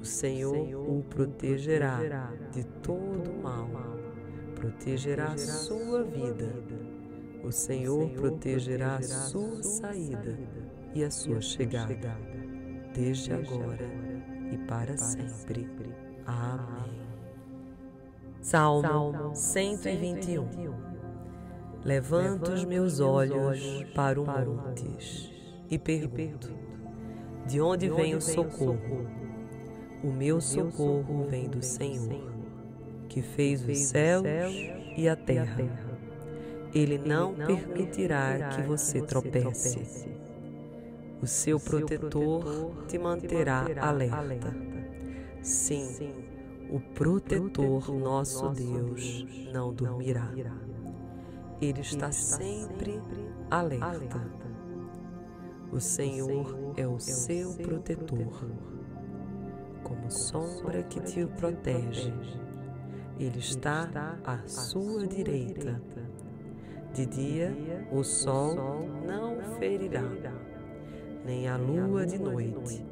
O 0.00 0.04
Senhor 0.04 0.56
o 0.88 1.02
protegerá 1.08 2.32
de 2.52 2.64
todo 2.82 3.32
mal, 3.42 3.70
protegerá 4.54 5.36
sua 5.36 6.02
vida. 6.02 6.52
O 7.42 7.52
Senhor 7.52 8.10
protegerá 8.10 8.96
a 8.96 9.02
sua 9.02 9.62
saída 9.62 10.38
e 10.94 11.04
a 11.04 11.10
sua 11.10 11.40
chegada, 11.40 12.16
desde 12.94 13.32
agora 13.32 13.90
e 14.52 14.58
para 14.66 14.96
sempre. 14.96 15.68
Amém. 16.26 17.04
Salmo 18.40 19.34
121 19.34 20.94
Levanto 21.84 22.50
os 22.50 22.64
meus 22.64 22.98
olhos 22.98 23.84
para 23.94 24.18
o 24.20 24.24
montes 24.24 25.30
e 25.70 25.78
pergunto: 25.78 26.63
de 27.46 27.60
onde 27.60 27.88
vem 27.88 28.14
o 28.14 28.20
socorro? 28.20 29.06
O 30.02 30.10
meu 30.10 30.40
socorro 30.40 31.26
vem 31.28 31.48
do 31.48 31.62
Senhor, 31.62 32.32
que 33.08 33.22
fez 33.22 33.66
os 33.66 33.78
céus 33.78 34.26
e 34.96 35.08
a 35.08 35.16
terra. 35.16 35.62
Ele 36.74 36.98
não 36.98 37.34
permitirá 37.34 38.50
que 38.50 38.62
você 38.62 39.00
tropece. 39.00 40.08
O 41.22 41.26
seu 41.26 41.58
protetor 41.60 42.84
te 42.86 42.98
manterá 42.98 43.66
alerta. 43.80 44.54
Sim, 45.40 46.12
o 46.70 46.80
protetor 46.80 47.94
nosso 47.94 48.48
Deus 48.50 49.24
não 49.52 49.72
dormirá. 49.72 50.30
Ele 51.60 51.80
está 51.80 52.10
sempre 52.10 53.00
alerta 53.50 54.43
o 55.74 55.80
Senhor 55.80 56.72
é 56.76 56.86
o 56.86 57.00
seu 57.00 57.52
protetor, 57.54 58.48
como 59.82 60.08
sombra 60.08 60.84
que 60.84 61.00
te 61.00 61.26
protege. 61.26 62.14
Ele 63.18 63.40
está 63.40 63.90
à 64.24 64.38
sua 64.46 65.04
direita. 65.04 65.82
De 66.92 67.04
dia 67.06 67.88
o 67.90 68.04
sol 68.04 68.54
não 69.04 69.58
ferirá, 69.58 70.08
nem 71.24 71.48
a 71.48 71.56
lua 71.56 72.06
de 72.06 72.20
noite. 72.20 72.86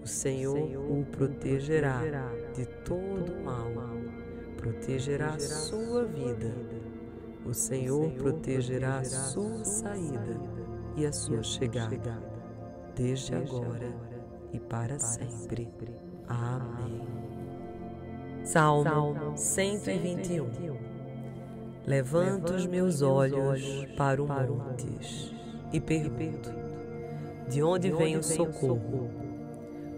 O 0.00 0.06
Senhor 0.06 0.56
o 0.56 1.04
protegerá 1.06 2.00
de 2.54 2.66
todo 2.84 3.34
mal, 3.44 3.72
protegerá 4.56 5.36
sua 5.40 6.04
vida. 6.04 6.54
O 7.44 7.52
Senhor 7.52 8.12
protegerá 8.12 9.02
sua 9.02 9.64
saída 9.64 10.55
e 10.96 11.04
a 11.04 11.12
sua 11.12 11.42
chegada, 11.42 12.18
desde 12.94 13.34
agora 13.34 13.94
e 14.52 14.58
para 14.58 14.98
sempre. 14.98 15.68
Amém. 16.26 17.06
Salmo 18.42 19.36
121 19.36 20.46
Levanto 21.86 22.54
os 22.54 22.66
meus 22.66 23.02
olhos 23.02 23.86
para 23.96 24.22
o 24.22 24.26
montes 24.26 25.32
e 25.72 25.80
pergunto: 25.80 26.50
De 27.48 27.62
onde 27.62 27.92
vem 27.92 28.16
o 28.16 28.22
socorro? 28.22 29.10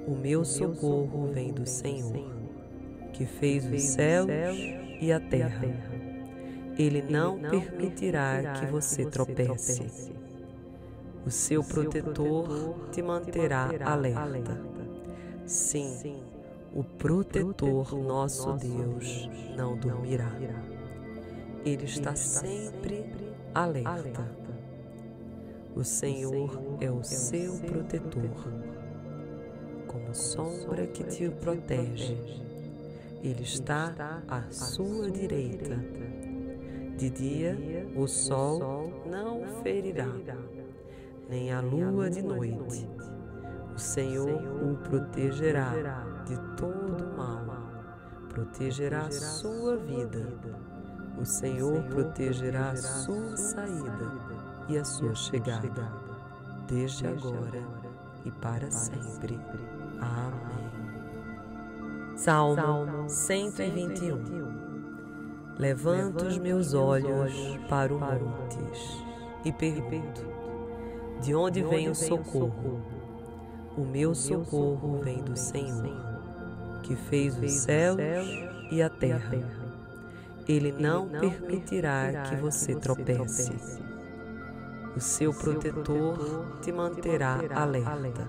O 0.06 0.14
meu 0.16 0.44
socorro 0.44 1.30
vem 1.32 1.52
do 1.52 1.66
Senhor, 1.66 2.30
que 3.12 3.24
fez 3.24 3.64
os 3.64 3.82
céus 3.82 4.28
e 5.00 5.12
a 5.12 5.20
terra. 5.20 5.66
Ele 6.78 7.02
não 7.02 7.38
permitirá 7.38 8.52
que 8.60 8.66
você 8.66 9.04
tropece 9.06 10.17
o 11.28 11.30
seu 11.30 11.62
protetor 11.62 12.88
te 12.90 13.02
manterá 13.02 13.68
alerta. 13.84 14.58
Sim, 15.44 16.22
o 16.74 16.82
protetor 16.82 17.94
nosso 17.94 18.54
Deus 18.54 19.28
não 19.54 19.76
dormirá. 19.76 20.32
Ele 21.66 21.84
está 21.84 22.16
sempre 22.16 23.04
alerta. 23.54 24.26
O 25.76 25.84
Senhor 25.84 26.78
é 26.80 26.90
o 26.90 27.04
seu 27.04 27.58
protetor, 27.58 28.50
como 29.86 30.14
sombra 30.14 30.86
que 30.86 31.04
te 31.04 31.28
protege. 31.28 32.16
Ele 33.22 33.42
está 33.42 34.22
à 34.26 34.50
sua 34.50 35.10
direita. 35.10 35.76
De 36.96 37.10
dia 37.10 37.54
o 37.94 38.08
sol 38.08 38.90
não 39.04 39.62
ferirá 39.62 40.08
nem 41.28 41.52
a 41.52 41.60
lua 41.60 42.10
de 42.10 42.22
noite. 42.22 42.88
O 43.74 43.78
Senhor 43.78 44.42
o 44.62 44.76
protegerá 44.76 45.72
de 46.24 46.36
todo 46.56 47.16
mal, 47.16 47.44
protegerá 48.28 49.02
a 49.02 49.10
sua 49.10 49.76
vida. 49.76 50.26
O 51.16 51.24
Senhor 51.24 51.82
protegerá 51.84 52.70
a 52.70 52.76
sua 52.76 53.36
saída 53.36 54.12
e 54.68 54.78
a 54.78 54.84
sua 54.84 55.14
chegada, 55.14 55.92
desde 56.66 57.06
agora 57.06 57.62
e 58.24 58.30
para 58.30 58.70
sempre. 58.70 59.38
Amém. 60.00 60.68
Salmo 62.16 63.08
121 63.08 64.68
Levanto 65.58 66.24
os 66.24 66.38
meus 66.38 66.72
olhos 66.72 67.32
para 67.68 67.92
o 67.92 67.98
montes 67.98 69.04
e 69.44 69.52
pergunto: 69.52 70.27
de 71.20 71.34
onde 71.34 71.62
vem 71.62 71.88
o 71.88 71.94
socorro? 71.94 72.80
O 73.76 73.82
meu 73.82 74.14
socorro 74.14 75.00
vem 75.02 75.22
do 75.22 75.36
Senhor, 75.36 75.94
que 76.82 76.96
fez 76.96 77.36
os 77.38 77.52
céus 77.52 77.98
e 78.70 78.82
a 78.82 78.88
terra. 78.88 79.36
Ele 80.48 80.72
não 80.72 81.08
permitirá 81.08 82.22
que 82.22 82.36
você 82.36 82.74
tropece. 82.74 83.52
O 84.96 85.00
seu 85.00 85.32
protetor 85.32 86.58
te 86.62 86.72
manterá 86.72 87.40
alerta. 87.54 88.28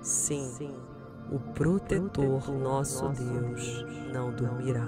Sim, 0.00 0.74
o 1.30 1.38
protetor 1.38 2.50
nosso 2.52 3.08
Deus 3.08 3.84
não 4.12 4.30
dormirá. 4.32 4.86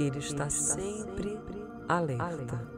Ele 0.00 0.18
está 0.18 0.48
sempre 0.48 1.38
alerta 1.88 2.71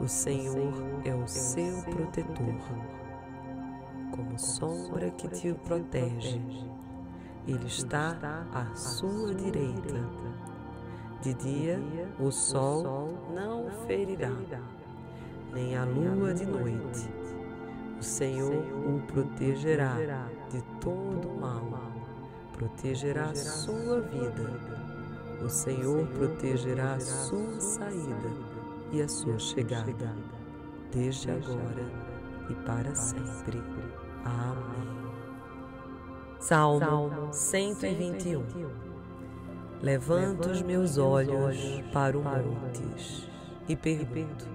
o 0.00 0.08
Senhor 0.08 0.72
é 1.04 1.14
o 1.14 1.26
seu 1.28 1.82
protetor, 1.82 2.54
como 4.10 4.38
sombra 4.38 5.10
que 5.10 5.28
te 5.28 5.52
protege. 5.52 6.40
Ele 7.46 7.66
está 7.66 8.16
à 8.52 8.74
sua 8.74 9.34
direita. 9.34 10.04
De 11.20 11.34
dia 11.34 11.80
o 12.18 12.32
sol 12.32 13.14
não 13.32 13.70
ferirá, 13.86 14.32
nem 15.52 15.76
a 15.76 15.84
lua 15.84 16.34
de 16.34 16.46
noite. 16.46 17.08
O 18.00 18.02
Senhor 18.02 18.64
o 18.84 19.00
protegerá 19.06 19.94
de 20.50 20.60
todo 20.80 21.28
mal, 21.40 21.92
protegerá 22.52 23.32
sua 23.34 24.00
vida. 24.00 24.50
O 25.44 25.48
Senhor 25.48 26.06
protegerá 26.08 26.98
sua 26.98 27.60
saída 27.60 28.51
e 28.92 29.00
a 29.00 29.08
sua 29.08 29.38
chegada, 29.38 30.14
desde 30.92 31.30
agora 31.30 31.90
e 32.50 32.54
para 32.66 32.94
sempre. 32.94 33.60
Amém. 34.24 35.02
Salmo 36.38 37.32
121 37.32 38.44
Levanto 39.80 40.50
os 40.50 40.62
meus 40.62 40.98
olhos 40.98 41.56
para 41.92 42.16
o 42.16 42.22
montes 42.22 43.28
e 43.68 43.74
pergunto: 43.74 44.46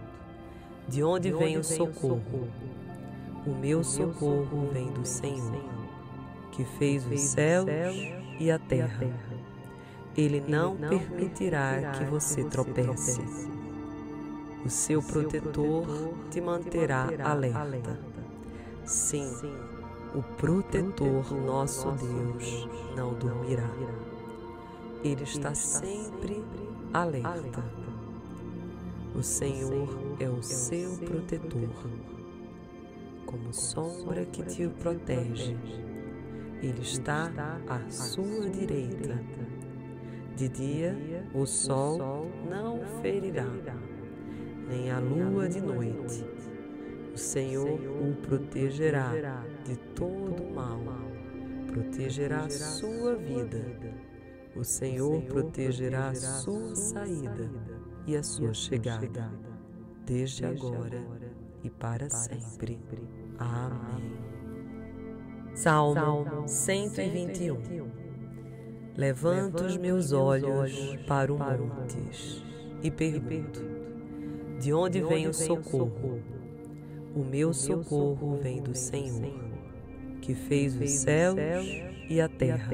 De 0.87 1.03
onde 1.03 1.31
vem 1.33 1.57
o 1.57 1.63
socorro? 1.63 2.47
O 3.45 3.55
meu 3.55 3.83
socorro 3.83 4.69
vem 4.71 4.91
do 4.91 5.05
Senhor, 5.05 5.63
que 6.51 6.63
fez 6.63 7.05
os 7.05 7.19
céus 7.19 7.67
e 8.39 8.51
a 8.51 8.59
terra. 8.59 9.07
Ele 10.15 10.43
não 10.47 10.75
permitirá 10.75 11.91
que 11.91 12.05
você 12.05 12.43
tropece. 12.43 13.21
O 14.65 14.69
seu 14.69 15.01
protetor 15.01 15.85
te 16.29 16.41
manterá 16.41 17.09
alerta. 17.23 17.99
Sim, 18.85 19.31
o 20.15 20.21
protetor, 20.35 21.31
nosso 21.45 21.91
Deus, 21.91 22.67
não 22.95 23.13
dormirá. 23.13 23.69
Ele 25.03 25.23
está 25.23 25.53
sempre 25.53 26.43
alerta. 26.93 27.63
O 29.15 29.23
Senhor 29.23 29.87
é 30.19 30.29
o 30.29 30.41
seu 30.43 30.97
protetor, 30.97 31.69
como 33.25 33.53
sombra 33.53 34.25
que 34.25 34.43
te 34.43 34.67
protege. 34.67 35.57
Ele 36.61 36.81
está 36.81 37.31
à 37.67 37.89
sua 37.89 38.49
direita. 38.49 39.19
De 40.35 40.47
dia 40.49 40.95
o 41.33 41.45
sol 41.45 42.29
não 42.49 42.79
ferirá, 43.01 43.47
nem 44.67 44.91
a 44.91 44.99
lua 44.99 45.47
de 45.47 45.61
noite. 45.61 46.25
O 47.13 47.17
Senhor 47.17 47.79
o 48.01 48.15
protegerá 48.21 49.11
de 49.63 49.75
todo 49.95 50.43
mal, 50.53 50.81
protegerá 51.67 52.49
sua 52.49 53.15
vida. 53.15 53.65
O 54.55 54.63
Senhor 54.63 55.21
protegerá 55.23 56.13
sua 56.13 56.75
saída 56.75 57.49
e 58.05 58.15
a 58.15 58.23
sua 58.23 58.53
chegada, 58.53 59.31
desde 60.05 60.45
agora 60.45 61.03
e 61.63 61.69
para 61.69 62.09
sempre. 62.09 62.79
Amém. 63.37 64.17
Salmo 65.53 66.47
121 66.47 68.07
Levanto 68.95 69.63
os 69.63 69.77
meus 69.77 70.11
olhos 70.11 70.71
para 71.07 71.31
o 71.31 71.37
montes 71.37 72.43
e 72.81 72.89
pergunto: 72.89 73.76
De 74.59 74.73
onde 74.73 75.01
vem 75.01 75.27
o 75.27 75.33
socorro? 75.33 76.21
O 77.15 77.23
meu 77.23 77.53
socorro 77.53 78.37
vem 78.37 78.61
do 78.61 78.75
Senhor 78.75 79.47
que 80.27 80.35
fez 80.35 80.75
os 80.75 80.89
céus 80.89 81.65
e 82.09 82.19
a 82.19 82.27
terra. 82.27 82.73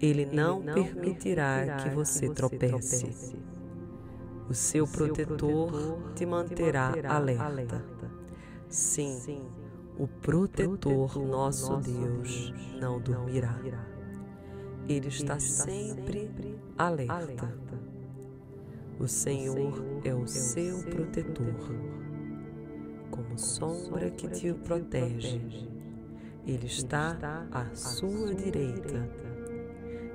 Ele 0.00 0.26
não 0.26 0.60
permitirá 0.60 1.76
que 1.76 1.90
você 1.90 2.28
tropece. 2.28 3.36
O 4.48 4.54
seu 4.54 4.84
protetor 4.86 6.12
te 6.16 6.26
manterá 6.26 6.92
alerta. 7.08 7.80
Sim, 8.68 9.40
o 9.96 10.08
protetor, 10.08 11.16
nosso 11.24 11.76
Deus, 11.76 12.52
não 12.80 12.98
dormirá. 12.98 13.56
Ele 14.88 15.06
está 15.06 15.38
sempre 15.38 16.28
alerta. 16.76 17.61
O 19.00 19.08
Senhor 19.08 19.82
é 20.04 20.14
o 20.14 20.26
seu 20.28 20.78
protetor, 20.84 21.54
como 23.10 23.38
sombra 23.38 24.10
que 24.10 24.28
te 24.28 24.52
protege. 24.52 25.40
ele 26.46 26.66
está 26.66 27.46
à 27.50 27.74
sua 27.74 28.34
direita. 28.34 29.08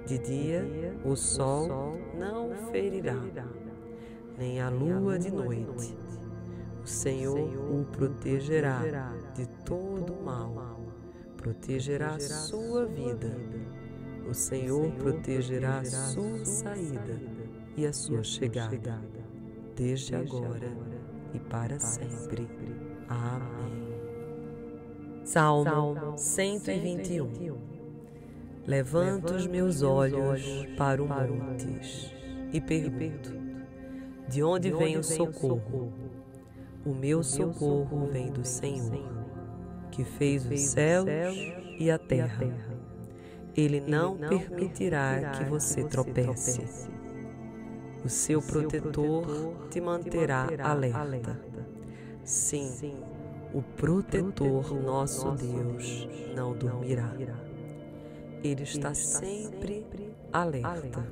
De 0.05 0.17
dia 0.19 0.63
o 1.03 1.15
sol 1.15 1.97
não 2.17 2.55
ferirá, 2.71 3.21
nem 4.37 4.61
a 4.61 4.69
lua 4.69 5.19
de 5.19 5.31
noite. 5.31 5.97
O 6.81 6.87
Senhor 6.87 7.37
o 7.37 7.83
protegerá 7.85 9.13
de 9.35 9.45
todo 9.65 10.15
mal, 10.23 10.79
protegerá 11.35 12.17
sua 12.19 12.85
vida. 12.85 13.35
O 14.29 14.33
Senhor 14.33 14.89
protegerá 14.93 15.83
sua 15.83 16.45
saída 16.45 17.36
e 17.77 17.85
a 17.85 17.93
sua 17.93 18.23
chegada, 18.23 18.99
desde 19.75 20.15
agora 20.15 20.75
e 21.33 21.39
para 21.39 21.79
sempre. 21.79 22.47
Amém. 23.07 23.87
Salmo 25.23 26.17
121 26.17 27.77
Levanto 28.65 29.33
os 29.33 29.45
meus 29.45 29.81
olhos 29.83 30.41
para 30.75 31.01
o 31.01 31.07
montes 31.07 32.11
e 32.51 32.59
pergunto: 32.59 33.31
De 34.27 34.41
onde 34.41 34.71
vem 34.71 34.97
o 34.97 35.03
socorro? 35.03 35.93
O 36.83 36.93
meu 36.93 37.21
socorro 37.21 38.07
vem 38.07 38.31
do 38.31 38.43
Senhor, 38.43 39.07
que 39.91 40.03
fez 40.03 40.45
os 40.45 40.59
céus 40.61 41.07
e 41.79 41.91
a 41.91 41.99
terra. 41.99 42.47
Ele 43.55 43.79
não 43.81 44.17
permitirá 44.17 45.31
que 45.31 45.43
você 45.45 45.83
tropece. 45.83 46.87
O 48.03 48.09
seu 48.09 48.41
protetor 48.41 49.25
te 49.69 49.81
manterá 49.81 50.47
alerta. 50.63 51.39
Sim, 52.23 53.03
o 53.53 53.61
protetor, 53.61 54.73
nosso 54.81 55.31
Deus, 55.31 56.07
não 56.35 56.53
dormirá. 56.53 57.13
Ele 58.43 58.63
está 58.63 58.93
sempre 58.93 59.85
alerta. 60.31 61.05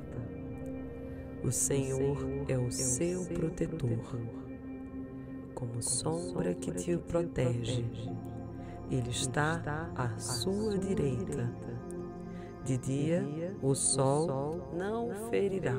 O 1.42 1.50
Senhor 1.50 2.16
é 2.48 2.58
o 2.58 2.70
seu 2.70 3.24
protetor, 3.26 4.18
como 5.54 5.82
sombra 5.82 6.54
que 6.54 6.72
te 6.72 6.96
protege. 6.96 7.84
Ele 8.90 9.10
está 9.10 9.90
à 9.94 10.18
sua 10.18 10.78
direita. 10.78 11.50
De 12.64 12.76
dia 12.76 13.24
o 13.62 13.74
sol 13.74 14.72
não 14.72 15.30
ferirá, 15.30 15.74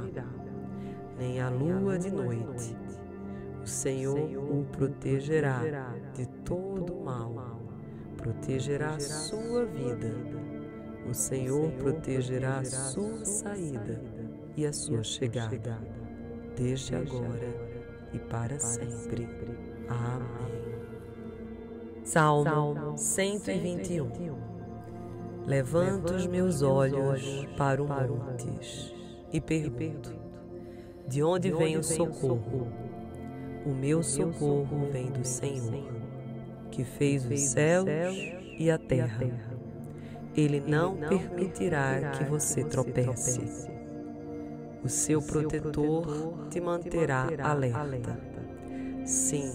nem 1.17 1.41
a 1.41 1.49
lua 1.49 1.97
de 1.97 2.11
noite. 2.11 2.75
o 3.61 3.67
Senhor 3.67 4.17
o 4.17 4.63
protegerá 4.71 5.61
de 6.13 6.25
todo 6.45 6.95
mal, 7.03 7.59
protegerá 8.15 8.95
a 8.95 8.99
sua 8.99 9.65
vida. 9.65 10.11
O 11.09 11.13
Senhor 11.13 11.71
protegerá 11.73 12.59
a 12.59 12.65
sua 12.65 13.25
saída 13.25 14.01
e 14.55 14.65
a 14.65 14.73
sua 14.73 15.03
chegada, 15.03 15.79
desde 16.55 16.95
agora 16.95 17.53
e 18.13 18.19
para 18.19 18.59
sempre. 18.59 19.27
Amém. 19.87 20.67
Salmo 22.03 22.97
121 22.97 24.57
Levanto 25.45 26.13
os 26.13 26.27
meus 26.27 26.61
olhos 26.61 27.45
para 27.57 27.81
o 27.81 27.87
montes 27.87 28.93
e 29.31 29.39
pergunto: 29.39 30.16
De 31.07 31.23
onde 31.23 31.51
vem 31.51 31.77
o 31.77 31.83
socorro? 31.83 32.67
O 33.65 33.69
meu 33.69 34.03
socorro 34.03 34.89
vem 34.91 35.11
do 35.11 35.25
Senhor, 35.25 35.85
que 36.69 36.83
fez 36.83 37.25
os 37.25 37.39
céus 37.39 37.87
e 38.57 38.69
a 38.69 38.77
terra. 38.77 39.25
Ele 40.35 40.59
não 40.59 40.95
permitirá 40.97 42.11
que 42.11 42.23
você 42.25 42.63
tropece. 42.63 43.69
O 44.83 44.89
seu 44.89 45.21
protetor 45.21 46.47
te 46.49 46.61
manterá 46.61 47.27
alerta. 47.41 48.19
Sim, 49.05 49.51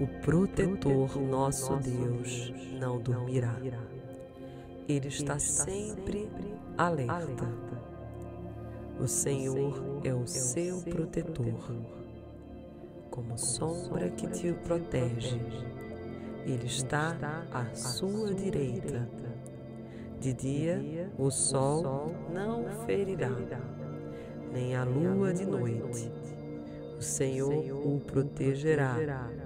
o 0.00 0.06
protetor, 0.20 1.20
nosso 1.20 1.76
Deus, 1.76 2.52
não 2.80 2.98
dormirá. 2.98 3.56
Ele 4.88 5.08
está 5.08 5.38
sempre 5.38 6.28
alerta. 6.76 7.71
O 9.00 9.08
Senhor 9.08 10.00
é 10.04 10.14
o 10.14 10.26
seu 10.26 10.80
protetor 10.82 11.54
como 13.10 13.36
sombra 13.36 14.08
que 14.10 14.26
te 14.28 14.52
protege. 14.52 15.40
Ele 16.46 16.66
está 16.66 17.16
à 17.52 17.74
sua 17.74 18.34
direita. 18.34 19.08
De 20.20 20.32
dia 20.32 21.10
o 21.18 21.30
sol 21.30 22.14
não 22.32 22.64
ferirá, 22.86 23.30
nem 24.52 24.76
a 24.76 24.84
lua 24.84 25.32
de 25.34 25.44
noite. 25.44 26.10
O 26.96 27.02
Senhor 27.02 27.52
o 27.86 28.00
protegerá 28.00 28.96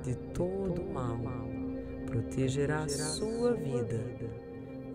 de 0.03 0.15
todo 0.35 0.85
mal, 0.93 1.19
protegerá 2.05 2.87
sua 2.89 3.55
vida. 3.55 4.01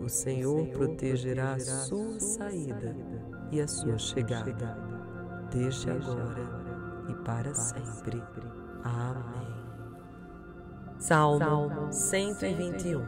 O 0.00 0.08
Senhor 0.08 0.66
protegerá 0.68 1.58
sua 1.58 2.20
saída 2.20 2.94
e 3.52 3.60
a 3.60 3.68
sua 3.68 3.98
chegada, 3.98 4.78
desde 5.50 5.90
agora 5.90 6.48
e 7.06 7.14
para 7.16 7.54
sempre. 7.54 8.22
Amém. 8.82 9.52
Salmo 10.98 11.92
121 11.92 13.04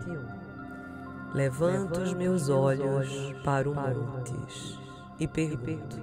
Levanto 1.32 2.00
os 2.00 2.12
meus 2.12 2.50
olhos 2.50 3.08
para 3.42 3.68
o 3.68 3.74
montes 3.74 4.78
e 5.18 5.26
pergunto: 5.26 5.98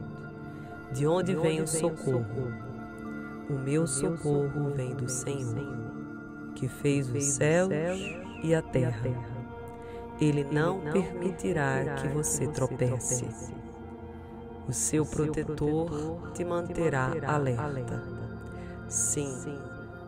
De 0.91 1.05
onde 1.05 1.35
vem 1.35 1.61
o 1.61 1.67
socorro? 1.67 2.51
O 3.47 3.53
meu 3.53 3.85
socorro 3.85 4.73
vem 4.75 4.95
do 4.95 5.07
Senhor, 5.07 5.77
que 6.55 6.67
fez 6.67 7.09
os 7.11 7.23
céus 7.23 7.71
e 8.43 8.55
a 8.55 8.61
terra. 8.61 9.09
Ele 10.19 10.43
não 10.45 10.81
permitirá 10.91 11.95
que 11.95 12.07
você 12.07 12.47
tropece 12.47 13.27
o 14.67 14.73
seu 14.73 15.05
protetor 15.05 16.31
te 16.33 16.45
manterá 16.45 17.11
alerta. 17.27 18.03
Sim, 18.87 19.59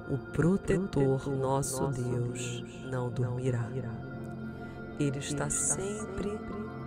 o 0.09 0.17
protetor, 0.17 1.27
nosso 1.29 1.87
Deus, 1.87 2.63
não 2.89 3.09
dormirá. 3.09 3.69
Ele 4.99 5.17
está 5.19 5.49
sempre 5.49 6.37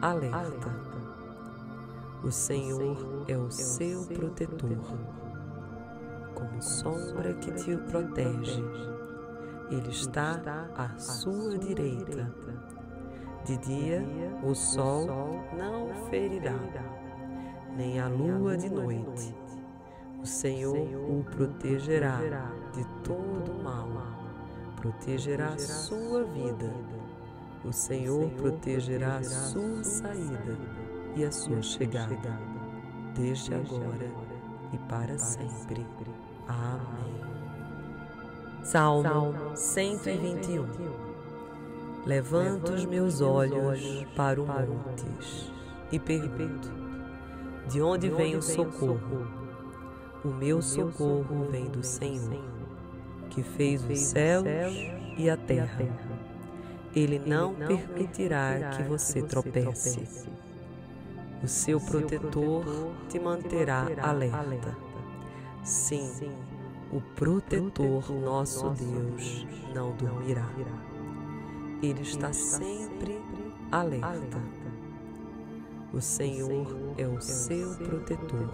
alerta. 0.01 0.70
O 2.22 2.30
Senhor 2.30 3.24
é 3.28 3.36
o 3.36 3.51
seu 3.51 4.05
protetor. 4.06 4.98
Como 6.34 6.62
sombra 6.62 7.34
que 7.34 7.51
te 7.52 7.76
protege, 7.76 8.62
Ele 9.70 9.88
está 9.88 10.68
à 10.76 10.98
sua 10.98 11.59
direita. 11.59 12.32
De 13.44 13.56
dia 13.59 14.05
o 14.43 14.55
sol 14.55 15.06
não 15.56 16.09
ferirá 16.10 16.59
nem 17.77 18.01
a 18.01 18.09
lua 18.09 18.57
de 18.57 18.70
noite. 18.70 19.35
O 20.23 20.27
Senhor 20.27 20.77
o 20.77 21.23
protegerá 21.24 22.19
de 22.73 22.85
todo 23.05 23.62
mal, 23.62 23.89
protegerá 24.77 25.48
a 25.48 25.59
sua 25.59 26.24
vida. 26.24 26.73
O 27.65 27.73
Senhor 27.73 28.31
protegerá 28.31 29.16
a 29.16 29.23
sua 29.24 29.85
saída 29.85 30.57
e 31.15 31.24
a 31.24 31.31
sua 31.31 31.62
chegada, 31.62 32.40
desde 33.15 33.55
agora 33.55 34.11
e 34.73 34.78
para 34.89 35.19
sempre. 35.19 35.86
Amém. 36.48 37.36
Salmo 38.62 39.35
121 39.55 40.66
Levanto 42.05 42.73
os 42.73 42.85
meus 42.85 43.20
olhos 43.20 44.05
para 44.16 44.40
o 44.40 44.47
montes 44.47 45.53
e 45.93 45.98
pergunto 45.98 46.85
de 47.68 47.82
onde 47.82 48.09
vem 48.09 48.36
o 48.36 48.43
socorro? 48.43 49.26
O 50.24 50.28
meu 50.28 50.62
socorro 50.62 51.48
vem 51.51 51.66
do 51.66 51.82
Senhor, 51.82 52.43
que 53.30 53.43
fez 53.43 53.84
os 53.84 53.98
céus 53.98 54.47
e 55.16 55.28
a 55.28 55.36
terra. 55.36 55.86
Ele 56.94 57.18
não 57.18 57.55
permitirá 57.55 58.70
que 58.70 58.82
você 58.84 59.22
tropece. 59.22 60.28
O 61.43 61.48
seu 61.48 61.80
protetor 61.80 62.64
te 63.09 63.18
manterá 63.18 63.86
alerta. 64.02 64.76
Sim, 65.62 66.10
o 66.93 67.01
protetor, 67.14 68.10
nosso 68.12 68.70
Deus, 68.70 69.47
não 69.74 69.93
dormirá. 69.97 70.48
Ele 71.82 72.02
está 72.02 72.32
sempre 72.32 73.20
alerta 73.70 74.56
o 75.97 76.01
Senhor 76.02 76.77
é 76.98 77.06
o 77.06 77.18
seu 77.23 77.74
protetor, 77.77 78.51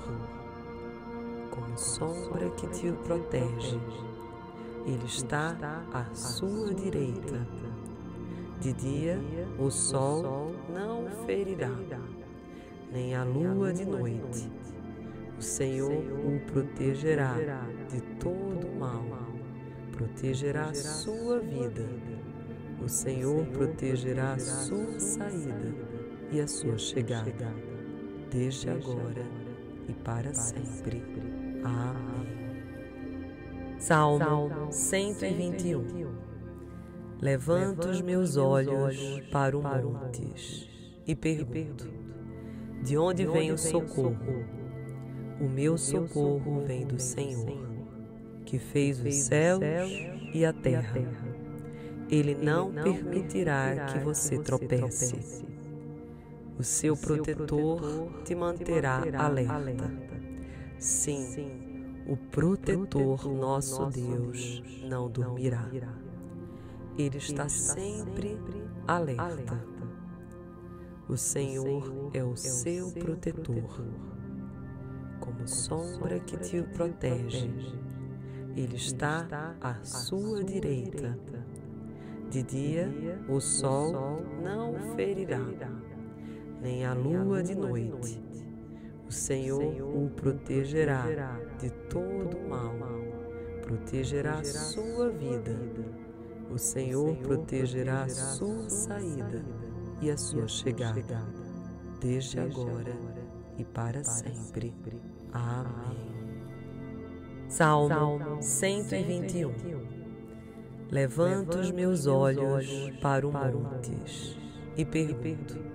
como 1.50 1.76
sombra 1.76 2.48
que 2.50 2.68
te 2.68 2.92
protege. 3.02 3.80
Ele 4.86 5.04
está 5.04 5.56
à 5.92 6.04
sua 6.14 6.72
direita. 6.72 7.44
De 8.60 8.72
dia 8.72 9.18
o 9.58 9.72
sol 9.72 10.54
não 10.72 11.10
ferirá, 11.26 11.74
nem 12.92 13.16
a 13.16 13.24
lua 13.24 13.72
de 13.72 13.86
noite. 13.86 14.48
O 15.36 15.42
Senhor 15.42 15.90
o 15.90 16.38
protegerá 16.46 17.34
de 17.88 18.00
todo 18.20 18.68
mal, 18.78 19.04
protegerá 19.90 20.72
sua 20.72 21.40
vida. 21.40 21.88
O 22.80 22.88
Senhor 22.88 23.44
protegerá 23.46 24.38
sua 24.38 25.00
saída 25.00 25.91
e 26.32 26.40
a 26.40 26.48
sua 26.48 26.78
chegada, 26.78 27.54
desde 28.30 28.70
agora 28.70 29.26
e 29.86 29.92
para 29.92 30.32
sempre. 30.32 31.02
Amém. 31.62 32.22
Salmo 33.78 34.72
121 34.72 36.08
Levanto 37.20 37.88
os 37.88 38.00
meus 38.00 38.36
olhos 38.36 38.96
para 39.30 39.56
o 39.56 39.62
montes 39.62 40.66
e 41.06 41.14
pergunto: 41.14 41.92
De 42.82 42.96
onde 42.96 43.26
vem 43.26 43.52
o 43.52 43.58
socorro? 43.58 44.44
O 45.38 45.48
meu 45.48 45.76
socorro 45.76 46.64
vem 46.66 46.86
do 46.86 46.98
Senhor, 46.98 47.58
que 48.46 48.58
fez 48.58 49.04
os 49.04 49.14
céus 49.14 49.62
e 50.32 50.44
a 50.46 50.52
terra. 50.52 51.00
Ele 52.10 52.34
não 52.34 52.72
permitirá 52.72 53.86
que 53.86 53.98
você 53.98 54.38
tropece 54.38 55.51
o 56.62 56.64
seu 56.64 56.96
protetor 56.96 58.22
te 58.24 58.36
manterá 58.36 59.02
alerta. 59.18 59.90
Sim, 60.78 62.04
o 62.06 62.16
protetor, 62.16 63.26
nosso 63.26 63.86
Deus, 63.86 64.62
não 64.88 65.10
dormirá. 65.10 65.68
Ele 66.96 67.18
está 67.18 67.48
sempre 67.48 68.38
alerta. 68.86 69.60
O 71.08 71.16
Senhor 71.16 72.10
é 72.14 72.22
o 72.22 72.36
seu 72.36 72.92
protetor. 72.92 73.84
Como 75.18 75.48
sombra 75.48 76.20
que 76.20 76.36
te 76.36 76.62
protege, 76.62 77.50
Ele 78.54 78.76
está 78.76 79.56
à 79.60 79.82
sua 79.82 80.44
direita. 80.44 81.18
De 82.30 82.40
dia 82.40 82.88
o 83.28 83.40
sol 83.40 84.22
não 84.40 84.94
ferirá 84.94 85.40
nem 86.62 86.86
a 86.86 86.94
lua 86.94 87.42
de 87.42 87.54
noite. 87.54 88.22
O 89.06 89.12
Senhor 89.12 89.62
o 89.82 90.08
protegerá 90.10 91.04
de 91.58 91.70
todo 91.90 92.38
mal, 92.48 92.74
protegerá 93.62 94.38
a 94.38 94.44
sua 94.44 95.10
vida. 95.10 95.58
O 96.50 96.58
Senhor 96.58 97.16
protegerá 97.16 98.04
a 98.04 98.08
sua 98.08 98.70
saída 98.70 99.44
e 100.00 100.10
a 100.10 100.16
sua 100.16 100.46
chegada, 100.46 101.26
desde 102.00 102.38
agora 102.40 102.96
e 103.58 103.64
para 103.64 104.04
sempre. 104.04 104.72
Amém. 105.32 106.12
Salmo 107.48 108.40
121 108.40 109.52
Levanto 110.90 111.58
os 111.58 111.70
meus 111.70 112.06
olhos 112.06 112.66
para 113.00 113.26
o 113.26 113.32
montes 113.32 114.36
e 114.76 114.84
pergunto: 114.84 115.71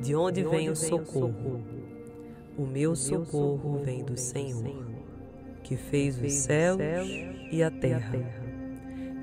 de 0.00 0.14
onde 0.14 0.42
vem 0.42 0.70
o 0.70 0.76
socorro? 0.76 1.62
O 2.56 2.66
meu 2.66 2.96
socorro 2.96 3.78
vem 3.78 4.02
do 4.02 4.16
Senhor, 4.16 4.84
que 5.62 5.76
fez 5.76 6.20
os 6.20 6.32
céus 6.32 6.80
e 7.52 7.62
a 7.62 7.70
terra. 7.70 8.18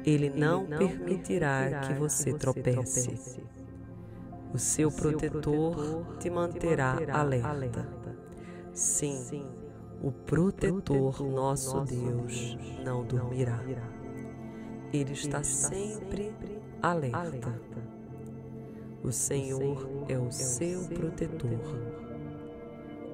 Ele 0.05 0.29
não 0.29 0.65
permitirá 0.65 1.81
que 1.81 1.93
você 1.93 2.33
tropece. 2.33 3.41
O 4.53 4.57
seu 4.57 4.91
protetor 4.91 6.15
te 6.19 6.29
manterá 6.29 6.97
alerta. 7.11 7.87
Sim, 8.71 9.45
o 10.01 10.11
protetor, 10.11 11.21
nosso 11.21 11.81
Deus, 11.81 12.57
não 12.85 13.03
dormirá. 13.03 13.59
Ele 14.93 15.11
está 15.13 15.43
sempre 15.43 16.31
alerta 16.81 17.66
o 19.07 19.11
Senhor 19.13 19.87
é 20.09 20.17
o 20.17 20.29
seu 20.29 20.83
protetor, 20.89 21.61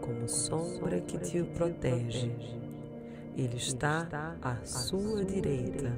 como 0.02 0.28
sombra 0.28 1.00
que 1.00 1.20
te 1.20 1.44
protege. 1.44 2.36
Ele 3.38 3.58
está 3.58 4.36
à 4.42 4.56
sua 4.66 5.24
direita. 5.24 5.96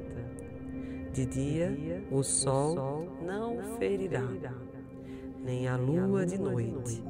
De 1.14 1.26
dia 1.26 2.06
o 2.12 2.22
sol 2.24 3.08
não 3.26 3.78
ferirá, 3.78 4.28
nem 5.42 5.66
a 5.66 5.78
lua 5.78 6.26
de 6.26 6.38
noite. 6.38 7.02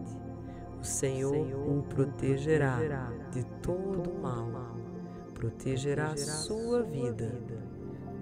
O 0.79 0.83
Senhor 0.83 1.35
o 1.67 1.81
protegerá 1.89 3.11
de 3.31 3.43
todo 3.63 4.13
mal, 4.21 4.77
protegerá 5.33 6.15
sua 6.15 6.83
vida. 6.83 7.33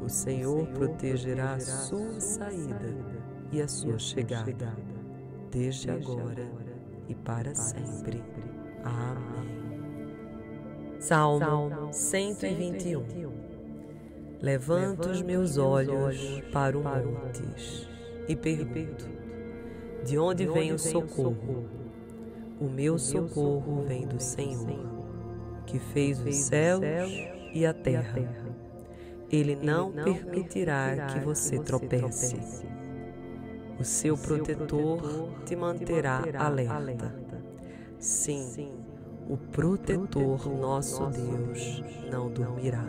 O 0.02 0.08
Senhor 0.08 0.66
protegerá 0.68 1.60
sua 1.60 2.18
saída 2.22 3.23
e 3.54 3.62
a 3.62 3.68
sua 3.68 4.00
chegada, 4.00 4.76
desde 5.52 5.92
agora 5.92 6.50
e 7.08 7.14
para 7.14 7.54
sempre. 7.54 8.24
Amém. 8.84 9.54
Salmo 11.00 11.94
121 11.94 13.04
Levanto 14.42 15.10
os 15.10 15.22
meus 15.22 15.58
olhos 15.58 16.42
para 16.52 16.78
o 16.78 16.84
montes 16.84 17.88
e 18.28 18.36
pergunto: 18.36 19.08
De 20.04 20.18
onde 20.18 20.48
vem 20.48 20.74
o 20.74 20.80
socorro? 20.80 21.70
O 22.60 22.66
meu 22.66 22.98
socorro 22.98 23.84
vem 23.84 24.08
do 24.08 24.20
Senhor, 24.20 24.80
que 25.68 25.78
fez 25.78 26.20
os 26.20 26.36
céus 26.36 26.84
e 27.54 27.66
a 27.66 27.74
terra. 27.74 28.20
Ele 29.32 29.56
não 29.56 29.92
permitirá 29.92 31.08
que 31.08 31.20
você 31.20 31.60
tropece. 31.60 32.36
O 33.84 33.86
seu 33.86 34.18
protetor 34.18 35.30
te 35.46 35.58
manterá 35.58 36.24
alerta. 36.40 37.14
Sim, 38.00 38.72
o 39.30 39.36
protetor 39.36 40.48
nosso 40.48 41.06
Deus 41.08 41.84
não 42.10 42.32
dormirá. 42.32 42.86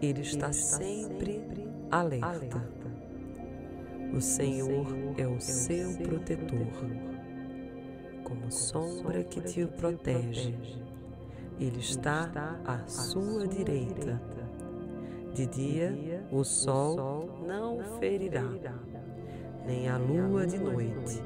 Ele 0.00 0.20
está 0.20 0.52
sempre 0.52 1.42
alerta. 1.90 2.62
O 4.16 4.20
Senhor 4.20 4.86
é 5.18 5.26
o 5.26 5.40
seu 5.40 5.96
protetor, 5.96 6.86
como 8.22 8.52
sombra 8.52 9.24
que 9.24 9.40
te 9.40 9.66
protege. 9.66 10.54
Ele 11.58 11.80
está 11.80 12.30
à 12.64 12.86
sua 12.86 13.48
direita. 13.48 14.22
De 15.34 15.44
dia 15.44 16.24
o 16.30 16.44
sol 16.44 17.42
não 17.44 17.98
ferirá, 17.98 18.48
nem 19.66 19.88
a 19.88 19.96
lua 19.96 20.46
de 20.46 20.58
noite. 20.58 21.22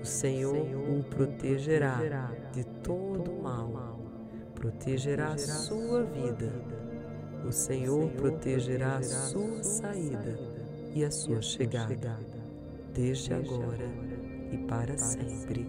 O 0.00 0.04
Senhor 0.04 0.54
o 0.54 1.02
protegerá 1.04 2.30
de 2.52 2.64
todo 2.82 3.32
mal, 3.42 3.98
protegerá 4.54 5.32
a 5.32 5.38
sua 5.38 6.04
vida. 6.04 6.52
O 7.46 7.52
Senhor 7.52 8.10
protegerá 8.10 8.96
a 8.96 9.02
sua 9.02 9.62
saída 9.62 10.38
e 10.94 11.04
a 11.04 11.10
sua 11.10 11.42
chegada, 11.42 12.18
desde 12.92 13.34
agora 13.34 13.90
e 14.52 14.58
para 14.58 14.96
sempre. 14.96 15.66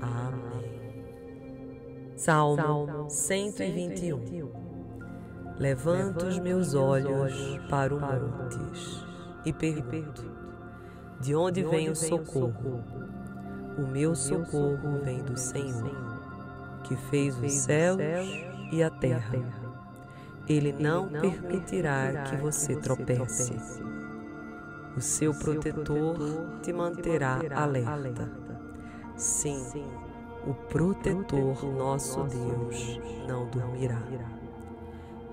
Amém. 0.00 0.60
Salmo 2.16 3.08
121 3.08 4.70
Levanto 5.58 6.26
os 6.26 6.38
meus 6.38 6.74
olhos 6.74 7.34
para 7.68 7.94
o 7.94 8.00
montes 8.00 9.04
e 9.44 9.52
pergunto: 9.52 10.39
De 11.20 11.34
onde 11.34 11.62
vem 11.62 11.90
o 11.90 11.96
socorro? 11.96 12.82
O 13.78 13.82
meu 13.82 14.14
socorro 14.14 15.00
vem 15.04 15.22
do 15.22 15.36
Senhor, 15.38 15.94
que 16.84 16.96
fez 16.96 17.38
os 17.38 17.52
céus 17.52 18.00
e 18.72 18.82
a 18.82 18.90
terra. 18.90 19.38
Ele 20.48 20.72
não 20.72 21.08
permitirá 21.08 22.24
que 22.24 22.36
você 22.36 22.74
tropece 22.76 23.54
o 24.96 25.00
seu 25.00 25.32
protetor 25.32 26.16
te 26.62 26.72
manterá 26.72 27.40
alerta. 27.54 28.28
Sim, 29.16 29.64
o 30.46 30.52
protetor 30.52 31.64
nosso 31.64 32.24
Deus 32.24 33.00
não 33.28 33.46
dormirá. 33.46 34.02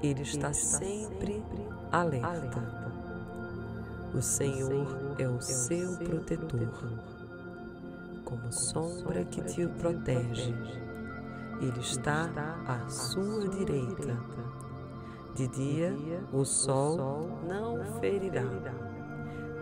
Ele 0.01 0.21
está 0.21 0.53
sempre 0.53 1.43
alerta. 1.91 2.86
O 4.13 4.21
Senhor 4.21 5.15
é 5.19 5.27
o 5.27 5.39
seu 5.41 5.97
protetor, 5.97 6.69
como 8.23 8.51
sombra 8.51 9.23
que 9.25 9.41
te 9.41 9.67
protege. 9.67 10.55
Ele 11.61 11.79
está 11.79 12.29
à 12.65 12.87
sua 12.89 13.47
direita. 13.49 14.17
De 15.35 15.47
dia 15.49 15.93
o 16.31 16.45
sol 16.45 17.29
não 17.47 17.99
ferirá 17.99 18.43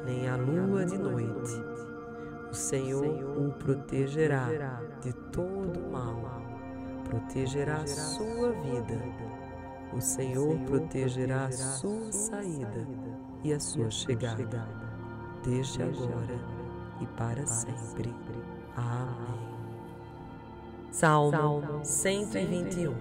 nem 0.06 0.30
a 0.30 0.38
lua 0.38 0.86
de 0.86 0.98
noite. 0.98 1.62
O 2.50 2.54
Senhor 2.54 3.04
o 3.38 3.52
protegerá 3.54 4.80
de 5.02 5.12
todo 5.32 5.92
mal, 5.92 6.22
protegerá 7.10 7.78
a 7.78 7.88
sua 7.88 8.52
vida. 8.52 9.02
O 9.92 10.00
Senhor 10.00 10.58
protegerá 10.60 11.52
sua 11.52 12.12
saída 12.12 13.05
e 13.46 13.54
a 13.54 13.60
sua 13.60 13.92
chegada, 13.92 14.68
desde 15.44 15.84
agora 15.84 16.40
e 17.00 17.06
para 17.06 17.46
sempre. 17.46 18.12
Amém. 18.76 19.56
Salmo 20.90 21.82
121 21.84 22.92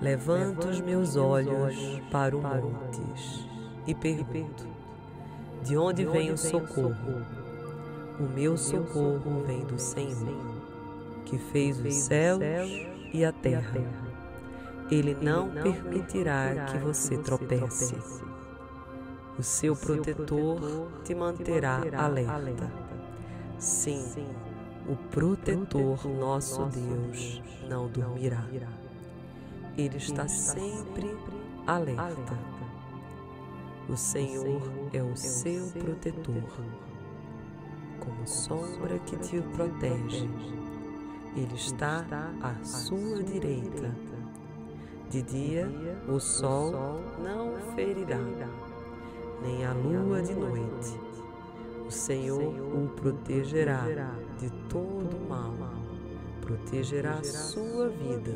Levanto 0.00 0.66
os 0.66 0.80
meus 0.80 1.14
olhos 1.16 1.76
para 2.10 2.34
o 2.34 2.40
montes 2.40 3.46
e 3.86 3.94
pergunto: 3.94 4.66
de 5.62 5.76
onde 5.76 6.06
vem 6.06 6.30
o 6.30 6.38
socorro? 6.38 7.22
O 8.18 8.22
meu 8.22 8.56
socorro 8.56 9.44
vem 9.46 9.62
do 9.66 9.78
Senhor, 9.78 10.62
que 11.26 11.36
fez 11.36 11.78
os 11.78 11.94
céus 11.94 12.42
e 13.12 13.26
a 13.26 13.32
terra. 13.32 13.78
Ele 14.90 15.14
não 15.20 15.50
permitirá 15.50 16.64
que 16.64 16.78
você 16.78 17.18
tropece. 17.18 17.94
O 19.38 19.42
seu 19.42 19.74
protetor 19.74 20.92
te 21.04 21.14
manterá 21.14 21.80
alerta. 21.96 22.70
Sim, 23.58 24.04
o 24.86 24.96
protetor 25.10 26.06
nosso 26.06 26.66
Deus 26.66 27.42
não 27.68 27.88
dormirá. 27.88 28.44
Ele 29.76 29.96
está 29.96 30.28
sempre 30.28 31.16
alerta. 31.66 32.36
o 33.88 33.96
Senhor 33.96 34.60
é 34.92 35.02
o 35.02 35.16
seu 35.16 35.66
protetor, 35.80 36.42
como 38.00 38.26
sombra 38.26 38.98
que 38.98 39.16
te 39.16 39.40
protege. 39.40 40.28
Ele 41.34 41.54
está 41.54 42.04
à 42.42 42.64
sua 42.64 43.22
direita. 43.22 43.94
De 45.08 45.22
dia 45.22 45.70
o 46.08 46.18
sol 46.18 47.00
não 47.22 47.74
ferirá, 47.74 48.18
nem 49.42 49.64
a 49.64 49.72
lua 49.72 50.22
de 50.22 50.34
noite. 50.34 51.00
O 51.86 51.90
Senhor 51.90 52.54
o 52.74 52.88
protegerá 52.88 53.84
de 54.38 54.50
todo 54.68 55.28
mal, 55.28 55.54
protegerá 56.40 57.22
sua 57.22 57.88
vida. 57.88 58.34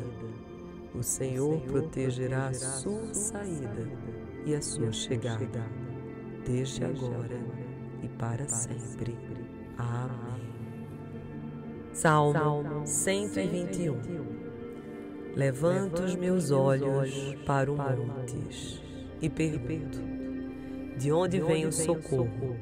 O 0.93 1.01
Senhor 1.01 1.59
protegerá 1.61 2.53
sua 2.53 3.13
saída 3.13 3.89
e 4.45 4.53
a 4.53 4.61
sua 4.61 4.91
chegada, 4.91 5.65
desde 6.45 6.83
agora 6.83 7.39
e 8.03 8.07
para 8.07 8.47
sempre. 8.47 9.17
Amém. 9.77 10.27
Salmo 11.93 12.85
121 12.85 13.97
Levanto 15.35 16.03
os 16.03 16.15
meus 16.15 16.51
olhos 16.51 17.11
para 17.45 17.71
o 17.71 17.75
montes 17.75 18.81
e 19.21 19.29
pergunto: 19.29 20.16
De 20.97 21.11
onde 21.11 21.39
vem 21.39 21.65
o 21.65 21.71
socorro? 21.71 22.55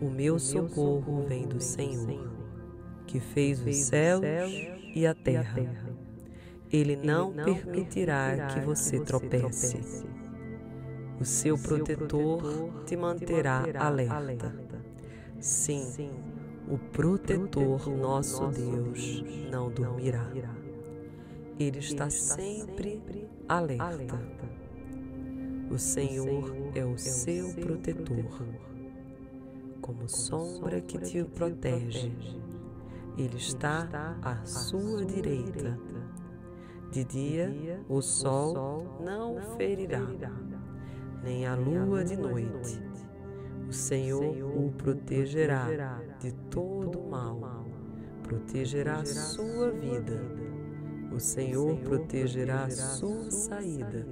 O 0.00 0.10
meu 0.10 0.38
socorro 0.38 1.24
vem 1.26 1.46
do 1.46 1.60
Senhor, 1.60 2.30
que 3.06 3.20
fez 3.20 3.60
os 3.64 3.76
céus 3.76 4.24
e 4.94 5.06
a 5.06 5.14
terra. 5.14 5.62
Ele 6.72 6.96
não 6.96 7.32
permitirá 7.32 8.48
que 8.48 8.60
você 8.60 8.98
tropece 9.00 10.04
o 11.20 11.24
seu 11.24 11.56
protetor 11.56 12.82
te 12.84 12.96
manterá 12.96 13.64
alerta. 13.78 14.54
Sim, 15.38 16.10
o 16.68 16.76
protetor 16.76 17.88
nosso 17.88 18.46
Deus 18.48 19.22
não 19.50 19.70
dormirá. 19.70 20.28
Ele 21.58 21.78
está 21.78 22.10
sempre 22.10 23.00
alerta. 23.48 24.18
O 25.70 25.78
Senhor 25.78 26.54
é 26.74 26.84
o 26.84 26.96
seu 26.96 27.52
protetor, 27.54 28.46
como 29.80 30.08
sombra 30.08 30.80
que 30.80 30.98
te 30.98 31.24
protege. 31.24 32.12
Ele 33.16 33.36
está 33.36 34.18
à 34.22 34.44
sua 34.44 35.04
direita. 35.04 35.78
De 36.92 37.02
dia 37.04 37.80
o 37.88 38.00
sol 38.00 39.00
não 39.00 39.40
ferirá 39.56 40.06
nem 41.24 41.46
a 41.46 41.56
lua 41.56 42.04
de 42.04 42.16
noite. 42.16 42.80
O 43.68 43.72
Senhor 43.72 44.22
o 44.56 44.70
protegerá 44.72 46.00
de 46.20 46.30
todo 46.50 47.02
mal, 47.08 47.64
protegerá 48.22 49.00
a 49.00 49.06
sua 49.06 49.70
vida. 49.70 50.20
O 51.10 51.18
Senhor 51.18 51.76
protegerá 51.78 52.64
a 52.64 52.70
sua 52.70 53.30
saída 53.30 54.06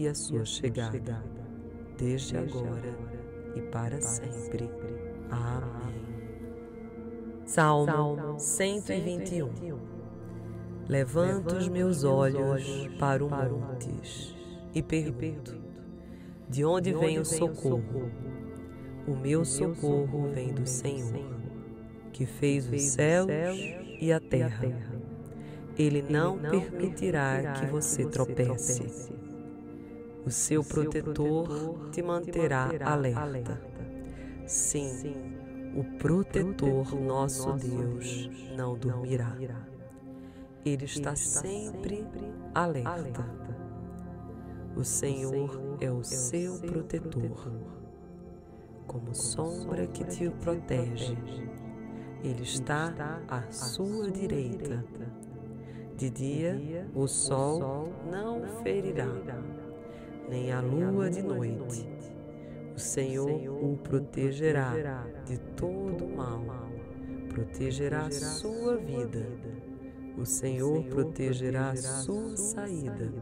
e 0.00 0.08
a 0.08 0.14
sua 0.14 0.46
chegada, 0.46 1.22
desde 1.98 2.34
agora 2.34 2.96
e 3.54 3.60
para 3.60 4.00
sempre. 4.00 4.70
Amém. 5.30 6.00
Salmo 7.44 8.38
121 8.38 9.50
Levanto 10.88 11.54
os 11.54 11.68
meus 11.68 12.02
olhos 12.02 12.88
para 12.98 13.22
o 13.22 13.28
montes 13.28 14.34
e 14.74 14.82
pergunto: 14.82 15.60
De 16.48 16.64
onde 16.64 16.94
vem 16.94 17.18
o 17.18 17.24
socorro? 17.24 18.10
O 19.06 19.14
meu 19.14 19.44
socorro 19.44 20.30
vem 20.32 20.54
do 20.54 20.66
Senhor, 20.66 21.26
que 22.10 22.24
fez 22.24 22.66
os 22.72 22.80
céus 22.80 23.28
e 24.00 24.10
a 24.10 24.18
terra. 24.18 24.64
Ele 25.78 26.00
não 26.00 26.38
permitirá 26.38 27.52
que 27.52 27.66
você 27.66 28.06
tropece. 28.06 29.19
O 30.26 30.30
seu 30.30 30.62
protetor 30.62 31.90
te 31.90 32.02
manterá 32.02 32.70
alerta. 32.84 33.60
Sim, 34.46 35.14
o 35.74 35.84
protetor, 35.98 36.94
nosso 37.00 37.52
Deus, 37.54 38.28
não 38.56 38.76
dormirá. 38.76 39.36
Ele 40.64 40.84
está 40.84 41.16
sempre 41.16 42.06
alerta. 42.54 43.24
O 44.76 44.84
Senhor 44.84 45.78
é 45.80 45.90
o 45.90 46.04
seu 46.04 46.58
protetor, 46.60 47.50
como 48.86 49.14
sombra 49.14 49.86
que 49.86 50.04
te 50.04 50.28
protege. 50.30 51.16
Ele 52.22 52.42
está 52.42 53.22
à 53.26 53.50
sua 53.50 54.10
direita. 54.10 54.84
De 55.96 56.10
dia 56.10 56.88
o 56.94 57.06
sol 57.06 57.92
não 58.10 58.42
ferirá, 58.62 59.06
nem 60.30 60.52
a 60.52 60.60
lua 60.60 61.10
de 61.10 61.22
noite. 61.22 61.90
O 62.74 62.78
Senhor 62.78 63.28
o 63.62 63.76
protegerá 63.76 64.72
de 65.26 65.36
todo 65.56 66.08
mal, 66.08 66.40
protegerá 67.28 68.06
a 68.06 68.10
sua 68.10 68.76
vida. 68.76 69.26
o 70.16 70.24
Senhor 70.24 70.84
protegerá 70.84 71.74
sua 71.76 72.36
saída 72.36 73.12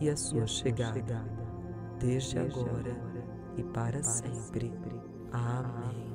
e 0.00 0.08
a 0.08 0.16
sua 0.16 0.46
chegada, 0.46 1.24
desde 1.98 2.38
agora 2.38 2.96
e 3.56 3.62
para 3.62 4.02
sempre. 4.02 4.72
Amém. 5.32 6.12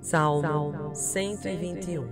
Salmo 0.00 0.94
121 0.94 2.06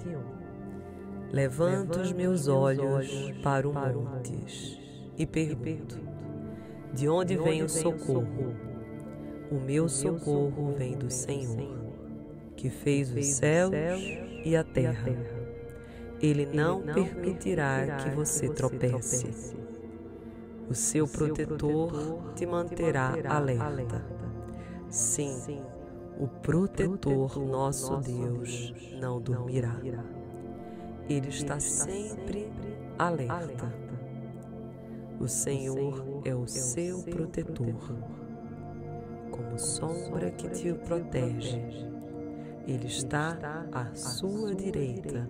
Levanto 1.33 2.01
os 2.01 2.13
meus 2.13 2.49
olhos 2.49 3.09
para 3.43 3.69
o 3.69 3.73
montes 3.73 4.79
e 5.17 5.27
pergunto: 5.27 6.14
De 6.95 7.09
onde 7.09 7.37
vem 7.37 7.63
o 7.63 7.69
socorro? 7.69 8.55
O 9.51 9.57
meu 9.57 9.89
socorro 9.89 10.75
vem 10.77 10.97
do 10.97 11.11
Senhor, 11.11 11.77
que 12.57 12.71
fez 12.71 13.13
os 13.13 13.27
céus 13.27 13.75
e 14.45 14.55
a 14.57 14.63
terra. 14.63 15.13
Ele 16.23 16.47
não 16.47 16.81
permitirá 16.83 17.97
que 17.97 18.11
você 18.11 18.49
tropece. 18.49 19.57
O 20.71 20.75
seu 20.75 21.07
protetor 21.09 22.33
te 22.35 22.47
manterá 22.47 23.13
alerta. 23.29 24.05
Sim, 24.89 25.63
o 26.19 26.29
protetor, 26.29 27.39
nosso 27.45 27.97
Deus, 27.97 28.73
não 29.01 29.21
dormirá. 29.21 29.77
Ele 31.09 31.29
está 31.29 31.59
sempre 31.59 32.51
alerta. 32.97 33.84
O 35.21 35.29
Senhor 35.29 36.23
é 36.25 36.35
o 36.35 36.47
seu 36.47 37.03
protetor, 37.03 37.75
como 39.31 39.59
sombra 39.59 40.31
que 40.31 40.49
te 40.49 40.73
protege. 40.75 41.63
Ele 42.67 42.87
está 42.87 43.67
à 43.73 43.95
sua 43.95 44.55
direita. 44.55 45.29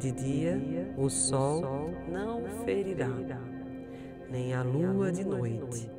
de 0.00 0.10
dia 0.10 0.60
o 0.96 1.08
sol 1.08 1.90
não 2.10 2.42
ferirá, 2.64 3.08
nem 4.30 4.52
a 4.54 4.62
lua 4.62 5.12
de 5.12 5.24
noite. 5.24 5.90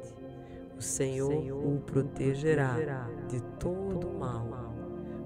O 0.78 0.82
Senhor 0.82 1.32
o 1.52 1.80
protegerá 1.80 3.08
de 3.30 3.42
todo 3.60 4.12
mal, 4.20 4.74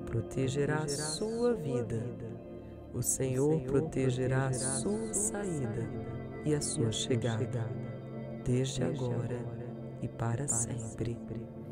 protegerá 0.06 0.88
sua 0.88 1.54
vida. 1.56 2.04
O 2.94 3.02
Senhor 3.02 3.62
protegerá 3.62 4.52
sua 4.54 5.14
saída 5.14 6.07
e 6.48 6.56
a 6.56 6.62
sua 6.62 6.94
chegada, 6.94 7.70
desde 8.46 8.82
agora 8.82 9.38
e 10.02 10.08
para 10.08 10.48
sempre. 10.48 11.18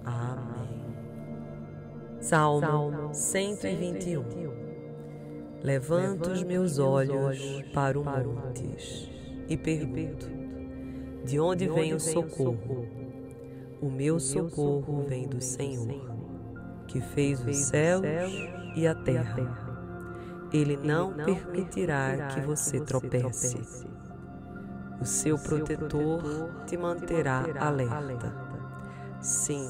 Amém. 0.03 0.83
Salmo 2.19 3.13
121 3.13 4.23
Levanto 5.63 6.29
os 6.29 6.43
meus 6.43 6.77
olhos 6.77 7.39
para 7.73 7.97
o 7.97 8.03
montes 8.03 9.09
e 9.47 9.55
pergunto: 9.55 10.29
De 11.23 11.39
onde 11.39 11.69
vem 11.69 11.93
o 11.93 11.99
socorro? 11.99 12.85
O 13.81 13.89
meu 13.89 14.19
socorro 14.19 15.05
vem 15.07 15.25
do 15.25 15.39
Senhor, 15.41 16.17
que 16.85 16.99
fez 16.99 17.39
os 17.45 17.55
céus 17.55 18.05
e 18.75 18.85
a 18.85 18.93
terra. 18.93 19.63
Ele 20.51 20.75
não 20.75 21.13
permitirá 21.13 22.27
que 22.27 22.41
você 22.41 22.81
tropece. 22.81 23.94
O 25.01 25.05
seu 25.05 25.37
protetor 25.37 26.49
te 26.65 26.77
manterá 26.77 27.43
alerta. 27.59 28.33
Sim, 29.19 29.69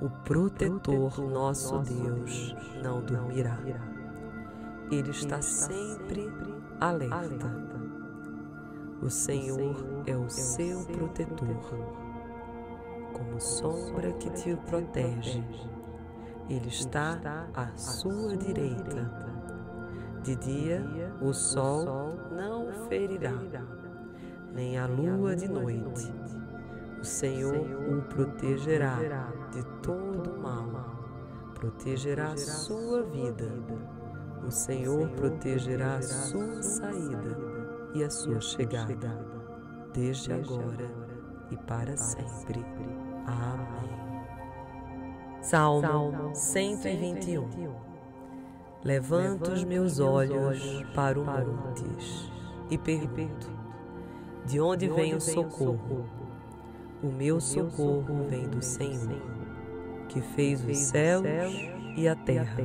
o 0.00 0.10
protetor, 0.10 1.18
nosso 1.20 1.78
Deus, 1.80 2.54
não 2.82 3.02
dormirá. 3.02 3.58
Ele 4.90 5.10
está 5.10 5.42
sempre 5.42 6.30
alerta. 6.80 7.50
O 9.02 9.10
Senhor 9.10 10.04
é 10.06 10.16
o 10.16 10.28
seu 10.28 10.84
protetor, 10.84 11.96
como 13.12 13.40
sombra 13.40 14.12
que 14.12 14.30
te 14.30 14.56
protege. 14.68 15.44
Ele 16.48 16.68
está 16.68 17.48
à 17.54 17.76
sua 17.76 18.36
direita. 18.36 19.26
De 20.22 20.34
dia 20.36 20.84
o 21.20 21.32
sol 21.32 22.16
não 22.30 22.88
ferirá, 22.88 23.32
nem 24.56 24.78
a 24.78 24.86
lua 24.86 25.36
de 25.36 25.46
noite. 25.46 26.12
O 26.98 27.04
Senhor 27.04 27.54
o 27.54 28.02
protegerá 28.02 28.96
de 29.52 29.62
todo 29.82 30.40
mal, 30.40 31.52
protegerá 31.54 32.32
a 32.32 32.36
sua 32.36 33.02
vida. 33.02 33.48
o 34.44 34.50
Senhor 34.50 35.08
protegerá 35.10 35.96
a 35.96 36.02
sua 36.02 36.62
saída 36.62 37.36
e 37.94 38.02
a 38.02 38.08
sua 38.08 38.40
chegada, 38.40 39.26
desde 39.92 40.32
agora 40.32 40.90
e 41.50 41.56
para 41.56 41.96
sempre. 41.96 42.64
Amém. 43.26 44.06
Salmo 45.42 46.34
121 46.34 47.74
Levanto 48.84 49.52
os 49.52 49.64
meus 49.64 49.98
olhos 49.98 50.60
para 50.94 51.20
o 51.20 51.24
montes 51.24 52.30
e 52.70 52.78
pergunto: 52.78 53.55
De 54.46 54.60
onde 54.60 54.88
vem 54.88 55.14
o 55.14 55.20
socorro? 55.20 56.06
O 57.02 57.08
meu 57.08 57.40
socorro 57.40 58.26
vem 58.28 58.48
do 58.48 58.62
Senhor, 58.62 59.20
que 60.08 60.20
fez 60.20 60.64
os 60.64 60.76
céus 60.78 61.26
e 61.96 62.06
a 62.06 62.14
terra. 62.14 62.64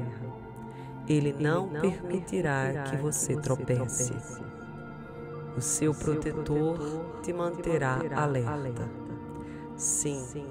Ele 1.07 1.33
não 1.33 1.69
permitirá 1.69 2.83
que 2.83 2.97
você 2.97 3.35
tropece. 3.35 4.13
O 5.57 5.61
seu 5.61 5.93
protetor 5.93 6.77
te 7.23 7.33
manterá 7.33 7.99
alerta. 8.15 8.87
Sim, 9.75 10.45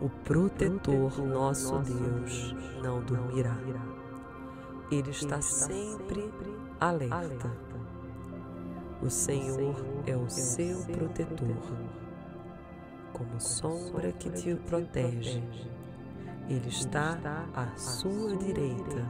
o 0.00 0.10
protetor, 0.10 1.18
nosso 1.26 1.78
Deus, 1.78 2.54
não 2.82 3.02
dormirá. 3.02 3.56
Ele 4.90 5.10
está 5.10 5.40
sempre 5.40 6.30
alerta. 6.78 7.65
O 9.02 9.10
Senhor 9.10 9.76
é 10.06 10.16
o 10.16 10.28
seu 10.28 10.78
protetor, 10.86 11.54
como 13.12 13.38
sombra 13.38 14.10
que 14.12 14.30
te 14.30 14.54
protege. 14.54 15.42
Ele 16.48 16.68
está 16.68 17.18
à 17.54 17.76
sua 17.76 18.36
direita. 18.36 19.06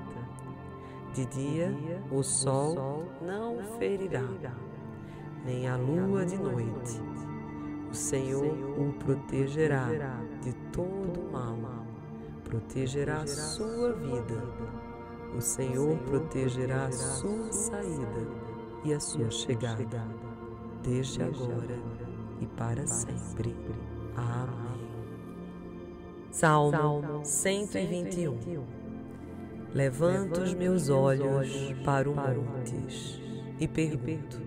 de 1.15 1.25
dia 1.27 1.73
o 2.11 2.23
sol 2.23 3.07
não 3.23 3.79
ferirá, 3.79 4.29
nem 5.45 5.69
a 5.69 5.77
lua 5.77 6.27
de 6.27 6.37
noite. 6.37 7.01
O 7.89 7.95
Senhor 7.95 8.45
o 8.79 8.93
protegerá 8.95 9.89
de 10.43 10.53
todo 10.73 11.31
mal, 11.31 11.57
protegerá 12.43 13.25
sua 13.27 13.93
vida. 13.93 14.43
O 15.35 15.41
Senhor 15.41 15.97
protegerá 15.99 16.91
sua 16.91 17.53
saída 17.53 18.46
e 18.85 18.93
a 18.93 19.01
sua 19.01 19.31
chegada, 19.31 20.05
desde 20.83 21.23
agora 21.23 21.79
e 22.41 22.47
para 22.47 22.87
sempre. 22.87 23.55
Amém. 24.17 24.67
Salmo 26.31 27.25
121 27.25 28.65
Levanto 29.75 30.41
os 30.41 30.55
meus 30.55 30.89
olhos 30.89 31.73
para 31.85 32.11
o 32.11 32.15
montes 32.15 33.21
e 33.59 33.67
pergunto: 33.67 34.41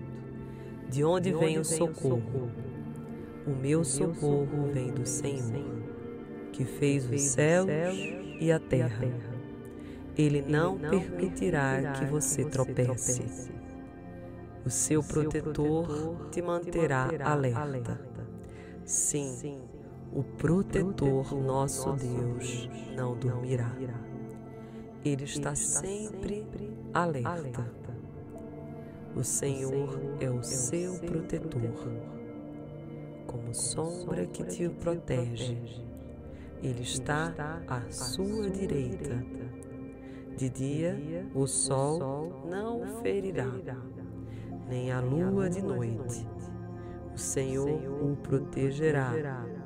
De 0.88 1.04
onde 1.04 1.32
vem 1.32 1.58
o 1.58 1.64
socorro? 1.64 2.50
O 3.46 3.50
meu 3.50 3.84
socorro 3.84 4.70
vem 4.72 4.92
do 4.92 5.06
Senhor, 5.06 5.64
que 6.52 6.64
fez 6.64 7.08
os 7.08 7.20
céus 7.20 7.70
e 8.40 8.50
a 8.50 8.58
terra. 8.58 9.08
Ele 10.16 10.42
não 10.42 10.78
permitirá 10.78 11.92
que 11.92 12.04
você 12.06 12.44
tropece. 12.44 13.50
O 14.64 14.68
seu 14.68 15.02
protetor 15.02 16.28
te 16.30 16.42
manterá 16.42 17.08
alerta. 17.24 17.98
Sim, 18.84 19.62
o 20.12 20.22
protetor, 20.22 21.34
nosso 21.34 21.92
Deus, 21.94 22.68
não 22.94 23.16
dormirá. 23.16 23.72
Ele 25.04 25.24
está 25.24 25.54
sempre 25.54 26.46
alerta. 26.92 27.64
O 29.16 29.24
Senhor 29.24 29.98
é 30.20 30.30
o 30.30 30.42
seu 30.42 30.98
protetor, 31.00 31.90
como 33.26 33.54
sombra 33.54 34.26
que 34.26 34.44
te 34.44 34.68
protege. 34.68 35.56
Ele 36.62 36.82
está 36.82 37.62
à 37.66 37.90
sua 37.90 38.50
direita. 38.50 39.24
De 40.36 40.48
dia 40.48 41.26
o 41.34 41.46
sol 41.46 42.46
não 42.48 42.82
o 42.82 43.02
ferirá 43.02 43.46
nem 44.70 44.92
a 44.92 45.00
lua 45.00 45.50
de 45.50 45.60
noite. 45.60 46.26
O 47.12 47.18
Senhor 47.18 47.68
o 47.68 48.16
protegerá 48.16 49.12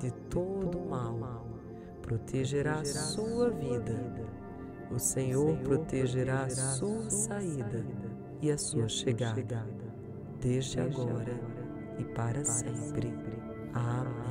de 0.01 0.11
todo 0.31 0.81
mal, 0.81 1.47
protegerá 2.01 2.81
a 2.81 2.85
sua 2.85 3.51
vida. 3.51 3.95
O 4.91 4.99
Senhor 4.99 5.57
protegerá 5.59 6.45
a 6.45 6.51
sua 6.51 7.11
saída 7.11 7.85
e 8.41 8.51
a 8.51 8.57
sua 8.57 8.89
chegada, 8.89 9.67
desde 10.41 10.81
agora 10.81 11.39
e 11.99 12.05
para 12.05 12.45
sempre. 12.45 13.13
Amém. 13.75 14.25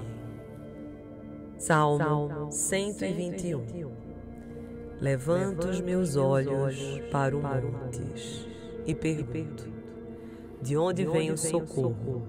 Salmo 1.59 2.51
121 2.51 3.93
Levanto 4.99 5.67
os 5.67 5.79
meus 5.81 6.15
olhos 6.15 6.75
para 7.11 7.35
o 7.37 7.41
montes 7.41 8.47
e 8.85 8.95
pergunto: 8.95 9.82
de 10.63 10.77
onde 10.77 11.05
vem 11.05 11.29
o 11.29 11.37
socorro? 11.37 12.23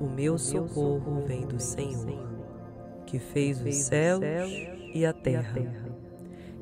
O 0.00 0.06
meu 0.06 0.38
socorro 0.38 1.22
vem 1.26 1.46
do 1.46 1.60
Senhor, 1.60 2.26
que 3.04 3.18
fez 3.18 3.60
os 3.60 3.74
céus 3.74 4.22
e 4.94 5.04
a 5.04 5.12
terra. 5.12 5.60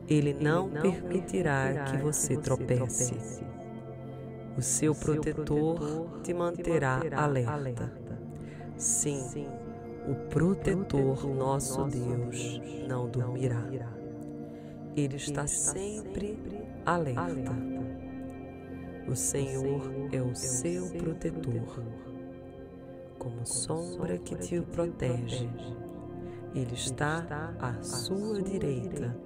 Ele 0.08 0.34
não 0.34 0.68
permitirá 0.68 1.84
que 1.84 1.96
você 1.98 2.36
tropece. 2.36 3.14
O 4.58 4.60
seu 4.60 4.92
protetor 4.92 6.20
te 6.22 6.34
manterá 6.34 7.00
alerta. 7.16 7.92
Sim, 8.76 9.46
o 10.08 10.14
protetor, 10.28 11.24
nosso 11.28 11.84
Deus, 11.84 12.60
não 12.88 13.08
dormirá. 13.08 13.62
Ele 14.96 15.16
está 15.16 15.46
sempre 15.46 16.36
alerta 16.84 17.81
o 19.08 19.16
Senhor 19.16 19.82
é 20.12 20.22
o 20.22 20.34
seu 20.34 20.88
protetor, 20.90 21.82
como 23.18 23.44
sombra 23.44 24.16
que 24.16 24.36
te 24.36 24.60
protege. 24.60 25.50
Ele 26.54 26.74
está 26.74 27.54
à 27.58 27.82
sua 27.82 28.40
direita. 28.42 29.16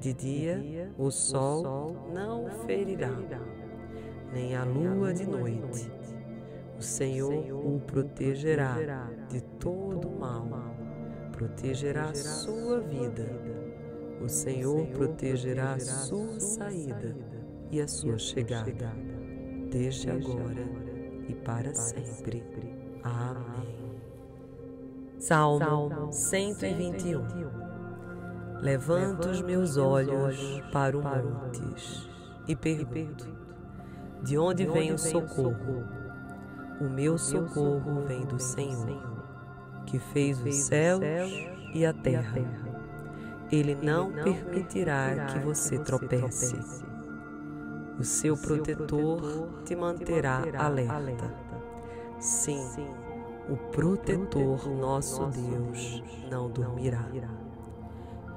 De 0.00 0.12
dia 0.12 0.92
o 0.98 1.10
sol 1.10 2.10
não 2.12 2.50
ferirá, 2.66 3.14
nem 4.32 4.56
a 4.56 4.64
lua 4.64 5.14
de 5.14 5.26
noite. 5.26 5.90
O 6.76 6.82
Senhor 6.82 7.32
o 7.52 7.80
protegerá 7.80 8.76
de 9.28 9.40
todo 9.40 10.10
mal, 10.10 10.48
protegerá 11.32 12.12
sua 12.14 12.80
vida. 12.80 13.24
O 14.20 14.28
Senhor 14.28 14.86
protegerá 14.88 15.78
sua 15.78 16.40
saída 16.40 17.33
e 17.74 17.80
a 17.80 17.88
sua 17.88 18.16
chegada, 18.18 18.92
desde 19.68 20.08
agora 20.08 20.64
e 21.28 21.34
para 21.34 21.74
sempre. 21.74 22.40
Amém. 23.02 24.00
Salmo 25.18 26.12
121 26.12 27.24
Levanto 28.60 29.28
os 29.28 29.42
meus 29.42 29.76
olhos 29.76 30.38
para 30.72 30.96
o 30.96 31.02
montes 31.02 32.08
e 32.46 32.54
pergunto: 32.54 33.26
De 34.22 34.38
onde 34.38 34.66
vem 34.66 34.92
o 34.92 34.98
socorro? 34.98 35.82
O 36.80 36.84
meu 36.84 37.18
socorro 37.18 38.02
vem 38.06 38.24
do 38.24 38.38
Senhor, 38.38 39.02
que 39.84 39.98
fez 39.98 40.40
os 40.40 40.54
céus 40.54 41.02
e 41.74 41.84
a 41.84 41.92
terra. 41.92 42.38
Ele 43.50 43.74
não 43.74 44.12
permitirá 44.12 45.26
que 45.26 45.40
você 45.40 45.76
tropece 45.76 46.56
o 47.98 48.02
seu 48.04 48.36
protetor 48.36 49.62
te 49.64 49.76
manterá 49.76 50.42
alerta. 50.58 51.32
Sim, 52.18 52.66
o 53.48 53.56
protetor, 53.70 54.68
nosso 54.68 55.26
Deus, 55.26 56.02
não 56.30 56.50
dormirá. 56.50 57.06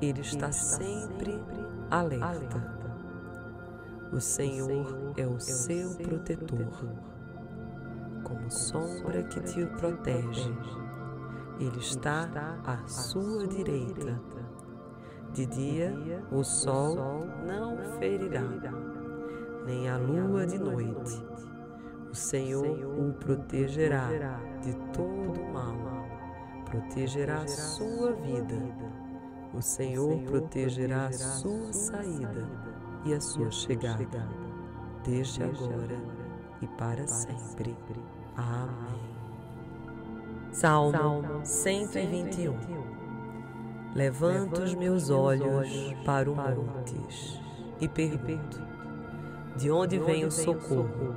Ele 0.02 0.22
está 0.22 0.52
sempre 0.52 1.42
alerta. 1.90 2.78
O 4.12 4.20
Senhor 4.22 5.14
é 5.18 5.26
o 5.26 5.40
seu 5.40 5.96
protetor, 5.96 6.90
como 8.24 8.52
sombra 8.52 9.24
que 9.24 9.40
te 9.42 9.66
protege. 9.66 10.54
Ele 11.60 11.80
está 11.80 12.30
à 12.66 12.88
sua 12.88 13.48
direita. 13.48 14.22
De 15.34 15.46
dia 15.46 16.24
o 16.32 16.44
sol 16.44 17.28
não 17.46 17.78
ferirá 18.00 18.44
nem 19.68 19.90
a 19.90 19.98
lua 19.98 20.48
de 20.48 20.58
noite. 20.58 21.22
O 22.10 22.16
Senhor 22.16 22.66
o 22.66 23.14
protegerá 23.14 24.10
de 24.62 24.74
todo 24.94 25.40
mal, 25.52 25.76
protegerá 26.66 27.42
a 27.42 27.48
sua 27.48 28.14
vida. 28.14 28.56
O 29.54 29.62
Senhor 29.62 30.18
protegerá 30.24 31.08
a 31.08 31.12
sua 31.12 31.74
saída 31.74 32.50
e 33.04 33.14
a 33.14 33.20
sua 33.20 33.52
chegada, 33.52 34.28
desde 35.04 35.44
agora 35.44 36.02
e 36.62 36.68
para 36.68 37.06
sempre. 37.06 37.76
Amém. 38.38 39.18
Salmo 40.52 41.42
121 41.44 42.56
Levanto 43.94 44.62
os 44.62 44.74
meus 44.74 45.10
olhos 45.10 45.70
para 46.06 46.32
o 46.32 46.36
montes 46.36 47.40
e 47.82 47.88
pergunto: 47.88 48.77
de 49.58 49.72
onde 49.72 49.98
vem 49.98 50.24
o 50.24 50.32
socorro? 50.32 51.16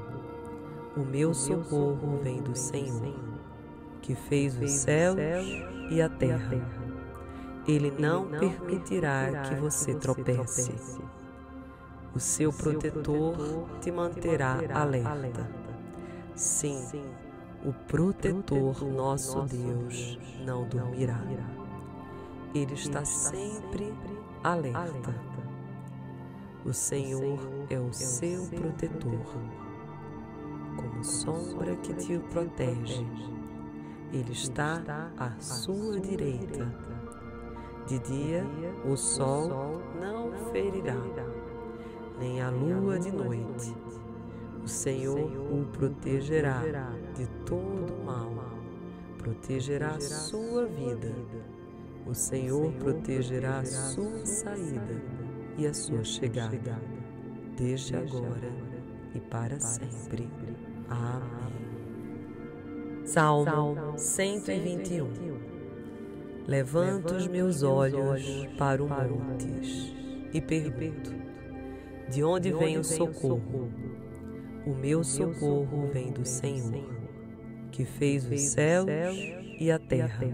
O 0.96 1.00
meu 1.00 1.34
socorro 1.34 2.18
vem 2.22 2.42
do 2.42 2.56
Senhor, 2.56 3.14
que 4.00 4.14
fez 4.14 4.58
os 4.58 4.70
céus 4.70 5.18
e 5.90 6.00
a 6.00 6.08
terra. 6.08 6.56
Ele 7.68 7.90
não 7.90 8.26
permitirá 8.26 9.42
que 9.42 9.54
você 9.56 9.94
tropece. 9.94 10.74
O 12.14 12.18
seu 12.18 12.52
protetor 12.52 13.68
te 13.80 13.92
manterá 13.92 14.58
alerta. 14.74 15.48
Sim, 16.34 16.82
o 17.64 17.72
protetor, 17.86 18.82
nosso 18.84 19.42
Deus, 19.42 20.18
não 20.46 20.66
dormirá. 20.66 21.20
Ele 22.54 22.72
está 22.72 23.04
sempre 23.04 23.94
alerta 24.42 25.29
o 26.64 26.74
Senhor 26.74 27.38
é 27.70 27.80
o 27.80 27.90
seu 27.90 28.46
protetor, 28.48 29.24
como 30.76 31.02
sombra 31.02 31.74
que 31.76 31.94
te 31.94 32.18
protege. 32.18 33.06
Ele 34.12 34.32
está 34.32 35.10
à 35.16 35.30
sua 35.40 35.98
direita. 35.98 36.70
De 37.86 37.98
dia 38.00 38.44
o 38.84 38.94
sol 38.94 39.80
não 40.00 40.32
ferirá, 40.52 41.00
nem 42.18 42.42
a 42.42 42.50
lua 42.50 42.98
de 42.98 43.10
noite. 43.10 43.74
O 44.62 44.68
Senhor 44.68 45.18
o 45.18 45.64
protegerá 45.72 46.62
de 47.14 47.26
todo 47.46 48.04
mal, 48.04 48.30
protegerá 49.16 49.98
sua 49.98 50.66
vida. 50.66 51.14
O 52.06 52.14
Senhor 52.14 52.70
protegerá 52.72 53.64
sua 53.64 54.26
saída 54.26 55.19
e 55.60 55.66
a 55.66 55.74
sua 55.74 56.02
chegada, 56.02 56.80
desde 57.54 57.94
agora 57.94 58.50
e 59.14 59.20
para 59.20 59.60
sempre. 59.60 60.26
Amém. 60.88 61.60
Salmo 63.04 63.98
121 63.98 65.10
Levanto 66.46 67.14
os 67.14 67.26
meus 67.26 67.62
olhos 67.62 68.22
para 68.56 68.82
o 68.82 68.88
montes 68.88 69.94
e 70.32 70.40
pergunto: 70.40 71.12
De 72.08 72.24
onde 72.24 72.52
vem 72.52 72.78
o 72.78 72.84
socorro? 72.84 73.70
O 74.66 74.74
meu 74.74 75.04
socorro 75.04 75.90
vem 75.92 76.10
do 76.10 76.24
Senhor, 76.24 76.88
que 77.70 77.84
fez 77.84 78.24
os 78.24 78.40
céus 78.40 78.88
e 79.58 79.70
a 79.70 79.78
terra. 79.78 80.26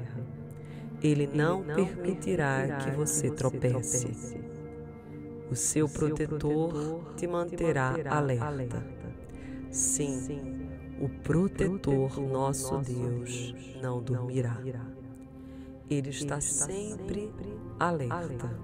Ele 1.03 1.27
não 1.27 1.65
permitirá 1.65 2.79
que 2.79 2.91
você 2.93 3.29
tropece. 3.29 4.56
O 5.51 5.55
seu 5.55 5.89
protetor 5.89 7.15
te 7.17 7.27
manterá 7.27 7.95
alerta. 8.11 8.85
Sim, 9.71 10.69
o 11.01 11.09
protetor, 11.09 12.21
nosso 12.21 12.79
Deus, 12.79 13.55
não 13.81 14.03
dormirá. 14.03 14.59
Ele 15.89 16.11
está 16.11 16.41
sempre 16.41 17.33
alerta. 17.79 18.59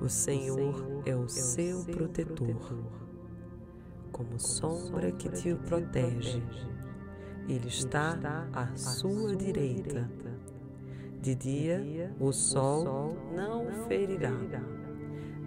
O 0.00 0.08
Senhor 0.08 1.02
é 1.06 1.14
o 1.14 1.28
seu 1.28 1.84
protetor, 1.84 2.74
como 4.10 4.38
sombra 4.38 5.12
que 5.12 5.28
te 5.28 5.54
protege. 5.54 6.42
Ele 7.48 7.68
está 7.68 8.48
à 8.52 8.74
sua 8.76 9.36
direita. 9.36 10.10
De 11.20 11.34
dia 11.34 12.14
o 12.20 12.32
sol 12.32 13.16
não 13.34 13.86
ferirá, 13.86 14.32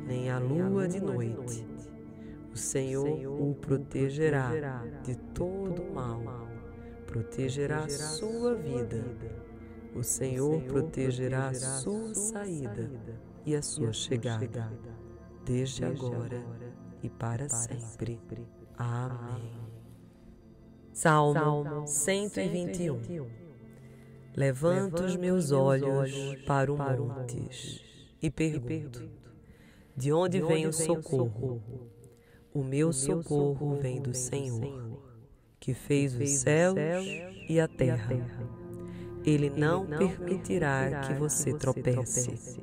nem 0.10 0.28
a 0.32 0.40
lua 0.40 0.88
de 0.88 1.00
noite. 1.00 1.68
o 2.52 2.58
Senhor 2.58 3.08
o 3.28 3.54
protegerá 3.54 4.52
de 5.04 5.16
todo 5.36 5.84
mal, 5.94 6.20
protegerá 7.06 7.88
sua 7.88 8.56
vida. 8.56 9.06
O 9.96 10.02
Senhor 10.04 10.62
protegerá 10.64 11.54
sua 11.54 12.16
saída 12.16 12.90
e 13.46 13.56
a 13.56 13.62
sua 13.62 13.94
chegada, 13.94 14.74
desde 15.46 15.86
agora 15.86 16.44
e 17.04 17.10
para 17.10 17.48
sempre. 17.48 18.20
Amém. 18.76 19.70
Salmo 20.92 21.86
121 21.86 23.28
Levanto 24.36 25.04
os 25.04 25.16
meus 25.16 25.52
olhos 25.52 26.12
para 26.48 26.74
o 26.74 26.78
montes 26.78 27.82
e 28.22 28.30
pergunto: 28.32 29.19
De 30.00 30.14
onde 30.14 30.40
vem 30.40 30.66
o 30.66 30.72
socorro? 30.72 31.62
O 32.54 32.64
meu 32.64 32.94
socorro 32.94 33.76
vem 33.82 34.02
do 34.02 34.14
Senhor, 34.14 34.98
que 35.60 35.74
fez 35.74 36.16
os 36.16 36.30
céus 36.30 36.78
e 37.50 37.60
a 37.60 37.68
terra. 37.68 38.16
Ele 39.26 39.50
não 39.50 39.86
permitirá 39.86 41.02
que 41.02 41.14
você 41.16 41.52
tropece. 41.54 42.62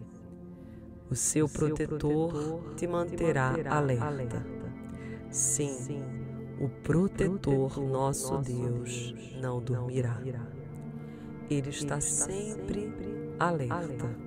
O 1.10 1.14
seu 1.14 1.46
protetor 1.46 2.72
te 2.74 2.86
manterá 2.86 3.54
alerta. 3.68 4.42
Sim, 5.30 6.02
o 6.58 6.70
protetor, 6.70 7.78
nosso 7.78 8.38
Deus, 8.38 9.14
não 9.42 9.60
dormirá. 9.60 10.22
Ele 11.50 11.68
está 11.68 12.00
sempre 12.00 12.90
alerta. 13.38 14.25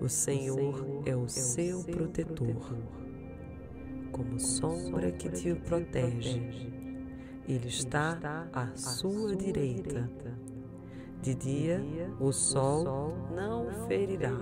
O 0.00 0.08
Senhor 0.10 1.02
é 1.06 1.16
o 1.16 1.26
seu 1.26 1.82
protetor 1.82 2.76
como 4.12 4.38
sombra 4.38 5.10
que 5.10 5.30
te 5.30 5.54
protege. 5.54 6.70
Ele 7.48 7.68
está 7.68 8.48
à 8.52 8.74
sua 8.76 9.34
direita. 9.34 10.10
De 11.22 11.34
dia 11.34 11.82
o 12.20 12.30
sol 12.30 13.16
não 13.34 13.70
ferirá, 13.88 14.36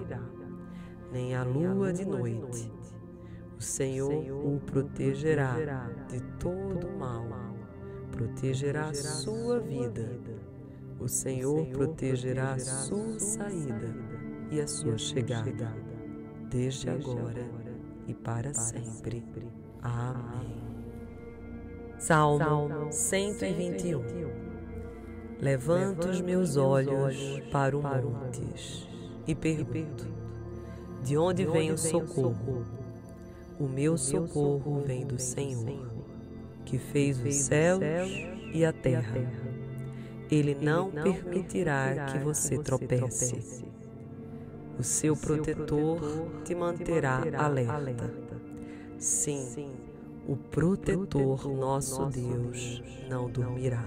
nem 1.12 1.36
a 1.36 1.44
lua 1.44 1.92
de 1.92 2.04
noite. 2.04 2.72
O 3.56 3.62
Senhor 3.62 4.12
o 4.12 4.60
protegerá 4.60 5.88
de 6.08 6.20
todo 6.40 6.90
mal, 6.98 7.26
protegerá 8.10 8.92
sua 8.92 9.60
vida. 9.60 10.18
O 10.98 11.08
Senhor 11.08 11.64
protegerá 11.66 12.58
sua 12.58 13.18
saída 13.20 14.13
e 14.54 14.60
a 14.60 14.68
sua 14.68 14.96
chegada, 14.96 15.74
desde 16.48 16.88
agora 16.88 17.44
e 18.06 18.14
para 18.14 18.54
sempre. 18.54 19.24
Amém. 19.82 20.62
Salmo 21.98 22.92
121 22.92 24.02
Levanto 25.40 26.08
os 26.08 26.20
meus 26.20 26.56
olhos 26.56 27.16
para 27.50 27.76
o 27.76 27.82
montes 27.82 28.86
e 29.26 29.34
pergunto: 29.34 30.06
De 31.02 31.16
onde 31.16 31.44
vem 31.44 31.72
o 31.72 31.78
socorro? 31.78 32.64
O 33.58 33.64
meu 33.64 33.98
socorro 33.98 34.84
vem 34.86 35.04
do 35.04 35.18
Senhor, 35.18 35.88
que 36.64 36.78
fez 36.78 37.20
os 37.20 37.34
céus 37.34 37.82
e 38.52 38.64
a 38.64 38.72
terra. 38.72 39.18
Ele 40.30 40.54
não 40.54 40.92
permitirá 40.92 42.06
que 42.06 42.18
você 42.18 42.56
tropece. 42.58 43.63
O 44.78 44.82
seu 44.82 45.16
protetor 45.16 46.00
te 46.44 46.54
manterá 46.54 47.22
alerta. 47.38 48.10
Sim, 48.98 49.72
o 50.26 50.36
protetor, 50.36 51.46
nosso 51.48 52.06
Deus, 52.06 52.82
não 53.08 53.28
dormirá. 53.30 53.84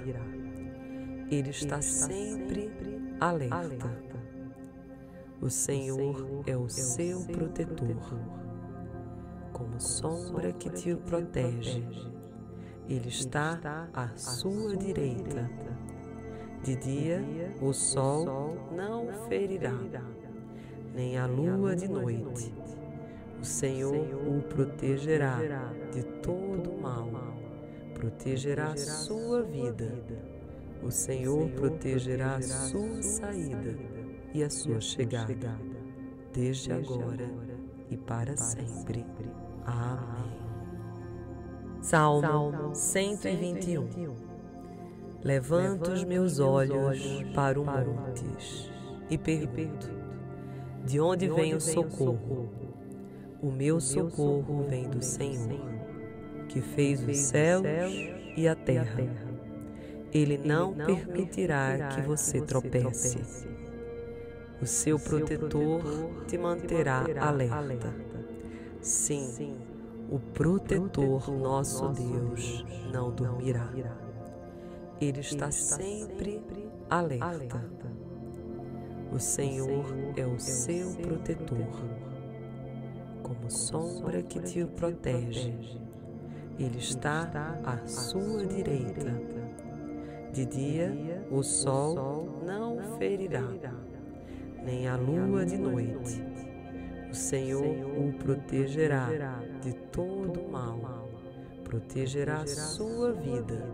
Ele 1.30 1.50
está 1.50 1.82
sempre 1.82 2.72
alerta. 3.20 3.90
O 5.42 5.50
Senhor 5.50 6.44
é 6.48 6.56
o 6.56 6.70
seu 6.70 7.22
protetor, 7.26 8.20
como 9.52 9.80
sombra 9.80 10.54
que 10.54 10.70
te 10.70 10.96
protege. 10.96 11.84
Ele 12.88 13.10
está 13.10 13.90
à 13.94 14.08
sua 14.16 14.78
direita. 14.78 15.50
De 16.64 16.76
dia 16.76 17.24
o 17.62 17.74
sol 17.74 18.58
não 18.76 19.08
ferirá, 19.28 19.74
nem 20.98 21.16
a 21.16 21.28
lua 21.28 21.76
de 21.76 21.88
noite. 21.88 22.52
o 23.40 23.46
Senhor 23.46 23.94
o 23.94 24.42
protegerá 24.42 25.38
de 25.94 26.02
todo 26.24 26.74
mal, 26.82 27.08
protegerá 27.94 28.72
a 28.72 28.78
sua 28.78 29.44
vida. 29.44 30.04
O 30.82 30.90
Senhor 30.90 31.48
protegerá 31.52 32.38
a 32.38 32.42
sua 32.42 33.04
saída 33.04 33.78
e 34.34 34.44
a 34.44 34.50
sua 34.50 34.82
chegada, 34.82 35.56
desde 36.34 36.74
agora 36.74 37.30
e 37.92 37.96
para 37.96 38.36
sempre. 38.36 39.06
Amém. 39.66 40.48
Salmo 41.80 42.74
121 42.74 44.16
Levanto 45.24 45.92
os 45.92 46.04
meus 46.04 46.40
olhos 46.40 47.00
para 47.36 47.60
o 47.62 47.66
montes 47.66 48.72
e 49.10 49.18
pergunto: 49.18 49.97
De 50.88 51.02
onde 51.02 51.28
vem 51.28 51.54
o 51.54 51.60
socorro? 51.60 52.50
O 53.42 53.52
meu 53.52 53.78
socorro 53.82 54.66
vem 54.70 54.90
do 54.90 55.04
Senhor, 55.04 55.60
que 56.48 56.62
fez 56.62 57.06
os 57.06 57.18
céus 57.18 57.66
e 58.38 58.48
a 58.48 58.56
terra. 58.56 59.04
Ele 60.14 60.38
não 60.38 60.74
permitirá 60.74 61.90
que 61.90 62.02
você 62.04 62.40
tropece. 62.40 63.20
O 64.62 64.66
seu 64.66 64.98
protetor 64.98 65.82
te 66.26 66.38
manterá 66.38 67.04
alerta. 67.20 67.94
Sim, 68.80 69.58
o 70.10 70.20
protetor, 70.20 71.30
nosso 71.30 71.90
Deus, 71.90 72.66
não 72.94 73.12
dormirá. 73.12 73.70
Ele 75.02 75.20
está 75.20 75.52
sempre 75.52 76.42
alerta. 76.90 77.62
O 79.18 79.20
Senhor 79.20 79.84
é 80.16 80.28
o 80.28 80.40
seu 80.40 80.92
protetor 80.92 81.74
como 83.24 83.50
sombra 83.50 84.22
que 84.22 84.40
te 84.40 84.64
protege. 84.64 85.56
Ele 86.60 86.78
está 86.78 87.28
à 87.66 87.84
sua 87.88 88.46
direita. 88.46 89.20
De 90.32 90.46
dia 90.46 91.26
o 91.32 91.42
sol 91.42 92.44
não 92.46 92.78
ferirá, 93.00 93.42
nem 94.64 94.88
a 94.88 94.96
lua 94.96 95.44
de 95.44 95.58
noite. 95.58 96.24
O 97.10 97.16
Senhor 97.16 97.66
o 97.66 98.14
protegerá 98.20 99.10
de 99.64 99.74
todo 99.92 100.48
mal, 100.48 101.10
protegerá 101.64 102.46
sua 102.46 103.14
vida. 103.14 103.68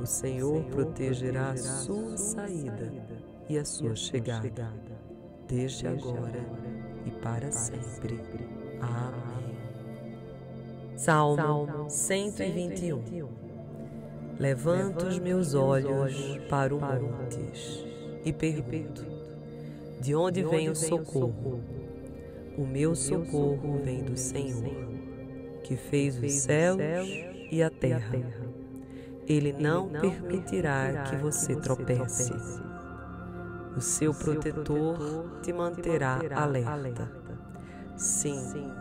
O 0.00 0.06
Senhor 0.06 0.62
protegerá 0.66 1.56
sua 1.56 2.16
saída 2.16 3.21
e 3.48 3.58
a 3.58 3.64
sua 3.64 3.94
chegada, 3.94 4.72
desde 5.48 5.86
agora 5.86 6.44
e 7.06 7.10
para 7.10 7.50
sempre. 7.52 8.20
Amém. 8.80 9.42
Salmo 10.96 11.88
121 11.88 13.42
Levanto 14.38 15.06
os 15.06 15.18
meus 15.18 15.54
olhos 15.54 16.14
para 16.48 16.74
o 16.74 16.80
montes 16.80 17.84
e 18.24 18.32
pergunto: 18.32 19.04
De 20.00 20.14
onde 20.14 20.42
vem 20.42 20.68
o 20.68 20.74
socorro? 20.74 21.60
O 22.56 22.66
meu 22.66 22.94
socorro 22.94 23.80
vem 23.84 24.02
do 24.02 24.16
Senhor, 24.16 24.74
que 25.62 25.76
fez 25.76 26.18
os 26.18 26.32
céus 26.32 26.78
e 27.50 27.62
a 27.62 27.70
terra. 27.70 28.18
Ele 29.26 29.52
não 29.52 29.88
permitirá 29.88 31.04
que 31.04 31.16
você 31.16 31.54
tropece. 31.56 32.32
O 33.76 33.80
seu 33.80 34.12
protetor 34.12 35.40
te 35.42 35.52
manterá 35.52 36.18
alerta. 36.34 37.10
Sim, 37.96 38.72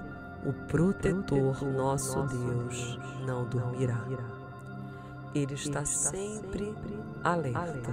o 0.45 0.51
protetor, 0.68 1.63
nosso 1.63 2.22
Deus, 2.23 2.99
não 3.26 3.45
dormirá. 3.45 4.05
Ele 5.34 5.53
está 5.53 5.85
sempre 5.85 6.76
alerta. 7.23 7.91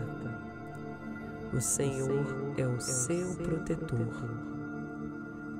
O 1.52 1.60
Senhor 1.60 2.26
é 2.56 2.66
o 2.66 2.80
seu 2.80 3.36
protetor, 3.36 4.08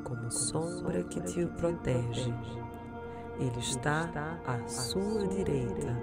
como 0.03 0.31
sombra 0.31 1.03
que 1.05 1.21
te 1.21 1.47
protege. 1.47 2.35
Ele 3.39 3.59
está 3.59 4.11
à 4.45 4.67
sua 4.67 5.29
direita. 5.29 5.97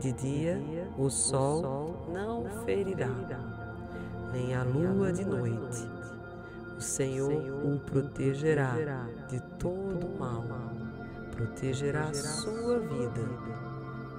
De 0.00 0.12
dia 0.12 0.60
o 0.98 1.10
sol 1.10 2.08
não 2.12 2.44
ferirá, 2.64 3.08
nem 4.34 4.52
a 4.52 4.64
lua 4.64 5.12
de 5.12 5.24
noite. 5.24 5.88
o 6.76 6.80
Senhor 6.80 7.32
o 7.32 7.78
protegerá 7.78 8.74
de 9.28 9.40
todo 9.60 10.18
mal, 10.18 10.44
protegerá 11.30 12.08
a 12.08 12.14
sua 12.14 12.80
vida. 12.80 13.22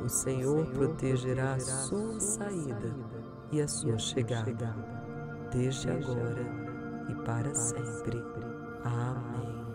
O 0.02 0.08
Senhor 0.08 0.66
protegerá 0.68 1.54
a 1.54 1.60
sua 1.60 2.20
saída 2.20 2.96
e 3.52 3.62
a 3.62 3.68
sua 3.68 3.98
chegada, 3.98 4.74
desde 5.52 5.92
agora 5.92 6.46
e 7.10 7.16
para 7.26 7.54
sempre. 7.54 8.24
Amém. 8.84 9.66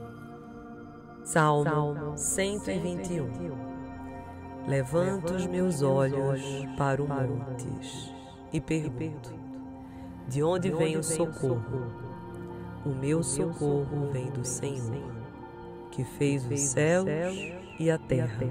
Salmo 1.23 2.17
121 2.17 3.71
Levanto 4.67 5.35
os 5.35 5.47
meus 5.47 5.83
olhos 5.83 6.41
para 6.79 7.03
o 7.03 7.09
montes 7.09 8.11
e 8.53 8.61
pergunto: 8.61 9.40
De 10.31 10.45
onde 10.45 10.71
vem 10.71 10.97
o 10.97 11.03
socorro? 11.03 11.61
O 12.87 12.91
meu 12.91 13.21
socorro 13.21 14.11
vem 14.13 14.31
do 14.31 14.45
Senhor, 14.45 15.11
que 15.91 16.05
fez 16.05 16.49
os 16.49 16.61
céus 16.61 17.09
e 17.81 17.91
a 17.91 17.99
terra. 17.99 18.47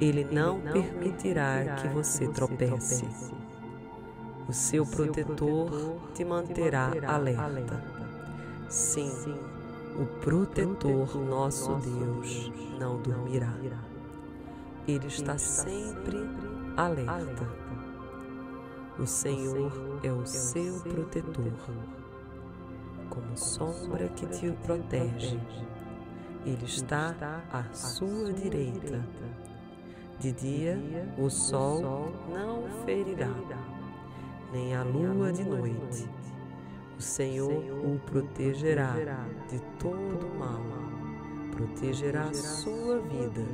Ele 0.00 0.24
não 0.24 0.60
permitirá 0.60 1.76
que 1.76 1.86
você 1.86 2.26
tropece. 2.26 3.06
O 4.48 4.52
seu 4.52 4.84
protetor 4.84 5.70
te 6.12 6.24
manterá 6.24 6.90
alerta. 7.06 7.80
Sim, 8.68 9.12
o 9.96 10.04
protetor, 10.22 11.16
nosso 11.24 11.72
Deus, 11.76 12.50
não 12.80 13.00
dormirá. 13.00 13.54
Ele 14.88 15.06
está 15.06 15.38
sempre 15.38 16.18
alerta. 16.76 17.63
O 18.96 19.06
Senhor 19.08 19.72
é 20.04 20.12
o 20.12 20.24
seu 20.24 20.80
protetor 20.82 21.52
como 23.10 23.36
sombra 23.36 24.08
que 24.10 24.24
te 24.26 24.52
protege. 24.64 25.36
Ele 26.46 26.64
está 26.64 27.12
à 27.52 27.64
sua 27.72 28.32
direita. 28.32 29.04
De 30.20 30.30
dia 30.30 30.78
o 31.18 31.28
sol 31.28 32.12
não 32.32 32.68
ferirá, 32.84 33.34
nem 34.52 34.76
a 34.76 34.84
lua 34.84 35.32
de 35.32 35.42
noite. 35.42 36.08
O 36.96 37.02
Senhor 37.02 37.50
o 37.50 37.98
protegerá 38.06 38.94
de 39.50 39.60
todo 39.80 40.38
mal, 40.38 40.62
protegerá 41.50 42.28
a 42.28 42.34
sua 42.34 43.00
vida. 43.00 43.44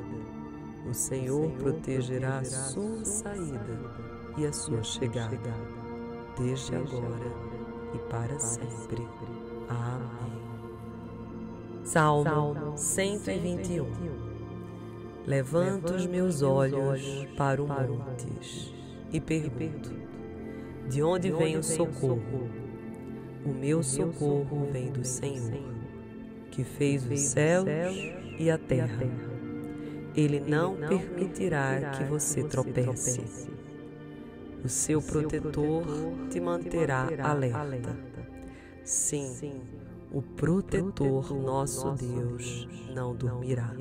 O 0.87 0.93
Senhor 0.93 1.51
protegerá 1.53 2.41
a 2.41 2.45
sua 2.45 3.05
saída 3.07 4.00
e 4.37 4.47
a 4.47 4.53
sua 4.53 4.83
chegada, 4.83 5.55
desde 6.39 6.75
agora 6.75 7.33
e 7.95 7.99
para 8.11 8.39
sempre. 8.39 9.07
Amém. 9.69 10.41
Salmo 11.85 12.77
121 12.77 14.31
Levanto 15.27 15.95
os 15.95 16.07
meus 16.07 16.43
olhos 16.43 17.03
para 17.37 17.63
o 17.63 17.67
montes 17.67 18.73
e 19.13 19.21
pergunto: 19.21 19.93
De 20.89 21.03
onde 21.03 21.31
vem 21.31 21.57
o 21.57 21.63
socorro? 21.63 22.49
O 23.45 23.53
meu 23.53 23.83
socorro 23.83 24.69
vem 24.73 24.91
do 24.91 25.05
Senhor, 25.05 25.63
que 26.51 26.65
fez 26.65 27.07
os 27.07 27.21
céus 27.21 27.69
e 28.39 28.51
a 28.51 28.59
terra. 28.59 29.07
Ele 30.15 30.41
não 30.41 30.77
permitirá 30.77 31.91
que 31.91 32.05
você 32.05 32.43
tropece. 32.43 33.23
O 34.63 34.69
seu 34.69 35.01
protetor 35.01 35.85
te 36.31 36.41
manterá 36.41 37.09
alerta. 37.23 37.97
Sim, 38.85 39.63
o 40.13 40.21
protetor, 40.21 41.33
nosso 41.33 41.93
Deus, 41.93 42.69
não 42.95 43.15
dormirá. 43.15 43.75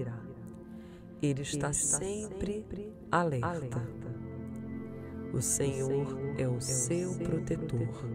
Ele 1.21 1.41
está 1.41 1.73
sempre 1.73 2.65
alerta. 3.11 3.81
O 5.33 5.41
Senhor 5.41 6.17
é 6.37 6.47
o 6.47 6.61
seu 6.61 7.13
protetor, 7.15 8.09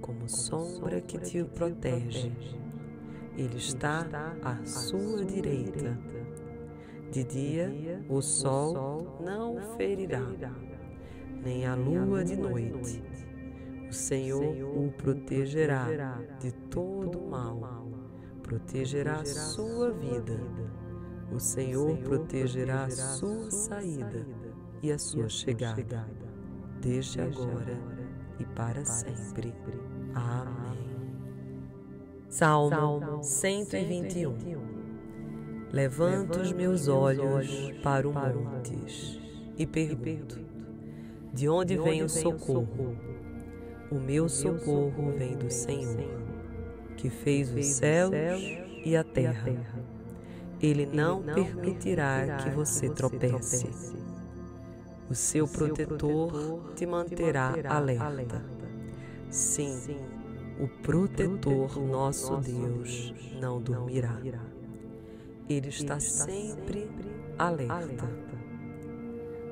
como 0.00 0.28
sombra 0.28 1.00
que 1.00 1.18
te 1.18 1.44
protege. 1.44 2.32
Ele 3.36 3.56
está 3.56 4.06
à 4.42 4.64
sua 4.64 5.24
direita. 5.24 5.98
De 7.10 7.22
dia 7.22 8.04
o 8.08 8.20
sol 8.20 9.20
não 9.20 9.76
ferirá, 9.76 10.22
nem 11.46 11.64
a 11.64 11.76
lua 11.76 12.24
de 12.24 12.36
noite. 12.36 13.04
o 13.88 13.92
Senhor 13.92 14.42
o 14.42 14.90
protegerá 14.90 15.86
de 16.40 16.50
todo 16.50 17.20
mal, 17.30 17.60
protegerá 18.42 19.20
a 19.20 19.24
sua 19.24 19.92
vida. 19.92 20.40
O 21.32 21.38
Senhor 21.38 21.96
protegerá 21.98 22.84
a 22.84 22.90
sua 22.90 23.48
saída 23.50 24.26
e 24.82 24.90
a 24.90 24.98
sua 24.98 25.28
chegada, 25.28 26.08
desde 26.80 27.20
agora 27.20 27.78
e 28.40 28.44
para 28.44 28.84
sempre. 28.84 29.54
Amém. 30.14 30.96
Salmo 32.28 33.22
121 33.22 34.34
Levanto 35.72 36.40
os 36.40 36.52
meus 36.52 36.88
olhos 36.88 37.48
para 37.84 38.08
o 38.08 38.12
montes 38.12 39.20
e 39.56 39.64
pergunto: 39.64 40.45
De 41.36 41.50
onde 41.50 41.76
vem 41.76 42.02
o 42.02 42.08
socorro? 42.08 42.96
O 43.90 43.96
meu 43.96 44.26
socorro 44.26 45.12
vem 45.18 45.36
do 45.36 45.50
Senhor, 45.50 46.22
que 46.96 47.10
fez 47.10 47.52
os 47.52 47.66
céus 47.66 48.14
e 48.82 48.96
a 48.96 49.04
terra. 49.04 49.52
Ele 50.62 50.86
não 50.86 51.22
permitirá 51.22 52.38
que 52.38 52.48
você 52.48 52.88
tropece. 52.88 53.68
O 55.10 55.14
seu 55.14 55.46
protetor 55.46 56.72
te 56.74 56.86
manterá 56.86 57.52
alerta. 57.68 58.42
Sim, 59.28 59.98
o 60.58 60.66
protetor, 60.66 61.78
nosso 61.78 62.34
Deus, 62.38 63.12
não 63.38 63.60
dormirá. 63.60 64.18
Ele 65.50 65.68
está 65.68 66.00
sempre 66.00 66.90
alerta. 67.38 68.25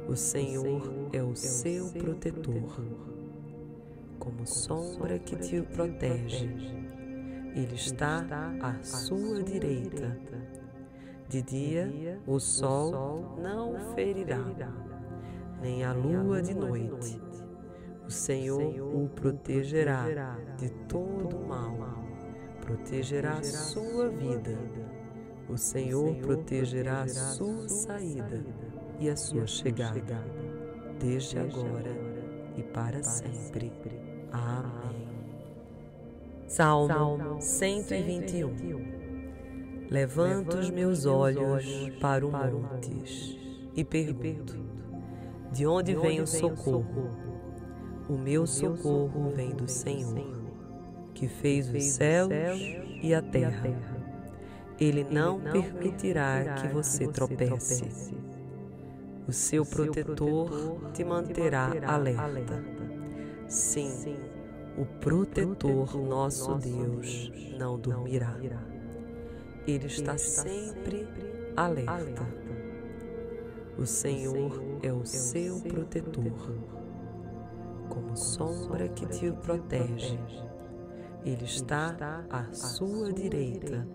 O 0.07 0.15
Senhor 0.15 1.09
é 1.15 1.23
o 1.23 1.35
seu 1.35 1.91
protetor 1.91 2.85
como 4.19 4.47
sombra 4.47 5.19
que 5.19 5.35
te 5.37 5.63
protege. 5.63 6.47
Ele 7.55 7.75
está 7.75 8.25
à 8.61 8.83
sua 8.83 9.43
direita. 9.43 10.17
De 11.27 11.41
dia 11.41 12.21
o 12.27 12.39
sol 12.39 13.39
não 13.41 13.95
ferirá, 13.95 14.45
nem 15.63 15.85
a 15.85 15.93
lua 15.95 16.43
de 16.43 16.55
noite. 16.55 17.21
O 18.07 18.11
Senhor 18.11 18.61
o 18.95 19.09
protegerá 19.09 20.37
de 20.59 20.69
todo 20.87 21.39
mal, 21.47 22.05
protegerá 22.61 23.43
sua 23.43 24.11
vida. 24.11 24.59
O 25.49 25.57
Senhor 25.57 26.15
protegerá 26.17 27.09
sua 27.09 27.69
saída 27.69 28.64
e 28.99 29.09
a 29.09 29.17
sua 29.17 29.47
chegada, 29.47 30.25
desde 30.99 31.39
agora 31.39 31.97
e 32.57 32.63
para 32.63 33.03
sempre. 33.03 33.73
Amém. 34.33 35.05
Salmo 36.47 37.41
121 37.41 39.05
Levanto 39.91 40.57
os 40.59 40.71
meus 40.71 41.07
olhos 41.07 41.65
para 42.01 42.27
o 42.27 42.31
montes 42.31 43.37
e 43.77 43.85
pergunto: 43.85 44.59
De 45.53 45.67
onde 45.67 45.95
vem 45.95 46.21
o 46.21 46.27
socorro? 46.27 47.11
O 48.09 48.19
meu 48.19 48.47
socorro 48.47 49.31
vem 49.35 49.51
do 49.51 49.69
Senhor, 49.69 50.43
que 51.15 51.29
fez 51.29 51.73
os 51.73 51.83
céus 51.85 52.33
e 53.03 53.15
a 53.15 53.23
terra. 53.23 53.71
Ele 54.81 55.05
não 55.05 55.41
permitirá 55.41 56.55
que 56.55 56.69
você 56.69 57.07
tropece. 57.07 57.85
O 59.27 59.33
seu 59.33 59.65
protetor 59.65 60.91
te 60.93 61.03
manterá 61.03 61.73
alerta. 61.87 62.63
Sim, 63.49 64.17
o 64.77 64.85
protetor 64.85 65.97
nosso 65.97 66.55
Deus 66.57 67.33
não 67.59 67.79
dormirá. 67.79 68.37
Ele 69.67 69.87
está 69.87 70.19
sempre 70.19 71.09
alerta. 71.57 72.27
O 73.79 73.87
Senhor 73.87 74.63
é 74.83 74.93
o 74.93 75.07
seu 75.07 75.59
protetor, 75.61 76.55
como 77.89 78.17
sombra 78.17 78.89
que 78.89 79.07
te 79.07 79.33
protege. 79.33 80.19
Ele 81.25 81.45
está 81.45 82.25
à 82.29 82.53
sua 82.53 83.13
direita. 83.13 83.87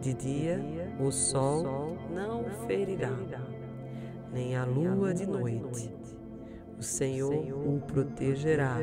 De 0.00 0.12
dia 0.14 0.60
o 1.00 1.10
sol 1.12 1.96
não 2.10 2.44
ferirá, 2.66 3.16
nem 4.36 4.54
a 4.54 4.64
lua 4.66 5.14
de 5.14 5.26
noite. 5.26 5.90
o 6.78 6.82
Senhor 6.82 7.32
o 7.32 7.80
protegerá 7.80 8.76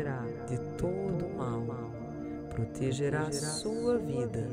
de 0.47 0.57
todo 0.79 1.29
mal, 1.37 1.63
protegerá 2.49 3.27
a 3.27 3.31
sua 3.31 3.99
vida. 3.99 4.49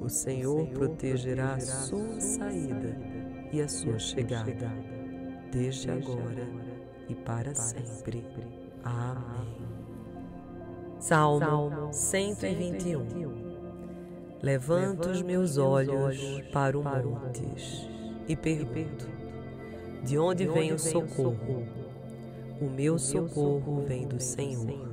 O 0.00 0.08
Senhor 0.08 0.66
protegerá 0.68 1.54
a 1.54 1.60
sua 1.60 2.18
saída 2.18 2.96
e 3.52 3.60
a 3.60 3.68
sua 3.68 3.98
chegada, 3.98 4.72
desde 5.52 5.90
agora 5.90 6.48
e 7.10 7.14
para 7.14 7.54
sempre. 7.54 8.24
Amém. 8.82 9.66
Salmo 10.98 11.92
121 11.92 13.36
Levanto 14.42 15.10
os 15.10 15.20
meus 15.20 15.58
olhos 15.58 16.18
para 16.52 16.78
o 16.78 16.82
montes 16.82 17.86
e 18.26 18.34
pergunto: 18.34 19.25
De 20.06 20.16
onde 20.18 20.46
vem 20.46 20.72
o 20.72 20.78
socorro? 20.78 21.66
O 22.60 22.70
meu 22.70 22.96
socorro 22.96 23.84
vem 23.84 24.06
do 24.06 24.20
Senhor, 24.20 24.88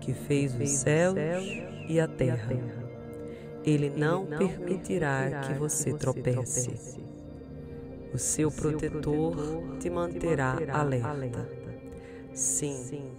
que 0.00 0.14
fez 0.14 0.58
os 0.58 0.70
céus 0.70 1.18
e 1.86 2.00
a 2.00 2.08
terra. 2.08 2.56
Ele 3.62 3.90
não 3.90 4.24
permitirá 4.24 5.42
que 5.42 5.52
você 5.52 5.92
tropece. 5.92 6.70
O 8.14 8.18
seu 8.18 8.50
protetor 8.50 9.36
te 9.78 9.90
manterá 9.90 10.56
alerta. 10.72 11.46
Sim, 12.32 13.12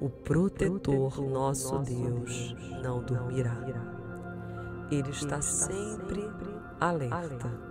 o 0.00 0.08
protetor 0.08 1.20
nosso 1.20 1.76
Deus 1.80 2.54
não 2.84 3.02
dormirá. 3.02 3.56
Ele 4.92 5.10
está 5.10 5.42
sempre 5.42 6.24
alerta. 6.78 7.67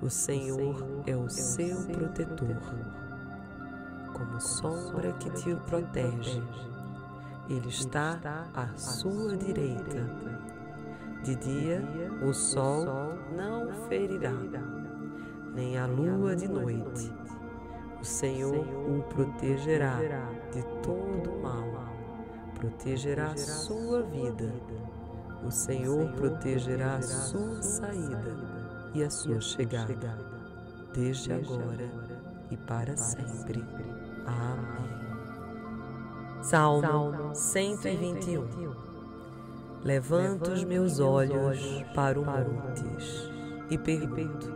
O 0.00 0.08
Senhor 0.08 1.02
é 1.08 1.16
o 1.16 1.28
seu 1.28 1.76
protetor 1.86 2.56
como 4.12 4.40
sombra 4.40 5.12
que 5.14 5.28
te 5.30 5.52
protege. 5.68 6.40
Ele 7.48 7.68
está 7.68 8.46
à 8.54 8.68
sua 8.76 9.36
direita. 9.36 10.08
De 11.24 11.34
dia 11.34 11.82
o 12.22 12.32
sol 12.32 12.86
não 13.36 13.72
ferirá, 13.88 14.32
nem 15.52 15.76
a 15.76 15.86
lua 15.86 16.36
de 16.36 16.46
noite. 16.46 17.12
O 18.00 18.04
Senhor 18.04 18.54
o 18.56 19.02
protegerá 19.02 19.98
de 20.52 20.62
todo 20.80 21.42
mal, 21.42 21.92
protegerá 22.54 23.36
sua 23.36 24.04
vida. 24.04 24.54
O 25.44 25.50
Senhor 25.50 26.12
protegerá 26.12 27.02
sua 27.02 27.60
saída 27.60 28.57
e 28.98 29.04
a 29.04 29.10
sua 29.10 29.40
chegada, 29.40 30.18
desde 30.92 31.32
agora 31.32 31.88
e 32.50 32.56
para 32.56 32.96
sempre. 32.96 33.64
Amém. 34.26 34.98
Salmo 36.42 37.32
121 37.32 38.74
Levanto 39.84 40.50
os 40.50 40.64
meus 40.64 40.98
olhos 40.98 41.60
para 41.94 42.18
o 42.18 42.24
montes 42.24 43.30
e 43.70 43.78
pergunto: 43.78 44.52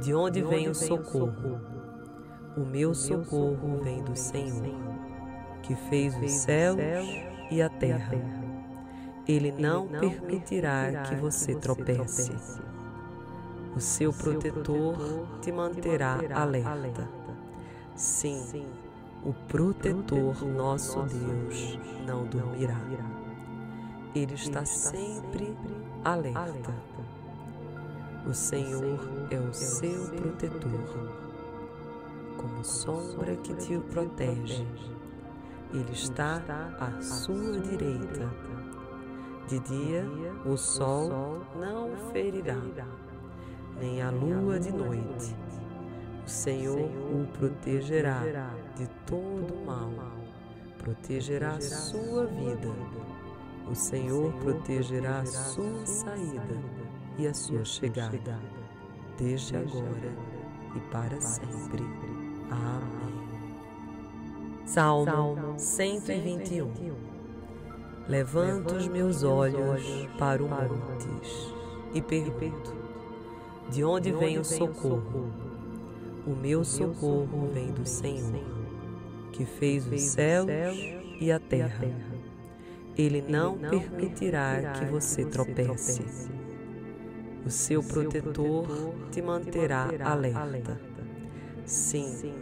De 0.00 0.14
onde 0.14 0.42
vem 0.42 0.68
o 0.68 0.74
socorro? 0.74 1.60
O 2.56 2.60
meu 2.60 2.94
socorro 2.94 3.80
vem 3.82 4.02
do 4.02 4.16
Senhor, 4.16 4.74
que 5.62 5.74
fez 5.90 6.16
os 6.16 6.30
céus 6.30 6.80
e 7.50 7.60
a 7.60 7.68
terra. 7.68 8.16
Ele 9.28 9.52
não 9.52 9.88
permitirá 9.88 11.02
que 11.02 11.14
você 11.16 11.54
tropece. 11.54 12.32
O 13.74 13.80
seu 13.80 14.12
protetor 14.12 14.96
te 15.40 15.50
manterá 15.50 16.18
alerta. 16.34 17.08
Sim, 17.96 18.66
o 19.24 19.32
protetor 19.48 20.44
nosso 20.44 21.00
Deus 21.02 21.78
não 22.06 22.26
dormirá. 22.26 22.78
Ele 24.14 24.34
está 24.34 24.64
sempre 24.66 25.56
alerta. 26.04 26.74
O 28.26 28.34
Senhor 28.34 29.00
é 29.30 29.38
o 29.38 29.52
seu 29.54 30.06
protetor, 30.16 31.08
como 32.36 32.64
sombra 32.64 33.34
que 33.36 33.54
te 33.54 33.78
protege. 33.78 34.66
Ele 35.72 35.92
está 35.92 36.42
à 36.78 37.00
sua 37.00 37.58
direita. 37.60 38.30
De 39.48 39.58
dia 39.60 40.04
o 40.44 40.56
sol 40.56 41.42
não 41.56 41.96
ferirá, 42.12 42.60
nem 43.78 44.02
a 44.02 44.10
lua 44.10 44.58
de 44.58 44.72
noite 44.72 45.34
o 46.24 46.28
Senhor 46.28 46.78
o 46.78 47.26
protegerá 47.36 48.22
de 48.76 48.86
todo 49.06 49.66
mal, 49.66 49.90
protegerá 50.78 51.60
sua 51.60 52.26
vida. 52.26 52.68
O 53.68 53.74
Senhor 53.74 54.32
protegerá 54.34 55.18
a 55.20 55.26
sua 55.26 55.84
saída 55.84 56.62
e 57.18 57.26
a 57.26 57.34
sua 57.34 57.64
chegada, 57.64 58.38
desde 59.18 59.56
agora 59.56 60.12
e 60.76 60.80
para 60.92 61.20
sempre. 61.20 61.82
Amém. 62.50 63.12
Salmo 64.64 65.58
121 65.58 66.70
Levanto 68.08 68.76
os 68.76 68.86
meus 68.86 69.24
olhos 69.24 69.82
para 70.18 70.42
o 70.42 70.48
montes 70.48 71.52
e 71.94 72.00
pergunto: 72.00 72.81
De 73.72 73.82
onde 73.82 74.12
vem 74.12 74.38
o 74.38 74.44
socorro? 74.44 75.32
O 76.26 76.36
meu 76.36 76.62
socorro 76.62 77.48
vem 77.54 77.72
do 77.72 77.86
Senhor, 77.86 78.44
que 79.32 79.46
fez 79.46 79.86
os 79.90 79.98
céus 79.98 80.50
e 81.18 81.32
a 81.32 81.40
terra. 81.40 81.86
Ele 82.98 83.24
não 83.26 83.56
permitirá 83.56 84.74
que 84.78 84.84
você 84.84 85.24
tropece. 85.24 86.02
O 87.46 87.50
seu 87.50 87.82
protetor 87.82 88.66
te 89.10 89.22
manterá 89.22 89.88
alerta. 90.04 90.78
Sim, 91.64 92.34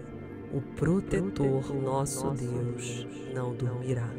o 0.52 0.61
protetor 0.61 1.73
nosso 1.73 2.28
Deus 2.32 3.07
não 3.32 3.55
dormirá. 3.55 4.11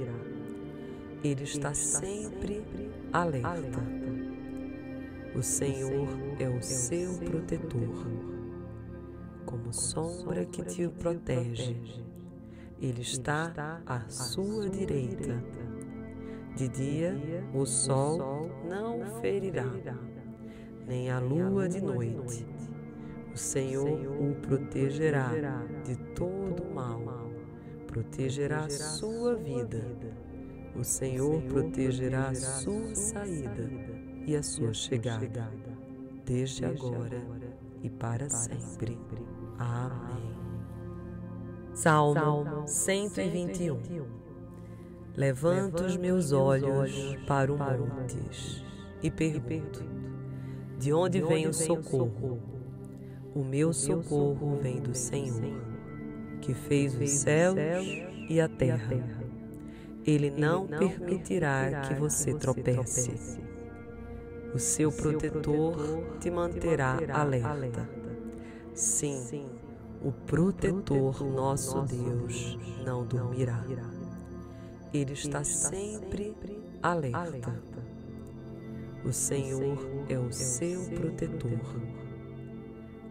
Ele 1.21 1.43
está 1.43 1.73
sempre 1.73 2.63
alerta. 3.11 3.81
O 5.33 5.41
Senhor 5.41 6.09
é 6.39 6.49
o 6.49 6.61
seu 6.61 7.17
protetor. 7.19 8.05
como 9.45 9.73
sombra 9.73 10.45
que 10.45 10.61
te 10.63 10.87
protege. 10.89 11.75
Ele 12.81 13.01
está 13.01 13.81
à 13.85 14.01
sua 14.09 14.69
direita. 14.69 15.41
De 16.55 16.67
dia 16.67 17.15
o 17.53 17.65
sol 17.65 18.49
não 18.67 19.21
ferirá, 19.21 19.71
nem 20.85 21.09
a 21.09 21.19
lua 21.19 21.69
de 21.69 21.81
noite. 21.81 22.45
O 23.33 23.37
Senhor 23.37 23.87
o 23.87 24.35
protegerá 24.35 25.31
de 25.85 25.95
todo 26.13 26.65
mal, 26.73 27.01
protegerá 27.87 28.65
a 28.65 28.69
sua 28.69 29.35
vida. 29.35 29.81
O 30.75 30.83
Senhor 30.83 31.41
protegerá 31.43 32.29
a 32.29 32.35
sua 32.35 32.95
saída 32.95 33.90
e 34.25 34.35
a 34.35 34.43
sua 34.43 34.73
chegada, 34.73 35.51
desde 36.25 36.65
agora 36.65 37.21
e 37.81 37.89
para 37.89 38.29
sempre. 38.29 38.97
Amém. 39.57 40.31
Salmo 41.73 42.67
121 42.67 44.21
Levanto 45.15 45.83
os 45.83 45.97
meus 45.97 46.31
olhos 46.31 46.91
para 47.27 47.51
o 47.51 47.57
montes 47.57 48.63
e 49.03 49.11
pergunto: 49.11 49.83
De 50.77 50.93
onde 50.93 51.21
vem 51.21 51.47
o 51.47 51.53
socorro? 51.53 52.39
O 53.35 53.43
meu 53.43 53.73
socorro 53.73 54.57
vem 54.61 54.81
do 54.81 54.95
Senhor, 54.95 55.61
que 56.41 56.53
fez 56.53 56.97
os 56.97 57.09
céus 57.09 57.57
e 58.29 58.39
a 58.39 58.47
terra. 58.47 58.97
Ele 60.05 60.31
não 60.31 60.65
permitirá 60.67 61.81
que 61.81 61.93
você 61.93 62.33
tropece. 62.33 63.50
O 64.53 64.59
seu 64.59 64.91
protetor 64.91 65.75
te 66.19 66.29
manterá 66.29 66.97
alerta. 67.13 67.89
Sim, 68.73 69.49
o 70.03 70.11
protetor, 70.11 71.23
nosso 71.23 71.81
Deus, 71.83 72.57
não 72.83 73.05
dormirá. 73.05 73.63
Ele 74.93 75.13
está 75.13 75.43
sempre 75.43 76.35
alerta. 76.81 77.61
O 79.05 79.13
Senhor 79.13 79.77
é 80.09 80.19
o 80.19 80.31
seu 80.31 80.83
protetor, 80.91 81.59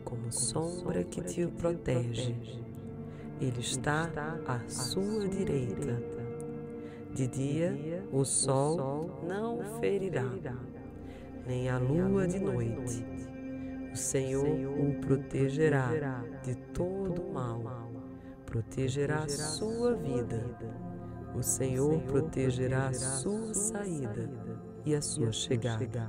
como 0.05 0.31
sombra 0.31 1.03
que 1.05 1.23
te 1.23 1.47
protege. 1.47 2.37
Ele 3.41 3.61
está 3.61 4.11
à 4.47 4.61
sua 4.69 5.27
direita. 5.27 6.03
De 7.15 7.27
dia 7.27 8.05
o 8.13 8.25
sol 8.25 9.23
não 9.27 9.81
ferirá, 9.81 10.29
nem 11.51 11.69
a 11.69 11.79
lua 11.79 12.29
de 12.29 12.39
noite. 12.39 13.05
o 13.93 13.97
Senhor 13.97 14.47
o 14.47 14.95
protegerá 15.01 15.91
de 16.45 16.55
todo 16.73 17.25
mal, 17.33 17.61
protegerá 18.47 19.25
a 19.25 19.29
sua 19.29 19.95
vida. 19.97 20.57
O 21.35 21.43
Senhor 21.43 22.01
protegerá 22.03 22.87
a 22.87 22.93
sua 22.93 23.53
saída 23.53 24.31
e 24.87 24.95
a 24.95 25.03
sua 25.03 25.33
chegada, 25.33 26.09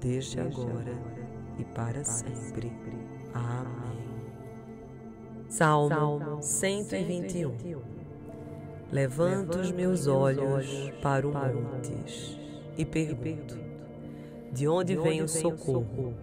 desde 0.00 0.40
agora 0.40 0.94
e 1.58 1.64
para 1.64 2.02
sempre. 2.02 2.72
Amém. 3.32 3.96
Salmo 5.48 6.42
121 6.42 7.54
Levanto 8.90 9.58
os 9.60 9.70
meus 9.70 10.08
olhos 10.08 10.66
para 11.00 11.26
o 11.26 11.32
montes 11.32 12.36
e 12.76 12.84
pergunto: 12.84 13.65
De 14.56 14.66
onde 14.66 14.96
vem 14.96 15.20
o 15.20 15.28
socorro? 15.28 16.14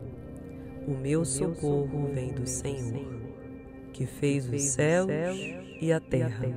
O 0.88 0.92
meu 0.98 1.24
socorro 1.24 2.10
vem 2.12 2.34
do 2.34 2.48
Senhor, 2.48 3.22
que 3.94 4.08
fez 4.08 4.50
os 4.52 4.60
céus 4.60 5.12
e 5.80 5.94
a 5.94 6.00
terra. 6.00 6.48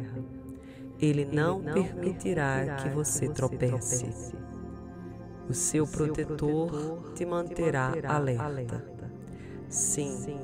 Ele 0.99 1.27
não 1.27 1.63
permitirá 1.63 2.77
que 2.77 2.89
você 2.89 3.29
tropece. 3.29 4.07
O 5.51 5.53
seu 5.53 5.87
protetor 5.87 7.13
te 7.15 7.27
manterá 7.27 7.93
alerta. 8.09 8.83
Sim, 9.69 10.41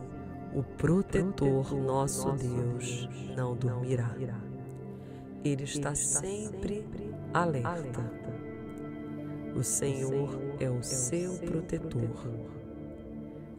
o 0.54 0.62
protetor, 0.62 1.74
nosso 1.74 2.30
Deus, 2.32 3.08
não 3.34 3.56
dormirá. 3.56 4.14
Ele 5.42 5.64
está 5.64 5.94
sempre 5.94 6.86
alerta. 7.32 8.21
O 9.54 9.62
Senhor 9.62 10.30
é 10.58 10.70
o 10.70 10.82
seu 10.82 11.34
protetor 11.38 12.08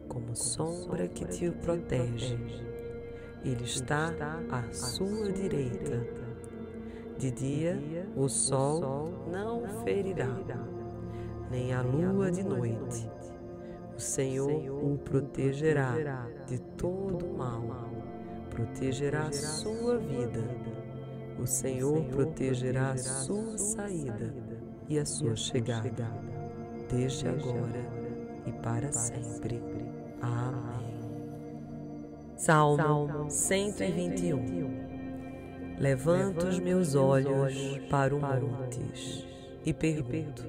como 0.08 0.34
sombra 0.34 1.06
que 1.06 1.24
te 1.24 1.50
protege. 1.50 2.36
Ele 3.44 3.62
está 3.62 4.12
à 4.50 4.72
sua 4.72 5.30
direita. 5.32 6.04
De 7.16 7.30
dia 7.30 7.80
o 8.16 8.28
sol 8.28 9.28
não 9.30 9.84
ferirá, 9.84 10.36
nem 11.48 11.72
a 11.72 11.80
lua 11.80 12.30
de 12.30 12.42
noite. 12.42 13.08
O 13.96 14.00
Senhor 14.00 14.50
o 14.50 14.98
protegerá 14.98 15.94
de 16.46 16.58
todo 16.76 17.24
mal, 17.36 17.62
protegerá 18.50 19.30
sua 19.30 19.98
vida. 19.98 20.44
O 21.38 21.46
Senhor 21.46 22.04
protegerá 22.06 22.96
sua 22.96 23.56
saída 23.56 24.53
e 24.88 24.98
a 24.98 25.04
sua 25.04 25.36
chegada, 25.36 26.10
desde 26.90 27.28
agora 27.28 27.84
e 28.46 28.52
para 28.52 28.92
sempre. 28.92 29.62
Amém. 30.20 30.84
Salmo 32.36 33.30
121 33.30 34.84
Levanto 35.78 36.46
os 36.46 36.58
meus 36.60 36.94
olhos 36.94 37.54
para 37.90 38.14
o 38.14 38.20
montes 38.20 39.26
e 39.64 39.72
pergunto: 39.72 40.44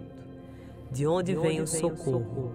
De 0.92 1.08
onde 1.08 1.36
vem 1.36 1.62
o 1.62 1.68
socorro? 1.68 2.54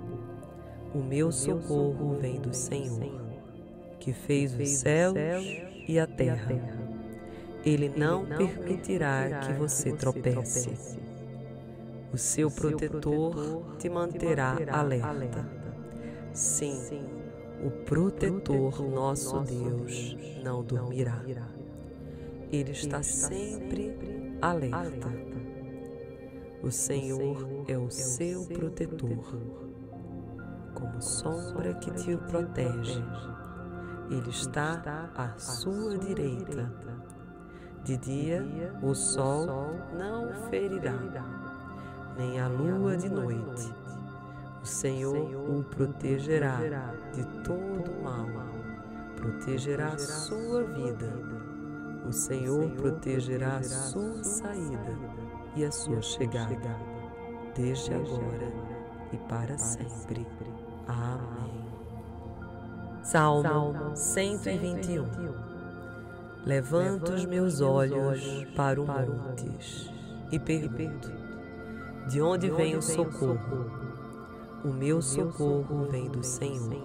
O 0.94 0.98
meu 0.98 1.32
socorro 1.32 2.16
vem 2.20 2.40
do 2.40 2.54
Senhor, 2.54 3.22
que 3.98 4.12
fez 4.12 4.54
os 4.58 4.68
céus 4.68 5.16
e 5.88 5.98
a 5.98 6.06
terra. 6.06 6.54
Ele 7.64 7.88
não 7.88 8.24
permitirá 8.24 9.40
que 9.40 9.52
você 9.52 9.92
tropece. 9.92 10.99
O 12.12 12.18
seu 12.18 12.50
protetor 12.50 13.76
te 13.78 13.88
manterá 13.88 14.56
alerta. 14.72 15.48
Sim, 16.32 17.06
o 17.64 17.70
protetor, 17.84 18.82
nosso 18.82 19.40
Deus, 19.40 20.16
não 20.42 20.62
dormirá. 20.62 21.22
Ele 22.50 22.72
está 22.72 23.02
sempre 23.02 23.96
alerta. 24.42 25.08
O 26.62 26.70
Senhor 26.70 27.64
é 27.68 27.78
o 27.78 27.90
seu 27.90 28.44
protetor, 28.46 29.38
como 30.74 31.00
sombra 31.00 31.74
que 31.74 31.90
te 31.92 32.16
protege. 32.16 33.02
Ele 34.10 34.30
está 34.30 35.10
à 35.14 35.38
sua 35.38 35.96
direita. 35.96 36.72
De 37.84 37.96
dia 37.96 38.44
o 38.82 38.94
sol 38.94 39.46
não 39.96 40.32
ferirá, 40.50 41.39
nem 42.20 42.38
a 42.38 42.48
lua 42.48 42.98
de 42.98 43.08
noite. 43.08 43.72
o 44.62 44.66
Senhor 44.66 45.16
o 45.16 45.64
protegerá 45.64 46.58
de 47.14 47.24
todo 47.42 47.90
mal, 48.02 48.26
protegerá 49.16 49.96
sua 49.96 50.62
vida. 50.64 51.10
O 52.06 52.12
Senhor 52.12 52.70
protegerá 52.72 53.56
a 53.56 53.62
sua 53.62 54.22
saída 54.22 54.98
e 55.56 55.64
a 55.64 55.70
sua 55.70 56.02
chegada, 56.02 56.76
desde 57.54 57.94
agora 57.94 58.52
e 59.12 59.16
para 59.16 59.56
sempre. 59.56 60.26
Amém. 60.86 61.70
Salmo 63.02 63.96
121 63.96 65.06
Levanto 66.44 67.12
os 67.12 67.24
meus 67.24 67.62
olhos 67.62 68.44
para 68.54 68.80
o 68.80 68.86
montes 68.86 69.90
e 70.30 70.38
pergunto: 70.38 71.19
De 72.08 72.20
onde 72.20 72.50
vem 72.50 72.76
o 72.76 72.82
socorro? 72.82 73.70
O 74.64 74.68
meu 74.68 75.00
socorro 75.00 75.86
vem 75.90 76.08
do 76.08 76.22
Senhor, 76.22 76.82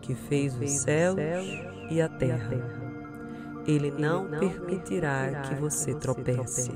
que 0.00 0.14
fez 0.14 0.58
os 0.60 0.70
céus 0.70 1.18
e 1.90 2.00
a 2.00 2.08
terra. 2.08 2.82
Ele 3.66 3.90
não 3.90 4.28
permitirá 4.28 5.42
que 5.42 5.54
você 5.54 5.94
tropece. 5.94 6.72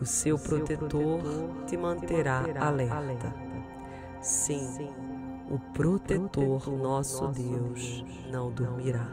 O 0.00 0.04
seu 0.04 0.38
protetor 0.38 1.20
te 1.66 1.76
manterá 1.76 2.44
alerta. 2.60 3.34
Sim, 4.20 4.90
o 5.50 5.58
protetor, 5.72 6.68
nosso 6.70 7.26
Deus, 7.28 8.04
não 8.30 8.50
dormirá. 8.52 9.10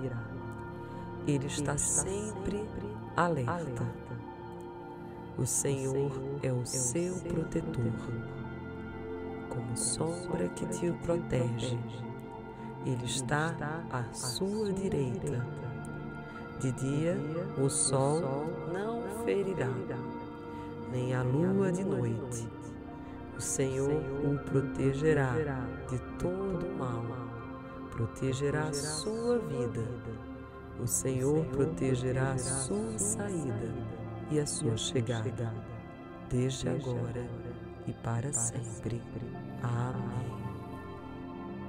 Ele 1.26 1.48
está 1.48 1.78
sempre 1.78 2.68
alerta. 3.16 3.84
O 5.38 5.46
Senhor 5.46 6.12
é 6.42 6.52
o 6.52 6.66
seu 6.66 7.14
protetor 7.16 7.92
como 9.50 9.76
sombra 9.76 10.48
que 10.50 10.66
te 10.68 10.90
protege. 11.04 11.78
Ele 12.86 13.04
está 13.04 13.54
à 13.92 14.14
sua 14.14 14.72
direita. 14.72 15.46
De 16.62 16.72
dia 16.72 17.18
o 17.62 17.70
sol 17.70 18.22
não 18.72 19.02
ferirá, 19.26 19.70
nem 20.90 21.14
a 21.14 21.22
lua 21.22 21.70
de 21.70 21.84
noite. 21.84 22.48
O 23.38 23.42
Senhor 23.42 23.92
o 23.92 24.40
protegerá 24.50 25.34
de 25.90 26.00
todo 26.18 26.66
mal, 26.78 27.04
protegerá 27.92 28.72
sua 28.72 29.38
vida. 29.40 29.84
O 30.80 30.88
Senhor 30.88 31.44
protegerá 31.48 32.38
sua 32.38 32.98
saída 32.98 33.95
e 34.32 34.40
a 34.40 34.46
sua 34.46 34.78
chegada, 34.78 35.54
desde 36.30 36.70
agora 36.70 37.26
e 37.88 37.94
para 37.94 38.32
sempre. 38.34 39.02
Amém. 39.62 40.46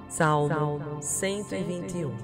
Salmo 0.09 1.03
121 1.03 2.15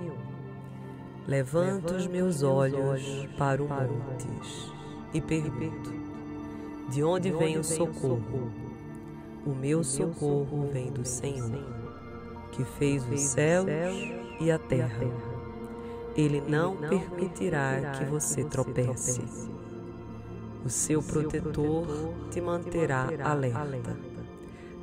Levanto 1.27 1.95
os 1.95 2.07
meus 2.07 2.43
olhos 2.43 3.03
para 3.39 3.63
o 3.63 3.69
montes 3.69 4.73
e 5.15 5.21
pergunto: 5.21 5.93
De 6.89 7.05
onde 7.05 7.31
vem 7.31 7.59
o 7.59 7.65
socorro? 7.65 8.51
O 9.47 9.51
meu 9.51 9.85
socorro 9.85 10.69
vem 10.73 10.91
do 10.91 11.05
Senhor, 11.05 11.65
que 12.51 12.65
fez 12.65 13.09
os 13.09 13.21
céus 13.21 13.69
e 14.41 14.51
a 14.51 14.59
terra. 14.59 15.07
Ele 16.17 16.41
não 16.41 16.77
permitirá 16.77 17.93
que 17.93 18.05
você 18.05 18.45
tropece. 18.45 19.23
O 20.65 20.69
seu 20.69 21.03
protetor 21.03 21.87
te 22.31 22.41
manterá 22.41 23.09
alerta. 23.25 23.97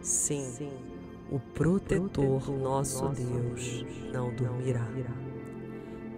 Sim, 0.01 0.72
o 1.32 1.40
protetor, 1.40 2.49
nosso 2.51 3.08
Deus, 3.09 3.85
não 4.11 4.33
dormirá. 4.33 4.88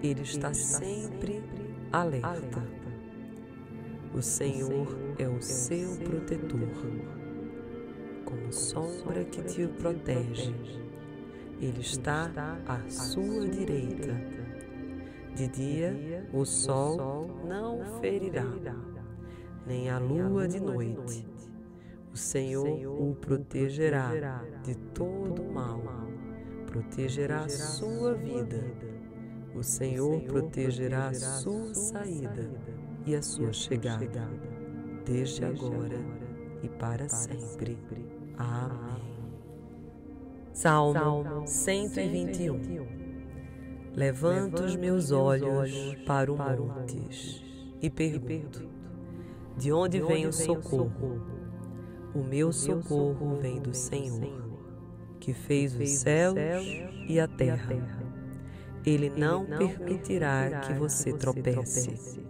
Ele 0.01 0.22
está 0.22 0.53
sempre 0.53 1.43
alerta. 1.91 2.64
O 4.15 4.22
Senhor 4.22 4.88
é 5.19 5.27
o 5.27 5.41
seu 5.41 5.95
protetor, 5.98 6.67
como 8.25 8.51
sombra 8.51 9.23
que 9.25 9.43
te 9.43 9.67
protege. 9.67 10.53
Ele 11.61 11.80
está 11.80 12.31
à 12.67 12.90
sua 12.90 13.48
direita. 13.48 14.19
De 15.35 15.48
dia 15.48 16.27
o 16.33 16.43
sol 16.45 17.30
não 17.48 17.99
ferirá, 18.01 18.45
nem 19.65 19.90
a 19.90 19.98
lua 19.98 20.48
de 20.48 20.59
noite. 20.59 21.27
O 22.14 22.17
Senhor 22.17 22.67
o 22.67 23.15
protegerá 23.15 24.43
de 24.64 24.75
todo 24.93 25.43
mal, 25.43 25.81
protegerá 26.65 27.45
a 27.45 27.49
sua 27.49 28.14
vida. 28.14 28.64
O 29.56 29.64
Senhor 29.64 30.22
protegerá 30.23 31.07
a 31.09 31.14
sua 31.14 31.73
saída 31.73 32.49
e 33.06 33.15
a 33.15 33.22
sua 33.22 33.53
chegada, 33.53 34.30
desde 35.06 35.45
agora 35.45 35.99
e 36.61 36.69
para 36.69 37.07
sempre. 37.09 37.77
Amém. 38.38 39.11
Salmo 40.53 41.48
121 41.48 43.01
Levanto 43.95 44.64
os 44.64 44.75
meus 44.75 45.11
olhos 45.11 45.95
para 46.06 46.31
o 46.31 46.38
montes 46.38 47.43
e 47.81 47.90
pergunto: 47.90 48.70
De 49.57 49.71
onde 49.71 50.01
vem 50.01 50.25
o 50.25 50.33
socorro? 50.33 51.21
O 52.13 52.23
meu 52.23 52.51
socorro 52.51 53.38
vem 53.39 53.61
do 53.61 53.73
Senhor, 53.73 54.59
que 55.19 55.33
fez 55.33 55.75
os 55.75 55.89
céus 55.89 56.38
e 57.07 57.19
a 57.19 57.27
terra. 57.27 57.75
Ele 58.85 59.09
não 59.09 59.45
permitirá 59.45 60.61
que 60.61 60.73
você 60.73 61.13
tropece. 61.13 62.21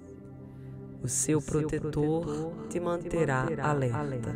O 1.02 1.08
seu 1.08 1.42
protetor 1.42 2.54
te 2.70 2.80
manterá 2.80 3.48
alerta. 3.62 4.36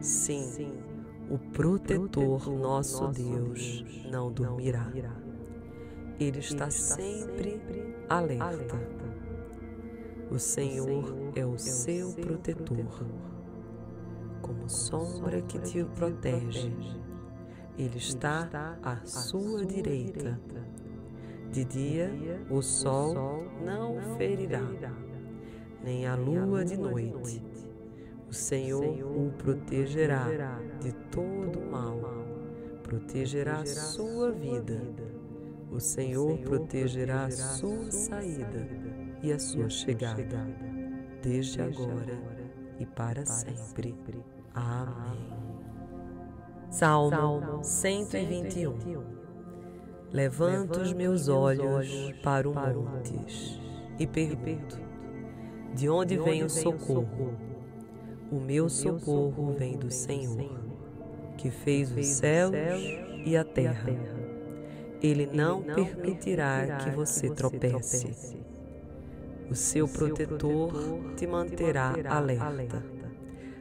Sim, 0.00 0.72
o 1.30 1.38
protetor, 1.38 2.50
nosso 2.50 3.06
Deus, 3.08 3.84
não 4.10 4.32
dormirá. 4.32 4.90
Ele 6.18 6.38
está 6.38 6.70
sempre 6.70 7.60
alerta. 8.08 8.97
O 10.30 10.38
Senhor 10.38 11.32
é 11.34 11.46
o 11.46 11.58
seu 11.58 12.12
protetor 12.12 13.06
como 14.42 14.68
sombra 14.68 15.40
que 15.40 15.58
te 15.58 15.82
protege. 15.84 16.70
Ele 17.78 17.96
está 17.96 18.78
à 18.82 18.96
sua 19.06 19.64
direita. 19.64 20.38
De 21.50 21.64
dia 21.64 22.12
o 22.50 22.60
sol 22.60 23.14
não 23.64 24.16
ferirá, 24.18 24.68
nem 25.82 26.06
a 26.06 26.14
lua 26.14 26.62
de 26.62 26.76
noite. 26.76 27.42
O 28.28 28.34
Senhor 28.34 28.84
o 28.84 29.32
protegerá 29.38 30.26
de 30.82 30.92
todo 31.10 31.58
mal, 31.70 31.98
protegerá 32.82 33.64
sua 33.64 34.30
vida. 34.30 34.78
O 35.70 35.80
Senhor 35.80 36.36
protegerá 36.40 37.30
sua 37.30 37.90
saída 37.90 38.87
e 39.22 39.32
a 39.32 39.38
sua 39.38 39.68
chegada, 39.68 40.46
desde 41.22 41.60
agora 41.60 42.18
e 42.78 42.86
para 42.86 43.24
sempre. 43.26 43.94
Amém. 44.54 45.48
Salmo 46.70 47.64
121 47.64 49.18
Levanto 50.12 50.80
os 50.80 50.92
meus 50.92 51.28
olhos 51.28 51.88
para 52.22 52.48
o 52.48 52.54
montes 52.54 53.60
e 53.98 54.06
pergunto: 54.06 54.80
De 55.74 55.88
onde 55.88 56.16
vem 56.16 56.42
o 56.42 56.48
socorro? 56.48 57.36
O 58.30 58.40
meu 58.40 58.68
socorro 58.68 59.52
vem 59.52 59.76
do 59.76 59.90
Senhor, 59.90 60.50
que 61.36 61.50
fez 61.50 61.90
os 61.94 62.06
céus 62.06 62.54
e 63.24 63.36
a 63.36 63.44
terra. 63.44 63.90
Ele 65.02 65.26
não 65.26 65.62
permitirá 65.62 66.78
que 66.78 66.90
você 66.90 67.30
tropece. 67.30 68.38
O 69.50 69.54
seu 69.54 69.88
protetor 69.88 70.72
te 71.16 71.26
manterá 71.26 71.94
alerta. 72.08 72.84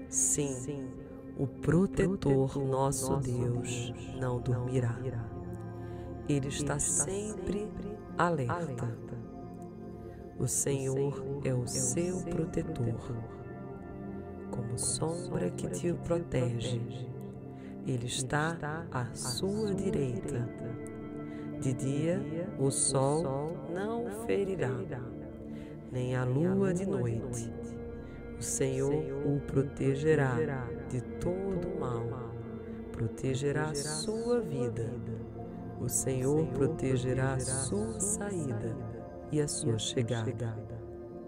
Sim, 0.10 0.90
o 1.38 1.48
protetor, 1.48 2.58
nosso 2.58 3.16
Deus, 3.18 3.94
não 4.20 4.40
dormirá. 4.40 4.98
Ele 6.28 6.48
está 6.50 6.78
sempre 6.78 7.72
alerta. 8.18 8.98
O 10.38 10.48
Senhor 10.48 11.24
é 11.44 11.54
o 11.54 11.66
seu 11.68 12.22
protetor, 12.24 13.16
como 14.52 14.78
sombra 14.78 15.50
que 15.52 15.68
te 15.70 15.94
protege. 15.94 16.82
Ele 17.86 18.06
está 18.06 18.86
à 18.92 19.06
sua 19.14 19.74
direita. 19.74 20.50
De 21.62 21.74
dia 21.74 22.22
o 22.60 22.70
sol 22.70 23.58
não 23.74 24.26
ferirá, 24.26 24.70
nem 25.92 26.16
a 26.16 26.24
lua 26.24 26.74
de 26.74 26.86
noite. 26.86 27.52
o 28.38 28.42
Senhor 28.42 28.94
o 29.26 29.40
protegerá 29.42 30.36
de 30.90 31.02
todo 31.20 31.80
mal, 31.80 32.32
protegerá 32.92 33.74
sua 33.74 34.40
vida. 34.42 34.92
O 35.80 35.90
Senhor 35.90 36.46
protegerá 36.48 37.34
a 37.34 37.40
sua 37.40 38.00
saída 38.00 38.76
e 39.32 39.42
a 39.42 39.48
sua 39.48 39.78
chegada, 39.78 40.58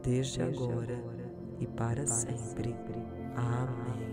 desde 0.03 0.41
agora 0.41 1.03
e 1.59 1.67
para 1.67 2.05
sempre. 2.07 2.75
Amém. 3.35 4.09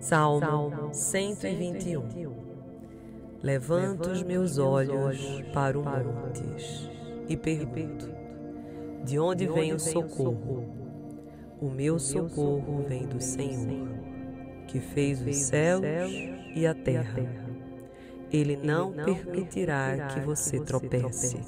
Salmo 0.00 0.92
121 0.92 2.48
Levanto 3.42 4.10
os 4.10 4.22
meus 4.22 4.58
olhos 4.58 5.20
para 5.52 5.78
o 5.78 5.84
montes 5.84 6.90
e 7.28 7.36
pergunto: 7.36 8.17
De 9.08 9.18
onde 9.18 9.46
vem 9.46 9.72
o 9.72 9.80
socorro? 9.80 10.68
O 11.58 11.70
meu 11.70 11.98
socorro 11.98 12.84
vem 12.86 13.06
do 13.06 13.18
Senhor, 13.18 13.88
que 14.66 14.80
fez 14.80 15.26
os 15.26 15.34
céus 15.34 15.82
e 16.54 16.66
a 16.66 16.74
terra. 16.74 17.26
Ele 18.30 18.54
não 18.54 18.92
permitirá 18.92 20.08
que 20.08 20.20
você 20.20 20.60
tropece. 20.60 21.40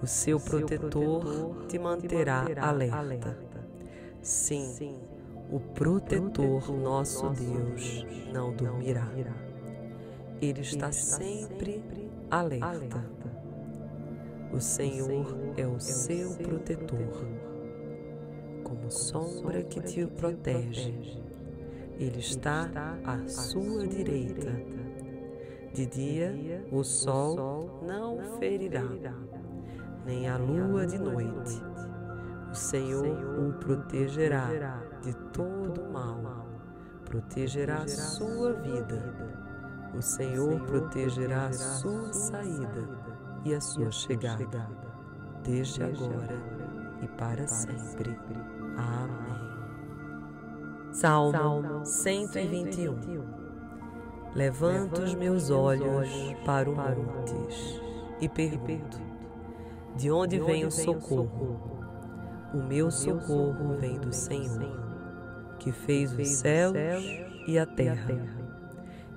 O 0.00 0.06
seu 0.06 0.38
protetor 0.38 1.66
te 1.66 1.80
manterá 1.80 2.46
alerta. 2.60 3.36
Sim, 4.22 5.00
o 5.50 5.58
protetor, 5.58 6.70
nosso 6.70 7.28
Deus, 7.30 8.06
não 8.32 8.52
dormirá. 8.54 9.08
Ele 10.40 10.60
está 10.60 10.92
sempre 10.92 11.82
alerta. 12.30 13.04
O 14.52 14.60
Senhor 14.60 15.26
é 15.56 15.64
o 15.64 15.78
seu 15.78 16.34
protetor. 16.34 17.24
como 18.64 18.90
sombra 18.90 19.62
que 19.62 19.80
te 19.80 20.04
protege. 20.06 21.22
Ele 21.98 22.18
está 22.18 22.68
à 23.04 23.28
sua 23.28 23.86
direita. 23.86 24.50
De 25.72 25.86
dia 25.86 26.66
o 26.72 26.82
sol 26.82 27.80
não 27.86 28.18
ferirá, 28.38 28.82
nem 30.04 30.28
a 30.28 30.36
lua 30.36 30.84
de 30.84 30.98
noite. 30.98 31.62
O 32.50 32.54
Senhor 32.54 33.06
o 33.06 33.52
protegerá 33.60 34.48
de 35.00 35.14
todo 35.32 35.88
mal, 35.92 36.46
protegerá 37.04 37.82
a 37.82 37.88
sua 37.88 38.52
vida. 38.54 39.00
O 39.96 40.02
Senhor 40.02 40.60
protegerá 40.66 41.46
a 41.46 41.52
sua 41.52 42.12
saída 42.12 43.09
e 43.44 43.54
a 43.54 43.60
sua 43.60 43.90
chegada, 43.90 44.68
desde 45.42 45.82
agora 45.82 46.42
e 47.02 47.08
para 47.08 47.46
sempre. 47.46 48.16
Amém. 48.76 49.40
Salmo 50.92 51.84
121 51.84 53.40
Levanto 54.34 55.02
os 55.02 55.14
meus 55.14 55.50
olhos 55.50 56.08
para 56.44 56.70
o 56.70 56.76
montes 56.76 57.80
e 58.20 58.28
pergunto: 58.28 59.00
De 59.96 60.10
onde 60.10 60.38
vem 60.38 60.64
o 60.64 60.70
socorro? 60.70 61.80
O 62.54 62.58
meu 62.58 62.90
socorro 62.90 63.76
vem 63.78 63.98
do 63.98 64.12
Senhor, 64.12 64.78
que 65.58 65.72
fez 65.72 66.12
os 66.16 66.28
céus 66.28 66.76
e 67.46 67.58
a 67.58 67.66
terra. 67.66 68.14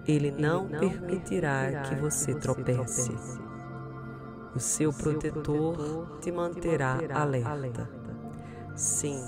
Ele 0.07 0.31
não 0.31 0.67
permitirá 0.67 1.83
que 1.83 1.95
você 1.95 2.33
tropece. 2.33 3.11
O 4.55 4.59
seu 4.59 4.93
protetor 4.93 6.19
te 6.21 6.31
manterá 6.31 6.99
alerta. 7.13 7.89
Sim, 8.75 9.19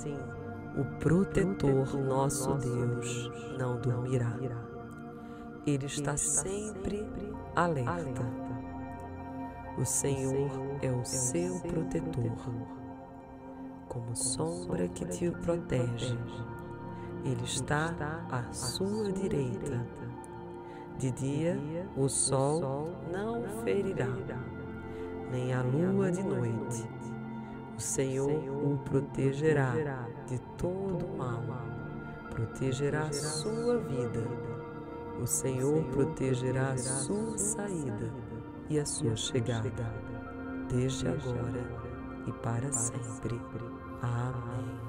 o 0.78 0.84
protetor 1.00 1.98
nosso 1.98 2.54
Deus 2.56 3.32
não 3.58 3.80
dormirá. 3.82 4.38
Ele 5.66 5.86
está 5.88 6.16
sempre 6.16 7.10
alerta. 7.56 8.22
O 9.80 9.84
Senhor 9.84 10.50
é 10.82 10.92
o 10.92 11.04
seu 11.04 11.60
protetor, 11.62 12.32
como 13.90 14.16
sombra 14.16 14.88
que 14.88 15.06
te 15.06 15.32
protege. 15.32 16.18
Ele 17.24 17.44
está 17.44 17.94
à 18.30 18.54
sua 18.54 19.12
direita. 19.12 19.86
De 21.00 21.12
dia 21.12 21.60
o 21.98 22.08
sol 22.08 22.92
não 23.12 23.44
ferirá, 23.64 24.08
nem 25.32 25.54
a 25.54 25.62
lua 25.62 26.12
de 26.12 26.24
noite. 26.24 26.88
O 27.78 27.82
Senhor 27.82 28.30
o 28.30 28.78
protegerá 28.86 29.74
de 30.28 30.40
todo 30.58 31.08
mal, 31.18 31.44
protegerá 32.30 33.12
sua 33.12 33.78
vida 33.80 34.24
o 35.22 35.26
Senhor 35.26 35.84
protegerá 35.86 36.72
a 36.72 36.78
sua 36.78 37.38
saída 37.38 38.12
e 38.70 38.80
a 38.80 38.86
sua 38.86 39.16
chegada, 39.16 39.94
desde 40.70 41.08
agora 41.08 41.64
e 42.28 42.32
para 42.34 42.72
sempre. 42.72 43.40
Amém. 44.02 44.80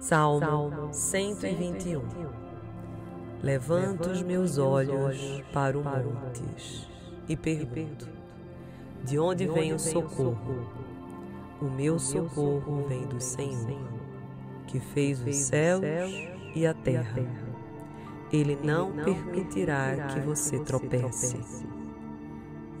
Salmo 0.00 0.92
121 0.92 2.02
Levanto 3.42 4.10
os 4.10 4.22
meus 4.22 4.58
olhos 4.58 5.42
para 5.52 5.78
o 5.78 5.84
montes 5.84 6.88
e 7.28 7.36
pergunto: 7.36 8.08
De 9.04 9.18
onde 9.18 9.46
vem 9.46 9.72
o 9.72 9.78
socorro? 9.78 10.66
O 11.60 11.64
meu 11.64 11.98
socorro 11.98 12.84
vem 12.88 13.06
do 13.06 13.20
Senhor, 13.20 13.80
que 14.66 14.78
fez 14.78 15.20
os 15.26 15.34
céus 15.36 15.82
e 16.54 16.66
a 16.66 16.74
terra. 16.74 17.20
Ele 18.32 18.58
não 18.62 18.92
permitirá 18.92 20.08
que 20.08 20.20
você 20.20 20.58
tropece. 20.58 21.38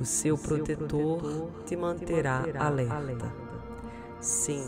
O 0.00 0.04
seu 0.04 0.38
protetor 0.38 1.50
te 1.64 1.76
manterá 1.76 2.44
alerta. 2.58 3.32
Sim, 4.20 4.62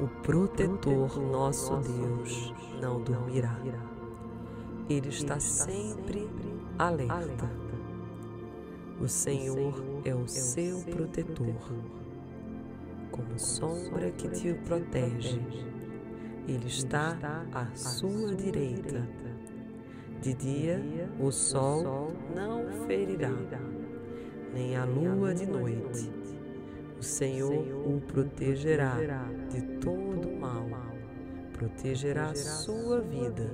o 0.00 0.06
protetor 0.22 1.20
nosso 1.20 1.76
Deus 1.76 2.54
não 2.80 3.00
dormirá. 3.02 3.58
Ele 4.88 5.08
está 5.08 5.38
sempre 5.38 6.30
alerta. 6.78 7.67
O 9.00 9.06
Senhor 9.06 10.02
é 10.04 10.12
o 10.12 10.26
seu 10.26 10.80
protetor, 10.80 11.72
como 13.12 13.38
sombra 13.38 14.10
que 14.10 14.28
te 14.28 14.52
protege. 14.54 15.40
Ele 16.48 16.66
está 16.66 17.16
à 17.52 17.66
sua 17.76 18.34
direita. 18.34 19.06
de 20.20 20.34
dia 20.34 20.82
o 21.20 21.30
sol 21.30 22.12
não 22.34 22.66
ferirá, 22.88 23.30
nem 24.52 24.76
a 24.76 24.84
lua 24.84 25.32
de 25.32 25.46
noite. 25.46 26.10
O 26.98 27.02
Senhor 27.02 27.54
o 27.86 28.00
protegerá 28.00 28.96
de 29.48 29.62
todo 29.78 30.28
mal, 30.40 30.66
protegerá 31.52 32.30
a 32.30 32.34
sua 32.34 33.00
vida. 33.00 33.48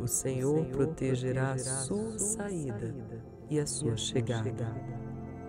O 0.00 0.06
Senhor 0.06 0.64
protegerá 0.68 1.52
a 1.52 1.58
sua 1.58 2.18
saída 2.18 2.94
e 3.50 3.60
a 3.60 3.66
sua 3.66 3.96
chegada, 3.96 4.74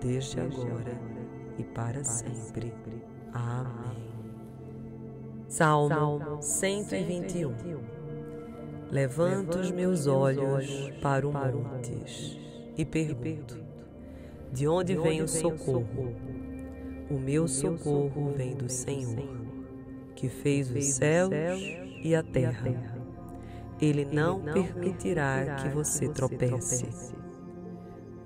desde 0.01 0.39
agora 0.39 0.99
e 1.57 1.63
para 1.63 2.03
sempre. 2.03 2.73
Amém. 3.33 4.07
Salmo 5.47 6.41
121 6.41 7.53
Levanto 8.91 9.59
os 9.59 9.71
meus 9.71 10.07
olhos 10.07 10.91
para 11.01 11.27
o 11.27 11.33
montes 11.33 12.37
e 12.77 12.85
pergunto: 12.85 13.57
De 14.51 14.67
onde 14.67 14.95
vem 14.95 15.21
o 15.21 15.27
socorro? 15.27 16.15
O 17.09 17.17
meu 17.17 17.47
socorro 17.47 18.33
vem 18.35 18.55
do 18.55 18.69
Senhor, 18.69 19.27
que 20.15 20.29
fez 20.29 20.71
os 20.71 20.85
céus 20.85 21.31
e 22.03 22.15
a 22.15 22.23
terra. 22.23 22.97
Ele 23.81 24.05
não 24.05 24.41
permitirá 24.41 25.55
que 25.55 25.69
você 25.69 26.07
tropece. 26.07 26.85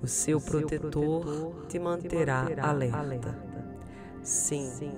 O 0.01 0.07
seu 0.07 0.41
protetor 0.41 1.65
te 1.67 1.77
manterá 1.77 2.47
alerta. 2.59 3.37
Sim, 4.23 4.91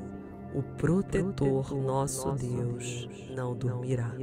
o 0.56 0.64
protetor 0.78 1.76
nosso 1.76 2.32
Deus 2.32 3.10
não 3.36 3.54
dormirá. 3.54 4.16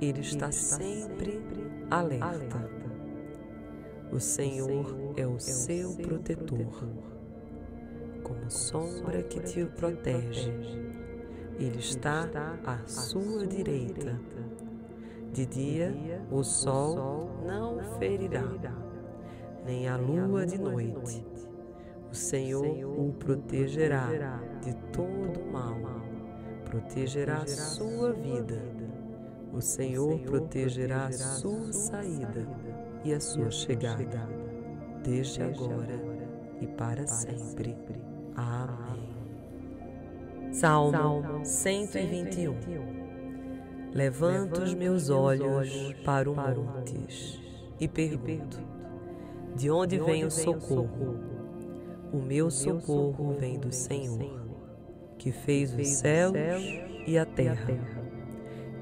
Ele 0.00 0.20
está 0.20 0.50
sempre 0.50 1.42
alerta. 1.90 2.70
O 4.10 4.18
Senhor 4.18 5.12
é 5.16 5.26
o 5.26 5.38
seu 5.38 5.94
protetor, 5.96 6.88
como 8.22 8.50
sombra 8.50 9.22
que 9.22 9.40
te 9.40 9.66
protege. 9.66 10.52
Ele 11.58 11.78
está 11.78 12.26
à 12.64 12.78
sua 12.86 13.46
direita. 13.46 14.18
De 15.34 15.44
dia 15.44 15.94
o 16.30 16.42
sol 16.42 17.30
não 17.46 17.78
ferirá, 17.98 18.42
nem 19.64 19.88
a 19.88 19.96
lua 19.96 20.46
de 20.46 20.58
noite. 20.58 21.24
O 22.10 22.14
Senhor 22.14 22.66
o 22.66 23.12
protegerá 23.12 24.08
de 24.62 24.74
todo 24.92 25.40
mal, 25.52 25.76
protegerá 26.64 27.46
sua 27.46 28.12
vida. 28.12 28.60
o 29.52 29.60
Senhor 29.60 30.18
protegerá 30.20 31.06
a 31.06 31.12
sua 31.12 31.72
saída 31.72 32.46
e 33.04 33.12
a 33.12 33.20
sua 33.20 33.50
chegada, 33.50 34.28
desde 35.02 35.42
agora 35.42 36.00
e 36.60 36.66
para 36.66 37.06
sempre. 37.06 37.76
Amém. 38.36 39.10
Salmo 40.52 41.44
121 41.44 43.00
Levanto 43.92 44.62
os 44.62 44.74
meus 44.74 45.10
olhos 45.10 45.94
para 46.04 46.30
o 46.30 46.34
montes 46.34 47.40
e 47.80 47.88
pergunto: 47.88 48.58
De 49.54 49.70
onde 49.70 49.98
vem 49.98 50.24
o 50.24 50.30
socorro? 50.30 51.18
O 52.12 52.18
meu 52.18 52.50
socorro 52.50 53.34
vem 53.38 53.58
do 53.58 53.72
Senhor, 53.72 54.40
que 55.18 55.30
fez 55.30 55.72
os 55.74 55.86
céus 55.88 56.34
e 57.06 57.18
a 57.18 57.24
terra. 57.24 57.78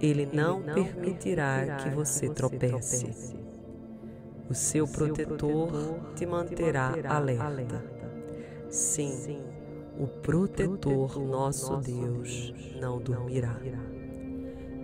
Ele 0.00 0.28
não 0.32 0.62
permitirá 0.62 1.76
que 1.82 1.90
você 1.90 2.28
tropece. 2.28 3.36
O 4.48 4.54
seu 4.54 4.86
protetor 4.86 5.70
te 6.14 6.24
manterá 6.24 6.94
alerta. 7.08 7.84
Sim, 8.70 9.42
o 9.98 10.06
protetor 10.06 11.18
nosso 11.18 11.76
Deus 11.78 12.54
não 12.80 12.98
dormirá. 12.98 13.60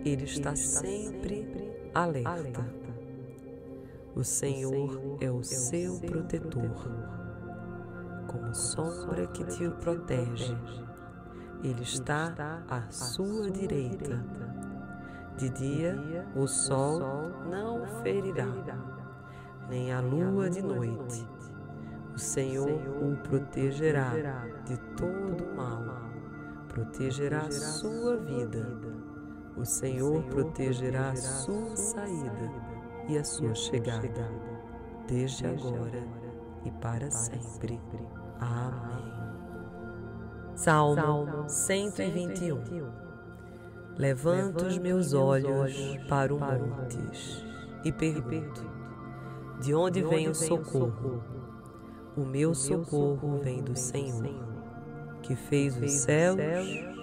Ele 0.05 0.25
está 0.25 0.55
sempre 0.55 1.49
alerta. 1.95 2.84
O 4.17 4.23
Senhor 4.23 5.19
é 5.21 5.29
o 5.29 5.43
seu 5.43 5.99
protetor, 5.99 6.89
como 8.29 8.55
sombra 8.55 9.27
que 9.27 9.43
te 9.45 9.69
protege. 9.69 10.57
Ele 11.65 11.83
está 11.83 12.63
à 12.69 12.89
sua 12.93 13.51
direita. 13.51 14.25
de 15.37 15.49
dia 15.51 16.25
o 16.37 16.47
sol 16.47 17.01
não 17.51 17.85
ferirá, 18.05 18.47
nem 19.69 19.93
a 19.93 20.01
lua 20.01 20.49
de 20.49 20.63
noite. 20.63 21.27
O 22.15 22.19
Senhor 22.19 22.71
o 22.71 23.17
protegerá 23.17 24.13
de 24.65 24.77
todo 24.97 25.57
mal, 25.57 25.83
protegerá 26.69 27.51
sua 27.51 28.17
vida. 28.19 28.79
O 29.57 29.65
Senhor 29.65 30.23
protegerá 30.27 31.17
sua 31.17 31.75
saída 31.75 32.74
e 33.09 33.19
a 33.19 33.25
sua 33.25 33.55
chegada, 33.55 34.31
desde 35.07 35.47
agora 35.47 36.03
e 36.65 36.71
para 36.71 37.11
sempre. 37.11 37.81
Amém. 38.41 39.15
Salmo 40.55 41.49
121 41.49 43.05
Levanto 43.97 44.65
os 44.65 44.79
meus 44.79 45.13
olhos 45.13 45.73
para 46.09 46.35
o 46.35 46.39
montes 46.39 47.45
e 47.85 47.93
pergunto: 47.93 48.65
De 49.61 49.75
onde 49.75 50.03
vem 50.03 50.29
o 50.29 50.35
socorro? 50.35 51.23
O 52.17 52.25
meu 52.25 52.55
socorro 52.55 53.39
vem 53.43 53.63
do 53.63 53.77
Senhor, 53.77 54.29
que 55.23 55.37
fez 55.37 55.77
os 55.81 55.91
céus 55.93 56.39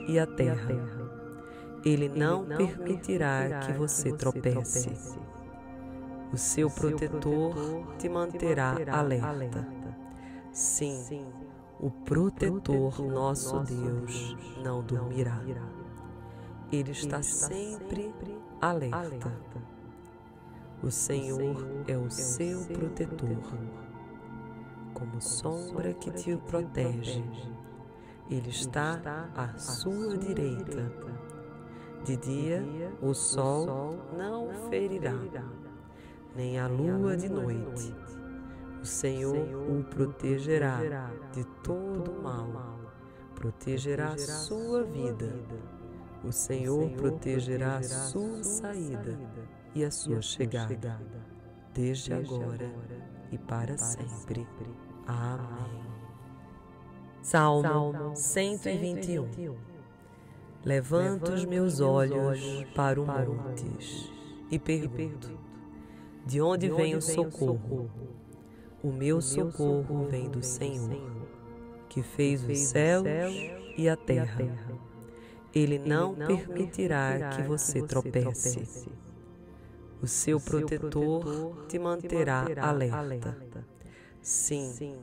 e 0.07 0.19
a 0.19 0.25
terra. 0.25 0.75
Ele 1.83 2.09
não 2.09 2.45
permitirá 2.45 3.59
que 3.59 3.73
você 3.73 4.11
tropece. 4.11 4.89
O 6.33 6.37
seu 6.37 6.69
protetor 6.69 7.53
te 7.97 8.07
manterá 8.07 8.75
alerta. 8.89 9.67
Sim, 10.53 11.25
o 11.77 11.89
protetor 11.89 13.01
nosso 13.01 13.59
Deus 13.59 14.37
não 14.63 14.81
dormirá. 14.81 15.41
Ele 16.71 16.91
está 16.91 17.21
sempre 17.21 18.13
alerta. 18.61 19.31
O 20.81 20.89
Senhor 20.89 21.83
é 21.85 21.97
o 21.97 22.09
seu 22.09 22.63
protetor, 22.65 23.37
como 24.93 25.21
sombra 25.21 25.93
que 25.93 26.11
te 26.11 26.37
protege. 26.37 27.23
Ele 28.29 28.49
está 28.49 29.29
à 29.35 29.57
sua 29.57 30.17
direita. 30.17 30.91
De 32.05 32.15
dia 32.15 32.63
o 33.01 33.13
sol 33.13 33.97
não 34.17 34.49
ferirá, 34.69 35.13
nem 36.35 36.59
a 36.59 36.67
lua 36.67 37.15
de 37.15 37.29
noite. 37.29 37.93
o 38.81 38.85
Senhor 38.85 39.35
o 39.69 39.83
protegerá 39.83 40.79
de 41.33 41.43
todo 41.63 42.11
mal, 42.21 42.79
protegerá 43.35 44.13
a 44.13 44.17
sua 44.17 44.83
vida. 44.83 45.33
O 46.23 46.31
Senhor 46.31 46.89
protegerá 46.91 47.77
a 47.77 47.83
sua 47.83 48.43
saída 48.43 49.19
e 49.73 49.83
a 49.83 49.91
sua 49.91 50.21
chegada, 50.21 50.99
desde 51.73 52.13
agora 52.13 52.71
e 53.31 53.37
para 53.37 53.77
sempre. 53.77 54.47
Amém. 55.07 55.91
Salmo 57.21 58.15
121 58.15 59.55
Levanto 60.63 61.31
os 61.31 61.45
meus 61.45 61.79
olhos 61.79 62.39
para 62.75 63.01
o 63.01 63.05
montes 63.05 64.11
e 64.49 64.59
pergunto: 64.59 65.50
De 66.25 66.41
onde 66.41 66.69
vem 66.69 66.95
o 66.95 67.01
socorro? 67.01 67.89
O 68.83 68.91
meu 68.91 69.21
socorro 69.21 70.07
vem 70.09 70.29
do 70.29 70.43
Senhor, 70.43 71.27
que 71.89 72.01
fez 72.01 72.43
os 72.43 72.57
céus 72.57 73.05
e 73.77 73.87
a 73.87 73.95
terra. 73.95 74.47
Ele 75.53 75.77
não 75.77 76.15
permitirá 76.15 77.29
que 77.35 77.43
você 77.43 77.81
tropece. 77.81 78.87
O 80.01 80.07
seu 80.07 80.39
protetor 80.39 81.65
te 81.67 81.77
manterá 81.77 82.45
alerta. 82.61 83.37
Sim, 84.21 84.95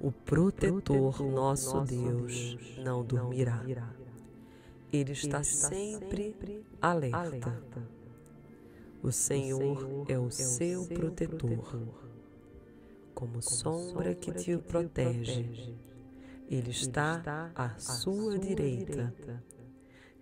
o 0.00 0.10
protetor 0.10 1.22
nosso 1.22 1.80
Deus 1.82 2.58
não 2.78 3.04
dormirá. 3.04 3.64
Ele 4.92 5.12
está 5.12 5.42
sempre 5.42 6.36
alerta. 6.80 7.62
O 9.02 9.10
Senhor 9.10 10.04
é 10.08 10.16
o 10.16 10.30
seu 10.30 10.86
protetor. 10.86 11.76
como 13.12 13.42
sombra 13.42 14.14
que 14.14 14.30
te 14.30 14.56
protege. 14.56 15.76
Ele 16.48 16.70
está 16.70 17.50
à 17.52 17.76
sua 17.80 18.38
direita. 18.38 19.12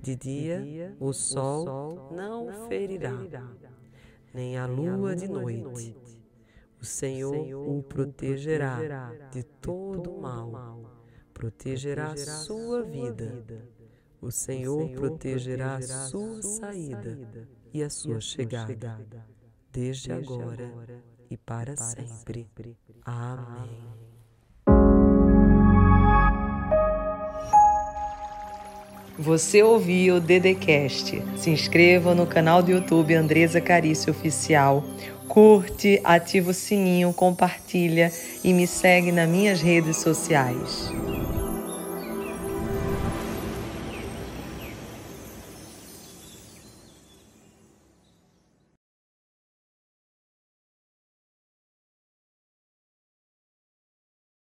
De 0.01 0.17
dia 0.17 0.97
o 0.99 1.13
sol 1.13 2.11
não 2.11 2.69
ferirá, 2.69 3.13
nem 4.33 4.57
a 4.57 4.65
lua 4.65 5.15
de 5.15 5.29
noite. 5.29 5.95
O 6.81 6.85
Senhor 6.85 7.55
o 7.55 7.83
protegerá 7.83 9.13
de 9.31 9.43
todo 9.43 10.19
mal, 10.19 10.81
protegerá 11.35 12.13
a 12.13 12.17
sua 12.17 12.83
vida. 12.83 13.45
O 14.23 14.31
Senhor 14.31 14.89
protegerá 14.93 15.77
a 15.77 15.83
sua 15.83 16.43
saída 16.43 17.19
e 17.73 17.83
a 17.83 17.91
sua 17.91 18.21
chegada, 18.21 18.99
desde 19.73 20.13
agora 20.13 20.71
e 21.31 21.37
para 21.37 21.77
sempre. 21.77 22.49
Amém. 23.05 23.71
Você 29.19 29.63
ouviu 29.63 30.17
o 30.17 30.21
Dedecast. 30.21 31.23
Se 31.37 31.51
inscreva 31.51 32.15
no 32.15 32.27
canal 32.27 32.63
do 32.63 32.71
YouTube 32.71 33.15
Andresa 33.15 33.61
Carício 33.61 34.11
Oficial. 34.11 34.83
Curte, 35.29 36.01
ativa 36.03 36.51
o 36.51 36.55
sininho, 36.55 37.13
compartilha 37.13 38.11
e 38.43 38.53
me 38.53 38.67
segue 38.67 39.13
nas 39.13 39.29
minhas 39.29 39.61
redes 39.61 39.99
sociais. 39.99 40.91